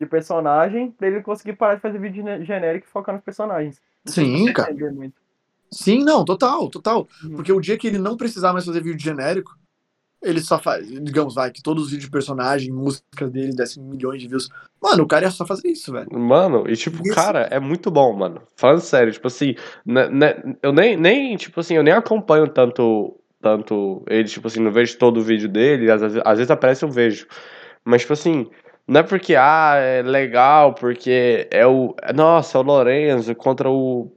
de 0.00 0.07
personagem, 0.07 0.90
pra 0.90 1.07
ele 1.07 1.22
conseguir 1.22 1.54
parar 1.54 1.76
de 1.76 1.80
fazer 1.80 1.98
vídeo 1.98 2.24
genérico 2.44 2.86
e 2.86 2.90
focar 2.90 3.14
nos 3.14 3.24
personagens. 3.24 3.80
Sim, 4.04 4.52
cara. 4.52 4.72
muito. 4.92 5.26
Sim, 5.71 6.05
não, 6.05 6.25
total, 6.25 6.69
total. 6.69 7.09
Uhum. 7.25 7.37
Porque 7.37 7.53
o 7.53 7.61
dia 7.61 7.77
que 7.77 7.87
ele 7.87 7.99
não 7.99 8.17
precisar 8.17 8.53
mais 8.53 8.64
fazer 8.64 8.83
vídeo 8.83 9.01
genérico, 9.01 9.57
ele 10.23 10.41
só 10.41 10.59
faz, 10.59 10.89
digamos, 10.89 11.35
vai, 11.35 11.51
que 11.51 11.62
todos 11.62 11.85
os 11.85 11.91
vídeos 11.91 12.07
de 12.07 12.11
personagem, 12.11 12.73
músicas 12.73 13.31
dele 13.31 13.55
dessem 13.55 13.83
milhões 13.83 14.21
de 14.21 14.29
views. 14.29 14.49
Mano, 14.83 15.05
o 15.05 15.07
cara 15.07 15.27
ia 15.27 15.31
só 15.31 15.47
fazer 15.47 15.69
isso, 15.69 15.93
velho. 15.93 16.09
Mano, 16.19 16.64
e 16.69 16.77
tipo, 16.77 17.03
Isso. 17.05 17.14
cara, 17.14 17.43
é 17.51 17.61
muito 17.61 17.91
bom, 17.91 18.12
mano. 18.12 18.43
Falando 18.57 18.81
sério, 18.81 19.12
tipo 19.12 19.27
assim, 19.27 19.55
né, 19.85 20.09
né, 20.09 20.57
eu 20.62 20.73
nem, 20.73 20.97
nem, 20.97 21.37
tipo 21.37 21.61
assim, 21.61 21.75
eu 21.75 21.83
nem 21.83 21.95
acompanho 21.95 22.49
tanto, 22.49 23.17
tanto 23.41 24.03
ele, 24.09 24.29
tipo 24.29 24.47
assim, 24.49 24.61
não 24.61 24.73
vejo 24.73 24.99
todo 24.99 25.19
o 25.19 25.23
vídeo 25.23 25.49
dele, 25.49 25.91
às 25.91 26.01
vezes, 26.01 26.21
às 26.25 26.39
vezes 26.39 26.51
aparece 26.51 26.85
eu 26.85 26.91
vejo. 26.91 27.27
Mas, 27.85 28.03
tipo 28.03 28.12
assim, 28.12 28.49
não 28.87 29.01
é 29.01 29.03
porque, 29.03 29.35
ah, 29.37 29.75
é 29.77 30.03
legal, 30.03 30.75
porque 30.75 31.49
é 31.51 31.67
o, 31.67 31.95
nossa, 32.14 32.59
é 32.59 32.61
o 32.61 32.64
Lorenzo 32.64 33.35
contra 33.35 33.71
o, 33.71 34.11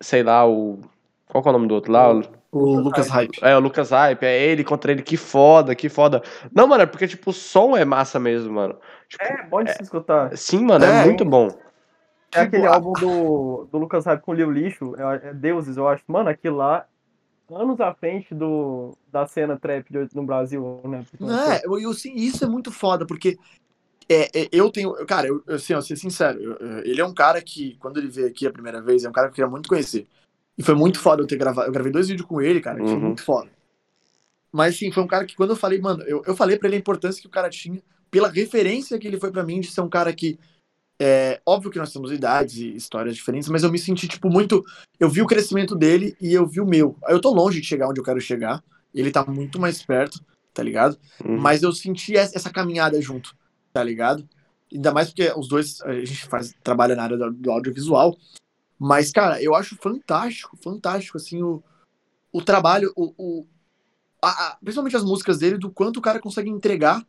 sei 0.00 0.22
lá, 0.22 0.46
o, 0.48 0.80
qual 1.26 1.42
que 1.42 1.48
é 1.48 1.50
o 1.50 1.52
nome 1.52 1.68
do 1.68 1.74
outro 1.74 1.92
lá? 1.92 2.12
O- 2.14 2.22
O 2.52 2.80
Lucas 2.80 3.08
Hype. 3.08 3.38
É, 3.42 3.54
o 3.56 3.60
Lucas 3.60 3.90
Hype, 3.90 4.22
é 4.24 4.42
ele 4.46 4.64
contra 4.64 4.90
ele, 4.90 5.02
que 5.02 5.16
foda, 5.16 5.74
que 5.74 5.88
foda. 5.88 6.22
Não, 6.54 6.66
mano, 6.66 6.84
é 6.84 6.86
porque, 6.86 7.06
tipo, 7.06 7.30
o 7.30 7.32
som 7.32 7.76
é 7.76 7.84
massa 7.84 8.18
mesmo, 8.18 8.54
mano. 8.54 8.78
Tipo, 9.08 9.24
É 9.24 9.42
bom 9.44 9.62
de 9.62 9.72
se 9.74 9.82
escutar. 9.82 10.34
sim, 10.36 10.64
mano, 10.64 10.84
é, 10.84 11.02
É, 11.02 11.04
muito 11.04 11.24
bom. 11.24 11.48
É 12.32 12.40
aquele 12.40 12.62
Tipo, 12.62 12.72
a- 12.72 12.74
álbum 12.76 12.92
do, 12.94 13.68
do 13.70 13.78
Lucas 13.78 14.04
Hype 14.06 14.22
com 14.22 14.32
o 14.32 14.34
Lil 14.34 14.50
Lixo, 14.50 14.94
é, 14.96 15.28
é 15.28 15.34
Deuses, 15.34 15.76
eu 15.76 15.86
acho. 15.86 16.02
Mano, 16.06 16.28
aquilo 16.28 16.56
lá, 16.56 16.86
anos 17.50 17.80
à 17.80 17.94
frente 17.94 18.34
do, 18.34 18.96
da 19.12 19.26
cena 19.26 19.56
trap 19.58 19.90
de- 19.90 20.08
no 20.14 20.24
Brasil, 20.24 20.80
né? 20.84 21.04
Não 21.20 21.38
é, 21.38 21.60
eu, 21.64 21.78
eu, 21.78 21.90
assim, 21.90 22.14
isso 22.14 22.44
é 22.44 22.48
muito 22.48 22.72
foda, 22.72 23.06
porque 23.06 23.36
é, 24.08 24.42
é, 24.44 24.48
eu 24.52 24.70
tenho. 24.70 24.94
Cara, 25.06 25.26
eu, 25.28 25.42
assim, 25.48 25.74
ó, 25.74 25.80
ser 25.80 25.96
sincero, 25.96 26.40
eu- 26.40 26.56
eu- 26.56 26.78
ele 26.84 27.00
é 27.00 27.04
um 27.04 27.14
cara 27.14 27.40
que, 27.42 27.76
quando 27.78 27.98
ele 27.98 28.08
veio 28.08 28.28
aqui 28.28 28.46
a 28.46 28.52
primeira 28.52 28.80
vez, 28.80 29.04
é 29.04 29.08
um 29.08 29.12
cara 29.12 29.26
que 29.28 29.32
eu 29.32 29.34
queria 29.36 29.50
muito 29.50 29.68
conhecer. 29.68 30.06
E 30.58 30.62
foi 30.62 30.74
muito 30.74 30.98
foda 30.98 31.22
eu 31.22 31.26
ter 31.26 31.36
gravado. 31.36 31.68
Eu 31.68 31.72
gravei 31.72 31.92
dois 31.92 32.08
vídeos 32.08 32.26
com 32.26 32.40
ele, 32.40 32.60
cara, 32.60 32.78
que 32.78 32.84
foi 32.86 32.94
Uhum. 32.94 33.00
muito 33.00 33.22
foda. 33.22 33.50
Mas 34.52 34.76
sim, 34.78 34.90
foi 34.90 35.02
um 35.02 35.06
cara 35.06 35.24
que 35.26 35.36
quando 35.36 35.50
eu 35.50 35.56
falei, 35.56 35.78
mano, 35.80 36.02
eu, 36.04 36.22
eu 36.26 36.34
falei 36.34 36.56
pra 36.58 36.68
ele 36.68 36.76
a 36.76 36.78
importância 36.78 37.20
que 37.20 37.26
o 37.26 37.30
cara 37.30 37.50
tinha, 37.50 37.82
pela 38.10 38.28
referência 38.28 38.98
que 38.98 39.06
ele 39.06 39.20
foi 39.20 39.30
pra 39.30 39.44
mim, 39.44 39.60
de 39.60 39.70
ser 39.70 39.80
um 39.82 39.88
cara 39.88 40.12
que. 40.12 40.38
É 40.98 41.42
óbvio 41.44 41.70
que 41.70 41.78
nós 41.78 41.92
temos 41.92 42.10
idades 42.10 42.56
e 42.56 42.74
histórias 42.74 43.14
diferentes, 43.14 43.50
mas 43.50 43.62
eu 43.62 43.70
me 43.70 43.78
senti, 43.78 44.08
tipo, 44.08 44.30
muito. 44.30 44.64
Eu 44.98 45.10
vi 45.10 45.20
o 45.20 45.26
crescimento 45.26 45.76
dele 45.76 46.16
e 46.18 46.32
eu 46.32 46.46
vi 46.46 46.58
o 46.58 46.64
meu. 46.66 46.96
Eu 47.06 47.20
tô 47.20 47.34
longe 47.34 47.60
de 47.60 47.66
chegar 47.66 47.88
onde 47.88 48.00
eu 48.00 48.04
quero 48.04 48.18
chegar. 48.18 48.64
Ele 48.94 49.10
tá 49.10 49.22
muito 49.26 49.60
mais 49.60 49.82
perto, 49.82 50.18
tá 50.54 50.62
ligado? 50.62 50.96
Uhum. 51.22 51.36
Mas 51.38 51.62
eu 51.62 51.70
senti 51.70 52.16
essa 52.16 52.48
caminhada 52.48 52.98
junto, 53.02 53.36
tá 53.74 53.84
ligado? 53.84 54.26
Ainda 54.72 54.90
mais 54.90 55.08
porque 55.08 55.30
os 55.36 55.48
dois, 55.48 55.82
a 55.82 55.92
gente 55.92 56.24
faz, 56.24 56.54
trabalha 56.64 56.96
na 56.96 57.02
área 57.02 57.18
do 57.30 57.50
audiovisual. 57.52 58.16
Mas, 58.78 59.10
cara, 59.10 59.42
eu 59.42 59.54
acho 59.54 59.76
fantástico, 59.76 60.56
fantástico, 60.56 61.16
assim, 61.16 61.42
o, 61.42 61.62
o 62.32 62.42
trabalho, 62.42 62.92
o, 62.96 63.14
o, 63.16 63.46
a- 64.22 64.48
a- 64.48 64.56
principalmente 64.62 64.96
as 64.96 65.04
músicas 65.04 65.38
dele, 65.38 65.56
do 65.58 65.70
quanto 65.70 65.96
o 65.98 66.02
cara 66.02 66.20
consegue 66.20 66.50
entregar 66.50 67.04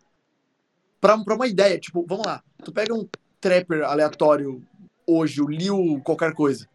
pra, 1.02 1.18
pra 1.24 1.36
uma 1.36 1.48
ideia, 1.48 1.80
tipo, 1.80 2.06
vamos 2.08 2.26
lá, 2.26 2.44
tu 2.64 2.72
pega 2.72 2.94
um 2.94 3.08
trapper 3.40 3.84
aleatório 3.84 4.64
hoje, 5.06 5.42
o 5.42 5.48
Lil 5.48 6.02
qualquer 6.04 6.34
coisa. 6.34 6.68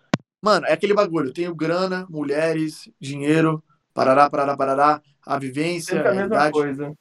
Mano, 0.42 0.66
é 0.66 0.72
aquele 0.72 0.94
bagulho, 0.94 1.28
eu 1.28 1.32
tenho 1.34 1.54
grana, 1.54 2.06
mulheres, 2.10 2.88
dinheiro, 3.00 3.62
parará, 3.94 4.28
parará, 4.28 4.56
parará, 4.56 5.02
a 5.24 5.38
vivência, 5.38 5.94
Sempre 5.94 6.08
a 6.08 6.10
a 6.10 6.14
mesma 6.14 6.18
realidade. 6.36 6.52
coisa. 6.52 6.92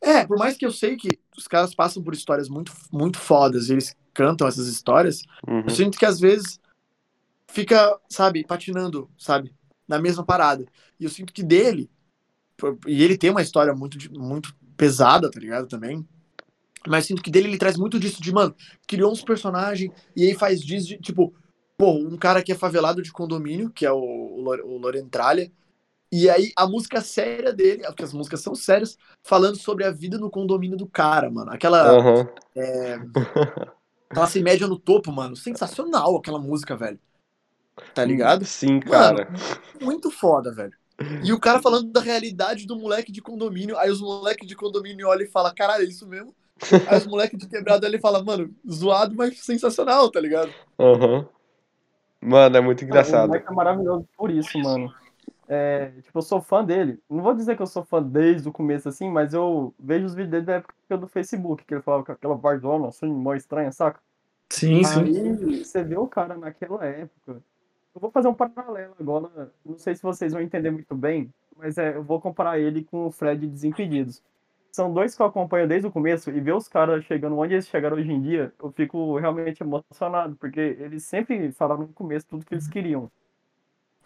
É, 0.00 0.24
por 0.26 0.38
mais 0.38 0.56
que 0.56 0.64
eu 0.64 0.70
sei 0.70 0.96
que 0.96 1.18
os 1.36 1.46
caras 1.48 1.74
passam 1.74 2.02
por 2.02 2.14
histórias 2.14 2.48
muito, 2.48 2.72
muito 2.92 3.18
fodas 3.18 3.68
e 3.68 3.72
eles 3.72 3.96
cantam 4.14 4.46
essas 4.48 4.66
histórias, 4.68 5.22
Uhum. 5.46 5.64
eu 5.66 5.70
sinto 5.70 5.98
que 5.98 6.06
às 6.06 6.18
vezes 6.18 6.58
fica, 7.48 7.98
sabe, 8.08 8.44
patinando, 8.46 9.10
sabe, 9.18 9.54
na 9.86 9.98
mesma 9.98 10.24
parada. 10.24 10.66
E 10.98 11.04
eu 11.04 11.10
sinto 11.10 11.32
que 11.32 11.42
dele, 11.42 11.90
e 12.86 13.02
ele 13.02 13.16
tem 13.18 13.30
uma 13.30 13.42
história 13.42 13.74
muito, 13.74 13.98
muito 14.18 14.54
pesada, 14.76 15.30
tá 15.30 15.40
ligado, 15.40 15.66
também. 15.68 16.06
Mas 16.86 17.06
sinto 17.06 17.22
que 17.22 17.30
dele 17.30 17.48
ele 17.48 17.58
traz 17.58 17.76
muito 17.76 17.98
disso 17.98 18.22
de, 18.22 18.32
mano, 18.32 18.54
criou 18.86 19.12
uns 19.12 19.22
personagens 19.22 19.92
e 20.16 20.26
aí 20.26 20.34
faz 20.34 20.60
disso 20.60 20.86
de, 20.88 20.98
tipo, 20.98 21.34
pô, 21.76 21.92
um 21.92 22.16
cara 22.16 22.42
que 22.42 22.52
é 22.52 22.54
favelado 22.54 23.02
de 23.02 23.12
condomínio, 23.12 23.70
que 23.70 23.84
é 23.84 23.92
o, 23.92 23.98
o, 23.98 24.40
Lore- 24.40 24.62
o 24.62 24.78
Lorentralha, 24.78 25.50
e 26.10 26.30
aí 26.30 26.52
a 26.56 26.66
música 26.66 27.00
séria 27.00 27.52
dele, 27.52 27.84
porque 27.84 28.04
as 28.04 28.12
músicas 28.14 28.40
são 28.40 28.54
sérias, 28.54 28.96
falando 29.24 29.56
sobre 29.58 29.84
a 29.84 29.90
vida 29.90 30.18
no 30.18 30.30
condomínio 30.30 30.76
do 30.76 30.86
cara, 30.86 31.30
mano. 31.30 31.50
Aquela 31.52 31.98
Aham. 31.98 32.28
classe 34.10 34.42
média 34.42 34.66
no 34.66 34.78
topo, 34.78 35.12
mano. 35.12 35.36
Sensacional 35.36 36.16
aquela 36.16 36.38
música, 36.38 36.76
velho. 36.76 36.98
Tá 37.94 38.04
ligado? 38.04 38.44
Sim, 38.44 38.80
cara. 38.80 39.28
Muito 39.80 40.10
foda, 40.10 40.52
velho. 40.52 40.72
E 41.22 41.32
o 41.32 41.38
cara 41.38 41.62
falando 41.62 41.92
da 41.92 42.00
realidade 42.00 42.66
do 42.66 42.76
moleque 42.76 43.12
de 43.12 43.22
condomínio, 43.22 43.78
aí 43.78 43.90
os 43.90 44.00
moleques 44.00 44.46
de 44.46 44.56
condomínio 44.56 45.08
olham 45.08 45.24
e 45.24 45.30
falam, 45.30 45.54
caralho, 45.54 45.84
é 45.84 45.88
isso 45.88 46.06
mesmo? 46.06 46.34
Aí 46.88 46.98
os 46.98 47.06
moleques 47.06 47.38
de 47.38 47.48
quebrado 47.48 47.86
ali 47.86 48.00
falam, 48.00 48.24
mano, 48.24 48.52
zoado, 48.68 49.14
mas 49.14 49.38
sensacional, 49.40 50.10
tá 50.10 50.20
ligado? 50.20 50.52
Aham. 50.78 51.28
Mano, 52.20 52.56
é 52.56 52.60
muito 52.60 52.82
O 52.82 52.84
engraçado. 52.84 53.30
Mike 53.30 53.46
é 53.48 53.52
maravilhoso 53.52 54.08
por 54.16 54.30
isso, 54.30 54.58
mano. 54.58 54.92
É, 55.48 55.92
tipo, 56.02 56.18
eu 56.18 56.22
sou 56.22 56.42
fã 56.42 56.64
dele. 56.64 57.00
Não 57.08 57.22
vou 57.22 57.34
dizer 57.34 57.56
que 57.56 57.62
eu 57.62 57.66
sou 57.66 57.84
fã 57.84 58.02
desde 58.02 58.48
o 58.48 58.52
começo, 58.52 58.88
assim, 58.88 59.08
mas 59.08 59.32
eu 59.32 59.72
vejo 59.78 60.04
os 60.04 60.14
vídeos 60.14 60.30
dele 60.30 60.44
da 60.44 60.54
época 60.54 60.98
do 60.98 61.06
Facebook, 61.06 61.64
que 61.64 61.74
ele 61.74 61.82
falava 61.82 62.04
com 62.04 62.12
aquela 62.12 62.34
bardona, 62.34 62.88
assim, 62.88 63.06
mó 63.06 63.34
estranha, 63.34 63.70
saca? 63.70 64.00
Sim, 64.50 64.82
Aí 64.84 65.64
você 65.64 65.84
vê 65.84 65.96
o 65.96 66.06
cara 66.06 66.36
naquela 66.36 66.84
época. 66.84 67.40
Eu 67.94 68.00
vou 68.00 68.10
fazer 68.10 68.28
um 68.28 68.34
paralelo 68.34 68.94
agora. 68.98 69.52
Não 69.64 69.78
sei 69.78 69.94
se 69.94 70.02
vocês 70.02 70.32
vão 70.32 70.42
entender 70.42 70.70
muito 70.70 70.94
bem, 70.94 71.32
mas 71.56 71.78
é, 71.78 71.96
eu 71.96 72.02
vou 72.02 72.20
comparar 72.20 72.58
ele 72.58 72.84
com 72.84 73.06
o 73.06 73.10
Fred 73.10 73.46
Desimpedidos. 73.46 74.22
São 74.70 74.92
dois 74.92 75.16
que 75.16 75.22
eu 75.22 75.26
acompanho 75.26 75.66
desde 75.66 75.88
o 75.88 75.92
começo 75.92 76.30
e 76.30 76.40
ver 76.40 76.54
os 76.54 76.68
caras 76.68 77.04
chegando 77.04 77.36
onde 77.36 77.54
eles 77.54 77.66
chegaram 77.66 77.96
hoje 77.96 78.12
em 78.12 78.20
dia, 78.20 78.52
eu 78.62 78.70
fico 78.70 79.18
realmente 79.18 79.62
emocionado, 79.62 80.36
porque 80.36 80.60
eles 80.60 81.04
sempre 81.04 81.50
falaram 81.52 81.82
no 81.82 81.88
começo 81.88 82.26
tudo 82.28 82.44
que 82.44 82.54
eles 82.54 82.68
queriam. 82.68 83.10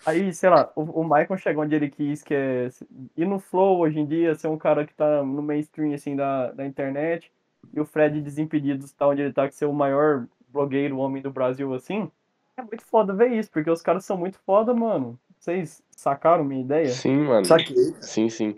Aí, 0.05 0.33
sei 0.33 0.51
lá, 0.51 0.72
o, 0.74 0.83
o 0.83 1.05
Michael 1.05 1.37
chegou 1.37 1.62
onde 1.62 1.74
ele 1.74 1.91
quis, 1.91 2.22
que 2.22 2.35
é 2.35 2.68
ir 3.16 3.26
no 3.26 3.39
flow 3.39 3.78
hoje 3.80 4.01
em 4.01 4.07
dia, 4.07 4.35
ser 4.35 4.49
um 4.49 4.59
cara 4.59 4.87
que 4.87 4.95
tá 4.95 5.22
no 5.22 5.43
mainstream, 5.43 5.93
assim, 5.95 6.16
da, 6.16 6.51
da 6.53 6.66
internet. 6.66 7.30
E 7.72 7.80
o 7.80 7.85
Fred 7.85 8.20
Desimpedidos 8.20 8.93
tá 8.93 9.07
onde 9.07 9.22
ele 9.22 9.33
tá, 9.33 9.49
que 9.49 9.55
ser 9.55 9.66
o 9.66 9.72
maior 9.72 10.26
blogueiro, 10.49 10.99
homem 10.99 11.22
do 11.22 11.30
Brasil, 11.30 11.72
assim. 11.74 12.11
É 12.57 12.62
muito 12.62 12.84
foda 12.84 13.14
ver 13.14 13.32
isso, 13.32 13.50
porque 13.50 13.70
os 13.70 13.80
caras 13.80 14.05
são 14.05 14.16
muito 14.16 14.38
foda, 14.44 14.74
mano. 14.74 15.18
Vocês 15.38 15.82
sacaram 15.90 16.44
minha 16.44 16.61
ideia? 16.61 16.86
Sim, 16.86 17.16
mano. 17.16 17.44
Saquei. 17.44 17.94
Sim, 18.00 18.28
sim. 18.28 18.57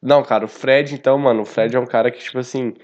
Não, 0.00 0.22
cara, 0.22 0.44
o 0.44 0.48
Fred, 0.48 0.94
então, 0.94 1.18
mano, 1.18 1.42
o 1.42 1.44
Fred 1.44 1.74
é 1.74 1.80
um 1.80 1.86
cara 1.86 2.10
que, 2.10 2.18
tipo 2.18 2.38
assim, 2.38 2.74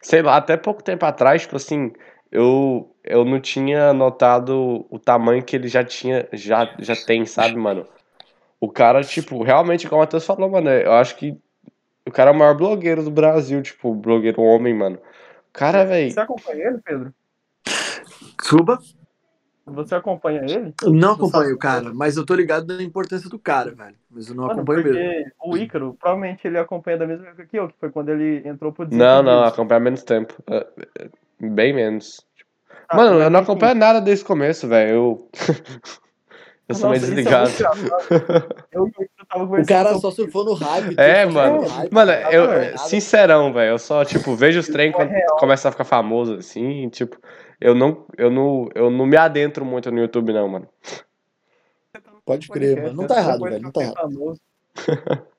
sei 0.00 0.22
lá, 0.22 0.36
até 0.36 0.56
pouco 0.56 0.82
tempo 0.82 1.04
atrás, 1.04 1.42
tipo 1.42 1.56
assim, 1.56 1.92
eu, 2.30 2.94
eu 3.02 3.24
não 3.24 3.40
tinha 3.40 3.92
notado 3.92 4.86
o 4.88 4.98
tamanho 4.98 5.42
que 5.42 5.56
ele 5.56 5.68
já 5.68 5.82
tinha, 5.82 6.28
já, 6.32 6.74
já 6.78 6.94
tem, 6.94 7.26
sabe, 7.26 7.56
mano? 7.56 7.86
O 8.60 8.70
cara, 8.70 9.02
tipo, 9.02 9.42
realmente, 9.42 9.88
como 9.88 10.00
o 10.00 10.04
Matheus 10.04 10.24
falou, 10.24 10.48
mano, 10.48 10.70
eu 10.70 10.92
acho 10.92 11.16
que 11.16 11.36
o 12.06 12.10
cara 12.10 12.30
é 12.30 12.34
o 12.34 12.36
maior 12.36 12.56
blogueiro 12.56 13.02
do 13.02 13.10
Brasil, 13.10 13.60
tipo, 13.62 13.94
blogueiro 13.94 14.40
homem, 14.40 14.72
mano. 14.72 14.96
O 14.96 15.52
cara, 15.52 15.84
velho. 15.84 16.10
Você 16.10 16.20
acompanha 16.20 16.68
ele, 16.68 16.78
Pedro? 16.84 17.14
Suba. 18.40 18.78
Você 19.64 19.94
acompanha 19.94 20.42
ele? 20.42 20.74
Eu 20.82 20.92
não 20.92 21.14
Você 21.14 21.22
acompanho 21.22 21.54
o 21.54 21.58
cara, 21.58 21.92
mas 21.94 22.16
eu 22.16 22.26
tô 22.26 22.34
ligado 22.34 22.76
na 22.76 22.82
importância 22.82 23.30
do 23.30 23.38
cara, 23.38 23.72
velho. 23.72 23.94
Mas 24.10 24.28
eu 24.28 24.34
não 24.34 24.44
Mano, 24.44 24.54
acompanho 24.54 24.82
porque 24.82 24.98
mesmo. 24.98 25.32
o 25.44 25.56
Ícaro, 25.56 25.96
provavelmente 25.98 26.46
ele 26.46 26.58
acompanha 26.58 26.98
da 26.98 27.06
mesma 27.06 27.28
época 27.28 27.46
que 27.46 27.58
eu, 27.58 27.68
que 27.68 27.74
foi 27.78 27.90
quando 27.90 28.08
ele 28.08 28.46
entrou 28.46 28.72
pro 28.72 28.88
Não, 28.90 29.22
não, 29.22 29.44
acompanha 29.44 29.80
menos 29.80 30.02
tempo. 30.02 30.34
É, 30.50 30.66
é, 30.98 31.08
Bem 31.40 31.72
menos. 31.72 32.24
Ah, 32.88 32.96
Mano, 32.96 33.20
eu 33.20 33.30
não 33.30 33.40
acompanho 33.40 33.74
nada 33.74 34.00
desde 34.00 34.24
o 34.24 34.26
começo, 34.28 34.68
velho. 34.68 34.90
Eu. 34.90 35.28
eu 36.68 36.74
sou 36.74 36.90
meio 36.90 37.00
Nossa, 37.00 37.12
é 37.12 37.14
desligado. 37.14 37.50
engraçado. 37.50 38.54
Eu 38.72 38.86
e 38.86 39.62
o 39.62 39.66
cara 39.66 39.98
só 39.98 40.10
surfou 40.10 40.44
no 40.44 40.54
hype. 40.54 40.94
É, 40.98 41.24
tudo, 41.24 41.34
mano. 41.34 41.62
no 41.62 41.68
hype, 41.68 41.92
Mano, 41.92 42.12
nada, 42.12 42.32
eu, 42.32 42.78
sincerão, 42.78 43.52
velho, 43.52 43.70
eu 43.72 43.78
só, 43.78 44.04
tipo, 44.04 44.34
vejo 44.34 44.60
os 44.60 44.68
trem 44.68 44.90
Isso 44.90 45.00
é 45.00 45.04
quando 45.04 45.10
real. 45.10 45.36
começa 45.36 45.68
a 45.68 45.72
ficar 45.72 45.84
famoso, 45.84 46.34
assim, 46.34 46.88
tipo, 46.90 47.16
eu 47.62 47.76
não, 47.76 48.04
eu 48.18 48.28
não, 48.28 48.68
eu 48.74 48.90
não 48.90 49.06
me 49.06 49.16
adentro 49.16 49.64
muito 49.64 49.88
no 49.92 50.00
YouTube, 50.00 50.32
não, 50.32 50.48
mano. 50.48 50.68
Pode 52.24 52.48
crer, 52.48 52.82
mano. 52.82 52.94
Não 52.94 53.06
tá 53.06 53.18
errado, 53.18 53.40
velho. 53.40 53.62
Não 53.62 53.70
tá 53.70 53.82
errado. 53.82 54.34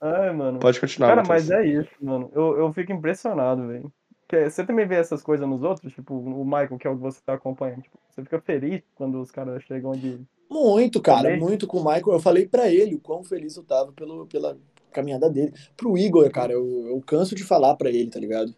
Ai, 0.00 0.32
mano. 0.32 0.58
Pode 0.58 0.80
continuar, 0.80 1.08
Cara, 1.08 1.22
mas 1.28 1.50
é 1.50 1.64
isso, 1.64 1.90
mano. 2.00 2.30
Eu, 2.34 2.58
eu 2.58 2.72
fico 2.72 2.90
impressionado, 2.90 3.66
velho. 3.66 3.92
Porque 4.26 4.48
Você 4.48 4.64
também 4.64 4.86
vê 4.86 4.94
essas 4.94 5.22
coisas 5.22 5.46
nos 5.46 5.62
outros? 5.62 5.92
Tipo, 5.92 6.14
o 6.14 6.42
Michael, 6.44 6.78
que 6.78 6.86
é 6.86 6.90
o 6.90 6.96
que 6.96 7.02
você 7.02 7.20
tá 7.24 7.34
acompanhando. 7.34 7.82
Tipo, 7.82 7.98
você 8.08 8.22
fica 8.22 8.40
feliz 8.40 8.82
quando 8.94 9.20
os 9.20 9.30
caras 9.30 9.62
chegam 9.64 9.90
onde. 9.90 10.20
Muito, 10.50 11.02
cara, 11.02 11.24
Falei. 11.24 11.38
muito 11.38 11.66
com 11.66 11.78
o 11.78 11.84
Michael. 11.84 12.12
Eu 12.12 12.20
falei 12.20 12.48
pra 12.48 12.68
ele 12.68 12.94
o 12.94 13.00
quão 13.00 13.22
feliz 13.22 13.56
eu 13.56 13.62
tava 13.62 13.92
pelo, 13.92 14.26
pela 14.26 14.56
caminhada 14.90 15.28
dele. 15.28 15.52
Pro 15.76 15.98
Igor, 15.98 16.30
cara, 16.30 16.52
eu, 16.52 16.86
eu 16.88 17.00
canso 17.06 17.34
de 17.34 17.44
falar 17.44 17.76
pra 17.76 17.90
ele, 17.90 18.10
tá 18.10 18.18
ligado? 18.18 18.54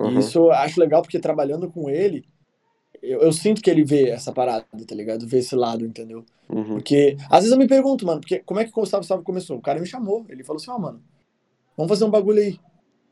E 0.00 0.04
Uhum. 0.04 0.18
isso 0.18 0.38
eu 0.38 0.52
acho 0.52 0.80
legal 0.80 1.02
porque 1.02 1.18
trabalhando 1.18 1.70
com 1.70 1.88
ele, 1.90 2.24
eu, 3.02 3.20
eu 3.20 3.32
sinto 3.32 3.60
que 3.62 3.70
ele 3.70 3.84
vê 3.84 4.10
essa 4.10 4.32
parada, 4.32 4.66
tá 4.86 4.94
ligado? 4.94 5.26
Vê 5.26 5.38
esse 5.38 5.54
lado, 5.54 5.84
entendeu? 5.84 6.24
Uhum. 6.48 6.74
Porque 6.74 7.16
às 7.30 7.40
vezes 7.40 7.52
eu 7.52 7.58
me 7.58 7.68
pergunto, 7.68 8.06
mano, 8.06 8.20
porque 8.20 8.40
como 8.40 8.60
é 8.60 8.64
que 8.64 8.70
o 8.70 8.74
Gustavo 8.74 9.02
Gustavo 9.02 9.22
começou? 9.22 9.58
O 9.58 9.62
cara 9.62 9.80
me 9.80 9.86
chamou, 9.86 10.24
ele 10.28 10.44
falou 10.44 10.60
assim, 10.60 10.70
ó, 10.70 10.78
mano, 10.78 11.02
vamos 11.76 11.90
fazer 11.90 12.04
um 12.04 12.10
bagulho 12.10 12.40
aí. 12.40 12.58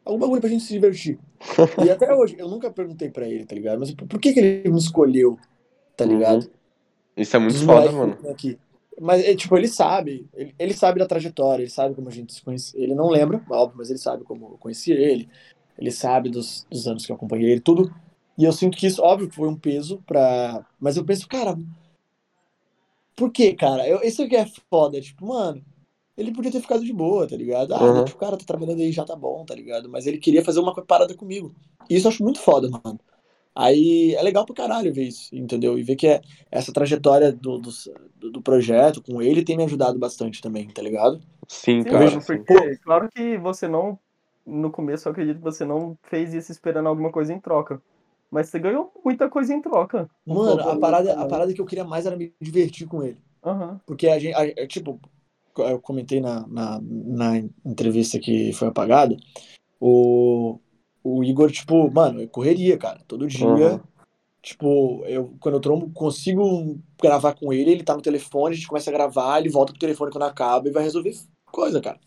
Algum 0.04 0.18
bagulho 0.18 0.40
pra 0.40 0.50
gente 0.50 0.64
se 0.64 0.72
divertir. 0.72 1.18
e 1.84 1.90
até 1.90 2.14
hoje, 2.14 2.36
eu 2.38 2.48
nunca 2.48 2.70
perguntei 2.70 3.10
pra 3.10 3.28
ele, 3.28 3.44
tá 3.44 3.54
ligado? 3.54 3.78
Mas 3.78 3.90
por, 3.92 4.18
que, 4.18 4.32
que 4.32 4.40
ele 4.40 4.70
me 4.70 4.78
escolheu, 4.78 5.38
tá 5.96 6.04
Uhum. 6.04 6.10
ligado? 6.10 6.50
Isso 7.16 7.36
é 7.36 7.38
muito 7.38 7.54
Dos 7.54 7.62
foda, 7.62 7.92
mano. 7.92 8.16
aqui. 8.30 8.58
Mas, 9.00 9.22
é, 9.24 9.34
tipo, 9.34 9.56
ele 9.56 9.68
sabe, 9.68 10.26
ele, 10.34 10.54
ele 10.58 10.74
sabe 10.74 10.98
da 10.98 11.06
trajetória, 11.06 11.62
ele 11.62 11.70
sabe 11.70 11.94
como 11.94 12.08
a 12.08 12.12
gente 12.12 12.32
se 12.32 12.42
conhece. 12.42 12.76
Ele 12.76 12.94
não 12.94 13.08
lembra, 13.08 13.40
óbvio, 13.50 13.78
mas 13.78 13.90
ele 13.90 13.98
sabe 13.98 14.24
como 14.24 14.46
eu 14.54 14.58
conheci 14.58 14.90
ele, 14.92 15.28
ele 15.78 15.90
sabe 15.90 16.28
dos, 16.30 16.66
dos 16.70 16.86
anos 16.88 17.06
que 17.06 17.12
eu 17.12 17.16
acompanhei 17.16 17.50
ele, 17.52 17.60
tudo. 17.60 17.94
E 18.36 18.44
eu 18.44 18.52
sinto 18.52 18.76
que 18.76 18.86
isso, 18.86 19.02
óbvio, 19.02 19.28
que 19.28 19.34
foi 19.36 19.48
um 19.48 19.56
peso 19.56 20.02
pra. 20.06 20.64
Mas 20.80 20.96
eu 20.96 21.04
penso, 21.04 21.28
cara, 21.28 21.56
por 23.16 23.32
que, 23.32 23.54
cara? 23.54 23.86
Eu, 23.88 24.00
isso 24.02 24.22
aqui 24.22 24.36
é 24.36 24.46
foda, 24.70 25.00
tipo, 25.00 25.26
mano, 25.26 25.64
ele 26.16 26.32
podia 26.32 26.52
ter 26.52 26.60
ficado 26.60 26.84
de 26.84 26.92
boa, 26.92 27.26
tá 27.26 27.36
ligado? 27.36 27.74
Ah, 27.74 27.84
Uhum. 27.84 28.00
o 28.04 28.16
cara 28.16 28.36
tá 28.36 28.44
trabalhando 28.44 28.80
aí, 28.80 28.92
já 28.92 29.04
tá 29.04 29.16
bom, 29.16 29.44
tá 29.44 29.54
ligado? 29.54 29.88
Mas 29.88 30.06
ele 30.06 30.18
queria 30.18 30.44
fazer 30.44 30.60
uma 30.60 30.74
parada 30.74 31.14
comigo. 31.14 31.54
E 31.90 31.96
isso 31.96 32.06
eu 32.06 32.10
acho 32.10 32.22
muito 32.22 32.40
foda, 32.40 32.68
mano. 32.70 32.98
Aí 33.54 34.14
é 34.14 34.22
legal 34.22 34.46
pra 34.46 34.54
caralho 34.54 34.92
ver 34.94 35.04
isso, 35.08 35.34
entendeu? 35.34 35.78
E 35.78 35.82
ver 35.82 35.96
que 35.96 36.06
é, 36.06 36.20
essa 36.50 36.72
trajetória 36.72 37.32
do, 37.32 37.58
do, 37.58 37.70
do- 38.30 38.42
projeto 38.42 39.02
com 39.02 39.20
ele 39.20 39.44
tem 39.44 39.56
me 39.56 39.64
ajudado 39.64 39.98
bastante 39.98 40.40
também, 40.40 40.68
tá 40.68 40.80
ligado? 40.80 41.20
Sim, 41.48 41.82
Sim, 41.82 41.90
cara. 41.90 42.04
mano, 42.04 42.20
sim. 42.20 42.26
porque 42.44 42.76
claro 42.78 43.08
que 43.10 43.36
você 43.38 43.66
não. 43.66 43.98
No 44.48 44.70
começo 44.70 45.06
eu 45.08 45.12
acredito 45.12 45.36
que 45.38 45.44
você 45.44 45.64
não 45.64 45.96
fez 46.02 46.32
isso 46.32 46.50
esperando 46.50 46.88
alguma 46.88 47.12
coisa 47.12 47.32
em 47.32 47.40
troca. 47.40 47.80
Mas 48.30 48.48
você 48.48 48.58
ganhou 48.58 48.92
muita 49.04 49.28
coisa 49.28 49.54
em 49.54 49.60
troca. 49.62 50.08
Mano, 50.26 50.60
a 50.60 50.76
parada, 50.78 51.12
a 51.12 51.14
também. 51.14 51.28
parada 51.28 51.54
que 51.54 51.60
eu 51.60 51.66
queria 51.66 51.84
mais 51.84 52.04
era 52.06 52.16
me 52.16 52.32
divertir 52.40 52.86
com 52.86 53.02
ele. 53.02 53.18
Aham. 53.44 53.80
Porque 53.86 54.08
a 54.08 54.18
gente, 54.18 54.34
a- 54.34 54.46
é, 54.46 54.66
tipo, 54.66 55.00
eu 55.56 55.80
comentei 55.80 56.20
na, 56.20 56.46
na, 56.46 56.80
na 56.82 57.36
entrevista 57.64 58.18
que 58.18 58.52
foi 58.52 58.68
apagada, 58.68 59.16
o, 59.80 60.58
o 61.02 61.24
Igor, 61.24 61.50
tipo, 61.50 61.90
mano, 61.90 62.20
eu 62.20 62.28
correria, 62.28 62.76
cara, 62.76 63.00
todo 63.06 63.26
dia. 63.26 63.46
Uhum. 63.48 63.80
Tipo, 64.40 65.04
eu, 65.06 65.34
quando 65.40 65.56
eu 65.56 65.60
trombo, 65.60 65.90
consigo 65.90 66.78
gravar 67.00 67.34
com 67.34 67.52
ele, 67.52 67.70
ele 67.70 67.82
tá 67.82 67.94
no 67.94 68.02
telefone, 68.02 68.54
a 68.54 68.56
gente 68.56 68.68
começa 68.68 68.88
a 68.88 68.92
gravar, 68.92 69.38
ele 69.38 69.48
volta 69.48 69.72
pro 69.72 69.80
telefone 69.80 70.12
quando 70.12 70.24
acaba 70.24 70.68
e 70.68 70.72
vai 70.72 70.82
resolver 70.82 71.14
coisa, 71.46 71.80
cara. 71.80 71.98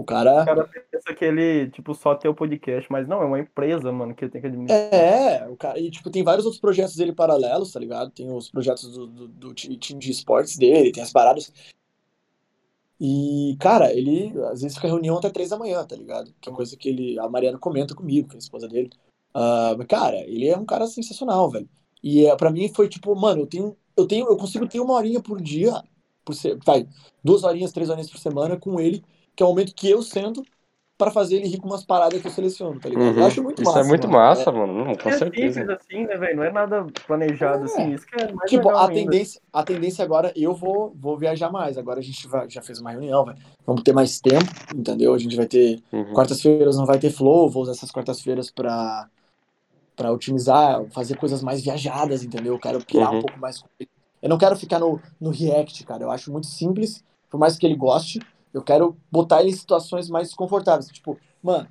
O 0.00 0.04
cara. 0.04 0.42
O 0.42 0.46
cara 0.46 0.64
pensa 0.64 1.14
que 1.14 1.22
ele, 1.22 1.70
tipo, 1.70 1.94
só 1.94 2.14
tem 2.14 2.30
o 2.30 2.34
podcast, 2.34 2.90
mas 2.90 3.06
não, 3.06 3.20
é 3.20 3.26
uma 3.26 3.38
empresa, 3.38 3.92
mano, 3.92 4.14
que 4.14 4.24
ele 4.24 4.32
tem 4.32 4.40
que 4.40 4.46
administrar. 4.46 4.94
É, 4.94 5.46
o 5.46 5.56
cara, 5.56 5.78
e 5.78 5.90
tipo, 5.90 6.08
tem 6.08 6.24
vários 6.24 6.46
outros 6.46 6.58
projetos 6.58 6.96
dele 6.96 7.12
paralelos, 7.12 7.70
tá 7.70 7.78
ligado? 7.78 8.10
Tem 8.10 8.32
os 8.32 8.50
projetos 8.50 8.90
do, 8.90 9.06
do, 9.06 9.28
do 9.28 9.52
ti- 9.52 9.76
time 9.76 10.00
de 10.00 10.10
esportes 10.10 10.56
dele, 10.56 10.90
tem 10.90 11.02
as 11.02 11.12
paradas. 11.12 11.52
E, 12.98 13.58
cara, 13.60 13.92
ele 13.92 14.32
às 14.44 14.62
vezes 14.62 14.74
fica 14.74 14.88
reunião 14.88 15.18
até 15.18 15.28
três 15.28 15.50
da 15.50 15.58
manhã, 15.58 15.84
tá 15.84 15.94
ligado? 15.94 16.32
Que 16.40 16.48
é 16.48 16.52
coisa 16.52 16.74
que 16.78 16.88
ele, 16.88 17.18
a 17.18 17.28
Mariana 17.28 17.58
comenta 17.58 17.94
comigo, 17.94 18.28
que 18.28 18.36
é 18.36 18.38
a 18.38 18.38
esposa 18.38 18.66
dele. 18.66 18.88
Mas, 19.76 19.86
cara, 19.86 20.16
ele 20.20 20.48
é 20.48 20.56
um 20.56 20.64
cara 20.64 20.86
sensacional, 20.86 21.50
velho. 21.50 21.68
E 22.02 22.24
é, 22.24 22.34
para 22.36 22.50
mim 22.50 22.72
foi 22.72 22.88
tipo, 22.88 23.14
mano, 23.14 23.42
eu 23.42 23.46
tenho, 23.46 23.76
eu 23.94 24.06
tenho, 24.06 24.26
eu 24.26 24.36
consigo 24.38 24.66
ter 24.66 24.80
uma 24.80 24.94
horinha 24.94 25.20
por 25.20 25.42
dia, 25.42 25.82
por 26.24 26.34
ser, 26.34 26.56
vai, 26.64 26.88
duas 27.22 27.44
horinhas, 27.44 27.70
três 27.70 27.90
horinhas 27.90 28.10
por 28.10 28.18
semana 28.18 28.56
com 28.56 28.80
ele, 28.80 29.04
que 29.36 29.42
é 29.42 29.46
o 29.46 29.48
momento 29.50 29.74
que 29.74 29.88
eu 29.90 30.02
sento 30.02 30.44
pra 30.98 31.10
fazer 31.10 31.36
ele 31.36 31.48
rir 31.48 31.58
com 31.58 31.66
umas 31.66 31.82
paradas 31.82 32.20
que 32.20 32.26
eu 32.26 32.30
seleciono, 32.30 32.78
tá 32.78 32.88
ligado? 32.90 33.06
Eu 33.06 33.20
Uhum. 33.22 33.26
acho 33.26 33.42
muito 33.42 33.62
Isso 33.62 33.70
massa. 33.72 33.80
é 33.80 33.88
muito 33.88 34.06
mano. 34.06 34.18
massa, 34.18 34.52
mano. 34.52 34.84
Não, 34.84 34.94
com 34.94 35.08
é 35.08 35.12
certeza. 35.12 35.60
simples 35.60 35.78
assim, 35.80 36.04
né, 36.04 36.16
velho? 36.18 36.36
Não 36.36 36.44
é 36.44 36.52
nada 36.52 36.86
planejado 37.06 37.62
É. 37.62 37.64
assim. 37.64 37.94
Isso 37.94 38.06
que 38.06 38.20
é 38.20 38.30
mais 38.32 38.50
Tipo, 38.50 38.68
legal 38.68 38.82
a 38.82 38.88
ainda. 38.88 38.94
tendência, 38.94 39.40
a 39.50 39.62
tendência 39.62 40.04
agora, 40.04 40.30
eu 40.36 40.54
vou, 40.54 40.92
vou 40.94 41.16
viajar 41.16 41.50
mais. 41.50 41.78
Agora 41.78 42.00
a 42.00 42.02
gente 42.02 42.26
vai, 42.28 42.50
já 42.50 42.60
fez 42.60 42.80
uma 42.80 42.90
reunião, 42.90 43.24
vai, 43.24 43.34
vamos 43.66 43.82
ter 43.82 43.94
mais 43.94 44.20
tempo, 44.20 44.44
entendeu? 44.74 45.14
A 45.14 45.18
gente 45.18 45.34
vai 45.36 45.46
ter 45.46 45.82
Uhum. 45.90 46.12
quartas-feiras 46.12 46.76
não 46.76 46.84
vai 46.84 46.98
ter 46.98 47.10
flow, 47.10 47.48
vou 47.48 47.62
usar 47.62 47.72
essas 47.72 47.90
quartas-feiras 47.90 48.50
pra 48.50 49.08
para 49.96 50.12
otimizar, 50.12 50.82
fazer 50.92 51.16
coisas 51.16 51.42
mais 51.42 51.60
viajadas, 51.62 52.24
entendeu? 52.24 52.54
Eu 52.54 52.58
quero 52.58 52.82
pirar 52.82 53.10
Uhum. 53.12 53.18
um 53.18 53.22
pouco 53.22 53.38
mais. 53.38 53.62
Eu 54.22 54.28
não 54.30 54.38
quero 54.38 54.56
ficar 54.56 54.78
no, 54.78 54.98
no 55.20 55.28
react, 55.30 55.84
cara. 55.84 56.04
Eu 56.04 56.10
acho 56.10 56.32
muito 56.32 56.46
simples, 56.46 57.04
por 57.28 57.38
mais 57.38 57.58
que 57.58 57.66
ele 57.66 57.76
goste. 57.76 58.18
Eu 58.52 58.62
quero 58.62 58.96
botar 59.10 59.40
ele 59.40 59.50
em 59.50 59.54
situações 59.54 60.08
mais 60.08 60.34
confortáveis. 60.34 60.88
Tipo, 60.88 61.18
mano, 61.42 61.68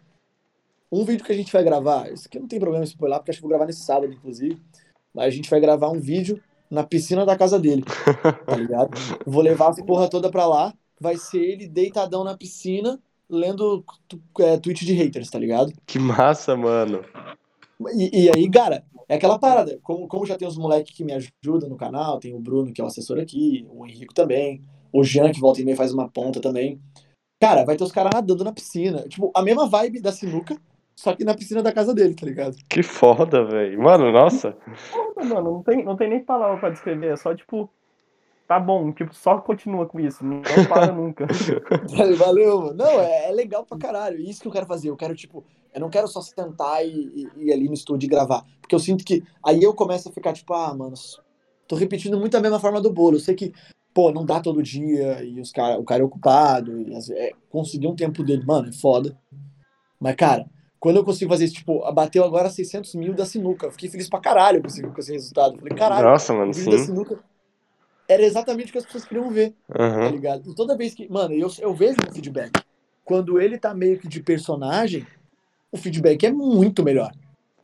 um 0.91 1.03
vídeo 1.03 1.25
que 1.25 1.31
a 1.31 1.35
gente 1.35 1.51
vai 1.51 1.63
gravar, 1.63 2.11
isso 2.11 2.27
aqui 2.27 2.39
não 2.39 2.47
tem 2.47 2.59
problema 2.59 2.83
spoiler, 2.83 3.19
porque 3.19 3.31
acho 3.31 3.39
que 3.39 3.43
vou 3.43 3.49
gravar 3.49 3.65
nesse 3.65 3.83
sábado, 3.83 4.11
inclusive. 4.11 4.59
Mas 5.13 5.25
a 5.25 5.29
gente 5.29 5.49
vai 5.49 5.59
gravar 5.59 5.89
um 5.89 5.99
vídeo 5.99 6.41
na 6.69 6.83
piscina 6.83 7.25
da 7.25 7.35
casa 7.35 7.59
dele, 7.59 7.83
tá 8.45 8.55
ligado? 8.55 8.91
Vou 9.25 9.41
levar 9.41 9.69
as 9.69 9.81
porra 9.81 10.09
toda 10.09 10.29
pra 10.29 10.45
lá. 10.45 10.73
Vai 10.99 11.17
ser 11.17 11.39
ele 11.39 11.67
deitadão 11.67 12.23
na 12.23 12.37
piscina, 12.37 12.99
lendo 13.29 13.83
é, 14.39 14.57
tweet 14.57 14.85
de 14.85 14.93
haters, 14.93 15.29
tá 15.29 15.39
ligado? 15.39 15.73
Que 15.85 15.97
massa, 15.97 16.55
mano. 16.55 17.03
E, 17.95 18.25
e 18.25 18.31
aí, 18.35 18.49
cara, 18.49 18.83
é 19.07 19.15
aquela 19.15 19.39
parada. 19.39 19.79
Como, 19.81 20.07
como 20.07 20.25
já 20.25 20.35
tem 20.35 20.47
os 20.47 20.57
moleques 20.57 20.95
que 20.95 21.03
me 21.03 21.13
ajudam 21.13 21.69
no 21.69 21.77
canal, 21.77 22.19
tem 22.19 22.35
o 22.35 22.39
Bruno, 22.39 22.73
que 22.73 22.81
é 22.81 22.83
o 22.83 22.87
assessor 22.87 23.17
aqui, 23.17 23.65
o 23.69 23.85
Henrico 23.85 24.13
também, 24.13 24.61
o 24.93 25.03
Jean, 25.03 25.31
que 25.31 25.39
volta 25.39 25.61
e 25.61 25.65
meia 25.65 25.77
faz 25.77 25.93
uma 25.93 26.09
ponta 26.09 26.39
também. 26.41 26.79
Cara, 27.41 27.63
vai 27.65 27.75
ter 27.77 27.83
os 27.83 27.91
caras 27.91 28.11
nadando 28.13 28.43
na 28.43 28.51
piscina. 28.51 29.07
Tipo, 29.07 29.31
a 29.35 29.41
mesma 29.41 29.67
vibe 29.67 30.01
da 30.01 30.11
sinuca, 30.11 30.57
só 30.95 31.15
que 31.15 31.23
na 31.23 31.33
piscina 31.33 31.63
da 31.63 31.71
casa 31.71 31.93
dele, 31.93 32.13
tá 32.13 32.25
ligado? 32.25 32.57
Que 32.69 32.83
foda, 32.83 33.45
velho. 33.45 33.81
Mano, 33.81 34.11
nossa. 34.11 34.57
Porra, 34.91 35.25
mano, 35.25 35.51
não 35.53 35.63
tem, 35.63 35.83
não 35.85 35.95
tem 35.95 36.09
nem 36.09 36.19
palavra 36.23 36.57
pra 36.59 36.69
descrever. 36.69 37.13
É 37.13 37.15
só, 37.15 37.33
tipo, 37.33 37.69
tá 38.47 38.59
bom. 38.59 38.91
Tipo, 38.91 39.15
só 39.15 39.37
continua 39.39 39.85
com 39.85 39.99
isso. 40.01 40.25
Não 40.25 40.41
para 40.67 40.91
nunca. 40.91 41.27
Valeu, 42.17 42.61
mano. 42.61 42.73
Não, 42.73 42.99
é, 42.99 43.29
é 43.29 43.31
legal 43.31 43.65
pra 43.65 43.77
caralho. 43.77 44.19
Isso 44.19 44.41
que 44.41 44.47
eu 44.47 44.51
quero 44.51 44.65
fazer. 44.65 44.89
Eu 44.89 44.97
quero, 44.97 45.15
tipo, 45.15 45.43
eu 45.73 45.79
não 45.79 45.89
quero 45.89 46.07
só 46.07 46.21
sentar 46.21 46.85
e, 46.85 46.89
e- 46.89 47.27
e 47.37 47.43
ir 47.47 47.53
ali 47.53 47.67
no 47.67 47.73
estúdio 47.73 48.07
e 48.07 48.09
gravar. 48.09 48.43
Porque 48.59 48.75
eu 48.75 48.79
sinto 48.79 49.05
que 49.05 49.23
aí 49.45 49.63
eu 49.63 49.73
começo 49.73 50.09
a 50.09 50.11
ficar, 50.11 50.33
tipo, 50.33 50.53
ah, 50.53 50.73
mano, 50.75 50.93
tô 51.67 51.75
repetindo 51.75 52.19
muito 52.19 52.35
a 52.35 52.41
mesma 52.41 52.59
forma 52.59 52.81
do 52.81 52.91
bolo. 52.91 53.15
Eu 53.15 53.21
sei 53.21 53.35
que, 53.35 53.53
pô, 53.93 54.11
não 54.11 54.25
dá 54.25 54.39
todo 54.39 54.63
dia 54.63 55.23
e 55.23 55.39
os 55.39 55.51
cara, 55.51 55.79
o 55.79 55.83
cara 55.83 56.01
é 56.01 56.05
ocupado. 56.05 56.81
E 56.81 56.93
é, 57.13 57.31
conseguir 57.49 57.87
um 57.87 57.95
tempo 57.95 58.23
dele, 58.23 58.43
mano, 58.45 58.69
é 58.69 58.73
foda. 58.73 59.17
Mas, 59.99 60.15
cara, 60.15 60.45
quando 60.79 60.95
eu 60.95 61.03
consigo 61.03 61.29
fazer 61.29 61.45
isso, 61.45 61.55
tipo, 61.55 61.79
bateu 61.91 62.23
agora 62.23 62.49
600 62.49 62.95
mil 62.95 63.13
da 63.13 63.25
sinuca. 63.25 63.67
Eu 63.67 63.71
fiquei 63.71 63.89
feliz 63.89 64.09
pra 64.09 64.19
caralho 64.19 64.61
com 64.61 64.67
esse, 64.67 64.81
com 64.81 64.99
esse 64.99 65.11
resultado. 65.11 65.57
Falei, 65.57 65.77
caralho, 65.77 66.05
Nossa, 66.05 66.33
mano, 66.33 66.51
o 66.51 66.53
vídeo 66.53 66.71
da 66.71 66.77
sim. 66.77 66.85
sinuca 66.85 67.19
era 68.07 68.23
exatamente 68.23 68.69
o 68.69 68.71
que 68.71 68.77
as 68.79 68.85
pessoas 68.85 69.05
queriam 69.05 69.29
ver 69.29 69.53
tá 69.67 69.83
Aham. 69.83 70.09
ligado? 70.09 70.49
E 70.49 70.55
toda 70.55 70.75
vez 70.75 70.93
que. 70.93 71.07
Mano, 71.11 71.33
eu, 71.33 71.49
eu 71.59 71.73
vejo 71.73 71.97
no 72.05 72.13
feedback. 72.13 72.51
Quando 73.05 73.39
ele 73.39 73.57
tá 73.57 73.73
meio 73.73 73.99
que 73.99 74.07
de 74.07 74.21
personagem, 74.21 75.05
o 75.71 75.77
feedback 75.77 76.25
é 76.25 76.31
muito 76.31 76.83
melhor. 76.83 77.11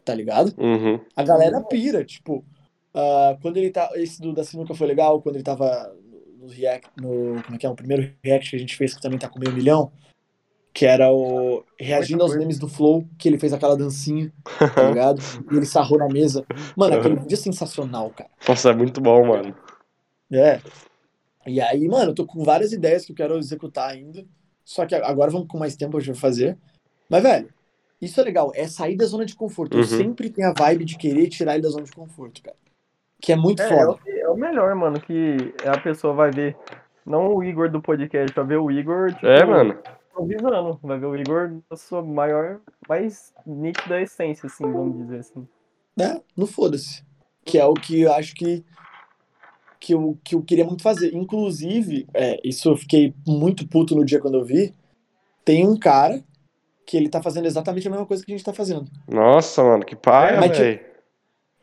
Tá 0.03 0.13
ligado? 0.13 0.53
Uhum. 0.59 0.99
A 1.15 1.23
galera 1.23 1.61
pira, 1.61 2.03
tipo. 2.05 2.43
ah, 2.93 3.37
quando 3.41 3.57
ele 3.57 3.71
tá. 3.71 3.89
Esse 3.95 4.21
do 4.21 4.33
da 4.33 4.43
Sinuca 4.43 4.75
foi 4.75 4.85
legal, 4.85 5.21
quando 5.21 5.35
ele 5.35 5.43
tava 5.43 5.95
no 6.45 6.51
React. 6.51 6.87
No, 7.01 7.41
como 7.43 7.55
é 7.55 7.57
que 7.57 7.65
é? 7.65 7.69
O 7.69 7.75
primeiro 7.75 8.11
React 8.23 8.49
que 8.51 8.55
a 8.55 8.59
gente 8.59 8.75
fez, 8.75 8.93
que 8.93 9.01
também 9.01 9.17
tá 9.19 9.27
com 9.29 9.39
meio 9.39 9.53
milhão. 9.53 9.91
Que 10.73 10.85
era 10.85 11.09
o. 11.11 11.63
Reagindo 11.79 12.21
aos 12.21 12.35
memes 12.35 12.59
do 12.59 12.67
Flow, 12.67 13.07
que 13.17 13.29
ele 13.29 13.37
fez 13.39 13.53
aquela 13.53 13.77
dancinha, 13.77 14.31
tá 14.75 14.83
ligado? 14.89 15.21
E 15.51 15.55
ele 15.55 15.65
sarrou 15.65 15.97
na 15.97 16.07
mesa. 16.09 16.45
Mano, 16.75 16.97
aquele 16.97 17.15
vídeo 17.15 17.33
é 17.33 17.37
sensacional, 17.37 18.09
cara. 18.09 18.29
Nossa, 18.47 18.71
é 18.71 18.73
muito 18.75 18.99
bom, 18.99 19.25
mano. 19.25 19.55
É. 20.31 20.59
E 21.47 21.61
aí, 21.61 21.87
mano, 21.87 22.11
eu 22.11 22.15
tô 22.15 22.25
com 22.25 22.43
várias 22.43 22.73
ideias 22.73 23.05
que 23.05 23.11
eu 23.13 23.15
quero 23.15 23.37
executar 23.37 23.89
ainda. 23.89 24.25
Só 24.65 24.85
que 24.85 24.95
agora 24.95 25.31
vamos 25.31 25.47
com 25.47 25.57
mais 25.57 25.75
tempo 25.77 25.95
a 25.95 25.99
gente 26.01 26.11
vai 26.13 26.19
fazer. 26.19 26.57
Mas, 27.09 27.23
velho, 27.23 27.49
isso 28.01 28.19
é 28.19 28.23
legal. 28.23 28.51
É 28.53 28.67
sair 28.67 28.97
da 28.97 29.05
zona 29.05 29.25
de 29.25 29.35
conforto. 29.35 29.77
Eu 29.77 29.81
Uhum. 29.81 29.85
sempre 29.87 30.29
tenho 30.29 30.49
a 30.49 30.53
vibe 30.53 30.83
de 30.83 30.97
querer 30.97 31.27
tirar 31.29 31.53
ele 31.53 31.63
da 31.63 31.69
zona 31.69 31.83
de 31.85 31.91
conforto, 31.93 32.41
cara. 32.41 32.57
Que 33.21 33.31
é 33.33 33.35
muito 33.35 33.61
É, 33.61 33.65
é, 33.65 33.69
foda. 33.69 33.91
o, 34.05 34.09
é 34.09 34.29
o 34.29 34.35
melhor, 34.35 34.73
mano, 34.75 34.99
que 34.99 35.53
a 35.65 35.79
pessoa 35.79 36.13
vai 36.13 36.31
ver. 36.31 36.55
Não 37.05 37.35
o 37.35 37.43
Igor 37.43 37.69
do 37.69 37.81
podcast, 37.81 38.33
vai 38.35 38.45
ver 38.45 38.57
o 38.57 38.71
Igor, 38.71 39.13
tipo, 39.13 39.25
É, 39.27 39.45
mano. 39.45 39.77
improvisando. 40.11 40.79
Vai 40.81 40.97
ver 40.99 41.05
o 41.05 41.15
Igor 41.15 41.51
da 41.69 41.75
sua 41.77 42.01
maior, 42.01 42.59
mais 42.89 43.33
nítida 43.45 44.01
essência, 44.01 44.47
assim, 44.47 44.63
vamos 44.71 44.97
dizer 44.97 45.19
assim. 45.19 45.47
né? 45.97 46.19
Não 46.35 46.47
foda-se. 46.47 47.03
Que 47.43 47.57
é 47.59 47.65
o 47.65 47.73
que 47.73 48.01
eu 48.01 48.13
acho 48.13 48.33
que 48.35 48.65
que 49.79 49.93
eu, 49.93 50.17
que 50.23 50.33
eu 50.33 50.41
queria 50.41 50.65
muito 50.65 50.81
fazer. 50.81 51.13
Inclusive, 51.13 52.07
é, 52.11 52.39
isso 52.43 52.69
eu 52.69 52.75
fiquei 52.77 53.13
muito 53.27 53.67
puto 53.67 53.95
no 53.95 54.03
dia 54.03 54.19
quando 54.19 54.33
eu 54.39 54.43
vi. 54.43 54.73
Tem 55.43 55.67
um 55.67 55.77
cara 55.77 56.23
que 56.87 56.97
ele 56.97 57.07
tá 57.07 57.21
fazendo 57.21 57.45
exatamente 57.45 57.87
a 57.87 57.91
mesma 57.91 58.05
coisa 58.05 58.25
que 58.25 58.31
a 58.31 58.35
gente 58.35 58.43
tá 58.45 58.51
fazendo. 58.53 58.85
Nossa, 59.07 59.63
mano, 59.63 59.85
que 59.85 59.95
Mas, 60.39 60.57
tipo, 60.57 60.63
velho. 60.63 60.79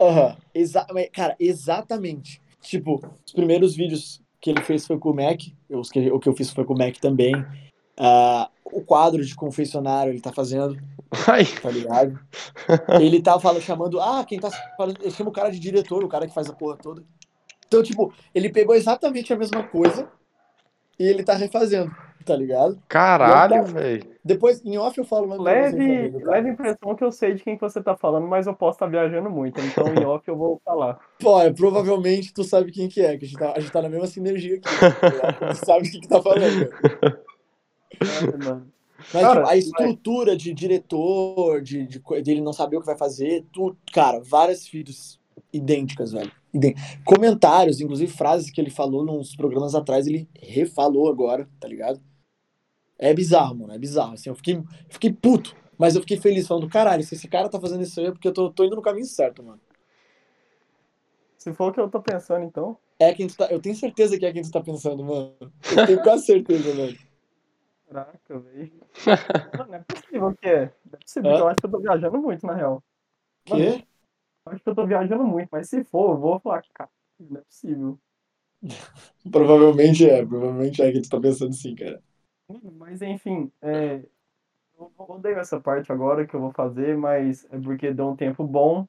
Aham, 0.03 0.36
exa 0.55 0.86
mas, 0.92 1.09
cara, 1.11 1.36
exatamente. 1.38 2.40
Tipo, 2.61 3.00
os 3.26 3.32
primeiros 3.32 3.74
vídeos 3.74 4.22
que 4.40 4.50
ele 4.50 4.62
fez 4.62 4.86
foi 4.86 4.98
com 4.98 5.11
o 5.11 5.14
Mac, 5.14 5.40
os 5.70 5.90
que, 5.90 6.11
o 6.11 6.18
que 6.18 6.28
eu 6.28 6.34
fiz 6.34 6.50
foi 6.50 6.64
com 6.64 6.74
o 6.74 6.78
Mac 6.78 6.96
também. 6.96 7.34
Ah, 7.96 8.50
o 8.64 8.80
quadro 8.80 9.24
de 9.24 9.34
confessionário 9.34 10.12
ele 10.12 10.20
tá 10.20 10.32
fazendo, 10.32 10.76
Ai. 11.28 11.44
tá 11.44 11.70
ligado? 11.70 12.18
Ele 13.00 13.22
tá 13.22 13.38
falando, 13.38 13.62
chamando, 13.62 14.00
ah, 14.00 14.24
quem 14.24 14.40
tá 14.40 14.50
falando, 14.76 14.98
ele 15.00 15.11
chama 15.11 15.30
o 15.30 15.32
cara 15.32 15.50
de 15.50 15.59
diretor, 15.59 16.03
o 16.03 16.09
cara 16.09 16.26
que 16.26 16.34
faz 16.34 16.48
a 16.48 16.53
porra 16.53 16.76
toda. 16.76 17.05
Então, 17.66 17.82
tipo, 17.82 18.12
ele 18.34 18.50
pegou 18.50 18.74
exatamente 18.74 19.32
a 19.32 19.36
mesma 19.36 19.62
coisa 19.62 20.11
e 20.98 21.05
ele 21.05 21.22
tá 21.22 21.34
refazendo, 21.34 21.94
tá 22.22 22.36
ligado? 22.36 22.80
Caralho, 22.88 23.64
velho. 23.64 24.12
Depois, 24.24 24.64
em 24.64 24.78
off 24.78 24.96
eu 24.96 25.04
falo 25.04 25.26
mais 25.26 25.40
Leve, 25.40 25.70
também, 25.72 26.12
tá? 26.12 26.30
leve 26.30 26.50
impressão 26.50 26.94
que 26.94 27.02
eu 27.02 27.10
sei 27.10 27.34
de 27.34 27.42
quem 27.42 27.56
que 27.56 27.60
você 27.60 27.82
tá 27.82 27.96
falando, 27.96 28.26
mas 28.26 28.46
eu 28.46 28.54
posso 28.54 28.76
estar 28.76 28.86
viajando 28.86 29.28
muito, 29.28 29.60
então 29.60 29.92
em 29.94 30.04
off 30.04 30.26
eu 30.28 30.36
vou 30.36 30.61
falar. 30.64 31.00
Pô, 31.18 31.40
é, 31.40 31.53
provavelmente 31.53 32.32
tu 32.32 32.44
sabe 32.44 32.70
quem 32.70 32.88
que 32.88 33.00
é, 33.00 33.16
que 33.16 33.24
a 33.24 33.28
gente 33.28 33.38
tá, 33.38 33.53
a 33.57 33.61
gente 33.61 33.72
tá 33.72 33.82
na 33.82 33.88
mesma 33.88 34.07
sinergia 34.07 34.57
aqui. 34.57 34.62
tá 35.20 35.32
tu 35.53 35.57
sabe 35.66 35.88
o 35.88 35.90
que 35.90 36.00
que 36.00 36.08
tá 36.08 36.22
falando. 36.22 36.68
É, 38.00 38.36
mano. 38.36 38.72
Mas, 39.12 39.22
Cara, 39.22 39.40
tipo, 39.40 39.49
a 39.53 39.57
estrutura 39.57 40.36
de 40.36 40.54
diretor, 40.54 41.61
de, 41.61 41.86
de, 41.86 41.99
co- 42.00 42.20
dele 42.20 42.40
não 42.40 42.53
saber 42.53 42.76
o 42.76 42.80
que 42.80 42.86
vai 42.86 42.96
fazer, 42.96 43.44
tudo, 43.53 43.76
cara, 43.92 44.20
várias 44.20 44.66
vídeos 44.68 45.20
idênticas, 45.53 46.12
velho. 46.12 46.30
Idê- 46.54 46.74
Comentários, 47.04 47.80
inclusive 47.80 48.12
frases 48.12 48.50
que 48.50 48.61
ele 48.61 48.70
falou 48.70 49.04
nos 49.04 49.34
programas 49.34 49.74
atrás, 49.74 50.07
ele 50.07 50.28
refalou 50.40 51.08
agora, 51.11 51.49
tá 51.58 51.66
ligado? 51.66 52.00
É 52.98 53.12
bizarro, 53.12 53.54
mano, 53.56 53.72
é 53.72 53.78
bizarro. 53.78 54.14
Assim, 54.14 54.28
eu 54.28 54.34
fiquei, 54.34 54.62
fiquei 54.88 55.12
puto, 55.12 55.56
mas 55.78 55.94
eu 55.94 56.00
fiquei 56.00 56.16
feliz, 56.16 56.46
falando, 56.46 56.68
caralho, 56.68 57.02
se 57.02 57.14
esse 57.14 57.28
cara 57.28 57.48
tá 57.48 57.60
fazendo 57.60 57.82
isso 57.82 57.98
aí 58.00 58.06
é 58.06 58.10
porque 58.12 58.28
eu 58.28 58.32
tô, 58.32 58.50
tô 58.50 58.64
indo 58.64 58.76
no 58.76 58.82
caminho 58.82 59.06
certo, 59.06 59.42
mano. 59.42 59.60
Se 61.36 61.52
for 61.52 61.70
o 61.70 61.72
que 61.72 61.80
eu 61.80 61.90
tô 61.90 62.00
pensando, 62.00 62.44
então. 62.44 62.78
É 63.00 63.12
quem 63.12 63.26
tu 63.26 63.36
tá, 63.36 63.46
eu 63.46 63.60
tenho 63.60 63.74
certeza 63.74 64.16
que 64.16 64.24
é 64.24 64.32
quem 64.32 64.42
tu 64.42 64.50
tá 64.52 64.60
pensando, 64.60 65.04
mano. 65.04 65.34
Eu 65.76 65.86
tenho 65.86 66.02
quase 66.02 66.24
certeza, 66.24 66.72
velho. 66.72 66.98
Caraca, 67.88 68.38
velho. 68.38 68.72
Não, 69.68 69.74
é 69.74 69.78
possível 69.80 70.36
que 70.40 70.48
é. 70.48 70.60
Não 70.86 70.92
é 70.94 70.96
possível, 71.04 71.30
Hã? 71.32 71.38
eu 71.38 71.48
acho 71.48 71.60
que 71.60 71.66
eu 71.66 71.70
tô 71.70 71.78
viajando 71.80 72.18
muito, 72.18 72.46
na 72.46 72.54
real. 72.54 72.84
Que? 73.44 73.54
Eu 73.56 74.52
acho 74.52 74.62
que 74.62 74.70
eu 74.70 74.74
tô 74.74 74.86
viajando 74.86 75.24
muito, 75.24 75.48
mas 75.50 75.68
se 75.68 75.82
for, 75.82 76.12
eu 76.12 76.18
vou 76.18 76.38
falar 76.38 76.62
que, 76.62 76.72
cara, 76.72 76.90
não 77.18 77.40
é 77.40 77.44
possível. 77.44 77.98
Provavelmente 79.32 80.08
é, 80.08 80.24
provavelmente 80.24 80.80
é 80.80 80.92
quem 80.92 81.02
tu 81.02 81.08
tá 81.08 81.20
pensando 81.20 81.52
sim, 81.52 81.74
cara. 81.74 82.00
Mas 82.48 83.00
enfim, 83.02 83.50
é, 83.62 84.02
eu 84.78 84.92
odeio 84.98 85.38
essa 85.38 85.60
parte 85.60 85.92
agora 85.92 86.26
que 86.26 86.34
eu 86.34 86.40
vou 86.40 86.52
fazer, 86.52 86.96
mas 86.96 87.46
é 87.50 87.58
porque 87.58 87.92
deu 87.92 88.08
um 88.08 88.16
tempo 88.16 88.44
bom. 88.44 88.86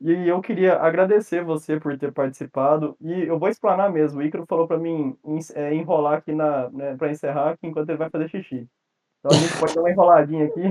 E 0.00 0.28
eu 0.28 0.40
queria 0.40 0.76
agradecer 0.76 1.42
você 1.42 1.78
por 1.78 1.98
ter 1.98 2.12
participado. 2.12 2.96
E 3.00 3.24
eu 3.24 3.38
vou 3.38 3.48
explanar 3.48 3.90
mesmo. 3.92 4.20
O 4.20 4.22
Icaro 4.22 4.46
falou 4.46 4.66
pra 4.66 4.78
mim 4.78 5.16
é, 5.54 5.74
enrolar 5.74 6.18
aqui 6.18 6.32
na, 6.32 6.70
né, 6.70 6.96
pra 6.96 7.10
encerrar 7.10 7.50
aqui 7.50 7.66
enquanto 7.66 7.88
ele 7.88 7.98
vai 7.98 8.08
fazer 8.08 8.28
xixi. 8.28 8.68
Então 9.18 9.36
a 9.36 9.40
gente 9.40 9.58
pode 9.58 9.74
dar 9.74 9.80
uma 9.80 9.90
enroladinha 9.90 10.46
aqui. 10.46 10.62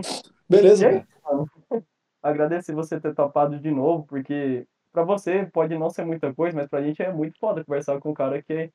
Beleza, 0.49 0.87
é 0.87 1.05
mano. 1.25 1.49
Agradecer 2.23 2.73
você 2.73 2.99
ter 2.99 3.13
topado 3.13 3.59
de 3.59 3.69
novo, 3.69 4.05
porque 4.07 4.65
pra 4.91 5.03
você 5.03 5.45
pode 5.45 5.77
não 5.77 5.89
ser 5.89 6.05
muita 6.05 6.33
coisa, 6.33 6.55
mas 6.55 6.67
pra 6.67 6.81
gente 6.81 7.01
é 7.01 7.11
muito 7.11 7.37
foda 7.37 7.63
conversar 7.63 7.99
com 7.99 8.11
um 8.11 8.13
cara 8.13 8.41
que 8.41 8.71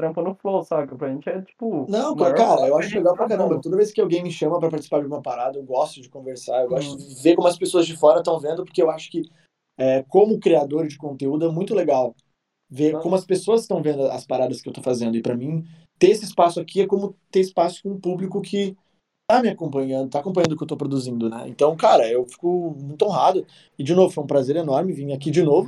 trampa 0.00 0.22
no 0.22 0.34
Flow, 0.34 0.64
saca? 0.64 0.96
Pra 0.96 1.10
gente 1.10 1.28
é 1.28 1.42
tipo. 1.42 1.86
Não, 1.88 2.14
maior 2.16 2.34
cara, 2.34 2.66
eu 2.66 2.76
acho 2.78 2.94
legal 2.96 3.14
pra 3.14 3.28
caramba. 3.28 3.60
Toda 3.60 3.76
vez 3.76 3.92
que 3.92 4.00
alguém 4.00 4.22
me 4.22 4.32
chama 4.32 4.58
pra 4.58 4.70
participar 4.70 5.00
de 5.00 5.06
uma 5.06 5.20
parada, 5.20 5.58
eu 5.58 5.62
gosto 5.62 6.00
de 6.00 6.08
conversar, 6.08 6.62
eu 6.62 6.68
gosto 6.70 6.94
Hum. 6.94 6.96
de 6.96 7.22
ver 7.22 7.36
como 7.36 7.46
as 7.48 7.58
pessoas 7.58 7.86
de 7.86 7.96
fora 7.96 8.18
estão 8.18 8.38
vendo, 8.40 8.64
porque 8.64 8.82
eu 8.82 8.90
acho 8.90 9.10
que, 9.10 9.22
é, 9.78 10.02
como 10.08 10.40
criador 10.40 10.86
de 10.86 10.96
conteúdo, 10.96 11.44
é 11.46 11.52
muito 11.52 11.74
legal 11.74 12.14
ver 12.70 12.98
como 13.00 13.14
as 13.14 13.24
pessoas 13.24 13.62
estão 13.62 13.82
vendo 13.82 14.04
as 14.06 14.24
paradas 14.26 14.62
que 14.62 14.68
eu 14.68 14.72
tô 14.72 14.80
fazendo. 14.82 15.16
E 15.16 15.22
pra 15.22 15.36
mim, 15.36 15.64
ter 15.98 16.10
esse 16.10 16.24
espaço 16.24 16.60
aqui 16.60 16.80
é 16.80 16.86
como 16.86 17.14
ter 17.30 17.40
espaço 17.40 17.82
com 17.82 17.90
um 17.90 18.00
público 18.00 18.40
que 18.40 18.76
tá 19.28 19.42
me 19.42 19.48
acompanhando, 19.48 20.08
tá 20.10 20.20
acompanhando 20.20 20.52
o 20.52 20.56
que 20.56 20.62
eu 20.62 20.68
tô 20.68 20.76
produzindo, 20.76 21.28
né? 21.28 21.44
Então, 21.46 21.76
cara, 21.76 22.08
eu 22.10 22.24
fico 22.26 22.74
muito 22.78 23.04
honrado. 23.04 23.46
E, 23.78 23.84
de 23.84 23.94
novo, 23.94 24.12
foi 24.12 24.24
um 24.24 24.26
prazer 24.26 24.56
enorme 24.56 24.92
vir 24.92 25.12
aqui 25.12 25.30
de 25.30 25.42
novo, 25.42 25.66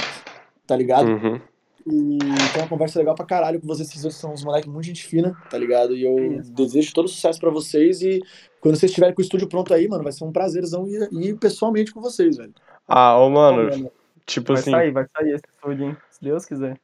tá 0.66 0.74
ligado? 0.74 1.09
Uhum. 1.09 1.40
E 1.86 2.18
tem 2.18 2.62
uma 2.62 2.68
conversa 2.68 2.98
legal 2.98 3.14
pra 3.14 3.26
caralho 3.26 3.60
com 3.60 3.66
vocês. 3.66 3.88
Vocês 3.92 4.14
são 4.14 4.32
uns 4.32 4.44
moleques 4.44 4.70
muito 4.70 4.86
gente 4.86 5.04
fina, 5.04 5.36
tá 5.50 5.59
ligado? 5.59 5.96
E 5.96 6.04
eu 6.04 6.40
Isso. 6.40 6.52
desejo 6.52 6.94
todo 6.94 7.09
sucesso 7.09 7.40
pra 7.40 7.50
vocês. 7.50 8.02
E 8.02 8.20
quando 8.60 8.76
vocês 8.76 8.90
estiverem 8.90 9.14
com 9.14 9.20
o 9.20 9.24
estúdio 9.24 9.48
pronto 9.48 9.72
aí, 9.74 9.88
mano, 9.88 10.04
vai 10.04 10.12
ser 10.12 10.24
um 10.24 10.32
prazerzão 10.32 10.86
ir, 10.86 11.09
ir 11.12 11.36
pessoalmente 11.38 11.92
com 11.92 12.00
vocês, 12.00 12.36
velho. 12.36 12.54
Ah, 12.86 13.18
ô, 13.18 13.28
mano, 13.30 13.70
Mano, 13.70 13.90
tipo 14.26 14.52
vai 14.52 14.60
assim, 14.60 14.70
sair, 14.70 14.90
vai 14.92 15.06
sair 15.16 15.34
esse 15.34 15.44
estúdio, 15.54 15.86
hein? 15.86 15.96
Se 16.10 16.20
Deus 16.22 16.44
quiser. 16.44 16.78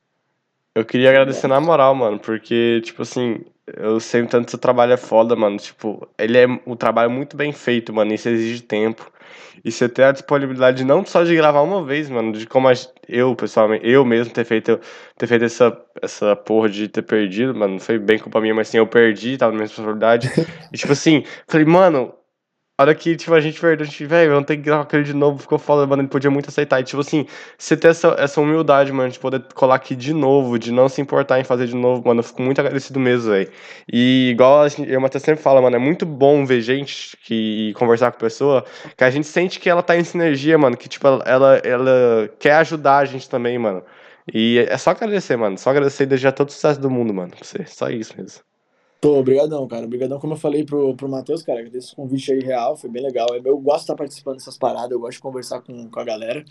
Eu 0.79 0.85
queria 0.85 1.11
agradecer 1.11 1.49
na 1.49 1.61
moral, 1.61 1.95
mano, 1.95 2.19
porque, 2.19 2.81
tipo 2.85 3.03
assim, 3.03 3.41
eu 3.77 4.01
sei 4.01 4.23
o 4.23 4.27
tanto 4.27 4.47
que 4.47 4.51
seu 4.53 4.59
trabalho 4.59 4.93
é 4.93 4.97
foda, 4.97 5.37
mano. 5.37 5.57
Tipo, 5.59 6.09
ele 6.19 6.39
é 6.39 6.47
um 6.67 6.77
trabalho 6.77 7.11
muito 7.11 7.37
bem 7.37 7.53
feito, 7.53 7.93
mano. 7.93 8.13
Isso 8.15 8.29
exige 8.29 8.63
tempo. 8.63 9.11
E 9.65 9.73
você 9.73 9.89
ter 9.89 10.05
a 10.05 10.13
disponibilidade 10.13 10.85
não 10.85 11.05
só 11.05 11.25
de 11.25 11.35
gravar 11.35 11.63
uma 11.63 11.85
vez, 11.85 12.09
mano, 12.09 12.33
de 12.33 12.47
como 12.47 12.69
eu, 13.09 13.35
pessoalmente, 13.35 13.87
eu 13.87 14.05
mesmo 14.05 14.33
ter 14.33 14.45
feito, 14.45 14.81
ter 15.17 15.27
feito 15.27 15.45
essa, 15.45 15.77
essa 16.01 16.37
porra 16.37 16.69
de 16.69 16.89
ter 16.89 17.03
perdido, 17.03 17.55
mano, 17.55 17.75
não 17.75 17.81
foi 17.81 17.99
bem 17.99 18.19
culpa 18.19 18.41
minha, 18.41 18.55
mas 18.55 18.69
assim, 18.69 18.79
eu 18.79 18.87
perdi, 18.87 19.37
tava 19.37 19.51
na 19.51 19.57
minha 19.57 19.67
responsabilidade. 19.67 20.31
E 20.73 20.77
tipo 20.77 20.93
assim, 20.93 21.25
falei, 21.49 21.67
mano, 21.67 22.15
a 22.79 22.85
hora 22.85 22.95
que, 22.95 23.17
tipo, 23.17 23.35
a 23.35 23.41
gente 23.41 23.61
perdeu, 23.61 23.85
a 23.85 23.89
gente, 23.91 24.07
velho, 24.07 24.31
vamos 24.31 24.47
ter 24.47 24.57
que 24.57 24.63
gravar 24.63 24.85
aquele 24.85 25.03
de 25.03 25.13
novo, 25.13 25.37
ficou 25.39 25.59
foda, 25.59 25.85
mano, 25.85 26.03
ele 26.03 26.09
podia 26.09 26.31
muito 26.31 26.49
aceitar. 26.49 26.79
E, 26.81 26.85
tipo 26.85 27.01
assim, 27.01 27.27
você 27.59 27.77
ter 27.77 27.89
essa, 27.89 28.15
essa 28.17 28.41
humildade, 28.41 28.93
mano, 28.93 29.11
de 29.11 29.19
poder 29.19 29.43
colar 29.53 29.75
aqui 29.75 29.97
de 29.97 30.15
novo, 30.15 30.57
de 30.61 30.71
não 30.71 30.89
se 30.89 31.01
importar 31.01 31.41
em 31.41 31.45
fazer 31.45 31.67
de 31.67 31.75
novo, 31.75 32.07
mano, 32.07 32.21
eu 32.21 32.25
fico 32.25 32.41
muito 32.41 32.61
agradecido 32.61 33.01
mesmo, 33.01 33.33
velho. 33.33 33.51
E 33.93 34.31
igual 34.31 34.63
a 34.63 34.69
gente, 34.69 34.89
eu 34.89 35.05
até 35.05 35.19
sempre 35.19 35.43
falo, 35.43 35.61
mano, 35.61 35.75
é 35.75 35.79
muito 35.79 36.07
bom 36.07 36.47
ver 36.47 36.61
gente 36.61 37.17
que 37.25 37.71
e 37.71 37.75
conversar 37.75 38.13
com 38.13 38.19
pessoa 38.19 38.65
que 38.97 39.03
a 39.03 39.11
gente 39.11 39.27
sente 39.27 39.59
que 39.59 39.69
ela 39.69 39.83
tá 39.83 39.97
em 39.97 40.05
sinergia, 40.05 40.57
mano, 40.57 40.77
que, 40.77 40.89
tipo, 40.89 41.05
ela, 41.07 41.25
ela, 41.27 41.57
ela 41.65 42.31
quer 42.39 42.55
ajudar 42.55 42.99
a 42.99 43.05
gente 43.05 43.29
também, 43.29 43.59
mano. 43.59 43.83
E 44.33 44.59
é 44.59 44.79
só 44.79 44.91
agradecer, 44.91 45.37
mano, 45.37 45.59
só 45.59 45.71
agradecer 45.71 46.05
e 46.05 46.07
desejar 46.07 46.33
todo 46.33 46.49
o 46.49 46.53
sucesso 46.53 46.81
do 46.81 46.89
mundo, 46.91 47.13
mano, 47.13 47.31
pra 47.31 47.45
você, 47.45 47.65
só 47.67 47.91
isso 47.91 48.15
mesmo. 48.17 48.48
Tô, 49.01 49.19
obrigadão, 49.19 49.67
cara. 49.69 49.87
Obrigadão, 49.87 50.19
como 50.19 50.33
eu 50.33 50.39
falei 50.39 50.65
pro, 50.65 50.95
pro 50.97 51.09
Matheus, 51.09 51.43
cara, 51.43 51.69
desse 51.71 51.95
convite 51.95 52.33
aí 52.33 52.41
real, 52.41 52.77
foi 52.77 52.91
bem 52.91 53.03
legal. 53.03 53.29
Eu 53.33 53.59
gosto 53.59 53.79
de 53.79 53.83
estar 53.83 53.95
participando 53.95 54.37
dessas 54.37 54.59
paradas, 54.59 54.91
eu 54.91 55.01
gosto 55.01 55.19
de 55.19 55.23
conversar 55.23 55.61
com, 55.61 55.89
com 55.89 56.01
a 56.01 56.05
galera. 56.05 56.45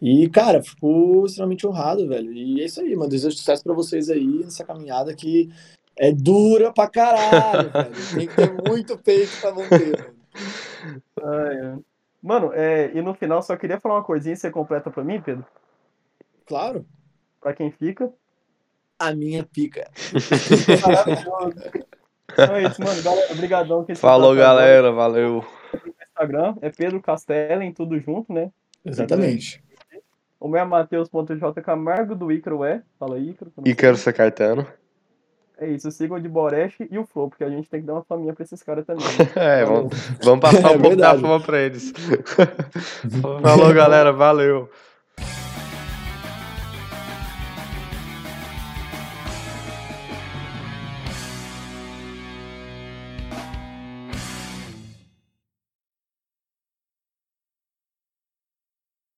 E, 0.00 0.28
cara, 0.30 0.62
fico 0.62 1.24
extremamente 1.26 1.66
honrado, 1.66 2.08
velho. 2.08 2.32
E 2.32 2.60
é 2.60 2.64
isso 2.64 2.80
aí, 2.80 2.96
mano. 2.96 3.10
Desejo 3.10 3.36
sucesso 3.36 3.62
pra 3.62 3.74
vocês 3.74 4.08
aí 4.08 4.40
nessa 4.42 4.64
caminhada 4.64 5.14
que 5.14 5.52
é 5.96 6.10
dura 6.10 6.72
pra 6.72 6.88
caralho, 6.88 7.70
velho. 7.70 7.94
Tem 8.14 8.26
que 8.26 8.34
ter 8.34 8.68
muito 8.68 8.98
peito 8.98 9.40
pra 9.40 9.54
manter, 9.54 9.96
velho. 9.96 10.14
Ai. 11.22 11.78
Mano, 12.22 12.52
é, 12.52 12.90
e 12.94 13.02
no 13.02 13.14
final 13.14 13.42
só 13.42 13.56
queria 13.56 13.80
falar 13.80 13.96
uma 13.96 14.04
coisinha 14.04 14.32
e 14.32 14.36
você 14.36 14.50
completa 14.50 14.90
pra 14.90 15.04
mim, 15.04 15.20
Pedro? 15.20 15.44
Claro, 16.46 16.86
Pra 17.42 17.52
quem 17.52 17.72
fica. 17.72 18.12
A 19.08 19.14
minha 19.14 19.44
pica. 19.44 19.90
Maravilhoso. 20.86 21.86
Então 22.32 22.56
é 22.56 22.62
isso, 22.62 22.82
mano. 22.82 23.02
Galera, 23.02 23.32
obrigadão. 23.32 23.86
Falou, 23.96 24.32
até 24.32 24.42
agora. 24.42 24.60
galera, 24.60 24.92
valeu. 24.92 25.44
Instagram 26.08 26.54
é 26.62 26.70
Pedro 26.70 27.00
Castellem, 27.00 27.72
tudo 27.72 27.98
junto, 27.98 28.32
né? 28.32 28.50
Exatamente. 28.84 29.62
O 30.38 30.48
meu 30.48 30.60
é 30.60 30.64
Matheus.j 30.64 31.62
Camargo, 31.62 32.14
do 32.14 32.32
Ícaro 32.32 32.64
é. 32.64 32.82
Fala 32.98 33.16
aí, 33.16 33.36
quero 33.76 33.96
ser 33.96 34.12
cartano. 34.12 34.64
sei. 34.64 34.82
É 35.58 35.68
isso, 35.68 35.90
sigam 35.92 36.16
o 36.16 36.20
de 36.20 36.28
Boreste 36.28 36.88
e 36.90 36.98
o 36.98 37.04
Flow, 37.04 37.28
porque 37.28 37.44
a 37.44 37.48
gente 37.48 37.70
tem 37.70 37.80
que 37.80 37.86
dar 37.86 37.92
uma 37.92 38.02
faminha 38.02 38.32
pra 38.32 38.42
esses 38.42 38.62
caras 38.62 38.84
também. 38.84 39.04
né? 39.04 39.30
É, 39.60 39.64
vamos, 39.64 39.92
vamos 40.22 40.40
passar 40.40 40.72
É 40.72 40.76
um 40.76 40.80
pouco 40.80 40.96
da 40.96 41.14
fama 41.16 41.40
pra 41.40 41.60
eles. 41.60 41.92
Falou, 43.40 43.72
galera, 43.72 44.12
valeu. 44.12 44.68